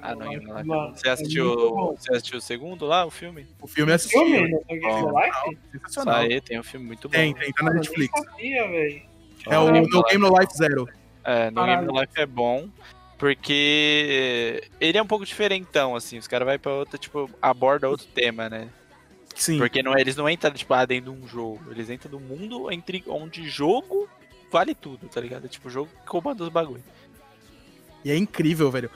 Ah, 0.00 0.14
não, 0.14 0.32
não, 0.32 0.42
não. 0.42 0.64
Mano, 0.64 0.96
Você 0.96 1.08
é 1.08 1.10
assistiu, 1.12 1.94
você 1.96 2.12
assistiu 2.12 2.38
o 2.38 2.40
segundo 2.40 2.86
lá, 2.86 3.04
o 3.04 3.10
filme? 3.10 3.46
O 3.60 3.66
filme 3.68 3.92
é 3.92 3.94
assistiu. 3.96 4.20
Filme, 4.24 4.42
né? 4.42 4.48
No 4.50 4.64
Game 4.80 4.86
of 4.86 5.12
Life? 5.14 5.58
Sensacional. 5.72 6.14
Aí, 6.22 6.40
tem 6.40 6.58
um 6.58 6.62
filme 6.64 6.86
muito 6.86 7.08
bom. 7.08 7.12
Tem, 7.12 7.34
tem, 7.34 7.52
tá 7.52 7.64
na 7.64 7.74
Netflix. 7.74 8.12
sabia. 8.20 8.62
É 9.48 9.58
o 9.58 9.70
Game 9.72 9.88
No 9.88 10.02
Game 10.04 10.18
No 10.20 10.38
Life 10.38 10.56
Zero. 10.56 10.88
É, 11.24 11.50
no 11.50 11.56
Caralho. 11.56 11.86
Game 11.86 11.92
of 11.92 12.00
Life 12.00 12.20
é 12.20 12.26
bom, 12.26 12.68
porque 13.22 14.68
ele 14.80 14.98
é 14.98 15.00
um 15.02 15.06
pouco 15.06 15.24
diferentão, 15.24 15.94
assim, 15.94 16.18
os 16.18 16.26
caras 16.26 16.44
vão 16.48 16.58
pra 16.58 16.72
outra, 16.72 16.98
tipo, 16.98 17.30
aborda 17.40 17.88
outro 17.88 18.08
tema, 18.12 18.50
né? 18.50 18.68
Sim. 19.36 19.58
Porque 19.58 19.80
não, 19.80 19.96
eles 19.96 20.16
não 20.16 20.28
entram, 20.28 20.52
tipo, 20.52 20.74
ah, 20.74 20.84
dentro 20.84 21.12
de 21.12 21.18
um 21.22 21.28
jogo, 21.28 21.60
eles 21.70 21.88
entram 21.88 22.10
no 22.10 22.18
mundo 22.18 22.68
entre, 22.72 23.04
onde 23.06 23.48
jogo 23.48 24.08
vale 24.50 24.74
tudo, 24.74 25.06
tá 25.08 25.20
ligado? 25.20 25.46
Tipo, 25.46 25.70
jogo 25.70 25.88
que 26.00 26.04
comanda 26.10 26.42
os 26.42 26.48
bagulho. 26.48 26.82
E 28.04 28.10
é 28.10 28.16
incrível, 28.16 28.68
velho. 28.72 28.90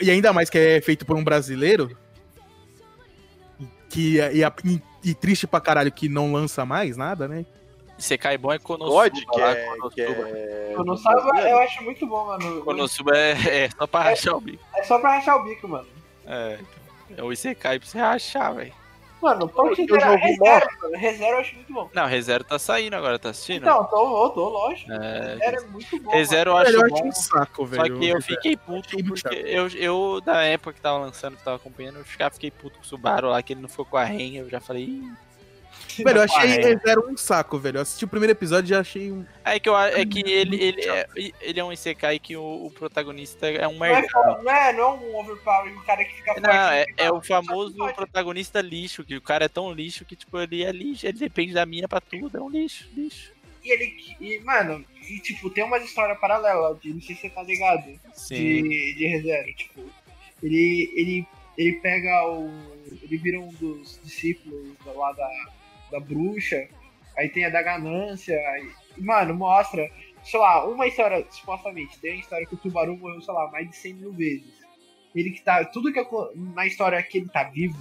E 0.00 0.12
ainda 0.12 0.32
mais 0.32 0.48
que 0.48 0.58
é 0.58 0.80
feito 0.80 1.04
por 1.04 1.16
um 1.16 1.24
brasileiro. 1.24 1.98
Que, 3.90 4.18
e, 4.20 4.42
e- 4.44 4.82
e 5.10 5.12
triste 5.12 5.44
pra 5.48 5.60
caralho 5.60 5.90
que 5.90 6.08
não 6.08 6.32
lança 6.32 6.64
mais 6.64 6.96
nada, 6.96 7.26
né? 7.26 7.44
Você 7.98 8.18
cai 8.18 8.36
bom 8.36 8.52
é 8.52 8.58
Konosuba. 8.58 9.08
God, 9.08 9.24
que 9.30 9.40
lá, 9.40 9.50
é. 9.52 9.64
Que 9.64 9.76
Konosuba. 9.76 10.28
é... 10.28 10.72
Eu 10.74 10.84
não 10.84 10.96
saiba, 10.96 11.40
eu 11.40 11.58
acho 11.58 11.82
muito 11.84 12.06
bom, 12.06 12.26
mano. 12.26 12.62
Konosuba 12.62 13.16
é, 13.16 13.64
é 13.64 13.70
só 13.70 13.86
pra 13.86 14.02
rachar 14.02 14.36
o 14.36 14.40
bico. 14.40 14.64
É 14.74 14.82
só 14.82 14.98
pra 14.98 15.14
rachar 15.16 15.36
o 15.36 15.44
bico, 15.44 15.68
mano. 15.68 15.86
É, 16.26 16.58
é 17.16 17.22
o 17.22 17.32
Isekai 17.32 17.78
pra 17.78 17.88
você 17.88 17.98
rachar, 17.98 18.54
velho. 18.54 18.72
Mano, 19.22 19.48
considerar 19.48 20.18
jogo 20.18 20.24
ReZero, 20.24 20.66
mano. 20.82 20.96
ReZero 20.96 21.30
eu 21.30 21.38
acho 21.38 21.54
muito 21.54 21.72
bom. 21.72 21.88
Não, 21.94 22.06
ReZero 22.06 22.42
tá 22.42 22.58
saindo 22.58 22.94
agora, 22.94 23.20
tá 23.20 23.30
assistindo? 23.30 23.62
Então, 23.62 23.84
tô, 23.84 24.30
tô, 24.30 24.48
lógico. 24.48 24.90
É, 24.90 25.36
ReZero 25.38 25.56
é 25.56 25.66
muito 25.68 26.02
bom. 26.02 26.10
ReZero 26.10 26.50
eu 26.50 26.56
acho 26.56 26.88
bom. 26.88 27.06
um 27.06 27.12
saco, 27.12 27.56
Só 27.58 27.64
velho. 27.64 28.00
que 28.00 28.08
eu 28.08 28.20
fiquei 28.20 28.56
puto 28.56 28.96
porque 29.04 29.44
eu, 29.46 29.68
eu, 29.68 30.20
da 30.20 30.42
época 30.42 30.72
que 30.72 30.80
tava 30.80 30.98
lançando, 30.98 31.36
que 31.36 31.44
tava 31.44 31.56
acompanhando, 31.56 31.98
eu 31.98 32.04
fiquei 32.04 32.50
puto 32.50 32.78
com 32.78 32.82
o 32.82 32.86
Subaru 32.86 33.28
lá, 33.28 33.40
que 33.44 33.52
ele 33.52 33.60
não 33.60 33.68
ficou 33.68 33.84
com 33.84 33.96
a 33.96 34.02
Ren, 34.02 34.38
eu 34.38 34.50
já 34.50 34.58
falei, 34.58 34.86
Ih. 34.86 35.12
Velho, 35.98 36.18
eu 36.18 36.22
achei. 36.22 36.78
Zero 36.78 37.10
um 37.10 37.16
saco, 37.16 37.58
velho. 37.58 37.78
Eu 37.78 37.82
assisti 37.82 38.04
o 38.04 38.08
primeiro 38.08 38.32
episódio 38.32 38.68
e 38.68 38.70
já 38.70 38.80
achei 38.80 39.12
um. 39.12 39.24
É 39.44 39.58
que, 39.58 39.68
eu, 39.68 39.76
é 39.76 40.04
que 40.06 40.20
ele, 40.20 40.62
ele, 40.62 40.82
é, 40.88 41.06
ele 41.40 41.60
é 41.60 41.64
um 41.64 41.72
Isekai 41.72 42.18
que 42.18 42.36
o, 42.36 42.66
o 42.66 42.70
protagonista 42.70 43.46
é 43.48 43.66
um 43.66 43.84
é, 43.84 43.90
merda. 43.90 44.08
não, 44.14 44.50
é, 44.50 44.72
não 44.72 44.82
é 44.82 44.88
um 44.94 45.16
overpower, 45.16 45.76
o 45.76 45.82
cara 45.84 46.04
que 46.04 46.14
fica 46.14 46.40
Não, 46.40 46.50
é, 46.50 46.84
forte, 46.84 47.02
é 47.02 47.12
o 47.12 47.22
famoso 47.22 47.94
protagonista 47.94 48.60
lixo, 48.60 49.04
que 49.04 49.16
o 49.16 49.20
cara 49.20 49.44
é 49.44 49.48
tão 49.48 49.72
lixo 49.72 50.04
que, 50.04 50.16
tipo, 50.16 50.38
ele 50.38 50.64
é 50.64 50.72
lixo, 50.72 51.06
ele 51.06 51.18
depende 51.18 51.52
da 51.52 51.66
mina 51.66 51.88
pra 51.88 52.00
tudo, 52.00 52.36
é 52.36 52.40
um 52.40 52.48
lixo, 52.48 52.88
lixo. 52.96 53.32
E 53.64 53.72
ele, 53.72 54.16
e, 54.20 54.40
mano, 54.40 54.84
e, 55.08 55.18
tipo, 55.20 55.48
tem 55.50 55.64
umas 55.64 55.84
histórias 55.84 56.18
paralelas, 56.18 56.80
de, 56.80 56.92
não 56.92 57.00
sei 57.00 57.14
se 57.14 57.22
você 57.22 57.30
tá 57.30 57.42
ligado, 57.42 57.98
Sim. 58.14 58.34
de, 58.34 58.94
de 58.94 59.06
ReZero, 59.06 59.54
tipo, 59.54 59.84
ele, 60.42 60.92
ele, 60.96 61.26
ele 61.56 61.72
pega 61.74 62.26
o, 62.28 62.50
ele 63.02 63.16
vira 63.18 63.38
um 63.38 63.52
dos 63.52 64.00
discípulos 64.02 64.74
lá 64.84 65.12
da, 65.12 65.28
da 65.92 66.00
bruxa, 66.00 66.68
aí 67.16 67.28
tem 67.28 67.44
a 67.44 67.50
da 67.50 67.62
ganância, 67.62 68.36
aí, 68.36 68.70
mano, 68.98 69.34
mostra, 69.34 69.88
sei 70.24 70.40
lá, 70.40 70.66
uma 70.66 70.86
história, 70.86 71.24
supostamente, 71.30 71.98
tem 72.00 72.12
a 72.12 72.16
história 72.16 72.46
que 72.46 72.54
o 72.54 72.58
tubarão 72.58 72.96
morreu, 72.96 73.20
sei 73.20 73.34
lá, 73.34 73.50
mais 73.50 73.68
de 73.68 73.76
100 73.76 73.94
mil 73.94 74.12
vezes. 74.12 74.62
Ele 75.14 75.30
que 75.30 75.42
tá, 75.42 75.64
tudo 75.64 75.92
que 75.92 76.00
na 76.54 76.66
história 76.66 77.02
que 77.02 77.18
ele 77.18 77.28
tá 77.28 77.44
vivo, 77.44 77.78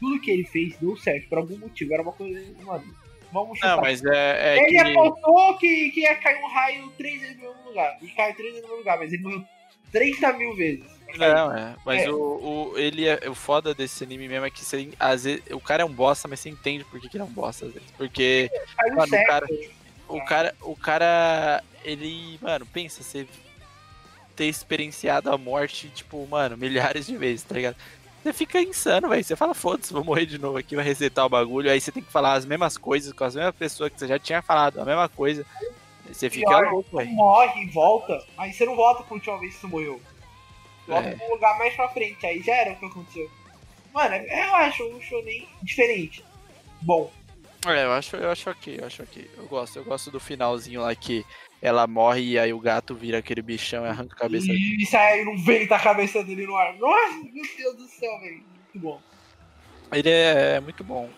tudo 0.00 0.20
que 0.20 0.30
ele 0.30 0.44
fez 0.44 0.76
deu 0.78 0.96
certo, 0.96 1.28
por 1.28 1.38
algum 1.38 1.56
motivo, 1.56 1.94
era 1.94 2.02
uma 2.02 2.12
coisa, 2.12 2.38
mano, 2.64 2.84
vamos 3.32 3.58
chutar. 3.58 3.76
Não, 3.76 3.82
mas 3.82 4.04
é, 4.04 4.56
é 4.56 4.58
Ele 4.58 4.70
que... 4.70 4.78
apontou 4.78 5.58
que, 5.58 5.90
que 5.90 6.00
ia 6.00 6.16
cair 6.16 6.42
um 6.42 6.48
raio 6.48 6.92
três 6.98 7.20
vezes 7.20 7.36
no 7.36 7.42
mesmo 7.42 7.68
lugar. 7.68 7.98
E 8.02 8.08
caiu 8.08 8.34
três 8.34 8.52
vezes 8.52 8.62
no 8.62 8.68
mesmo 8.68 8.78
lugar, 8.78 8.98
mas 8.98 9.12
ele 9.12 9.22
morreu 9.22 9.44
30 9.92 10.32
mil 10.34 10.56
vezes. 10.56 11.01
Não, 11.18 11.54
é. 11.56 11.74
Mas 11.84 12.02
É. 12.02 12.10
O, 12.10 12.16
o, 12.72 12.78
ele 12.78 13.06
é, 13.06 13.28
o 13.28 13.34
foda 13.34 13.74
desse 13.74 14.04
anime 14.04 14.28
mesmo 14.28 14.46
é 14.46 14.50
que 14.50 14.64
você, 14.64 14.90
às 14.98 15.24
vezes, 15.24 15.42
o 15.50 15.60
cara 15.60 15.82
é 15.82 15.84
um 15.86 15.92
bosta, 15.92 16.26
mas 16.28 16.40
você 16.40 16.48
entende 16.48 16.84
por 16.84 17.00
que, 17.00 17.08
que 17.08 17.16
ele 17.16 17.22
é 17.22 17.26
um 17.26 17.30
bosta 17.32 17.66
às 17.66 17.72
vezes. 17.72 17.88
Porque 17.96 18.50
Mano, 18.96 19.04
o 19.16 19.24
cara- 19.26 19.46
o 20.08 20.24
cara, 20.24 20.54
o 20.62 20.76
cara, 20.76 21.64
ele, 21.84 22.38
mano, 22.42 22.66
pensa, 22.66 23.02
você 23.02 23.26
ter 24.36 24.46
experienciado 24.46 25.30
a 25.30 25.36
morte, 25.38 25.88
tipo, 25.88 26.26
mano, 26.26 26.56
milhares 26.56 27.06
de 27.06 27.16
vezes, 27.16 27.44
tá 27.44 27.54
ligado? 27.54 27.76
Você 28.22 28.32
fica 28.32 28.60
insano, 28.62 29.08
velho. 29.08 29.22
Você 29.24 29.34
fala, 29.34 29.52
foda-se, 29.52 29.92
vou 29.92 30.04
morrer 30.04 30.26
de 30.26 30.38
novo 30.38 30.56
aqui, 30.56 30.76
vai 30.76 30.84
resetar 30.84 31.26
o 31.26 31.28
bagulho. 31.28 31.70
Aí 31.70 31.80
você 31.80 31.90
tem 31.90 32.02
que 32.02 32.12
falar 32.12 32.34
as 32.34 32.44
mesmas 32.46 32.78
coisas 32.78 33.12
com 33.12 33.24
as 33.24 33.34
mesmas 33.34 33.54
pessoas 33.54 33.92
que 33.92 33.98
você 33.98 34.06
já 34.06 34.18
tinha 34.18 34.40
falado, 34.40 34.80
a 34.80 34.84
mesma 34.84 35.08
coisa. 35.08 35.44
Aí 36.06 36.14
Você 36.14 36.30
fica 36.30 36.46
Pior, 36.48 36.72
louco, 36.72 36.96
velho. 36.96 37.10
morre 37.10 37.62
e 37.64 37.70
volta, 37.70 38.16
mas 38.36 38.54
você 38.56 38.64
não 38.64 38.76
volta 38.76 39.02
pra 39.02 39.14
última 39.14 39.38
vez 39.38 39.54
que 39.54 39.60
você 39.62 39.66
morreu. 39.66 40.00
Volta 40.86 41.08
É. 41.08 41.14
pra 41.16 41.26
um 41.26 41.30
lugar 41.30 41.58
mais 41.58 41.74
pra 41.74 41.88
frente, 41.88 42.26
aí 42.26 42.42
já 42.42 42.54
era 42.54 42.72
o 42.72 42.76
que 42.76 42.86
aconteceu. 42.86 43.30
Mano, 43.94 44.14
eu 44.16 44.54
acho 44.56 44.84
um 44.88 45.00
shonen 45.00 45.46
diferente. 45.62 46.24
Bom, 46.80 47.10
É, 47.66 47.84
eu 47.84 47.92
acho, 47.92 48.16
eu 48.16 48.28
acho 48.30 48.50
ok, 48.50 48.78
eu 48.80 48.86
acho 48.86 49.02
ok. 49.04 49.30
Eu 49.36 49.46
gosto, 49.46 49.76
eu 49.78 49.84
gosto 49.84 50.10
do 50.10 50.18
finalzinho 50.18 50.80
lá 50.80 50.92
que 50.96 51.24
ela 51.60 51.86
morre 51.86 52.20
e 52.22 52.38
aí 52.38 52.52
o 52.52 52.58
gato 52.58 52.92
vira 52.92 53.18
aquele 53.18 53.40
bichão 53.40 53.84
e 53.84 53.88
arranca 53.88 54.16
a 54.16 54.18
cabeça 54.18 54.48
dele. 54.48 54.76
e 54.82 54.86
sai 54.86 55.24
um 55.24 55.36
vento 55.44 55.72
a 55.72 55.78
cabeça 55.78 56.24
dele 56.24 56.44
no 56.46 56.56
ar. 56.56 56.74
Nossa, 56.76 57.18
meu 57.32 57.44
Deus 57.56 57.76
do 57.76 57.86
céu, 57.86 58.18
velho. 58.20 58.42
Muito 58.74 58.78
bom. 58.80 59.00
Ele 59.92 60.08
é 60.10 60.58
muito 60.58 60.82
bom. 60.82 61.08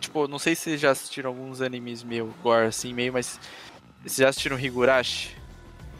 Tipo, 0.00 0.26
não 0.28 0.38
sei 0.38 0.54
se 0.54 0.62
vocês 0.62 0.80
já 0.80 0.90
assistiram 0.90 1.30
alguns 1.30 1.62
animes 1.62 2.02
meio 2.02 2.26
gore 2.42 2.66
assim, 2.66 2.92
meio, 2.92 3.12
mas. 3.14 3.40
Vocês 4.02 4.16
já 4.16 4.28
assistiram 4.28 4.58
Higurashi? 4.58 5.34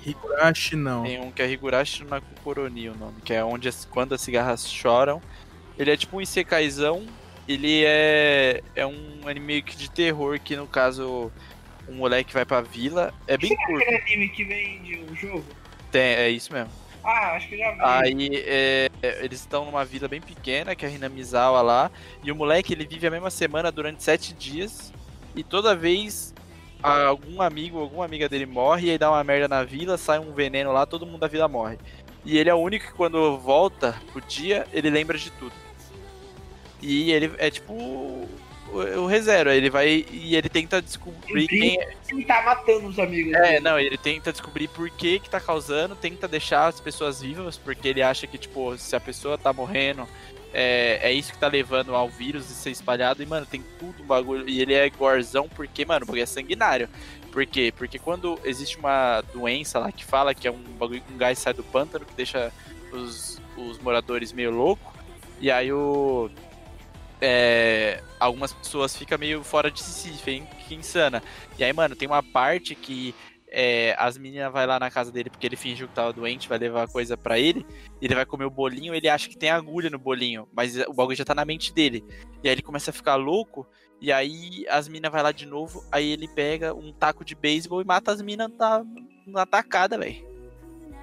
Higurashi, 0.05 0.77
não. 0.77 1.05
Tem 1.05 1.21
um 1.21 1.31
que 1.31 1.43
é 1.43 1.51
Higurashi 1.51 2.03
no 2.03 2.11
Nakukoroni 2.11 2.89
o 2.89 2.97
nome, 2.97 3.21
que 3.25 3.33
é 3.33 3.45
onde 3.45 3.69
as, 3.69 3.85
quando 3.85 4.15
as 4.15 4.21
cigarras 4.21 4.69
choram. 4.69 5.23
Ele 5.79 5.91
é 5.91 5.97
tipo 5.97 6.17
um 6.17 6.21
Isekaizão. 6.21 7.07
Ele 7.49 7.85
é, 7.85 8.63
é 8.75 8.87
um 8.87 9.27
anime 9.27 9.63
de 9.63 9.91
terror, 9.91 10.39
que 10.39 10.57
no 10.57 10.67
caso 10.67 11.31
um 11.89 11.95
moleque 11.95 12.33
vai 12.33 12.45
pra 12.45 12.61
vila. 12.61 13.13
É 13.27 13.37
bem 13.37 13.57
curto. 13.57 13.83
Aquele 13.83 13.97
anime 13.97 14.29
que 14.29 14.45
vem 14.45 14.83
de 14.83 15.01
um 15.01 15.17
jogo? 15.17 15.45
Tem, 15.91 16.03
é 16.03 16.29
isso 16.29 16.53
mesmo. 16.53 16.71
Ah, 17.05 17.33
acho 17.35 17.49
que 17.49 17.55
eu 17.55 17.59
já 17.59 17.73
vi. 17.73 17.79
Aí 17.81 18.45
é, 18.47 18.91
eles 19.03 19.41
estão 19.41 19.65
numa 19.65 19.85
vila 19.85 20.07
bem 20.07 20.21
pequena, 20.21 20.75
que 20.77 20.85
é 20.85 20.89
a 20.89 20.91
Hinamizawa 20.93 21.61
lá, 21.61 21.91
e 22.23 22.31
o 22.31 22.37
moleque 22.37 22.73
ele 22.73 22.87
vive 22.87 23.07
a 23.07 23.11
mesma 23.11 23.31
semana 23.31 23.73
durante 23.73 24.05
sete 24.05 24.33
dias, 24.33 24.93
e 25.35 25.43
toda 25.43 25.75
vez 25.75 26.33
algum 26.83 27.41
amigo, 27.41 27.79
alguma 27.79 28.05
amiga 28.05 28.29
dele 28.29 28.47
morre, 28.47 28.89
e 28.89 28.91
aí 28.91 28.99
dá 28.99 29.11
uma 29.11 29.23
merda 29.25 29.49
na 29.49 29.63
vila, 29.63 29.97
sai 29.97 30.19
um 30.19 30.33
veneno 30.33 30.73
lá, 30.73 30.85
todo 30.85 31.07
mundo 31.07 31.21
da 31.21 31.29
vila 31.29 31.49
morre. 31.49 31.79
E 32.25 32.39
ele 32.39 32.51
é 32.51 32.55
o 32.55 32.59
único 32.59 32.87
que 32.87 32.93
quando 32.93 33.39
volta 33.39 34.01
pro 34.13 34.21
dia, 34.21 34.67
ele 34.73 34.91
lembra 34.91 35.19
de 35.19 35.31
tudo. 35.33 35.55
E 36.81 37.13
ele 37.13 37.33
é 37.39 37.51
tipo 37.51 37.73
o, 38.73 39.07
ReZero, 39.07 39.51
ele 39.51 39.69
vai 39.69 40.07
e 40.11 40.35
ele 40.35 40.49
tenta 40.49 40.81
descobrir 40.81 41.47
quem 41.47 41.81
é, 41.81 41.95
Ele 42.11 42.25
tá 42.25 42.43
matando 42.43 42.87
os 42.87 42.99
amigos. 42.99 43.35
é, 43.35 43.61
não, 43.61 43.79
ele 43.79 43.99
tenta 43.99 44.33
descobrir 44.33 44.67
por 44.69 44.89
que 44.91 45.19
que 45.19 45.29
tá 45.29 45.39
causando, 45.39 45.95
tenta 45.95 46.27
deixar 46.27 46.69
as 46.69 46.81
pessoas 46.81 47.21
vivas, 47.21 47.59
porque 47.59 47.89
ele 47.89 48.03
acha 48.03 48.27
que, 48.27 48.39
tipo, 48.39 48.77
se 48.79 48.97
a 48.97 49.01
pessoa 49.01 49.37
tá 49.37 49.53
morrendo, 49.53 50.09
é, 50.53 51.01
é 51.03 51.13
isso 51.13 51.33
que 51.33 51.39
tá 51.39 51.49
levando 51.49 51.95
ao 51.95 52.09
vírus 52.09 52.49
de 52.49 52.55
ser 52.55 52.71
espalhado. 52.71 53.23
E, 53.23 53.27
mano, 53.27 53.47
tem 53.47 53.63
tudo 53.79 54.03
um 54.03 54.07
bagulho. 54.07 54.49
E 54.49 54.61
ele 54.61 54.75
é 54.75 54.89
gorzão 54.91 55.49
porque, 55.49 55.85
mano, 55.85 56.07
bagulho 56.07 56.23
é 56.23 56.27
sanguinário. 56.27 56.89
Por 57.33 57.47
quê? 57.47 57.73
Porque 57.75 57.99
quando 57.99 58.39
existe 58.45 58.77
uma 58.77 59.23
doença 59.33 59.79
lá 59.79 59.91
que 59.91 60.05
fala 60.05 60.35
que 60.35 60.47
é 60.47 60.51
um 60.51 60.63
bagulho 60.79 61.01
que 61.01 61.13
um 61.13 61.17
gás 61.17 61.39
sai 61.39 61.55
do 61.55 61.63
pântano 61.63 62.05
que 62.05 62.15
deixa 62.15 62.53
os, 62.93 63.41
os 63.57 63.79
moradores 63.79 64.33
meio 64.33 64.51
loucos, 64.51 64.93
e 65.41 65.51
aí 65.51 65.73
o. 65.73 66.31
é, 67.21 68.03
algumas 68.21 68.53
pessoas 68.53 68.95
ficam 68.95 69.19
meio 69.19 69.43
fora 69.43 69.71
de 69.71 69.81
si, 69.81 70.11
fica 70.11 70.75
insana. 70.75 71.23
E 71.59 71.65
aí, 71.65 71.73
mano, 71.73 71.97
tem 71.97 72.07
uma 72.07 72.23
parte 72.23 72.75
que 72.75 73.15
é, 73.55 73.95
as 73.99 74.17
meninas 74.17 74.51
vai 74.51 74.67
lá 74.67 74.81
na 74.81 74.91
casa 74.91 75.13
dele 75.13 75.29
porque 75.29 75.47
ele 75.47 75.57
fingiu 75.57 75.87
que 75.87 75.95
tava 75.95 76.13
doente, 76.13 76.49
vai 76.49 76.59
levar 76.59 76.89
coisa 76.89 77.17
pra 77.17 77.39
ele, 77.39 77.67
ele 78.01 78.15
vai 78.15 78.25
comer 78.25 78.47
o 78.47 78.51
bolinho, 78.51 78.95
ele 78.95 79.09
acha 79.09 79.29
que 79.29 79.37
tem 79.37 79.51
agulha 79.51 79.91
no 79.91 79.99
bolinho, 79.99 80.49
mas 80.55 80.77
o 80.89 80.93
bagulho 80.95 81.17
já 81.17 81.25
tá 81.25 81.35
na 81.35 81.45
mente 81.45 81.73
dele. 81.73 82.03
E 82.43 82.49
aí 82.49 82.55
ele 82.55 82.63
começa 82.63 82.91
a 82.91 82.95
ficar 82.95 83.17
louco, 83.17 83.67
e 84.01 84.11
aí 84.11 84.67
as 84.69 84.89
minas 84.89 85.13
vai 85.13 85.23
lá 85.23 85.33
de 85.33 85.45
novo, 85.45 85.85
aí 85.93 86.11
ele 86.11 86.27
pega 86.29 86.75
um 86.75 86.93
taco 86.93 87.25
de 87.25 87.35
beisebol 87.35 87.83
e 87.83 87.85
mata 87.85 88.11
as 88.11 88.23
minas 88.23 88.51
na, 88.59 88.83
na 89.27 89.45
tacada, 89.45 89.99
velho. 89.99 90.33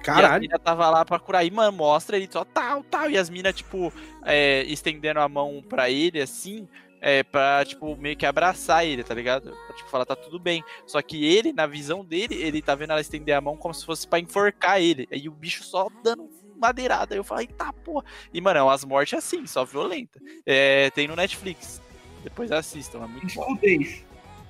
a 0.00 0.02
Caralho. 0.02 0.48
tava 0.58 0.88
lá 0.88 1.04
pra 1.04 1.18
curar. 1.18 1.44
E, 1.44 1.50
mano, 1.50 1.76
mostra 1.76 2.16
ele 2.16 2.26
só 2.30 2.42
tal, 2.42 2.82
tal. 2.82 3.10
E 3.10 3.18
as 3.18 3.28
minas, 3.28 3.54
tipo, 3.54 3.92
é, 4.24 4.62
estendendo 4.62 5.20
a 5.20 5.28
mão 5.28 5.62
pra 5.68 5.90
ele, 5.90 6.22
assim, 6.22 6.66
é, 7.00 7.22
pra, 7.22 7.64
tipo, 7.64 7.96
meio 7.96 8.16
que 8.16 8.26
abraçar 8.26 8.84
ele, 8.84 9.02
tá 9.02 9.14
ligado? 9.14 9.50
Pra, 9.66 9.76
tipo, 9.76 9.88
falar, 9.88 10.04
tá 10.04 10.14
tudo 10.16 10.38
bem. 10.38 10.62
Só 10.86 11.00
que 11.00 11.24
ele, 11.24 11.52
na 11.52 11.66
visão 11.66 12.04
dele, 12.04 12.34
ele 12.34 12.60
tá 12.60 12.74
vendo 12.74 12.90
ela 12.90 13.00
estender 13.00 13.34
a 13.34 13.40
mão 13.40 13.56
como 13.56 13.72
se 13.74 13.84
fosse 13.86 14.06
pra 14.06 14.18
enforcar 14.18 14.80
ele. 14.80 15.08
Aí 15.10 15.28
o 15.28 15.32
bicho 15.32 15.64
só 15.64 15.88
dando 16.02 16.28
madeirada. 16.56 17.14
Aí 17.14 17.18
eu 17.18 17.24
falei, 17.24 17.46
tá, 17.46 17.72
porra. 17.72 18.04
E, 18.32 18.40
mano, 18.40 18.58
é 18.58 18.62
umas 18.62 18.84
mortes 18.84 19.18
assim, 19.18 19.46
só 19.46 19.64
violenta. 19.64 20.20
É, 20.44 20.90
tem 20.90 21.08
no 21.08 21.16
Netflix. 21.16 21.80
Depois 22.22 22.52
assistam, 22.52 23.02
é 23.02 23.06
muito 23.06 23.34
bom. 23.34 23.42
Escudez. 23.54 24.04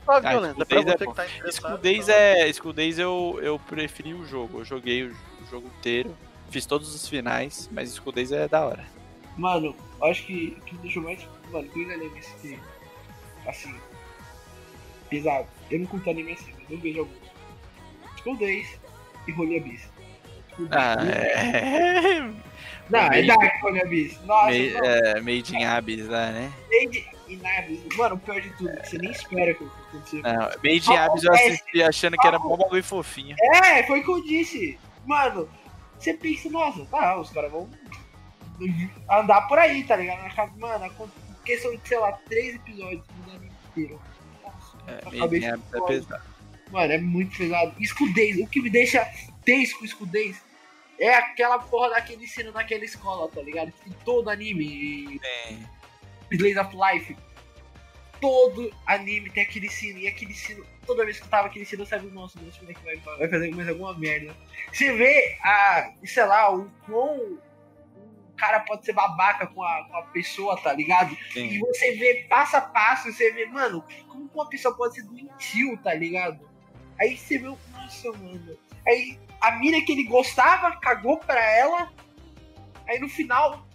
Só 0.04 0.12
Ah, 0.14 0.20
violenta, 0.20 0.64
Days 0.64 0.86
é 0.86 1.04
bom. 1.04 1.12
tá 1.12 1.26
interessado. 1.26 1.48
Skull 1.50 1.78
Days 1.78 2.08
é. 2.08 2.52
Days 2.74 2.98
eu, 2.98 3.38
eu 3.42 3.58
preferi 3.60 4.12
o 4.12 4.26
jogo. 4.26 4.58
Eu 4.60 4.64
joguei 4.64 5.04
o, 5.04 5.12
o 5.12 5.46
jogo 5.48 5.68
inteiro. 5.78 6.16
Fiz 6.50 6.66
todos 6.66 6.92
os 6.92 7.06
finais, 7.06 7.68
mas 7.70 7.90
Skull 7.90 8.12
Days 8.12 8.32
é 8.32 8.48
da 8.48 8.66
hora. 8.66 8.84
Mano, 9.36 9.76
eu 10.00 10.06
acho 10.08 10.26
que 10.26 10.56
o 10.60 10.64
que 10.64 10.74
me 10.74 10.80
deixou 10.80 11.02
mais. 11.04 11.20
Mano, 11.50 11.68
dois 11.74 11.90
animes 11.90 12.26
que. 12.40 12.58
Assim. 13.46 13.74
Pesado. 15.08 15.46
Eu 15.70 15.80
não 15.80 15.86
curto 15.86 16.10
anime 16.10 16.32
assim, 16.32 16.52
mas 16.58 16.70
eu 16.70 16.78
vejo 16.78 17.00
alguns. 17.00 17.30
Skull 18.16 18.36
Days 18.36 18.80
e 19.26 19.32
Holy 19.32 19.58
Abyss. 19.58 19.88
Days. 20.58 20.70
Ah, 20.70 20.96
é. 21.06 22.20
Não, 22.90 22.98
é 23.00 23.22
Dark 23.22 23.64
Holy 23.64 23.82
Abyss. 23.82 24.20
Nossa, 24.24 24.46
Made, 24.46 24.72
não, 24.72 24.84
é, 24.84 25.20
made 25.20 25.56
in 25.56 25.64
Abyss 25.64 26.08
lá, 26.08 26.30
né? 26.32 26.52
Made 26.70 27.08
in 27.28 27.40
Abyss. 27.46 27.96
Mano, 27.96 28.14
o 28.16 28.18
pior 28.18 28.40
de 28.40 28.50
tudo, 28.50 28.72
você 28.84 28.98
nem 28.98 29.10
espera 29.10 29.54
que 29.54 29.64
aconteça. 29.64 30.16
Não, 30.16 30.48
Made 30.48 30.90
in 30.90 30.96
Abyss 30.96 31.24
eu 31.24 31.32
assisti 31.32 31.82
achando 31.82 32.16
que 32.16 32.26
era 32.26 32.38
mó 32.38 32.56
bagulho 32.56 32.84
fofinho. 32.84 33.36
É, 33.54 33.82
foi 33.84 34.00
o 34.00 34.04
que 34.04 34.10
eu 34.10 34.24
disse. 34.24 34.78
Mano, 35.06 35.48
você 35.98 36.14
pensa, 36.14 36.50
nossa, 36.50 36.84
tá, 36.86 37.18
os 37.18 37.30
caras 37.30 37.50
vão 37.50 37.68
andar 39.08 39.42
por 39.42 39.58
aí, 39.58 39.84
tá 39.84 39.96
ligado? 39.96 40.58
Mano, 40.58 40.84
questão 41.44 41.74
de, 41.74 41.88
sei 41.88 41.98
lá, 41.98 42.12
três 42.28 42.56
episódios 42.56 43.04
do 43.06 43.30
anime 43.30 43.52
inteiro. 43.70 44.00
Nossa, 44.42 44.78
É, 44.86 45.18
cabeça 45.18 45.60
é 45.74 45.80
pesado. 45.80 46.22
Mano, 46.70 46.92
é 46.92 46.98
muito 46.98 47.36
pesado. 47.36 47.74
Escudez, 47.80 48.38
o 48.38 48.46
que 48.46 48.62
me 48.62 48.70
deixa 48.70 49.04
tenso 49.44 49.78
com 49.78 49.84
escudez 49.84 50.40
é 50.98 51.14
aquela 51.14 51.58
porra 51.58 51.90
daquele 51.90 52.24
ensino 52.24 52.52
daquela 52.52 52.84
escola, 52.84 53.28
tá 53.30 53.40
ligado? 53.40 53.72
Que 53.72 53.84
tem 53.84 53.92
todo 54.04 54.28
anime. 54.28 55.20
É. 55.24 55.56
Blaze 56.36 56.58
of 56.58 56.76
Life. 56.76 57.16
Todo 58.20 58.70
anime 58.86 59.30
tem 59.30 59.42
aquele 59.42 59.68
sino. 59.70 59.98
E 59.98 60.06
aquele 60.06 60.34
sino, 60.34 60.64
toda 60.86 61.04
vez 61.04 61.18
que 61.18 61.24
eu 61.24 61.30
tava 61.30 61.48
aquele 61.48 61.64
sino, 61.64 61.82
eu 61.82 61.86
sabia, 61.86 62.10
nossa, 62.10 62.38
meu 62.38 62.52
moleque 62.60 62.84
vai, 62.84 62.96
vai 63.16 63.28
fazer 63.28 63.50
mais 63.54 63.68
alguma 63.68 63.98
merda. 63.98 64.36
Você 64.72 64.92
vê 64.92 65.38
a, 65.42 65.92
sei 66.04 66.24
lá, 66.26 66.54
o 66.54 66.70
quão 66.84 67.38
cara 68.40 68.60
pode 68.60 68.86
ser 68.86 68.94
babaca 68.94 69.46
com 69.46 69.62
a, 69.62 69.84
com 69.84 69.96
a 69.98 70.02
pessoa, 70.04 70.58
tá 70.58 70.72
ligado? 70.72 71.12
E 71.12 71.32
Sim. 71.34 71.58
você 71.60 71.92
vê 71.92 72.26
passo 72.28 72.56
a 72.56 72.62
passo, 72.62 73.12
você 73.12 73.30
vê, 73.32 73.44
mano, 73.44 73.84
como 74.08 74.30
uma 74.34 74.48
pessoa 74.48 74.74
pode 74.74 74.94
ser 74.94 75.02
doentio, 75.02 75.76
tá 75.76 75.92
ligado? 75.92 76.48
Aí 76.98 77.18
você 77.18 77.36
vê, 77.36 77.54
nossa, 77.72 78.12
mano. 78.12 78.56
Aí 78.88 79.18
a 79.42 79.52
mina 79.52 79.84
que 79.84 79.92
ele 79.92 80.04
gostava 80.04 80.74
cagou 80.76 81.18
pra 81.18 81.38
ela. 81.38 81.92
Aí 82.88 82.98
no 82.98 83.08
final, 83.10 83.66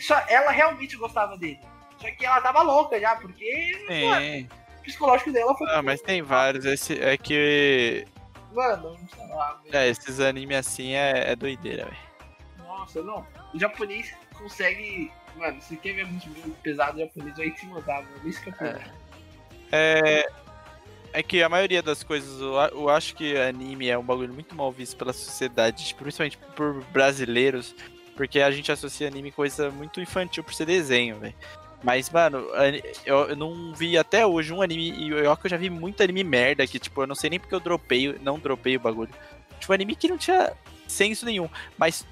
só 0.00 0.18
ela 0.28 0.50
realmente 0.50 0.96
gostava 0.96 1.36
dele. 1.36 1.60
Só 1.98 2.10
que 2.10 2.24
ela 2.24 2.40
tava 2.40 2.62
louca 2.62 2.98
já, 2.98 3.14
porque 3.16 3.72
mano, 3.86 4.48
o 4.78 4.82
psicológico 4.82 5.30
dela 5.30 5.54
foi. 5.56 5.70
Ah, 5.70 5.82
mas 5.82 6.00
tem 6.00 6.22
vários. 6.22 6.64
Esse 6.64 6.98
é 6.98 7.18
que. 7.18 8.06
Mano, 8.52 8.98
não 8.98 9.08
sei 9.08 9.26
lá, 9.28 9.60
velho. 9.62 9.76
É, 9.76 9.88
esses 9.88 10.18
animes 10.20 10.56
assim 10.56 10.94
é, 10.94 11.30
é 11.32 11.36
doideira, 11.36 11.84
velho. 11.84 12.09
Nossa, 12.80 13.02
não. 13.02 13.26
O 13.54 13.58
japonês 13.58 14.14
consegue. 14.34 15.12
Mano, 15.36 15.60
se 15.60 15.76
quer 15.76 15.92
ver 15.92 16.06
muito 16.06 16.28
pesado, 16.62 16.96
o 16.96 17.00
japonês 17.00 17.36
vai 17.36 17.50
te 17.50 17.66
mandar, 17.66 18.02
mano. 18.02 18.28
Isso 18.28 18.42
que 18.42 18.64
é. 18.64 18.80
É. 19.70 20.28
É 21.12 21.24
que 21.24 21.42
a 21.42 21.48
maioria 21.48 21.82
das 21.82 22.04
coisas, 22.04 22.40
eu, 22.40 22.88
acho 22.88 23.16
que 23.16 23.36
anime 23.36 23.88
é 23.88 23.98
um 23.98 24.02
bagulho 24.02 24.32
muito 24.32 24.54
mal 24.54 24.70
visto 24.70 24.96
pela 24.96 25.12
sociedade, 25.12 25.86
tipo, 25.86 26.04
principalmente 26.04 26.38
por 26.54 26.84
brasileiros, 26.92 27.74
porque 28.14 28.40
a 28.40 28.48
gente 28.52 28.70
associa 28.70 29.08
anime 29.08 29.32
coisa 29.32 29.70
muito 29.72 30.00
infantil 30.00 30.44
por 30.44 30.54
ser 30.54 30.66
desenho, 30.66 31.18
velho. 31.18 31.34
Mas, 31.82 32.08
mano, 32.10 32.46
eu, 33.04 33.30
eu 33.30 33.36
não 33.36 33.74
vi 33.74 33.98
até 33.98 34.24
hoje 34.24 34.52
um 34.52 34.62
anime, 34.62 34.92
e 34.92 35.08
eu, 35.08 35.36
que 35.36 35.46
eu 35.46 35.50
já 35.50 35.56
vi 35.56 35.68
muito 35.68 36.00
anime 36.00 36.22
merda, 36.22 36.64
que, 36.64 36.78
tipo, 36.78 37.02
eu 37.02 37.08
não 37.08 37.16
sei 37.16 37.28
nem 37.28 37.40
porque 37.40 37.56
eu 37.56 37.60
dropei, 37.60 38.16
não 38.22 38.38
dropei 38.38 38.76
o 38.76 38.80
bagulho. 38.80 39.10
Tipo, 39.58 39.72
anime 39.72 39.96
que 39.96 40.06
não 40.06 40.16
tinha 40.16 40.52
senso 40.86 41.26
nenhum, 41.26 41.48
mas 41.76 42.06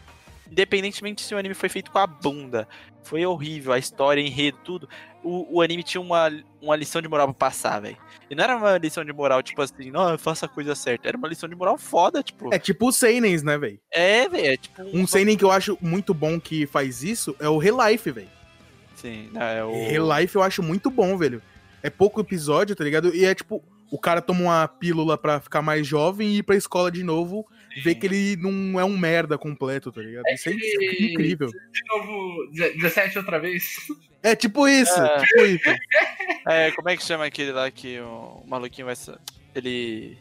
independentemente 0.50 1.22
se 1.22 1.34
o 1.34 1.38
anime 1.38 1.54
foi 1.54 1.68
feito 1.68 1.90
com 1.90 1.98
a 1.98 2.06
bunda, 2.06 2.68
foi 3.02 3.24
horrível, 3.24 3.72
a 3.72 3.78
história, 3.78 4.20
enredo, 4.20 4.58
tudo, 4.64 4.88
o, 5.22 5.56
o 5.56 5.62
anime 5.62 5.82
tinha 5.82 6.00
uma, 6.00 6.30
uma 6.60 6.76
lição 6.76 7.00
de 7.02 7.08
moral 7.08 7.26
pra 7.28 7.48
passar, 7.48 7.80
velho. 7.80 7.96
E 8.30 8.34
não 8.34 8.44
era 8.44 8.56
uma 8.56 8.76
lição 8.78 9.04
de 9.04 9.12
moral, 9.12 9.42
tipo 9.42 9.60
assim, 9.62 9.90
não, 9.90 10.16
faça 10.18 10.46
a 10.46 10.48
coisa 10.48 10.74
certa. 10.74 11.08
Era 11.08 11.16
uma 11.16 11.28
lição 11.28 11.48
de 11.48 11.54
moral 11.54 11.78
foda, 11.78 12.22
tipo. 12.22 12.52
É 12.52 12.58
tipo 12.58 12.88
o 12.88 12.92
Seinens, 12.92 13.42
né, 13.42 13.56
velho? 13.56 13.80
É, 13.90 14.28
velho, 14.28 14.46
é 14.46 14.56
tipo. 14.56 14.82
Um 14.92 15.06
Seinen 15.06 15.36
que 15.36 15.44
eu 15.44 15.50
acho 15.50 15.78
muito 15.80 16.12
bom 16.12 16.38
que 16.38 16.66
faz 16.66 17.02
isso 17.02 17.34
é 17.40 17.48
o 17.48 17.58
Relife, 17.58 18.10
velho. 18.10 18.28
Sim, 18.94 19.30
não, 19.32 19.42
é 19.42 19.64
o. 19.64 19.72
Relife 19.72 20.36
eu 20.36 20.42
acho 20.42 20.62
muito 20.62 20.90
bom, 20.90 21.16
velho. 21.16 21.42
É 21.82 21.88
pouco 21.88 22.20
episódio, 22.20 22.76
tá 22.76 22.84
ligado? 22.84 23.14
E 23.14 23.24
é 23.24 23.34
tipo, 23.34 23.62
o 23.90 23.98
cara 23.98 24.20
toma 24.20 24.40
uma 24.40 24.68
pílula 24.68 25.16
pra 25.16 25.40
ficar 25.40 25.62
mais 25.62 25.86
jovem 25.86 26.28
e 26.28 26.38
ir 26.38 26.42
pra 26.42 26.56
escola 26.56 26.90
de 26.90 27.02
novo, 27.02 27.46
ver 27.82 27.94
que 27.96 28.06
ele 28.06 28.36
não 28.36 28.78
é 28.80 28.84
um 28.84 28.96
merda 28.98 29.36
completo, 29.38 29.90
tá 29.92 30.00
ligado? 30.00 30.24
Isso 30.28 30.48
é 30.48 30.52
que- 30.52 31.06
incrível. 31.12 31.48
De 31.48 31.80
novo, 31.88 32.50
17 32.52 33.18
outra 33.18 33.38
vez. 33.38 33.76
É 34.22 34.34
tipo 34.34 34.66
isso, 34.66 35.00
É. 35.00 35.18
tipo 35.24 35.40
isso. 35.44 35.64
É, 36.50 36.70
como 36.72 36.88
é 36.88 36.96
que 36.96 37.02
chama 37.04 37.26
aquele 37.26 37.52
lá 37.52 37.70
que 37.70 37.98
o, 38.00 38.42
o 38.42 38.44
maluquinho 38.48 38.86
vai. 38.86 38.94
Ele. 39.54 40.16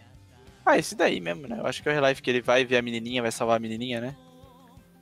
Ah, 0.66 0.78
esse 0.78 0.94
daí 0.94 1.22
mesmo, 1.22 1.48
né? 1.48 1.58
Eu 1.60 1.66
acho 1.66 1.82
que 1.82 1.88
é 1.88 1.92
o 1.92 1.96
Relife 1.96 2.22
que 2.22 2.30
ele 2.30 2.42
vai 2.42 2.66
ver 2.66 2.76
a 2.78 2.82
menininha, 2.82 3.22
vai 3.22 3.32
salvar 3.32 3.56
a 3.56 3.60
menininha, 3.60 4.02
né? 4.02 4.14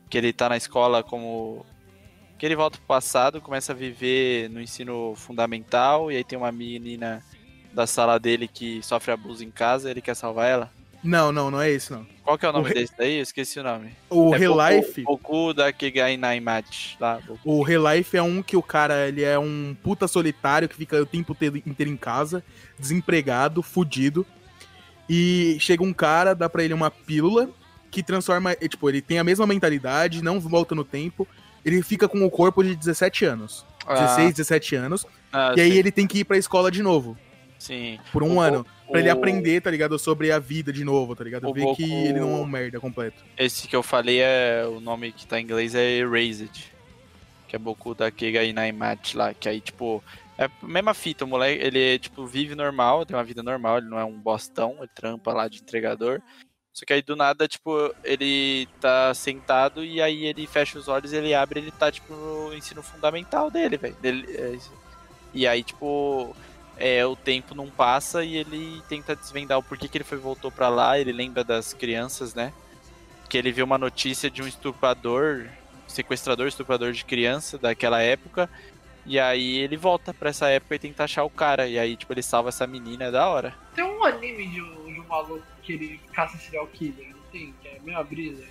Que 0.07 0.19
ele 0.19 0.31
tá 0.31 0.47
na 0.49 0.57
escola 0.57 1.01
como. 1.01 1.65
Que 2.37 2.45
ele 2.45 2.55
volta 2.55 2.77
pro 2.77 2.85
passado, 2.85 3.41
começa 3.41 3.71
a 3.71 3.75
viver 3.75 4.49
no 4.51 4.61
ensino 4.61 5.15
fundamental, 5.15 6.11
e 6.11 6.17
aí 6.17 6.23
tem 6.23 6.37
uma 6.37 6.51
menina 6.51 7.23
da 7.73 7.87
sala 7.87 8.19
dele 8.19 8.47
que 8.47 8.83
sofre 8.83 9.11
abuso 9.11 9.43
em 9.43 9.49
casa, 9.49 9.89
ele 9.89 10.01
quer 10.01 10.15
salvar 10.15 10.47
ela. 10.49 10.71
Não, 11.05 11.31
não, 11.31 11.51
não 11.51 11.61
é 11.61 11.69
esse, 11.71 11.91
não. 11.91 12.05
Qual 12.23 12.37
que 12.37 12.45
é 12.45 12.49
o 12.49 12.51
nome 12.51 12.71
O 12.71 12.73
desse 12.73 12.93
daí? 12.97 13.17
Eu 13.17 13.21
esqueci 13.23 13.59
o 13.59 13.63
nome. 13.63 13.91
O 14.09 14.33
é 14.33 14.37
Relife, 14.39 15.03
Boku, 15.03 15.27
Boku 15.27 15.53
da. 15.53 15.71
Lá, 16.99 17.19
Boku. 17.19 17.39
o 17.43 17.61
Relife 17.61 18.17
é 18.17 18.23
um 18.23 18.41
que 18.41 18.57
o 18.57 18.63
cara, 18.63 19.07
ele 19.07 19.23
é 19.23 19.37
um 19.37 19.75
puta 19.83 20.07
solitário 20.07 20.67
que 20.67 20.75
fica 20.75 20.99
o 21.01 21.05
tempo 21.05 21.35
te- 21.35 21.61
inteiro 21.65 21.91
em 21.91 21.95
casa, 21.97 22.43
desempregado, 22.79 23.61
fudido. 23.61 24.25
E 25.07 25.57
chega 25.59 25.83
um 25.83 25.93
cara, 25.93 26.33
dá 26.33 26.49
pra 26.49 26.63
ele 26.63 26.73
uma 26.73 26.89
pílula 26.89 27.49
que 27.91 28.01
transforma, 28.01 28.55
tipo, 28.55 28.89
ele 28.89 29.01
tem 29.01 29.19
a 29.19 29.23
mesma 29.23 29.45
mentalidade, 29.45 30.23
não 30.23 30.39
volta 30.39 30.73
no 30.73 30.83
tempo. 30.83 31.27
Ele 31.63 31.81
fica 31.83 32.07
com 32.07 32.25
o 32.25 32.29
corpo 32.31 32.63
de 32.63 32.75
17 32.75 33.25
anos. 33.25 33.65
16, 33.87 34.33
17 34.33 34.75
anos. 34.75 35.05
Ah, 35.31 35.53
e 35.55 35.61
aí 35.61 35.71
sim, 35.71 35.77
ele 35.77 35.91
tem 35.91 36.07
que 36.07 36.19
ir 36.19 36.23
pra 36.23 36.37
escola 36.37 36.71
de 36.71 36.81
novo, 36.81 37.15
sim. 37.59 37.99
por 38.11 38.23
um 38.23 38.37
O- 38.37 38.41
ano. 38.41 38.65
Pra 38.89 38.99
ele 38.99 39.09
o- 39.09 39.13
aprender, 39.13 39.61
tá 39.61 39.71
ligado? 39.71 39.97
Sobre 39.97 40.31
a 40.31 40.39
vida 40.39 40.71
de 40.71 40.83
novo, 40.83 41.15
tá 41.15 41.23
ligado? 41.23 41.47
o 41.49 41.53
Ver 41.53 41.61
Boku- 41.61 41.75
que 41.77 41.83
ele 41.91 42.19
não 42.19 42.31
é 42.31 42.35
um 42.37 42.45
merda 42.45 42.79
completo. 42.79 43.23
Esse 43.37 43.67
que 43.67 43.75
eu 43.75 43.81
falei 43.83 44.21
é 44.21 44.63
o 44.67 44.79
nome 44.79 45.11
que 45.11 45.25
tá 45.25 45.39
em 45.39 45.43
inglês 45.43 45.73
é 45.75 45.83
Erased. 45.97 46.71
Que 47.47 47.55
é 47.55 47.59
Boku 47.59 47.93
da 47.95 48.09
Kegai 48.11 48.53
Naimachi 48.53 49.17
lá. 49.17 49.33
Que 49.33 49.49
aí, 49.49 49.59
tipo, 49.61 50.03
é 50.37 50.45
a 50.45 50.51
mesma 50.61 50.93
fita. 50.93 51.25
O 51.25 51.27
moleque, 51.27 51.63
ele, 51.63 51.97
tipo, 51.99 52.25
vive 52.25 52.53
normal, 52.55 53.05
tem 53.05 53.15
uma 53.15 53.23
vida 53.23 53.41
normal, 53.43 53.77
ele 53.79 53.87
não 53.89 53.99
é 53.99 54.05
um 54.05 54.19
bostão, 54.19 54.75
ele 54.79 54.89
trampa 54.93 55.33
lá 55.33 55.47
de 55.47 55.61
entregador. 55.61 56.21
Só 56.73 56.85
que 56.85 56.91
aí 56.91 57.01
do 57.01 57.15
nada, 57.15 57.47
tipo, 57.47 57.71
ele 58.03 58.67
tá 58.81 59.13
sentado 59.13 59.81
e 59.83 60.01
aí 60.01 60.25
ele 60.25 60.45
fecha 60.45 60.77
os 60.77 60.89
olhos, 60.89 61.13
ele 61.13 61.33
abre, 61.33 61.59
ele 61.61 61.71
tá, 61.71 61.89
tipo, 61.91 62.13
no 62.13 62.53
ensino 62.53 62.83
fundamental 62.83 63.49
dele, 63.49 63.77
velho. 63.77 63.95
É, 64.03 64.57
E 65.33 65.47
aí, 65.47 65.63
tipo, 65.63 66.35
é, 66.77 67.05
o 67.05 67.15
tempo 67.15 67.55
não 67.55 67.69
passa 67.69 68.23
e 68.23 68.35
ele 68.35 68.81
tenta 68.89 69.15
desvendar 69.15 69.57
o 69.57 69.63
porquê 69.63 69.87
que 69.87 69.97
ele 69.97 70.03
foi 70.03 70.17
voltou 70.17 70.51
pra 70.51 70.69
lá, 70.69 70.99
ele 70.99 71.11
lembra 71.11 71.43
das 71.43 71.73
crianças, 71.73 72.33
né? 72.33 72.51
Que 73.29 73.37
ele 73.37 73.51
viu 73.51 73.65
uma 73.65 73.77
notícia 73.77 74.29
de 74.29 74.41
um 74.41 74.47
estuprador, 74.47 75.47
sequestrador, 75.87 76.47
estuprador 76.47 76.91
de 76.91 77.05
criança 77.05 77.57
daquela 77.57 78.01
época. 78.01 78.49
E 79.05 79.19
aí 79.19 79.57
ele 79.57 79.77
volta 79.77 80.13
pra 80.13 80.29
essa 80.29 80.47
época 80.49 80.75
e 80.75 80.79
tenta 80.79 81.03
achar 81.03 81.23
o 81.23 81.29
cara. 81.29 81.67
E 81.67 81.77
aí, 81.77 81.95
tipo, 81.95 82.11
ele 82.11 82.23
salva 82.23 82.49
essa 82.49 82.65
menina, 82.65 83.05
é 83.05 83.11
da 83.11 83.27
hora. 83.27 83.53
Tem 83.75 83.83
um 83.83 84.03
anime 84.03 84.47
de 84.47 84.61
um, 84.61 84.93
de 84.93 84.99
um 84.99 85.05
maluco 85.05 85.45
que 85.61 85.73
ele 85.73 85.99
caça 86.11 86.37
serial 86.37 86.67
killer, 86.67 87.09
não 87.11 87.21
tem? 87.31 87.53
Que 87.61 87.67
é 87.67 87.77
a 87.77 87.81
mesma 87.81 88.03
brisa. 88.03 88.43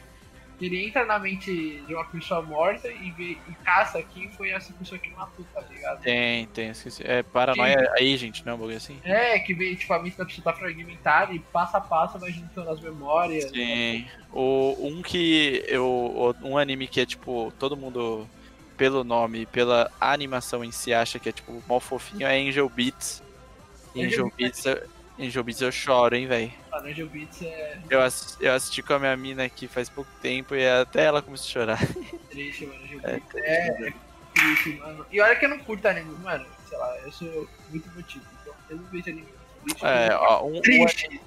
Ele 0.61 0.87
entra 0.87 1.05
na 1.05 1.19
mente 1.19 1.83
de 1.87 1.95
uma 1.95 2.05
pessoa 2.05 2.41
morta 2.41 2.89
e, 2.89 3.11
vê, 3.11 3.37
e 3.49 3.55
caça 3.65 4.03
quem 4.03 4.31
foi 4.31 4.51
essa 4.51 4.73
pessoa 4.73 4.99
que 4.99 5.11
matou, 5.11 5.45
tá 5.53 5.61
ligado? 5.63 6.01
Tem, 6.01 6.47
tem, 6.47 6.71
esqueci. 6.71 7.03
É 7.05 7.23
Paranoia 7.23 7.93
aí, 7.99 8.17
gente, 8.17 8.47
não, 8.47 8.55
um 8.55 8.59
bagulho 8.59 8.77
assim? 8.77 8.99
É, 9.05 9.39
que 9.41 9.53
vê, 9.53 9.75
tipo, 9.75 9.93
a 9.93 10.01
mente 10.01 10.17
da 10.17 10.25
pessoa 10.25 10.45
tá 10.45 10.53
fragmentada 10.53 11.33
e 11.33 11.41
passo 11.41 11.77
a 11.77 11.81
passo 11.81 12.19
vai 12.19 12.31
juntando 12.31 12.71
as 12.71 12.81
memórias. 12.81 13.51
Sim. 13.51 14.07
O, 14.33 14.77
um 14.81 15.03
que 15.03 15.65
eu. 15.67 16.35
Um 16.43 16.57
anime 16.57 16.87
que 16.87 17.01
é 17.01 17.07
tipo, 17.07 17.53
todo 17.59 17.77
mundo, 17.77 18.29
pelo 18.77 19.03
nome 19.03 19.41
e 19.41 19.47
pela 19.47 19.91
animação 20.01 20.65
em 20.65 20.71
si, 20.71 20.95
acha 20.95 21.19
que 21.19 21.29
é 21.29 21.33
tipo 21.33 21.63
mó 21.69 21.81
fofinho 21.81 22.27
é 22.27 22.39
Angel 22.41 22.69
Beats. 22.69 23.23
Angel 23.97 24.07
Angel 24.07 24.33
Beats, 24.37 24.65
eu- 24.67 24.94
Angel 25.19 25.45
Beats 25.45 25.61
eu 25.61 25.71
choro, 25.71 26.15
hein, 26.17 26.27
velho. 26.27 26.53
Mano, 26.71 26.89
Angel 26.89 27.07
Beats 27.09 27.43
é 27.43 27.79
Eu, 27.89 28.01
ass- 28.03 28.37
eu 28.41 28.53
assisti 28.53 28.83
com 28.83 28.95
a 28.95 28.99
minha 28.99 29.17
mina 29.17 29.45
aqui 29.45 29.69
faz 29.69 29.89
pouco 29.89 30.11
tempo 30.21 30.55
e 30.55 30.67
até 30.69 31.05
ela 31.05 31.23
começou 31.23 31.47
a 31.47 31.53
chorar. 31.67 31.79
triste, 32.31 32.67
mano. 32.67 32.83
Angel 32.85 33.01
É, 33.05 33.21
é, 33.37 33.89
é 33.89 33.93
triste, 34.35 34.71
mano. 34.81 35.07
E 35.13 35.21
olha 35.21 35.37
que 35.37 35.45
eu 35.45 35.49
não 35.51 35.59
curto 35.61 35.87
anime, 35.87 36.15
mano. 36.19 36.45
Sei 36.69 36.77
lá, 36.79 36.99
eu 36.99 37.13
sou 37.13 37.49
muito 37.71 37.89
emotivo. 37.91 38.25
Então 38.43 38.55
eu 38.71 38.77
não 38.77 38.85
vejo 38.87 39.11
anime 39.11 39.29
triste. 39.63 39.85
É, 39.85 40.15
ó, 40.17 40.45
um, 40.47 40.59
um 40.59 40.61
triste. 40.61 41.21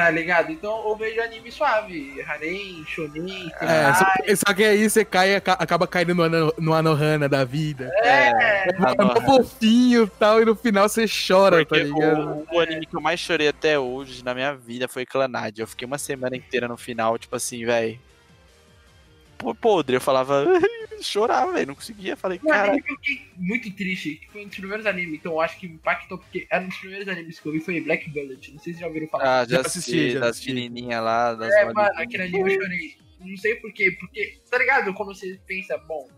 Tá 0.00 0.08
ligado? 0.10 0.50
Então 0.50 0.88
eu 0.88 0.96
vejo 0.96 1.20
anime 1.20 1.52
suave. 1.52 2.22
Harem, 2.22 2.82
shonen, 2.86 3.50
É, 3.60 3.92
só, 3.92 4.06
só 4.48 4.54
que 4.54 4.64
aí 4.64 4.88
você 4.88 5.04
cai, 5.04 5.34
aca- 5.36 5.52
acaba 5.52 5.86
caindo 5.86 6.14
no, 6.14 6.22
ano- 6.22 6.54
no 6.58 6.72
Anohana 6.72 7.28
da 7.28 7.44
vida. 7.44 7.90
É, 8.02 8.30
É 8.70 8.72
mó 8.78 9.20
fofinho 9.20 10.04
e 10.04 10.10
tal, 10.18 10.40
e 10.40 10.44
no 10.46 10.56
final 10.56 10.88
você 10.88 11.04
chora, 11.06 11.58
tá 11.58 11.64
Porque 11.66 11.82
ligado? 11.84 12.46
o, 12.50 12.56
o 12.56 12.60
anime 12.60 12.86
que 12.86 12.96
eu 12.96 13.00
mais 13.00 13.20
chorei 13.20 13.48
até 13.48 13.78
hoje 13.78 14.24
na 14.24 14.32
minha 14.34 14.54
vida 14.54 14.88
foi 14.88 15.04
Clanad. 15.04 15.58
Eu 15.58 15.66
fiquei 15.66 15.84
uma 15.86 15.98
semana 15.98 16.34
inteira 16.34 16.66
no 16.66 16.78
final, 16.78 17.18
tipo 17.18 17.36
assim, 17.36 17.64
velho. 17.66 17.98
Podre, 19.60 19.96
eu 19.96 20.00
falava, 20.00 20.44
chorava, 21.02 21.52
velho, 21.52 21.68
não 21.68 21.74
conseguia. 21.74 22.16
Falei, 22.16 22.38
Um 22.42 22.48
cara, 22.48 22.68
anime 22.68 22.82
que 22.82 22.92
eu 22.92 22.96
fiquei 22.96 23.26
muito 23.36 23.70
triste, 23.74 24.16
que 24.16 24.30
foi 24.30 24.44
um 24.44 24.48
dos 24.48 24.56
primeiros 24.56 24.86
animes, 24.86 25.14
então 25.14 25.32
eu 25.32 25.40
acho 25.40 25.58
que 25.58 25.66
me 25.68 25.74
impactou, 25.74 26.18
porque 26.18 26.46
era 26.50 26.62
um 26.64 26.68
dos 26.68 26.76
primeiros 26.78 27.08
animes 27.08 27.40
que 27.40 27.46
eu 27.48 27.52
vi, 27.52 27.60
foi 27.60 27.80
Black 27.80 28.10
Bullet. 28.10 28.52
Não 28.52 28.60
sei 28.60 28.74
se 28.74 28.80
já 28.80 28.86
ouviram 28.86 29.08
falar. 29.08 29.40
ah, 29.40 29.44
já 29.44 29.56
Já 29.56 29.60
assisti, 29.62 30.10
já 30.12 30.20
das 30.20 30.44
menininhas 30.44 31.02
lá, 31.02 31.34
das 31.34 31.52
é, 31.54 31.64
mano, 31.64 31.80
aquele 31.96 32.22
anime 32.24 32.54
eu 32.54 32.60
chorei. 32.62 32.96
Não 33.20 33.36
sei 33.36 33.56
porquê, 33.56 33.90
porque, 34.00 34.38
tá 34.50 34.56
ligado? 34.58 34.94
Quando 34.94 35.14
você 35.14 35.38
pensa, 35.46 35.76
bom, 35.78 36.08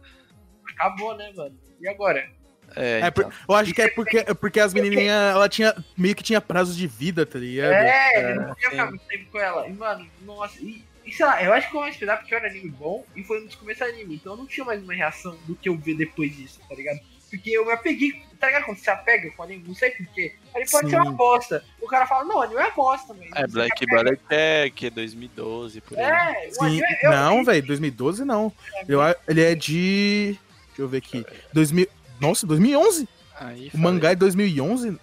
acabou, 0.73 1.17
né, 1.17 1.33
mano? 1.37 1.57
E 1.81 1.89
agora? 1.89 2.29
É, 2.77 3.01
É, 3.01 3.11
por- 3.11 3.25
então. 3.27 3.39
eu 3.49 3.55
acho 3.55 3.75
que 3.75 3.83
é 3.83 3.89
porque, 3.89 4.19
é 4.19 4.35
porque 4.35 4.61
as 4.61 4.73
menininhas, 4.73 5.33
ela 5.35 5.49
tinha, 5.49 5.75
meio 5.97 6.15
que 6.15 6.23
tinha 6.23 6.41
prazos 6.41 6.77
de 6.77 6.87
vida, 6.87 7.27
tá 7.27 7.39
ligado? 7.39 7.73
É, 7.73 8.19
ele 8.31 8.35
não 8.41 8.49
podia 8.49 8.71
ficar 8.71 8.87
muito 8.87 9.05
tempo 9.07 9.31
com 9.31 9.39
ela. 9.39 9.69
E, 9.69 9.73
mano, 9.73 10.07
nossa, 10.23 10.59
e, 10.63 10.83
e 11.05 11.13
sei 11.13 11.27
lá, 11.27 11.43
eu 11.43 11.53
acho 11.53 11.69
que 11.71 11.77
eu 11.77 11.81
vou 11.81 11.89
esperar 11.89 12.19
porque 12.19 12.35
era 12.35 12.49
anime 12.49 12.69
bom 12.71 13.05
e 13.17 13.23
foi 13.25 13.43
um 13.43 13.47
dos 13.47 13.55
começos 13.55 13.83
anime. 13.83 14.15
Então 14.17 14.33
eu 14.33 14.37
não 14.39 14.47
tinha 14.47 14.65
mais 14.65 14.83
uma 14.83 14.95
reação 14.95 15.37
do 15.47 15.55
que 15.55 15.69
eu 15.69 15.77
ver 15.77 15.97
depois 15.97 16.35
disso, 16.37 16.61
tá 16.69 16.75
ligado? 16.75 17.01
Porque 17.31 17.49
eu 17.51 17.65
me 17.65 17.73
apeguei, 17.73 18.13
tá 18.39 18.47
ligado? 18.49 18.65
Quando 18.67 18.77
você 18.77 18.91
apega 18.91 19.31
com 19.31 19.43
anime, 19.43 19.65
não 19.67 19.75
sei 19.75 19.91
porquê. 19.93 20.35
Aí 20.55 20.69
pode 20.71 20.91
ser 20.91 20.97
Sim. 20.97 20.97
uma 20.97 21.13
bosta. 21.13 21.65
O 21.81 21.87
cara 21.87 22.07
fala, 22.07 22.25
não, 22.25 22.43
anime 22.43 22.61
é 22.61 22.71
bosta, 22.73 23.09
também. 23.15 23.31
É, 23.35 23.47
Black 23.47 23.87
Bullet 23.87 24.21
é 24.29 24.69
que 24.69 24.91
2012, 24.91 25.81
por 25.81 25.99
aí. 25.99 26.05
É, 26.05 26.49
o 26.51 26.55
Sim, 26.69 26.83
é- 26.85 27.07
eu- 27.07 27.11
não, 27.11 27.43
velho, 27.45 27.67
2012 27.67 28.23
não. 28.25 28.53
Eu, 28.87 29.01
a- 29.01 29.17
ele 29.27 29.43
é 29.43 29.55
de. 29.55 30.37
Deixa 30.69 30.83
eu 30.83 30.89
ver 30.89 30.99
aqui. 30.99 31.25
2000, 31.55 31.89
nossa, 32.21 32.47
2011? 32.47 33.09
Aí, 33.41 33.69
O 33.69 33.71
falei. 33.71 33.83
mangá 33.83 34.11
é 34.11 34.15
de 34.15 34.21
2011? 34.21 34.99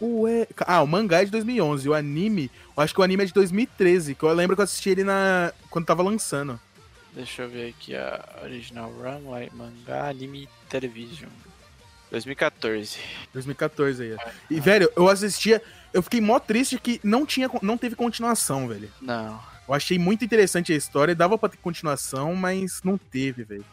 Ué. 0.00 0.46
Ah, 0.60 0.82
o 0.82 0.86
mangá 0.86 1.22
é 1.22 1.24
de 1.24 1.30
2011. 1.30 1.88
O 1.88 1.94
anime. 1.94 2.50
Eu 2.76 2.82
acho 2.82 2.94
que 2.94 3.00
o 3.00 3.02
anime 3.02 3.24
é 3.24 3.26
de 3.26 3.32
2013. 3.32 4.14
Que 4.14 4.22
eu 4.22 4.32
lembro 4.32 4.54
que 4.56 4.60
eu 4.60 4.64
assisti 4.64 4.90
ele 4.90 5.04
na. 5.04 5.52
Quando 5.70 5.86
tava 5.86 6.02
lançando. 6.02 6.58
Deixa 7.12 7.42
eu 7.42 7.48
ver 7.48 7.70
aqui 7.70 7.96
a 7.96 8.24
original 8.44 8.92
run, 8.92 9.30
like, 9.30 9.54
mangá, 9.54 10.08
anime, 10.08 10.48
television. 10.68 11.28
2014. 12.10 12.98
2014 13.32 14.02
aí. 14.02 14.14
ó. 14.14 14.30
E, 14.50 14.60
velho, 14.60 14.90
eu 14.96 15.08
assistia. 15.08 15.60
Eu 15.92 16.02
fiquei 16.02 16.20
mó 16.20 16.38
triste 16.38 16.78
que 16.78 17.00
não, 17.02 17.24
tinha, 17.26 17.50
não 17.62 17.76
teve 17.76 17.96
continuação, 17.96 18.68
velho. 18.68 18.90
Não. 19.00 19.40
Eu 19.66 19.74
achei 19.74 19.98
muito 19.98 20.24
interessante 20.24 20.72
a 20.72 20.76
história. 20.76 21.14
Dava 21.14 21.36
pra 21.36 21.48
ter 21.48 21.56
continuação, 21.58 22.34
mas 22.34 22.80
não 22.84 22.96
teve, 22.96 23.42
velho. 23.44 23.64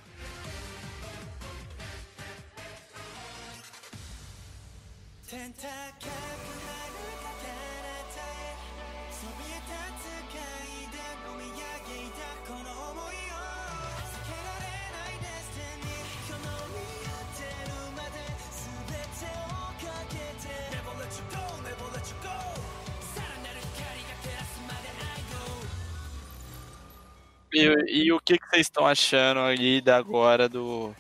E, 27.55 28.03
e 28.05 28.11
o 28.11 28.19
que, 28.19 28.37
que 28.37 28.47
vocês 28.49 28.61
estão 28.67 28.85
achando 28.85 29.39
aí 29.41 29.79
da 29.81 29.97
agora 29.97 30.47
do, 30.49 30.93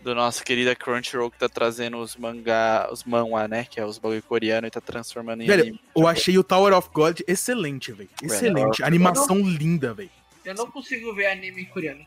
do 0.00 0.14
nosso 0.14 0.44
querida 0.44 0.74
Crunchyroll 0.74 1.30
que 1.30 1.38
tá 1.38 1.48
trazendo 1.48 1.98
os 1.98 2.16
mangá, 2.16 2.88
os 2.92 3.04
manhwa, 3.04 3.46
né? 3.48 3.64
Que 3.68 3.80
é 3.80 3.84
os 3.86 3.98
bagulho 3.98 4.22
coreano 4.22 4.66
e 4.66 4.70
tá 4.70 4.80
transformando 4.80 5.42
em 5.42 5.46
Velho, 5.46 5.62
anime. 5.62 5.80
eu 5.96 6.06
achei 6.06 6.36
o 6.38 6.44
Tower 6.44 6.72
of 6.74 6.88
God 6.92 7.20
excelente, 7.26 7.92
velho. 7.92 8.10
Excelente. 8.22 8.82
Animação 8.82 9.38
linda, 9.38 9.94
velho. 9.94 10.10
Eu 10.44 10.54
não 10.54 10.70
consigo 10.70 11.14
ver 11.14 11.26
anime 11.26 11.64
coreano. 11.66 12.04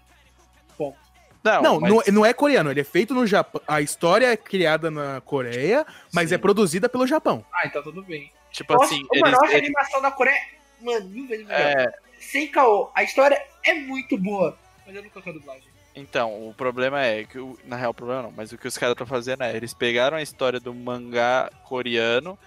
Ponto. 0.78 0.98
Não, 1.44 1.62
Não, 1.62 1.80
mas- 1.80 1.92
não, 2.08 2.14
não 2.14 2.26
é 2.26 2.34
coreano, 2.34 2.72
ele 2.72 2.82
é 2.82 2.84
feito 2.84 3.14
no 3.14 3.26
Japão. 3.28 3.62
A 3.68 3.80
história 3.80 4.26
é 4.26 4.36
criada 4.36 4.90
na 4.90 5.22
Coreia, 5.22 5.86
mas 6.12 6.30
Sim. 6.30 6.36
é 6.36 6.38
produzida 6.40 6.90
pelo 6.90 7.06
Japão. 7.06 7.46
Ah, 7.54 7.68
então 7.68 7.84
tudo 7.84 8.02
bem. 8.04 8.32
tipo 8.52 8.74
Nossa, 8.74 8.86
assim, 8.86 9.04
mano, 9.14 9.28
eles, 9.28 9.40
a 9.40 9.46
eles- 9.54 9.56
animação 9.68 10.02
da 10.02 10.10
Coreia, 10.12 10.40
mano, 10.82 11.08
mil 11.08 11.28
vezes 11.28 11.46
melhor. 11.46 11.60
é, 11.62 11.94
Sem 12.32 12.48
caô, 12.50 12.90
a 12.94 13.04
história 13.04 13.42
é 13.64 13.74
muito 13.74 14.18
boa. 14.18 14.58
Mas 14.86 14.96
eu 14.96 15.02
não 15.04 15.10
coloquei 15.10 15.32
a 15.32 15.36
dublagem. 15.36 15.64
Então, 15.96 16.50
o 16.50 16.54
problema 16.54 17.02
é 17.04 17.24
que, 17.24 17.38
na 17.64 17.78
real, 17.78 17.92
o 17.92 17.94
problema 17.94 18.24
não, 18.24 18.32
mas 18.36 18.52
o 18.52 18.58
que 18.58 18.68
os 18.68 18.78
caras 18.78 18.94
estão 18.94 19.08
fazendo 19.08 19.44
é, 19.44 19.56
eles 19.56 19.74
pegaram 19.74 20.18
a 20.18 20.22
história 20.22 20.60
do 20.60 20.74
mangá 20.74 21.50
coreano, 21.64 22.38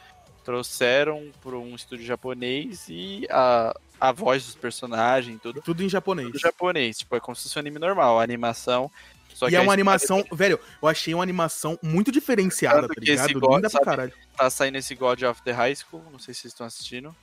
trouxeram 0.44 1.30
para 1.42 1.56
um 1.56 1.74
estúdio 1.74 2.04
japonês 2.04 2.86
e 2.88 3.26
a, 3.30 3.74
a 4.00 4.12
voz 4.12 4.44
dos 4.44 4.54
personagens 4.54 5.40
tudo 5.40 5.62
Tudo 5.62 5.82
em 5.82 5.88
japonês. 5.88 6.30
do 6.30 6.38
japonês. 6.38 6.98
Tipo, 6.98 7.16
é 7.16 7.20
como 7.20 7.34
se 7.34 7.44
fosse 7.44 7.58
um 7.58 7.60
anime 7.60 7.78
normal, 7.78 8.20
a 8.20 8.22
animação. 8.22 8.90
Só 9.34 9.46
E 9.46 9.50
que 9.50 9.56
é 9.56 9.60
uma 9.60 9.72
animação, 9.72 10.24
velho, 10.32 10.58
eu 10.82 10.88
achei 10.88 11.14
uma 11.14 11.22
animação 11.22 11.78
muito 11.82 12.10
diferenciada, 12.12 12.86
tá 12.88 12.94
esse 13.00 13.10
ligado? 13.10 13.40
God, 13.40 13.54
Linda 13.56 13.70
pra 13.70 13.70
sabe? 13.70 13.84
caralho. 13.84 14.12
Tá 14.36 14.50
saindo 14.50 14.76
esse 14.76 14.94
God 14.94 15.22
of 15.22 15.40
the 15.42 15.52
High 15.52 15.76
School, 15.76 16.02
não 16.10 16.18
sei 16.18 16.34
se 16.34 16.40
vocês 16.40 16.52
estão 16.52 16.66
assistindo, 16.66 17.14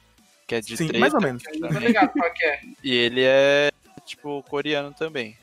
que 0.48 0.56
é 0.56 0.62
de 0.62 0.78
Sim, 0.78 0.88
treta, 0.88 1.00
mais 1.00 1.14
ou 1.14 1.22
menos. 1.22 1.44
Eu 1.52 1.60
não 1.60 1.70
tô 1.70 1.80
ligado 1.80 2.12
qual 2.12 2.32
que 2.34 2.46
é. 2.46 2.60
E 2.84 2.94
ele 2.96 3.22
é, 3.24 3.72
tipo, 4.06 4.44
coreano 4.44 4.94
também. 4.94 5.36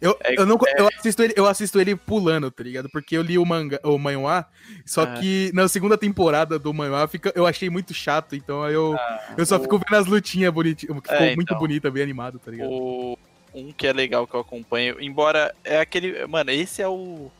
Eu, 0.00 0.16
É- 0.22 0.34
eu, 0.38 0.44
não, 0.44 0.58
eu, 0.76 0.88
assisto 0.98 1.22
ele, 1.22 1.32
eu 1.36 1.46
assisto 1.46 1.80
ele 1.80 1.96
pulando, 1.96 2.50
tá 2.50 2.62
ligado? 2.62 2.90
Porque 2.90 3.16
eu 3.16 3.22
li 3.22 3.38
o 3.38 3.46
manga, 3.46 3.80
o 3.82 3.96
manhwa, 3.98 4.46
só 4.84 5.02
Ah. 5.04 5.14
que 5.14 5.50
na 5.54 5.66
segunda 5.66 5.96
temporada 5.96 6.58
do 6.58 6.74
manhwa 6.74 7.06
fica, 7.08 7.32
eu 7.34 7.46
achei 7.46 7.70
muito 7.70 7.94
chato, 7.94 8.36
então 8.36 8.68
eu, 8.68 8.94
eu 9.36 9.46
só 9.46 9.56
o- 9.56 9.60
fico 9.60 9.78
vendo 9.78 9.96
as 9.98 10.06
lutinhas 10.06 10.52
bonitinhas, 10.52 11.00
que 11.00 11.10
É, 11.10 11.16
ficou 11.18 11.26
muito 11.36 11.42
então. 11.50 11.58
bonita, 11.58 11.90
bem 11.90 12.02
animado, 12.02 12.38
tá 12.38 12.50
ligado? 12.50 12.68
O, 12.70 13.18
um 13.54 13.72
que 13.72 13.86
é 13.86 13.92
legal 13.92 14.26
que 14.26 14.34
eu 14.34 14.40
acompanho, 14.40 15.00
embora 15.00 15.54
é 15.64 15.78
aquele. 15.80 16.26
Mano, 16.26 16.50
esse 16.50 16.82
é 16.82 16.88
o. 16.88 17.30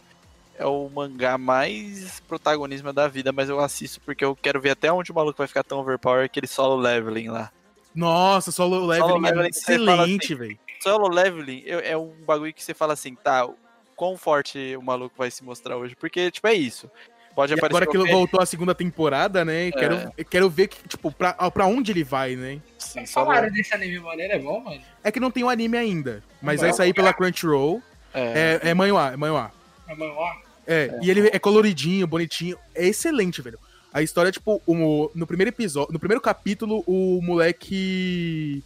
É 0.57 0.65
o 0.67 0.89
mangá 0.89 1.37
mais 1.37 2.21
protagonismo 2.29 2.93
da 2.93 3.09
vida, 3.09 3.33
mas 3.33 3.49
eu 3.49 3.59
assisto 3.61 4.01
porque 4.01 4.25
eu 4.25 4.37
quero 4.37 4.61
ver 4.61 4.71
até 4.71 4.93
onde 4.93 5.11
o 5.11 5.15
maluco 5.15 5.39
vai 5.39 5.47
ficar 5.49 5.65
tão 5.65 5.81
overpower 5.81 6.25
aquele 6.25 6.47
solo 6.47 6.77
leveling 6.77 7.29
lá. 7.29 7.51
Nossa, 7.95 8.51
solo 8.53 8.87
leveling 8.87 9.27
é 9.27 9.31
leveling, 9.31 9.33
fala 9.33 9.49
excelente, 9.49 10.25
assim, 10.33 10.35
velho. 10.35 10.59
Solo 10.81 11.09
leveling 11.09 11.63
é 11.67 11.91
é 11.93 11.97
um 11.99 12.13
bagulho 12.27 12.53
que 12.53 12.63
você 12.63 12.73
fala 12.75 12.93
assim, 12.93 13.15
tá, 13.17 13.49
quão 13.97 14.17
forte 14.17 14.77
o 14.77 14.83
maluco 14.83 15.15
vai 15.19 15.31
se 15.31 15.43
mostrar 15.43 15.77
hoje. 15.77 15.97
Porque, 15.97 16.31
tipo, 16.31 16.47
é 16.47 16.55
isso. 16.55 16.89
Pode 17.35 17.53
E 17.53 17.59
aparecer 17.59 17.83
agora 17.83 17.91
que 17.91 17.97
ele 17.97 18.13
voltou 18.13 18.41
a 18.41 18.47
segunda 18.47 18.77
temporada, 18.77 19.45
né? 19.45 19.73
Quero, 19.73 19.95
É. 19.97 20.13
eu 20.17 20.25
quero 20.25 20.49
ver, 20.49 20.69
que, 20.69 20.87
tipo, 20.89 21.11
pra, 21.11 21.33
pra 21.51 21.67
onde 21.67 21.91
ele 21.91 22.05
vai, 22.05 22.37
né? 22.37 22.61
Sim, 22.79 23.05
solo- 23.07 23.27
Falaram 23.27 23.51
desse 23.53 23.75
anime 23.75 23.99
maneiro, 23.99 24.35
é 24.35 24.39
bom, 24.39 24.61
mano? 24.61 24.81
É 25.03 25.11
que 25.11 25.19
não 25.19 25.33
tem 25.33 25.43
o 25.43 25.49
anime 25.49 25.77
ainda, 25.77 26.23
mas 26.41 26.61
Vai 26.61 26.71
vai 26.71 26.77
sair 26.77 26.95
pela 26.95 27.13
Crunchyroll. 27.13 27.83
é. 28.13 28.61
É, 28.63 28.69
é 28.71 28.75
manhwa, 28.75 29.13
é 29.13 29.17
manhwa. 29.17 29.51
É 29.89 29.95
manhwa? 29.97 30.37
É, 30.67 30.99
e 31.03 31.11
ele 31.11 31.29
é 31.29 31.39
coloridinho, 31.39 32.07
bonitinho. 32.07 32.57
É 32.75 32.87
excelente, 32.87 33.43
velho. 33.43 33.59
A 33.93 34.03
história, 34.03 34.33
tipo, 34.33 34.61
o- 34.67 35.11
no 35.15 35.27
primeiro 35.27 35.51
episódio, 35.51 35.93
no 35.93 35.99
primeiro 35.99 36.21
capítulo, 36.21 36.83
o 36.87 37.21
moleque. 37.23 38.63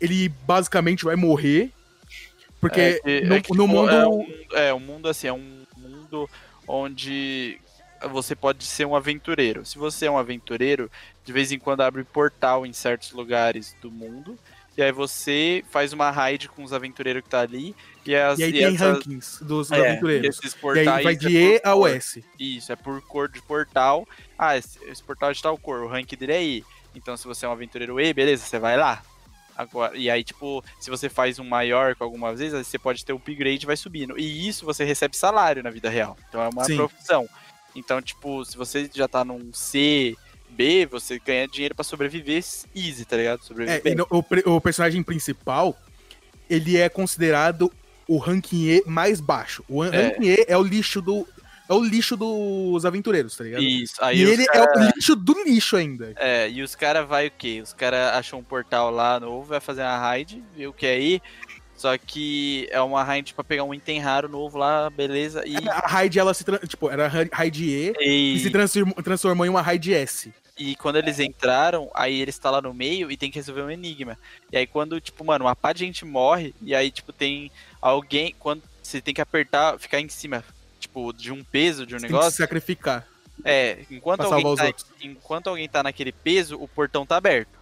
Ele 0.00 0.28
basicamente 0.46 1.04
vai 1.04 1.16
morrer. 1.16 1.70
Porque 2.60 2.80
É 2.80 2.92
que- 3.00 3.20
no, 3.22 3.34
é 3.34 3.40
que, 3.40 3.50
no 3.54 3.64
tipo, 3.64 3.68
mundo. 3.68 3.90
É 3.90 4.08
um, 4.08 4.26
é 4.52 4.74
um 4.74 4.80
mundo 4.80 5.08
assim, 5.08 5.26
é 5.28 5.32
um 5.32 5.62
mundo 5.76 6.28
onde 6.66 7.58
você 8.10 8.34
pode 8.34 8.64
ser 8.64 8.86
um 8.86 8.96
aventureiro. 8.96 9.64
Se 9.64 9.78
você 9.78 10.06
é 10.06 10.10
um 10.10 10.18
aventureiro, 10.18 10.90
de 11.24 11.32
vez 11.32 11.52
em 11.52 11.58
quando 11.58 11.82
abre 11.82 12.02
portal 12.04 12.66
em 12.66 12.72
certos 12.72 13.12
lugares 13.12 13.74
do 13.80 13.90
mundo. 13.90 14.38
E 14.76 14.82
aí 14.82 14.92
você 14.92 15.64
faz 15.70 15.92
uma 15.92 16.10
raid 16.10 16.48
com 16.48 16.62
os 16.62 16.72
aventureiros 16.72 17.22
que 17.22 17.28
tá 17.30 17.40
ali. 17.40 17.74
E, 18.04 18.14
as, 18.14 18.38
E 18.38 18.44
aí 18.44 18.50
e 18.50 18.52
tem 18.52 18.64
essas- 18.74 18.80
rankings 18.80 19.42
dos, 19.44 19.72
é, 19.72 19.80
aventureiros. 19.90 20.38
e 20.42 20.46
E 20.76 20.88
aí 20.88 21.02
vai 21.02 21.12
é 21.14 21.16
de 21.16 21.28
E 21.28 21.60
a 21.64 21.72
cor. 21.72 21.90
S. 21.90 22.24
Isso, 22.38 22.72
é 22.72 22.76
por 22.76 23.00
cor 23.02 23.28
de 23.28 23.40
portal. 23.40 24.06
Ah, 24.38 24.56
esse, 24.56 24.78
esse 24.84 25.02
portal 25.02 25.30
é 25.30 25.32
de 25.32 25.42
tal 25.42 25.56
cor, 25.56 25.80
o 25.82 25.88
rank 25.88 26.12
dele 26.14 26.32
é 26.32 26.42
E. 26.44 26.64
Então, 26.94 27.16
se 27.16 27.26
você 27.26 27.46
é 27.46 27.48
um 27.48 27.52
aventureiro 27.52 27.98
E, 28.00 28.12
beleza, 28.12 28.44
você 28.44 28.58
vai 28.58 28.76
lá. 28.76 29.02
Agora, 29.56 29.96
e 29.96 30.10
aí, 30.10 30.22
tipo, 30.22 30.62
se 30.78 30.90
você 30.90 31.08
faz 31.08 31.38
um 31.38 31.44
maior 31.44 31.94
com 31.94 32.04
algumas 32.04 32.38
vezes, 32.38 32.52
aí 32.54 32.62
você 32.62 32.78
pode 32.78 33.02
ter 33.02 33.14
o 33.14 33.16
upgrade 33.16 33.64
e 33.64 33.66
vai 33.66 33.76
subindo. 33.76 34.18
E 34.18 34.46
isso 34.46 34.66
você 34.66 34.84
recebe 34.84 35.16
salário 35.16 35.62
na 35.62 35.70
vida 35.70 35.88
real. 35.88 36.16
Então 36.28 36.42
é 36.42 36.48
uma 36.50 36.64
Sim. 36.64 36.76
profissão. 36.76 37.26
Então, 37.74 38.02
tipo, 38.02 38.44
se 38.44 38.56
você 38.56 38.90
já 38.94 39.08
tá 39.08 39.24
num 39.24 39.50
C, 39.54 40.14
B, 40.56 40.86
você 40.86 41.18
ganha 41.24 41.46
dinheiro 41.46 41.74
pra 41.74 41.84
sobreviver 41.84 42.42
easy, 42.74 43.04
tá 43.04 43.16
ligado? 43.16 43.40
É, 43.40 43.44
Sobreviver. 43.44 43.92
e 43.92 43.94
no- 43.94 44.06
o, 44.10 44.54
o 44.56 44.60
personagem 44.60 45.02
principal, 45.02 45.76
ele 46.48 46.76
é 46.76 46.88
considerado 46.88 47.70
o 48.08 48.18
ranking 48.18 48.66
E 48.68 48.82
mais 48.86 49.20
baixo. 49.20 49.64
O 49.68 49.84
É. 49.84 49.90
ranking 49.90 50.26
E 50.28 50.44
é 50.48 50.56
o 50.56 50.62
lixo 50.62 51.00
do. 51.02 51.26
É 51.68 51.74
o 51.74 51.82
lixo 51.82 52.16
dos 52.16 52.86
aventureiros, 52.86 53.36
tá 53.36 53.42
ligado? 53.42 53.60
Isso. 53.64 53.94
Aí 54.00 54.18
e 54.18 54.22
ele 54.22 54.46
cara- 54.46 54.72
é 54.72 54.78
o 54.78 54.84
lixo 54.94 55.16
do 55.16 55.42
lixo 55.44 55.76
ainda. 55.76 56.12
É, 56.16 56.48
e 56.48 56.62
os 56.62 56.76
caras 56.76 57.06
vai 57.08 57.26
o 57.26 57.30
quê? 57.36 57.60
Os 57.60 57.72
caras 57.72 58.14
acham 58.14 58.38
um 58.38 58.44
portal 58.44 58.88
lá 58.90 59.18
novo, 59.18 59.48
vai 59.48 59.58
fazer 59.60 59.82
uma 59.82 59.98
raid, 59.98 60.42
ver 60.56 60.68
o 60.68 60.72
que 60.72 60.86
é 60.86 60.92
aí. 60.94 61.20
Só 61.74 61.98
que 61.98 62.68
é 62.70 62.80
uma 62.80 63.02
raid 63.02 63.34
pra 63.34 63.42
pegar 63.44 63.64
um 63.64 63.74
item 63.74 63.98
raro 63.98 64.28
novo 64.28 64.56
lá, 64.56 64.88
beleza. 64.88 65.42
E, 65.44 65.56
A 65.68 65.80
raid, 65.88 66.16
ela 66.18 66.32
se. 66.32 66.44
Tipo, 66.68 66.88
era 66.88 67.08
ra- 67.08 67.26
raid 67.32 67.64
E 67.64 67.92
e, 68.00 68.38
se 68.38 68.46
e, 68.46 68.50
transformou, 68.50 68.94
transformou 69.02 69.44
em 69.44 69.48
uma 69.50 69.60
raid 69.60 69.92
S. 69.92 70.32
e 70.58 70.74
quando 70.76 70.96
eles 70.96 71.18
entraram, 71.20 71.90
aí 71.94 72.20
eles 72.20 72.34
estão 72.34 72.50
lá 72.50 72.62
no 72.62 72.72
meio 72.72 73.10
e 73.10 73.16
tem 73.16 73.30
que 73.30 73.38
resolver 73.38 73.62
um 73.62 73.70
enigma. 73.70 74.18
E 74.50 74.56
aí 74.56 74.66
quando, 74.66 75.00
tipo, 75.00 75.24
mano, 75.24 75.44
uma 75.44 75.56
pá 75.56 75.72
de 75.72 75.80
gente 75.80 76.04
morre, 76.04 76.54
e 76.62 76.74
aí, 76.74 76.90
tipo, 76.90 77.12
tem 77.12 77.50
alguém. 77.80 78.34
Quando 78.38 78.62
você 78.82 79.00
tem 79.00 79.12
que 79.14 79.20
apertar, 79.20 79.78
ficar 79.78 80.00
em 80.00 80.08
cima, 80.08 80.42
tipo, 80.80 81.12
de 81.12 81.30
um 81.32 81.42
peso 81.44 81.84
de 81.86 81.94
um 81.94 81.98
Tem 81.98 82.06
que 82.06 82.12
se 82.12 82.12
negócio. 82.14 82.38
sacrificar. 82.38 83.06
É, 83.44 83.84
enquanto 83.90 84.22
alguém, 84.22 84.56
tá, 84.56 84.72
enquanto 85.02 85.48
alguém 85.48 85.68
tá 85.68 85.82
naquele 85.82 86.10
peso, 86.12 86.56
o 86.60 86.66
portão 86.66 87.04
tá 87.04 87.16
aberto. 87.16 87.56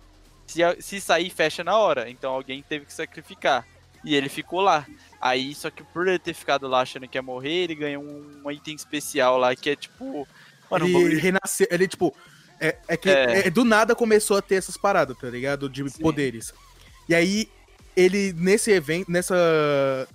Se, 0.46 0.60
se 0.80 1.00
sair, 1.00 1.30
fecha 1.30 1.64
na 1.64 1.76
hora. 1.76 2.08
Então 2.08 2.32
alguém 2.32 2.62
teve 2.62 2.84
que 2.86 2.92
sacrificar. 2.92 3.66
E 4.04 4.14
ele 4.14 4.28
ficou 4.28 4.60
lá. 4.60 4.86
Aí, 5.20 5.54
só 5.54 5.70
que 5.70 5.82
por 5.82 6.06
ele 6.06 6.18
ter 6.18 6.34
ficado 6.34 6.68
lá 6.68 6.82
achando 6.82 7.08
que 7.08 7.16
ia 7.18 7.22
morrer, 7.22 7.64
ele 7.64 7.74
ganhou 7.74 8.04
um, 8.04 8.42
um 8.44 8.50
item 8.50 8.74
especial 8.76 9.36
lá 9.38 9.56
que 9.56 9.70
é 9.70 9.74
tipo. 9.74 10.28
Mano, 10.70 10.84
um 10.84 10.88
ele 10.88 10.92
bagulho- 10.98 11.18
renasceu. 11.20 11.66
Ele, 11.70 11.88
tipo. 11.88 12.14
É, 12.60 12.76
é 12.88 12.96
que 12.96 13.08
É. 13.10 13.46
é, 13.46 13.50
do 13.50 13.64
nada 13.64 13.94
começou 13.94 14.36
a 14.36 14.42
ter 14.42 14.54
essas 14.56 14.76
paradas, 14.76 15.16
tá 15.18 15.28
ligado? 15.28 15.68
De 15.68 15.88
Sim. 15.90 16.00
poderes. 16.02 16.52
E 17.08 17.14
aí, 17.14 17.48
ele, 17.96 18.32
nesse 18.32 18.70
evento, 18.70 19.10
nessa 19.10 19.34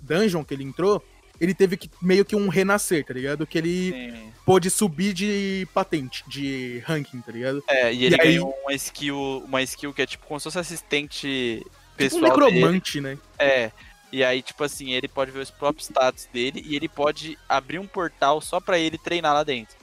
dungeon 0.02 0.44
que 0.44 0.54
ele 0.54 0.64
entrou, 0.64 1.02
ele 1.40 1.54
teve 1.54 1.76
que 1.76 1.90
meio 2.02 2.24
que 2.24 2.36
um 2.36 2.48
renascer, 2.48 3.04
tá 3.04 3.14
ligado? 3.14 3.46
Que 3.46 3.56
ele 3.58 3.92
Sim. 3.92 4.32
pôde 4.44 4.68
subir 4.70 5.12
de 5.14 5.66
patente, 5.72 6.22
de 6.28 6.82
ranking, 6.86 7.20
tá 7.20 7.32
ligado? 7.32 7.62
É, 7.68 7.92
e 7.92 8.04
ele 8.04 8.16
E 8.16 8.20
aí- 8.20 8.26
ganhou 8.34 8.54
uma 8.62 8.74
skill, 8.74 9.42
uma 9.46 9.62
skill 9.62 9.92
que 9.94 10.02
é 10.02 10.06
tipo 10.06 10.26
como 10.26 10.38
se 10.38 10.44
fosse 10.44 10.58
assistente 10.58 11.58
Tipo 11.58 11.70
um 11.70 11.96
pessoal 11.96 12.22
dele. 12.38 12.50
necromante, 12.54 13.00
né? 13.00 13.16
É. 13.38 13.70
E 14.12 14.24
aí, 14.24 14.42
tipo 14.42 14.64
assim, 14.64 14.90
ele 14.92 15.06
pode 15.06 15.30
ver 15.30 15.38
os 15.38 15.50
próprios 15.52 15.86
status 15.86 16.28
dele 16.32 16.62
e 16.66 16.74
ele 16.74 16.88
pode 16.88 17.38
abrir 17.48 17.78
um 17.78 17.86
portal 17.86 18.40
só 18.40 18.58
pra 18.60 18.76
ele 18.78 18.98
treinar 18.98 19.32
lá 19.32 19.44
dentro. 19.44 19.76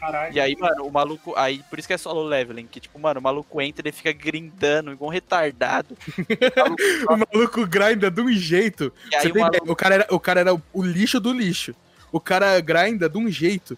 Caralho. 0.00 0.34
E 0.34 0.40
aí, 0.40 0.56
mano, 0.58 0.86
o 0.86 0.90
maluco. 0.90 1.34
Aí, 1.36 1.62
por 1.68 1.78
isso 1.78 1.86
que 1.86 1.94
é 1.94 1.98
solo 1.98 2.22
leveling, 2.22 2.66
que, 2.66 2.80
tipo, 2.80 2.98
mano, 2.98 3.20
o 3.20 3.22
maluco 3.22 3.60
entra 3.60 3.86
e 3.86 3.88
ele 3.90 3.96
fica 3.96 4.12
grindando, 4.12 4.90
igual 4.92 5.10
um 5.10 5.12
retardado. 5.12 5.96
O 7.08 7.16
maluco 7.16 7.66
grinda 7.66 8.10
de 8.10 8.20
um 8.20 8.32
jeito. 8.32 8.92
E 9.10 9.14
aí 9.16 9.22
Você 9.22 9.28
o 9.28 9.32
tem 9.32 9.42
maluco. 9.42 9.56
ideia? 9.58 9.72
O 9.72 9.76
cara, 9.76 9.94
era, 9.96 10.06
o 10.10 10.20
cara 10.20 10.40
era 10.40 10.54
o- 10.54 10.62
o 10.72 10.82
lixo 10.82 11.20
do 11.20 11.32
lixo. 11.32 11.74
O 12.10 12.18
cara 12.20 12.58
grinda 12.60 13.08
de 13.08 13.18
um 13.18 13.30
jeito 13.30 13.76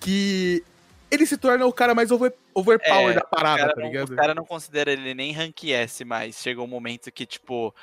que 0.00 0.62
ele 1.10 1.26
se 1.26 1.36
torna 1.36 1.66
o 1.66 1.72
cara 1.72 1.94
mais 1.94 2.10
over, 2.10 2.32
overpower 2.54 3.10
É, 3.10 3.14
da 3.14 3.20
O 3.20 3.28
parada, 3.28 3.68
tá 3.74 3.80
não, 3.80 3.86
ligado? 3.86 4.12
o 4.12 4.16
cara 4.16 4.34
não 4.34 4.44
considera 4.44 4.92
ele 4.92 5.14
nem 5.14 5.32
rank 5.32 5.64
S, 5.64 6.04
mas 6.04 6.36
chega 6.36 6.60
um 6.62 6.66
momento 6.66 7.10
que, 7.10 7.26
tipo, 7.26 7.74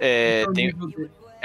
é, 0.00 0.42
Então, 0.42 0.52
tem. 0.54 0.74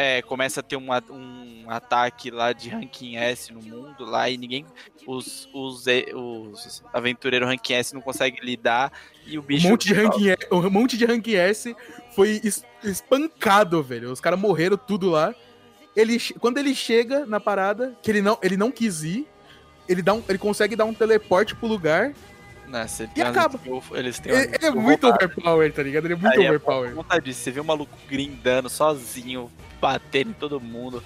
É, 0.02 0.22
começa 0.22 0.62
a 0.62 0.64
ter 0.64 0.78
um, 0.78 0.94
a- 0.94 1.04
um 1.10 1.66
ataque 1.68 2.32
lá 2.32 2.54
de 2.54 2.70
ranking 2.70 3.18
S 3.18 3.52
no 3.52 3.62
mundo 3.62 4.06
lá 4.06 4.30
e 4.30 4.38
ninguém. 4.38 4.66
Os, 5.06 5.50
os, 5.54 5.84
os 6.16 6.82
aventureiros 6.94 7.50
ranking 7.50 7.74
S 7.74 7.94
não 7.94 8.00
conseguem 8.02 8.40
lidar 8.42 8.94
e 9.28 9.38
o 9.38 9.42
Um 9.42 9.44
bicho. 9.44 9.68
monte 9.68 9.88
de 9.88 9.94
ranking, 9.94 10.28
E- 10.30 10.38
um 10.54 10.70
monte 10.70 10.98
de 10.98 11.06
ranking 11.06 11.36
S 11.36 11.76
foi 12.16 12.40
es- 12.42 12.64
espancado, 12.82 13.84
velho. 13.84 14.10
Os 14.10 14.22
caras 14.22 14.40
morreram 14.40 14.78
tudo 14.78 15.10
lá. 15.10 15.36
Ele, 15.94 16.18
quando 16.40 16.60
ele 16.60 16.74
chega 16.74 17.26
na 17.26 17.42
parada, 17.42 17.94
que 18.02 18.10
ele 18.10 18.22
não, 18.22 18.38
ele 18.42 18.56
não 18.56 18.72
quis 18.72 19.04
ir, 19.04 19.28
ele, 19.88 20.02
dá 20.02 20.14
um, 20.14 20.24
ele 20.30 20.38
consegue 20.38 20.78
dar 20.78 20.86
um 20.86 20.94
teleporte 20.94 21.54
pro 21.56 21.68
lugar 21.68 22.14
Né, 22.70 22.88
você 22.88 23.10
E 23.16 23.22
acaba. 23.22 23.60
Eles 23.94 24.20
têm 24.20 24.32
Ele, 24.32 24.42
ele 24.44 24.52
é 24.54 24.56
skill 24.68 24.76
muito 24.82 25.04
roubada. 25.08 25.26
overpower, 25.26 25.74
tá 25.74 25.82
ligado? 25.84 26.06
Ele 26.06 26.14
é 26.14 26.18
muito 26.18 26.40
Aí 26.40 26.46
é 26.46 26.50
overpower. 26.50 26.94
Vontade 26.94 27.26
disso. 27.26 27.42
Você 27.42 27.52
vê 27.52 27.60
o 27.60 27.66
maluco 27.66 27.92
grindando 28.08 28.70
sozinho, 28.70 29.52
batendo 29.82 30.30
em 30.30 30.34
todo 30.34 30.60
mundo. 30.60 31.04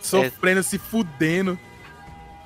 Sofrendo, 0.00 0.62
se 0.62 0.78
fudendo. 0.78 1.58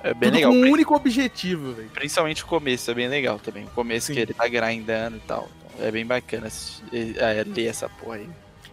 É 0.03 0.13
bem 0.13 0.29
tudo 0.29 0.35
legal. 0.35 0.51
com 0.51 0.57
um 0.57 0.69
único 0.71 0.95
objetivo, 0.95 1.73
velho. 1.73 1.89
Principalmente 1.89 2.43
o 2.43 2.47
começo, 2.47 2.91
é 2.91 2.93
bem 2.93 3.07
legal 3.07 3.39
também. 3.39 3.63
O 3.65 3.69
começo 3.69 4.07
Sim. 4.07 4.13
que 4.13 4.19
ele 4.19 4.33
tá 4.33 4.47
grindando 4.47 5.17
e 5.17 5.19
tal. 5.21 5.49
Então, 5.73 5.87
é 5.87 5.89
bem 5.91 6.05
bacana 6.05 6.47
é, 6.93 7.43
ler 7.47 7.65
essa 7.67 7.87
porra 7.89 8.17
aí. 8.17 8.29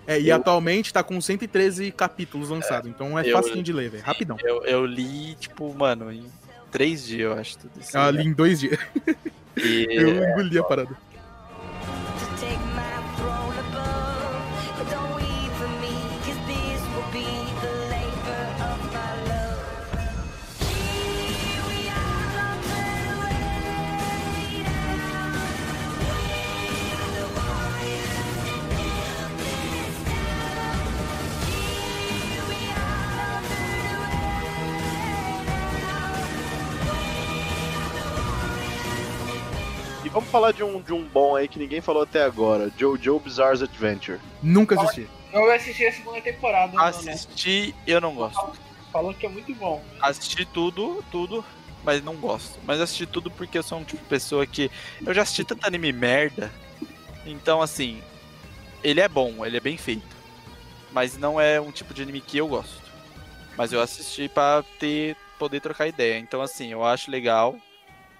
É, 0.06 0.20
e 0.20 0.28
Eu- 0.28 0.36
atualmente 0.36 0.92
tá 0.92 1.02
com 1.02 1.18
113 1.20 1.90
capítulos 1.92 2.50
lançados, 2.50 2.90
então 2.90 3.18
é 3.18 3.26
eu- 3.26 3.32
facinho 3.40 3.62
de 3.62 3.72
ler, 3.72 3.88
velho. 3.90 4.02
Rapidão. 4.04 4.36
Eu, 4.42 4.62
eu 4.64 4.84
li, 4.84 5.34
tipo, 5.36 5.72
mano, 5.72 6.12
em 6.12 6.26
três 6.70 7.06
dias, 7.06 7.20
eu 7.20 7.32
acho. 7.32 7.56
Tudo 7.58 7.80
isso. 7.80 7.96
Eu 7.96 8.10
li 8.10 8.26
em 8.26 8.32
dois 8.32 8.60
dias. 8.60 8.78
E, 9.56 9.86
Eu 9.90 10.08
engoli 10.24 10.58
a 10.58 10.64
parada. 10.64 10.96
Vamos 40.14 40.30
falar 40.30 40.52
de 40.52 40.62
um, 40.62 40.80
de 40.80 40.92
um 40.92 41.04
bom 41.04 41.34
aí 41.34 41.48
que 41.48 41.58
ninguém 41.58 41.80
falou 41.80 42.04
até 42.04 42.22
agora: 42.22 42.70
JoJo 42.78 43.18
Bizarre's 43.18 43.60
Adventure. 43.60 44.20
Nunca 44.42 44.80
assisti. 44.80 45.08
Eu 45.32 45.50
assisti 45.50 45.84
a 45.84 45.92
segunda 45.92 46.20
temporada. 46.20 46.72
né? 46.72 46.82
Assisti, 46.82 47.74
eu 47.86 48.00
não 48.00 48.14
gosto. 48.14 48.52
Falou 48.92 49.12
que 49.12 49.26
é 49.26 49.28
muito 49.28 49.52
bom. 49.56 49.82
Assisti 50.00 50.44
tudo, 50.46 51.04
tudo, 51.10 51.44
mas 51.82 52.02
não 52.02 52.14
gosto. 52.14 52.60
Mas 52.64 52.80
assisti 52.80 53.04
tudo 53.04 53.28
porque 53.28 53.58
eu 53.58 53.62
sou 53.64 53.78
um 53.78 53.84
tipo 53.84 54.02
de 54.02 54.08
pessoa 54.08 54.46
que. 54.46 54.70
Eu 55.04 55.12
já 55.12 55.22
assisti 55.22 55.44
tanto 55.44 55.66
anime 55.66 55.92
merda. 55.92 56.50
Então, 57.26 57.60
assim. 57.60 58.00
Ele 58.82 59.00
é 59.00 59.08
bom, 59.08 59.44
ele 59.44 59.56
é 59.56 59.60
bem 59.60 59.76
feito. 59.78 60.14
Mas 60.92 61.16
não 61.16 61.40
é 61.40 61.60
um 61.60 61.72
tipo 61.72 61.92
de 61.92 62.02
anime 62.02 62.20
que 62.20 62.38
eu 62.38 62.46
gosto. 62.46 62.82
Mas 63.56 63.72
eu 63.72 63.80
assisti 63.80 64.28
pra 64.28 64.62
ter, 64.78 65.16
poder 65.38 65.60
trocar 65.60 65.88
ideia. 65.88 66.18
Então, 66.18 66.42
assim, 66.42 66.70
eu 66.70 66.84
acho 66.84 67.10
legal. 67.10 67.56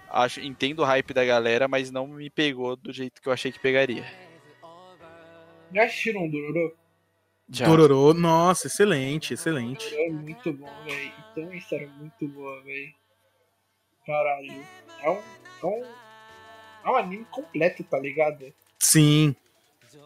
Acho, 0.09 0.39
entendo 0.39 0.79
o 0.79 0.85
hype 0.85 1.13
da 1.13 1.25
galera, 1.25 1.67
mas 1.67 1.91
não 1.91 2.07
me 2.07 2.29
pegou 2.29 2.75
do 2.75 2.93
jeito 2.93 3.21
que 3.21 3.27
eu 3.27 3.33
achei 3.33 3.51
que 3.51 3.59
pegaria. 3.59 4.05
Já 5.73 5.83
assistiram 5.83 6.23
um 6.23 6.29
Dororo? 6.29 6.75
Já. 7.49 7.65
Dororô, 7.65 8.13
nossa, 8.13 8.67
excelente, 8.67 9.33
excelente. 9.33 9.93
É 9.95 10.09
muito 10.09 10.53
bom, 10.53 10.71
velho. 10.83 11.13
Tem 11.33 11.43
uma 11.43 11.55
história 11.55 11.87
muito 11.89 12.27
boa, 12.27 12.61
velho. 12.63 12.93
Caralho. 14.05 14.65
É 15.01 15.09
um, 15.09 15.17
é 15.61 15.65
um. 15.65 15.83
É 16.85 16.89
um 16.89 16.95
anime 16.95 17.25
completo, 17.25 17.83
tá 17.83 17.99
ligado? 17.99 18.53
Sim. 18.79 19.35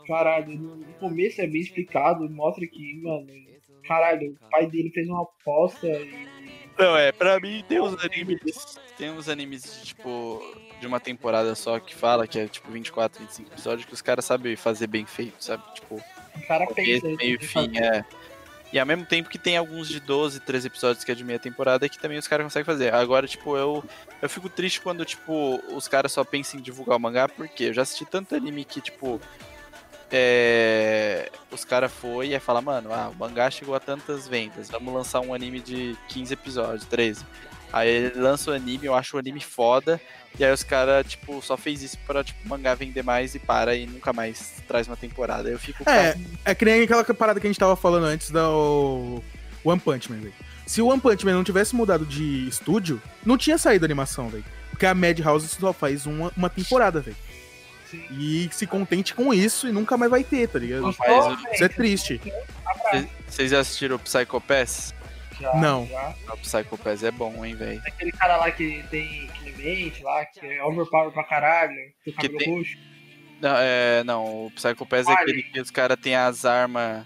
Caralho, 0.07 0.57
no 0.57 0.75
no 0.77 0.93
começo 0.93 1.41
é 1.41 1.47
bem 1.47 1.61
explicado, 1.61 2.29
mostra 2.29 2.65
que, 2.65 3.01
mano. 3.01 3.27
Caralho, 3.85 4.31
o 4.31 4.49
pai 4.49 4.67
dele 4.67 4.89
fez 4.91 5.07
uma 5.07 5.23
aposta 5.23 5.87
e. 5.87 6.28
Não, 6.79 6.95
é, 6.97 7.11
pra 7.11 7.39
mim 7.39 7.63
tem 7.67 7.79
uns 7.81 8.01
animes. 8.03 8.79
Tem 8.97 9.11
uns 9.11 9.27
animes, 9.27 9.81
tipo, 9.83 10.41
de 10.79 10.87
uma 10.87 10.99
temporada 10.99 11.53
só 11.55 11.79
que 11.79 11.93
fala 11.93 12.25
que 12.25 12.39
é 12.39 12.47
tipo 12.47 12.71
24, 12.71 13.19
25 13.21 13.51
episódios, 13.51 13.85
que 13.85 13.93
os 13.93 14.01
caras 14.01 14.23
sabem 14.25 14.55
fazer 14.55 14.87
bem 14.87 15.05
feito, 15.05 15.43
sabe? 15.43 15.61
Tipo, 15.75 15.95
O 15.95 16.47
cara 16.47 16.65
pensa. 16.67 17.07
meio 17.07 17.39
fim, 17.39 17.77
é. 17.77 18.03
E 18.71 18.79
ao 18.79 18.85
mesmo 18.85 19.03
tempo 19.05 19.29
que 19.29 19.39
tem 19.39 19.57
alguns 19.57 19.87
de 19.89 19.99
12, 19.99 20.41
13 20.41 20.67
episódios 20.67 21.03
que 21.03 21.11
é 21.11 21.15
de 21.15 21.23
meia 21.23 21.39
temporada 21.39 21.89
que 21.89 21.97
também 21.99 22.17
os 22.19 22.27
caras 22.27 22.45
conseguem 22.45 22.65
fazer. 22.65 22.93
Agora, 22.93 23.27
tipo, 23.27 23.57
eu, 23.57 23.83
eu 24.21 24.29
fico 24.29 24.47
triste 24.47 24.79
quando, 24.79 25.03
tipo, 25.03 25.59
os 25.75 25.87
caras 25.87 26.11
só 26.11 26.23
pensam 26.23 26.59
em 26.59 26.63
divulgar 26.63 26.95
o 26.95 26.99
mangá, 26.99 27.27
porque 27.27 27.65
eu 27.65 27.73
já 27.73 27.81
assisti 27.81 28.05
tanto 28.05 28.35
anime 28.35 28.63
que, 28.63 28.79
tipo. 28.79 29.19
É, 30.11 31.29
os 31.51 31.63
caras 31.63 31.91
foi 31.91 32.29
e 32.29 32.33
aí 32.33 32.39
fala, 32.39 32.61
mano, 32.61 32.91
ah, 32.93 33.09
o 33.09 33.15
mangá 33.15 33.49
chegou 33.51 33.75
a 33.75 33.79
tantas 33.79 34.27
vendas, 34.27 34.69
vamos 34.69 34.93
lançar 34.93 35.21
um 35.21 35.33
anime 35.33 35.59
de 35.59 35.95
15 36.09 36.33
episódios, 36.33 36.85
13. 36.85 37.25
Aí 37.71 37.87
ele 37.87 38.19
lança 38.19 38.49
o 38.49 38.53
anime, 38.53 38.87
eu 38.87 38.95
acho 38.95 39.15
o 39.15 39.19
anime 39.19 39.39
foda, 39.39 40.01
e 40.39 40.43
aí 40.43 40.51
os 40.51 40.63
caras, 40.63 41.05
tipo, 41.05 41.39
só 41.41 41.55
fez 41.55 41.83
isso 41.83 41.97
pra, 42.07 42.23
tipo, 42.23 42.39
o 42.43 42.49
mangá 42.49 42.73
vender 42.73 43.03
mais 43.03 43.35
e 43.35 43.39
para 43.39 43.75
e 43.75 43.85
nunca 43.85 44.11
mais 44.11 44.55
traz 44.67 44.87
uma 44.87 44.97
temporada. 44.97 45.49
Eu 45.49 45.59
fico, 45.59 45.87
É, 45.87 46.15
é 46.45 46.55
que 46.55 46.65
nem 46.65 46.81
aquela 46.81 47.03
parada 47.03 47.39
que 47.39 47.45
a 47.45 47.49
gente 47.49 47.59
tava 47.59 47.75
falando 47.75 48.05
antes 48.05 48.31
do 48.31 49.21
One 49.63 49.79
Punch 49.79 50.11
Man, 50.11 50.19
velho. 50.19 50.33
Se 50.65 50.81
o 50.81 50.87
One 50.87 51.01
Punch 51.01 51.25
Man 51.25 51.33
não 51.33 51.43
tivesse 51.43 51.75
mudado 51.75 52.05
de 52.05 52.47
estúdio, 52.47 53.01
não 53.25 53.37
tinha 53.37 53.57
saído 53.57 53.85
a 53.85 53.87
animação, 53.87 54.29
velho. 54.29 54.45
Porque 54.71 54.85
a 54.85 54.93
Madhouse 54.93 55.47
só 55.47 55.73
faz 55.73 56.05
uma, 56.05 56.31
uma 56.35 56.49
temporada, 56.49 57.01
velho. 57.01 57.17
Sim. 57.89 58.05
E 58.11 58.49
se 58.51 58.67
contente 58.67 59.13
com 59.15 59.33
isso 59.33 59.67
e 59.67 59.71
nunca 59.71 59.97
mais 59.97 60.11
vai 60.11 60.23
ter, 60.23 60.47
tá 60.47 60.59
ligado? 60.59 60.91
Velho? 60.91 61.37
Isso 61.53 61.63
é 61.63 61.69
triste. 61.69 62.21
Vocês 63.27 63.51
já 63.51 63.59
assistiram 63.59 63.95
o 63.95 63.99
Psycho 63.99 64.39
Pass? 64.41 64.93
Já, 65.39 65.55
Não. 65.55 65.87
já. 65.87 66.13
O 66.33 66.37
Psycho 66.37 66.77
Pass 66.77 67.03
é 67.03 67.11
bom, 67.11 67.43
hein, 67.45 67.55
velho. 67.55 67.81
Aquele 67.85 68.11
cara 68.11 68.37
lá 68.37 68.51
que 68.51 68.83
tem 68.91 69.27
que 69.41 69.51
mente 69.53 70.03
lá, 70.03 70.25
que 70.25 70.45
é 70.45 70.63
overpower 70.63 71.11
pra 71.11 71.23
caralho, 71.23 71.73
tem 72.03 72.13
cabelo 72.13 72.37
tem- 72.37 72.55
roxo. 72.57 72.77
Não, 73.41 73.55
é, 73.57 74.03
não, 74.03 74.45
o 74.47 74.51
Psycho 74.51 74.85
Pass 74.85 75.07
é 75.07 75.13
aquele 75.13 75.43
que 75.43 75.61
os 75.61 75.71
caras 75.71 75.97
têm 75.99 76.13
as 76.15 76.43
armas 76.43 77.05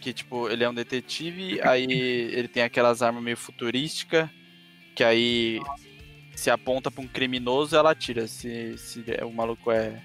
que, 0.00 0.12
tipo, 0.12 0.48
ele 0.48 0.62
é 0.62 0.68
um 0.68 0.74
detetive, 0.74 1.60
aí 1.66 1.84
ele 1.90 2.46
tem 2.48 2.62
aquelas 2.62 3.02
armas 3.02 3.22
meio 3.22 3.36
futurísticas, 3.36 4.28
que 4.94 5.02
aí 5.02 5.60
se 6.36 6.50
aponta 6.50 6.90
pra 6.90 7.02
um 7.02 7.08
criminoso, 7.08 7.74
ela 7.74 7.90
atira. 7.90 8.28
Se, 8.28 8.76
se 8.78 9.04
o 9.22 9.30
maluco 9.32 9.72
é, 9.72 10.00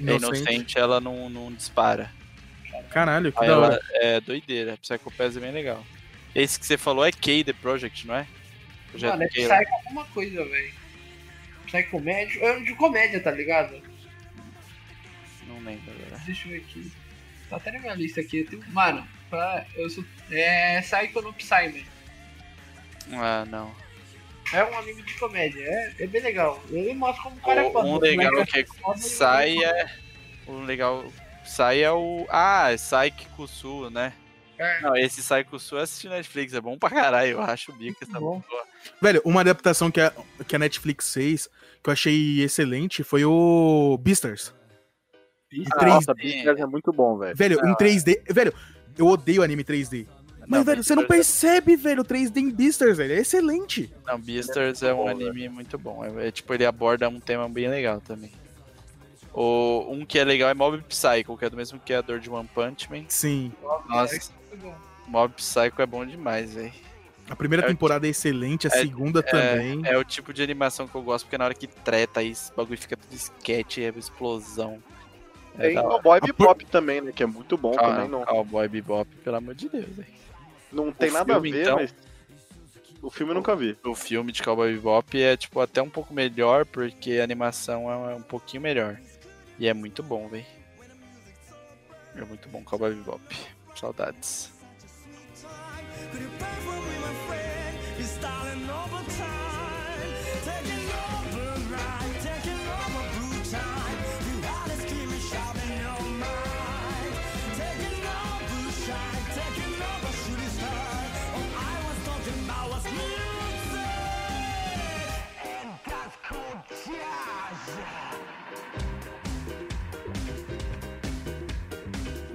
é 0.00 0.14
inocente, 0.14 0.78
ela 0.78 1.00
não, 1.00 1.28
não 1.28 1.52
dispara. 1.52 2.10
Caralho, 2.90 3.32
que 3.32 3.40
Aí 3.40 3.46
da 3.46 3.52
ela 3.52 3.66
hora. 3.66 3.80
é 3.94 4.20
doideira, 4.20 4.78
Psycho 4.78 5.10
Pass 5.10 5.36
é 5.36 5.40
bem 5.40 5.50
legal. 5.50 5.84
Esse 6.34 6.58
que 6.58 6.64
você 6.64 6.78
falou 6.78 7.04
é 7.04 7.10
K 7.10 7.42
The 7.44 7.52
Project, 7.52 8.06
não 8.06 8.14
é? 8.14 8.26
Projeto 8.90 9.10
Mano, 9.10 9.24
é 9.24 9.46
lá. 9.46 9.56
Psycho 9.56 9.74
alguma 9.74 10.04
coisa, 10.06 10.44
velho. 10.44 10.74
Psycho 11.66 11.90
comédia. 11.90 12.40
É 12.40 12.56
um 12.56 12.64
de 12.64 12.74
comédia, 12.76 13.20
tá 13.20 13.30
ligado? 13.30 13.82
Não 15.46 15.58
lembro 15.64 15.92
agora. 15.92 16.22
Deixa 16.24 16.46
eu 16.46 16.52
ver 16.52 16.58
aqui. 16.58 16.92
Tá 17.50 17.56
até 17.56 17.72
na 17.72 17.80
minha 17.80 17.94
lista 17.94 18.20
aqui. 18.20 18.38
Eu 18.38 18.46
tenho... 18.46 18.64
Mano, 18.70 19.06
pra... 19.28 19.66
eu 19.74 19.90
sou. 19.90 20.04
É 20.30 20.80
Psycho 20.80 21.20
no 21.20 21.32
Psyman. 21.32 21.84
Ah, 23.12 23.44
não. 23.46 23.74
É 24.52 24.64
um 24.64 24.78
anime 24.78 25.02
de 25.02 25.14
comédia. 25.14 25.62
É, 25.62 25.94
é 26.00 26.06
bem 26.06 26.22
legal. 26.22 26.62
Ele 26.70 26.94
mostra 26.94 27.22
como 27.24 27.36
o 27.36 27.40
cara 27.40 27.62
é 27.62 27.68
O- 27.68 27.72
foda. 27.72 27.86
um 27.86 27.90
Como 27.92 28.00
legal 28.00 28.38
é 28.40 28.46
que 28.46 28.66
sai 29.00 29.62
é. 29.64 29.86
O 30.46 30.60
legal. 30.60 31.04
Sai 31.44 31.82
é 31.82 31.90
o. 31.92 32.26
Ah, 32.28 32.72
é 32.72 32.76
Saiki 32.76 33.26
Kusu, 33.30 33.90
né? 33.90 34.12
É. 34.58 34.80
Não, 34.80 34.96
esse 34.96 35.22
Saiki 35.22 35.50
Kusu 35.50 35.76
eu 35.76 35.80
assisti 35.82 36.08
na 36.08 36.16
Netflix, 36.16 36.52
é 36.52 36.60
bom 36.60 36.78
pra 36.78 36.90
caralho, 36.90 37.32
eu 37.32 37.40
acho 37.42 37.70
o 37.72 37.74
bico 37.74 37.98
essa 38.02 38.18
bom. 38.18 38.42
boa. 38.48 38.64
Velho, 39.00 39.22
uma 39.24 39.40
adaptação 39.42 39.90
que 39.90 40.00
a, 40.00 40.12
que 40.46 40.56
a 40.56 40.58
Netflix 40.58 41.12
fez, 41.12 41.48
que 41.82 41.88
eu 41.88 41.92
achei 41.92 42.42
excelente, 42.42 43.02
foi 43.04 43.24
o 43.24 43.96
Beastars. 44.00 44.52
Em 45.52 45.62
Ah, 45.72 45.78
3D. 45.78 45.86
Nossa, 45.94 46.14
Beastars 46.14 46.60
é 46.60 46.66
muito 46.66 46.92
bom, 46.92 47.16
velho. 47.18 47.36
Velho, 47.36 47.60
em 47.66 47.74
3D. 47.76 48.22
Velho, 48.30 48.52
eu 48.98 49.06
odeio 49.06 49.42
anime 49.42 49.62
3D. 49.64 50.06
Mas, 50.48 50.64
velho, 50.64 50.82
você 50.82 50.94
não 50.94 51.06
percebe, 51.06 51.76
velho, 51.76 52.00
o 52.00 52.04
3D 52.04 52.38
em 52.40 52.50
Beastars, 52.50 52.96
velho. 52.96 53.12
É 53.12 53.18
excelente. 53.18 53.92
Não, 54.06 54.18
Beastars 54.18 54.82
é 54.82 54.92
um 54.94 54.96
bom, 54.96 55.08
anime 55.08 55.48
muito 55.48 55.78
bom. 55.78 56.02
É, 56.04 56.28
é, 56.28 56.30
tipo, 56.30 56.54
ele 56.54 56.64
aborda 56.64 57.08
um 57.08 57.20
tema 57.20 57.48
bem 57.48 57.68
legal 57.68 58.00
também. 58.00 58.32
O, 59.34 59.86
um 59.90 60.04
que 60.06 60.18
é 60.18 60.24
legal 60.24 60.48
é 60.48 60.54
Mob 60.54 60.82
Psycho, 60.88 61.36
que 61.36 61.44
é 61.44 61.50
do 61.50 61.56
mesmo 61.56 61.78
criador 61.78 62.18
de 62.18 62.30
One 62.30 62.48
Punch 62.54 62.90
Man. 62.90 63.04
Sim. 63.08 63.52
Nossa, 63.88 64.16
Psycho 64.18 64.32
é 64.32 64.56
muito 64.56 64.62
bom. 64.64 64.74
Mob 65.06 65.34
Psycho 65.34 65.82
é 65.82 65.86
bom 65.86 66.04
demais, 66.06 66.54
velho. 66.54 66.72
A 67.30 67.36
primeira 67.36 67.64
É 67.64 67.68
temporada 67.68 68.06
é 68.06 68.10
excelente, 68.10 68.66
a 68.66 68.70
é- 68.74 68.80
segunda 68.80 69.22
também. 69.22 69.82
É 69.84 69.98
o 69.98 70.02
tipo 70.04 70.32
de 70.32 70.42
animação 70.42 70.88
que 70.88 70.94
eu 70.94 71.02
gosto, 71.02 71.26
porque 71.26 71.36
na 71.36 71.44
hora 71.44 71.54
que 71.54 71.66
treta 71.66 72.20
aí, 72.20 72.30
esse 72.30 72.50
bagulho 72.56 72.78
fica 72.78 72.96
tudo 72.96 73.14
sketch, 73.14 73.78
é 73.78 73.92
explosão. 73.96 74.82
É 75.58 75.66
Tem 75.66 75.74
da 75.74 75.82
hora. 75.84 75.96
o 75.96 76.02
Boy 76.02 76.18
A 76.18 76.20
Bebop 76.26 76.64
também, 76.66 77.02
né? 77.02 77.12
Que 77.14 77.22
é 77.22 77.26
muito 77.26 77.56
bom 77.58 77.74
Ah, 77.78 77.82
também. 77.92 78.08
Não, 78.08 78.24
Cowboy 78.24 78.66
Bebop, 78.68 79.08
pelo 79.22 79.36
amor 79.36 79.54
de 79.54 79.68
Deus, 79.68 79.84
velho. 79.88 80.08
Não 80.72 80.92
tem 80.92 81.10
O 81.10 81.12
nada 81.12 81.32
filme, 81.34 81.48
a 81.50 81.52
ver, 81.52 81.62
então? 81.62 81.76
mas. 81.76 81.94
O 83.00 83.10
filme 83.10 83.30
eu 83.30 83.36
nunca 83.36 83.54
vi. 83.54 83.78
O 83.84 83.94
filme 83.94 84.32
de 84.32 84.42
Cowboy 84.42 84.74
Bebop 84.74 85.22
é, 85.22 85.36
tipo, 85.36 85.60
até 85.60 85.80
um 85.80 85.88
pouco 85.88 86.12
melhor, 86.12 86.66
porque 86.66 87.12
a 87.12 87.24
animação 87.24 87.88
é 88.10 88.14
um 88.14 88.22
pouquinho 88.22 88.60
melhor. 88.62 88.98
E 89.58 89.68
é 89.68 89.74
muito 89.74 90.02
bom, 90.02 90.28
velho. 90.28 90.44
É 92.16 92.24
muito 92.24 92.48
bom 92.48 92.62
Cowboy 92.64 92.92
Bebop. 92.94 93.20
Saudades. 93.76 94.50
Could 96.10 96.22
you 96.22 96.30
pray 96.38 96.48
for 96.64 96.72
me, 96.72 96.98
my 96.98 97.14
friend? 97.28 97.78
You're 97.98 98.06
starting 98.08 98.68
over 98.70 99.04
time, 99.14 99.37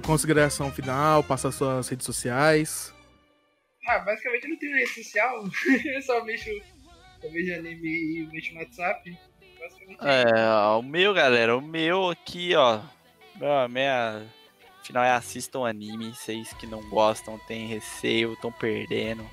Consideração 0.06 0.70
final, 0.70 1.24
passa 1.24 1.50
suas 1.50 1.88
redes 1.88 2.04
sociais. 2.04 2.94
Ah, 3.86 3.98
basicamente 4.00 4.48
não 4.48 4.56
tenho 4.58 4.76
rede 4.76 4.90
social. 4.90 5.44
eu 5.84 6.02
só 6.02 6.24
mexo, 6.24 6.50
só 7.20 7.28
vejo 7.28 7.54
anime 7.54 7.88
e 7.88 8.28
mexo 8.30 8.52
no 8.52 8.60
WhatsApp. 8.60 9.18
É, 10.00 10.40
é 10.40 10.76
o 10.76 10.82
meu, 10.82 11.14
galera, 11.14 11.56
o 11.56 11.60
meu 11.60 12.10
aqui, 12.10 12.54
ó. 12.54 12.80
Meu, 13.36 13.68
minha. 13.68 14.26
Afinal, 14.80 15.04
é 15.04 15.12
assistam 15.12 15.64
anime. 15.64 16.14
Vocês 16.14 16.52
que 16.52 16.66
não 16.66 16.82
gostam, 16.90 17.38
têm 17.46 17.66
receio, 17.66 18.34
estão 18.34 18.52
perdendo. 18.52 19.24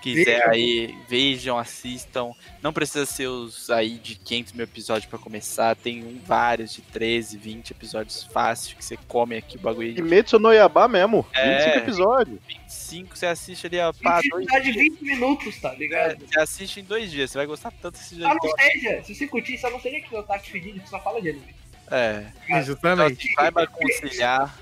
Quiser 0.00 0.24
Vejam. 0.38 0.50
aí, 0.50 0.94
vejam, 1.08 1.58
assistam. 1.58 2.30
Não 2.62 2.72
precisa 2.72 3.04
ser 3.04 3.26
os 3.26 3.68
aí 3.68 3.98
de 3.98 4.14
500 4.14 4.52
mil 4.52 4.64
episódios 4.64 5.06
pra 5.06 5.18
começar. 5.18 5.74
Tem 5.74 6.04
um, 6.04 6.20
vários 6.24 6.72
de 6.72 6.82
13, 6.82 7.36
20 7.36 7.70
episódios 7.72 8.22
fácil 8.32 8.76
que 8.76 8.84
você 8.84 8.96
come 9.08 9.36
aqui 9.36 9.56
o 9.56 9.60
bagulho. 9.60 9.92
Kimetsu 9.94 10.38
no 10.38 10.52
Yabá 10.52 10.86
mesmo. 10.86 11.26
É. 11.34 11.56
25 11.58 11.78
episódios. 11.78 12.38
25, 12.46 13.16
você 13.18 13.26
assiste 13.26 13.66
ali, 13.66 13.78
ó, 13.80 13.92
pá, 13.92 14.20
dois 14.30 14.46
de 14.64 14.72
20 14.72 15.02
minutos, 15.04 15.60
tá 15.60 15.72
É, 15.72 15.76
ligado? 15.76 16.24
você 16.26 16.38
assiste 16.40 16.80
em 16.80 16.84
dois 16.84 17.10
dias, 17.10 17.30
você 17.32 17.38
vai 17.38 17.46
gostar 17.46 17.72
tanto 17.72 17.98
desse 17.98 18.14
Só 18.20 18.28
jogo. 18.28 18.38
não 18.46 18.56
seja, 18.56 19.02
se 19.04 19.14
você 19.14 19.26
curtir, 19.26 19.58
só 19.58 19.68
não 19.70 19.80
seja 19.80 20.00
que 20.00 20.14
o 20.14 20.18
Otaku 20.20 20.46
fedido 20.46 20.78
que 20.80 20.88
só 20.88 21.00
fala 21.00 21.20
de 21.20 21.30
anime. 21.30 21.54
É, 21.90 22.26
É, 22.50 22.62
justamente. 22.62 23.32
saiba 23.34 23.66
conciliar 23.66 24.56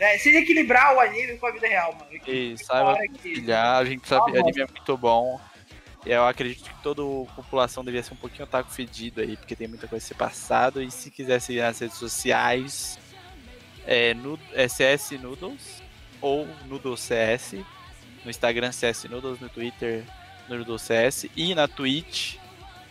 É, 0.00 0.18
seja 0.18 0.38
equilibrar 0.38 0.94
o 0.96 1.00
anime 1.00 1.36
com 1.36 1.46
a 1.46 1.52
vida 1.52 1.66
real, 1.68 1.92
mano. 1.94 2.06
E 2.26 2.56
saiba 2.58 2.96
conciliar. 3.08 3.76
A 3.76 3.84
gente 3.84 4.08
sabe 4.08 4.32
que 4.32 4.38
Ah, 4.38 4.40
anime 4.40 4.60
é 4.62 4.66
muito 4.66 4.96
bom. 4.96 5.40
Eu 6.06 6.26
acredito 6.26 6.64
que 6.64 6.82
toda 6.82 7.02
a 7.02 7.34
população 7.34 7.84
devia 7.84 8.02
ser 8.02 8.14
um 8.14 8.16
pouquinho 8.16 8.44
otaku 8.44 8.70
fedido 8.72 9.20
aí, 9.20 9.36
porque 9.36 9.54
tem 9.54 9.68
muita 9.68 9.86
coisa 9.86 10.02
a 10.04 10.08
ser 10.08 10.14
passado. 10.14 10.82
E 10.82 10.90
se 10.90 11.10
quiser 11.10 11.40
seguir 11.40 11.60
nas 11.60 11.78
redes 11.78 11.98
sociais, 11.98 12.98
é, 13.86 14.14
nu- 14.14 14.38
é 14.54 14.66
CS 14.66 15.12
Noodles 15.18 15.82
ou 16.20 16.48
Noodles 16.66 17.00
CS. 17.00 17.62
No 18.24 18.30
Instagram 18.30 18.72
CS 18.72 19.04
Noodles, 19.04 19.38
no 19.40 19.48
Twitter 19.50 20.04
Noodles 20.48 20.82
CS 20.82 21.26
e 21.36 21.54
na 21.54 21.68
Twitch 21.68 22.36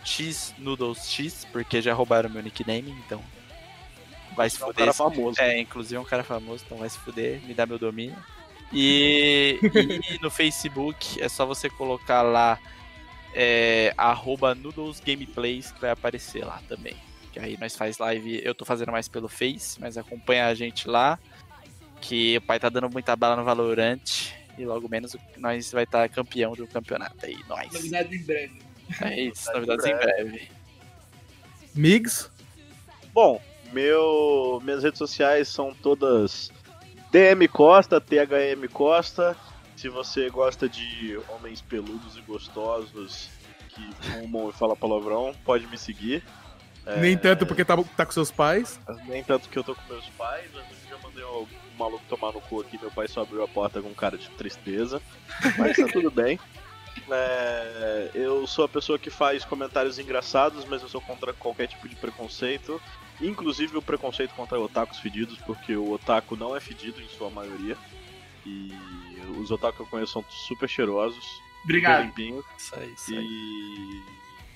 X 0.04 0.54
Noodles 0.58 1.10
X, 1.10 1.44
porque 1.52 1.82
já 1.82 1.92
roubaram 1.92 2.30
meu 2.30 2.42
nickname, 2.42 2.90
então 3.04 3.22
vai 4.36 4.48
se 4.50 4.60
É 4.60 4.64
um 4.64 4.68
fuder. 4.68 4.78
cara 4.86 4.92
famoso. 4.92 5.40
É, 5.40 5.58
inclusive 5.60 5.96
é 5.96 6.00
um 6.00 6.04
cara 6.04 6.24
famoso, 6.24 6.62
então 6.64 6.78
vai 6.78 6.88
se 6.88 6.98
fuder, 6.98 7.40
me 7.42 7.54
dá 7.54 7.66
meu 7.66 7.78
domínio. 7.78 8.16
E, 8.72 9.58
e 10.10 10.18
no 10.22 10.30
Facebook 10.30 11.20
é 11.20 11.28
só 11.28 11.44
você 11.44 11.68
colocar 11.68 12.22
lá 12.22 12.58
é, 13.34 13.92
arroba 13.96 14.54
Noodles 14.54 15.00
Gameplays 15.00 15.72
que 15.72 15.80
vai 15.80 15.90
aparecer 15.90 16.44
lá 16.44 16.60
também. 16.68 16.96
Que 17.32 17.38
aí 17.38 17.56
nós 17.60 17.76
faz 17.76 17.98
live, 17.98 18.40
eu 18.44 18.54
tô 18.54 18.64
fazendo 18.64 18.90
mais 18.92 19.08
pelo 19.08 19.28
Face, 19.28 19.80
mas 19.80 19.96
acompanha 19.96 20.46
a 20.46 20.54
gente 20.54 20.88
lá. 20.88 21.18
Que 22.00 22.36
o 22.38 22.40
pai 22.42 22.58
tá 22.58 22.68
dando 22.68 22.88
muita 22.90 23.14
bala 23.14 23.36
no 23.36 23.44
Valorant. 23.44 24.30
E 24.58 24.64
logo 24.64 24.88
menos 24.88 25.16
nós 25.38 25.70
vai 25.72 25.84
estar 25.84 26.08
campeão 26.08 26.52
do 26.54 26.66
campeonato 26.66 27.24
aí, 27.24 27.38
nós. 27.48 27.72
Novidades 27.72 28.20
em 28.20 28.24
breve. 28.24 28.62
É 29.00 29.20
isso, 29.20 29.52
novidades 29.52 29.84
em 29.86 29.94
breve. 29.96 30.50
Migs, 31.74 32.28
Bom, 33.12 33.40
meu, 33.72 34.60
minhas 34.62 34.82
redes 34.82 34.98
sociais 34.98 35.48
são 35.48 35.74
todas 35.74 36.50
DM 37.10 37.48
Costa, 37.48 38.00
THM 38.00 38.68
Costa. 38.72 39.36
Se 39.76 39.88
você 39.88 40.28
gosta 40.30 40.68
de 40.68 41.18
homens 41.28 41.60
peludos 41.60 42.16
e 42.16 42.20
gostosos 42.20 43.30
que 43.68 43.90
fumam 44.00 44.50
e 44.50 44.52
falam 44.52 44.76
palavrão, 44.76 45.34
pode 45.44 45.66
me 45.66 45.78
seguir. 45.78 46.22
É, 46.86 47.00
nem 47.00 47.16
tanto 47.16 47.46
porque 47.46 47.64
tá, 47.64 47.76
tá 47.96 48.06
com 48.06 48.12
seus 48.12 48.30
pais. 48.30 48.78
Nem 49.06 49.22
tanto 49.24 49.48
que 49.48 49.58
eu 49.58 49.64
tô 49.64 49.74
com 49.74 49.82
meus 49.92 50.06
pais, 50.10 50.50
eu 50.54 50.62
já 50.88 50.98
mandei 51.02 51.24
um, 51.24 51.42
um 51.42 51.78
maluco 51.78 52.04
tomar 52.08 52.32
no 52.32 52.40
cu 52.40 52.60
aqui, 52.60 52.78
meu 52.78 52.90
pai 52.90 53.08
só 53.08 53.22
abriu 53.22 53.42
a 53.42 53.48
porta 53.48 53.80
com 53.80 53.92
cara 53.94 54.16
de 54.16 54.28
tristeza. 54.30 55.00
Mas 55.58 55.76
tá 55.76 55.86
tudo 55.86 56.10
bem. 56.10 56.38
É, 57.08 58.10
eu 58.14 58.46
sou 58.46 58.64
a 58.64 58.68
pessoa 58.68 58.98
que 58.98 59.10
faz 59.10 59.44
comentários 59.44 59.98
engraçados, 59.98 60.64
mas 60.64 60.82
eu 60.82 60.88
sou 60.88 61.00
contra 61.00 61.32
qualquer 61.32 61.68
tipo 61.68 61.88
de 61.88 61.96
preconceito. 61.96 62.80
Inclusive 63.20 63.76
o 63.76 63.82
preconceito 63.82 64.34
contra 64.34 64.58
otakus 64.58 64.98
fedidos, 64.98 65.36
porque 65.46 65.76
o 65.76 65.92
otaku 65.92 66.36
não 66.36 66.56
é 66.56 66.60
fedido 66.60 67.00
em 67.02 67.08
sua 67.08 67.28
maioria. 67.30 67.76
E 68.46 68.72
os 69.38 69.50
otakus 69.50 69.76
que 69.76 69.82
eu 69.82 69.86
conheço 69.86 70.12
são 70.12 70.24
super 70.48 70.68
cheirosos, 70.68 71.24
Obrigado. 71.64 72.04
limpinhos. 72.04 72.44
Isso 72.56 72.74
aí, 72.74 72.92
isso 72.94 73.14
aí. 73.14 73.24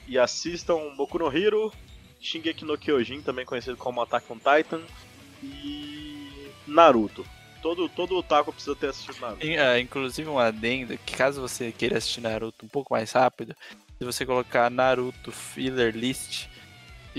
E, 0.08 0.12
e 0.12 0.18
assistam 0.18 0.94
Boku 0.96 1.18
no 1.18 1.34
Hero, 1.36 1.72
Shingeki 2.20 2.64
no 2.64 2.78
Kyojin, 2.78 3.20
também 3.20 3.44
conhecido 3.44 3.76
como 3.76 4.00
Attack 4.00 4.24
on 4.32 4.38
Titan, 4.38 4.80
e 5.42 6.48
Naruto. 6.66 7.24
Todo, 7.60 7.88
todo 7.88 8.16
otaku 8.16 8.52
precisa 8.52 8.76
ter 8.76 8.88
assistido 8.88 9.20
Naruto. 9.20 9.46
In- 9.46 9.56
ah, 9.56 9.78
inclusive 9.78 10.28
um 10.28 10.38
adendo, 10.38 10.96
que 10.98 11.16
caso 11.16 11.40
você 11.40 11.70
queira 11.72 11.98
assistir 11.98 12.20
Naruto 12.20 12.64
um 12.64 12.68
pouco 12.68 12.92
mais 12.92 13.12
rápido, 13.12 13.54
se 13.98 14.04
você 14.04 14.24
colocar 14.26 14.70
Naruto 14.70 15.30
Filler 15.30 15.94
List, 15.94 16.46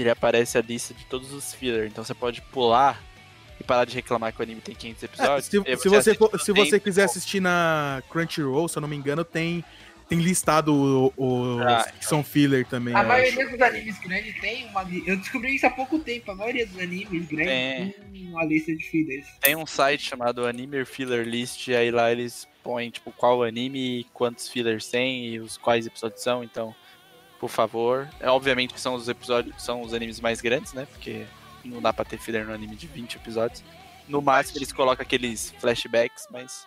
ele 0.01 0.09
aparece 0.09 0.57
a 0.57 0.61
lista 0.61 0.93
de 0.93 1.05
todos 1.05 1.31
os 1.33 1.53
filler. 1.53 1.87
Então 1.87 2.03
você 2.03 2.13
pode 2.13 2.41
pular 2.41 3.01
e 3.59 3.63
parar 3.63 3.85
de 3.85 3.95
reclamar 3.95 4.33
que 4.33 4.39
o 4.39 4.43
anime 4.43 4.61
tem 4.61 4.75
500 4.75 5.03
É, 5.03 5.05
episódios. 5.05 5.45
se, 5.45 5.57
e 5.57 5.63
aí 5.71 5.77
se 5.77 5.89
você, 5.89 6.13
for- 6.15 6.39
se 6.39 6.51
você 6.51 6.79
quiser 6.79 7.03
assistir 7.05 7.39
na 7.39 8.03
Crunchyroll, 8.09 8.67
se 8.67 8.77
eu 8.77 8.81
não 8.81 8.87
me 8.89 8.95
engano, 8.97 9.23
tem, 9.23 9.63
tem 10.09 10.19
listado 10.19 10.73
o- 10.73 11.13
o- 11.15 11.55
os 11.55 11.61
Ah, 11.61 11.91
que 11.97 12.05
são 12.05 12.23
filler 12.23 12.65
também. 12.67 12.93
A 12.93 13.01
maioria 13.03 13.49
dos 13.49 13.61
animes 13.61 13.97
grandes 13.99 14.39
tem 14.41 14.65
uma 14.67 14.83
Eu 15.05 15.15
descobri 15.17 15.55
isso 15.55 15.65
há 15.65 15.69
pouco 15.69 15.97
tempo. 15.99 16.29
A 16.31 16.35
maioria 16.35 16.67
dos 16.67 16.77
animes 16.79 17.25
grandes 17.27 17.47
Tem. 17.47 17.89
tem 18.11 18.27
uma 18.27 18.43
lista 18.43 18.75
de 18.75 18.83
fillers. 18.83 19.25
Tem 19.41 19.55
um 19.55 19.65
site 19.65 20.03
chamado 20.03 20.45
Anime 20.45 20.83
Filler 20.85 21.25
List, 21.25 21.67
e 21.69 21.75
aí 21.75 21.89
lá 21.91 22.11
eles 22.11 22.45
põem 22.61 22.89
tipo 22.89 23.11
qual 23.13 23.41
anime, 23.43 24.05
quantos 24.13 24.49
fillers 24.49 24.87
tem 24.89 25.27
e 25.27 25.39
os 25.39 25.55
quais 25.55 25.85
episódios 25.87 26.21
são, 26.21 26.43
então, 26.43 26.75
por 27.45 27.49
favor. 27.51 28.09
É, 28.19 28.27
obviamente 28.29 28.73
que 28.73 28.81
são 28.81 28.95
os 28.95 29.07
episódios, 29.07 29.55
são 29.63 29.81
os 29.81 29.93
animes 29.93 30.19
mais 30.19 30.41
grandes, 30.41 30.73
né? 30.73 30.87
Porque 30.91 31.25
não 31.63 31.79
dá 31.79 31.93
pra 31.93 32.03
ter 32.03 32.17
filler 32.17 32.43
no 32.45 32.53
anime 32.53 32.75
de 32.75 32.87
20 32.87 33.15
episódios. 33.17 33.63
No 34.07 34.19
máximo 34.21 34.57
eles 34.57 34.71
colocam 34.71 35.03
aqueles 35.03 35.53
flashbacks, 35.59 36.27
mas 36.31 36.65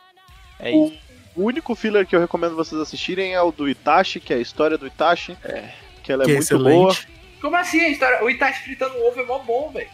é 0.61 0.71
O, 0.71 0.87
isso. 0.89 0.99
o 1.35 1.43
único 1.45 1.75
filler 1.75 2.07
que 2.07 2.15
eu 2.15 2.21
recomendo 2.21 2.55
vocês 2.55 2.81
assistirem 2.81 3.35
é 3.35 3.43
o 3.43 3.51
do 3.51 3.69
Itachi, 3.69 4.21
que 4.21 4.33
é 4.33 4.37
a 4.37 4.41
história 4.41 4.79
do 4.79 4.87
Itachi. 4.87 5.37
É. 5.45 5.73
Que 6.03 6.13
ela 6.13 6.23
é 6.23 6.27
que 6.27 6.33
é 6.33 6.35
muito 6.37 6.59
boa. 6.59 6.93
excelente. 6.93 7.09
Como 7.41 7.57
assim 7.57 7.81
a 7.81 7.89
história? 7.89 8.23
O 8.25 8.31
Itachi 8.31 8.63
fritando 8.63 8.97
ovo 9.05 9.21
é 9.21 9.25
mó 9.25 9.39
bom, 9.41 9.71
velho. 9.73 9.91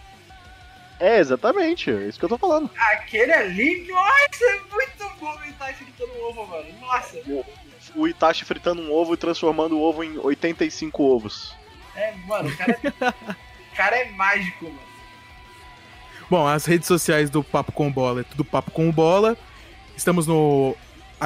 É, 1.00 1.18
exatamente, 1.18 1.90
é 1.90 2.06
isso 2.08 2.18
que 2.18 2.24
eu 2.24 2.28
tô 2.28 2.38
falando. 2.38 2.70
Aquele 2.92 3.32
ali, 3.32 3.86
nossa, 3.88 4.44
é 4.44 4.60
muito 4.70 5.18
bom 5.18 5.34
o 5.34 5.44
Itachi 5.46 5.82
fritando 5.84 6.12
ovo, 6.28 6.46
mano. 6.46 6.66
Nossa. 6.80 7.18
O 7.94 8.08
Itachi 8.08 8.44
fritando 8.44 8.82
um 8.82 8.92
ovo 8.92 9.14
e 9.14 9.16
transformando 9.16 9.76
o 9.76 9.82
ovo 9.82 10.02
em 10.02 10.18
85 10.18 11.02
ovos. 11.02 11.54
É, 11.94 12.14
mano, 12.26 12.48
o 12.48 12.56
cara, 12.56 12.78
o 13.72 13.76
cara 13.76 13.96
é 13.96 14.10
mágico, 14.10 14.64
mano. 14.64 14.94
Bom, 16.28 16.46
as 16.46 16.64
redes 16.64 16.88
sociais 16.88 17.30
do 17.30 17.44
Papo 17.44 17.70
com 17.70 17.92
Bola 17.92 18.22
é 18.22 18.24
tudo 18.24 18.44
Papo 18.44 18.70
com 18.70 18.90
Bola. 18.90 19.36
Estamos 19.96 20.26
no 20.26 20.76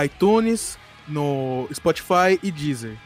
iTunes, 0.04 0.78
no 1.06 1.68
Spotify 1.72 2.38
e 2.42 2.50
Deezer. 2.50 2.96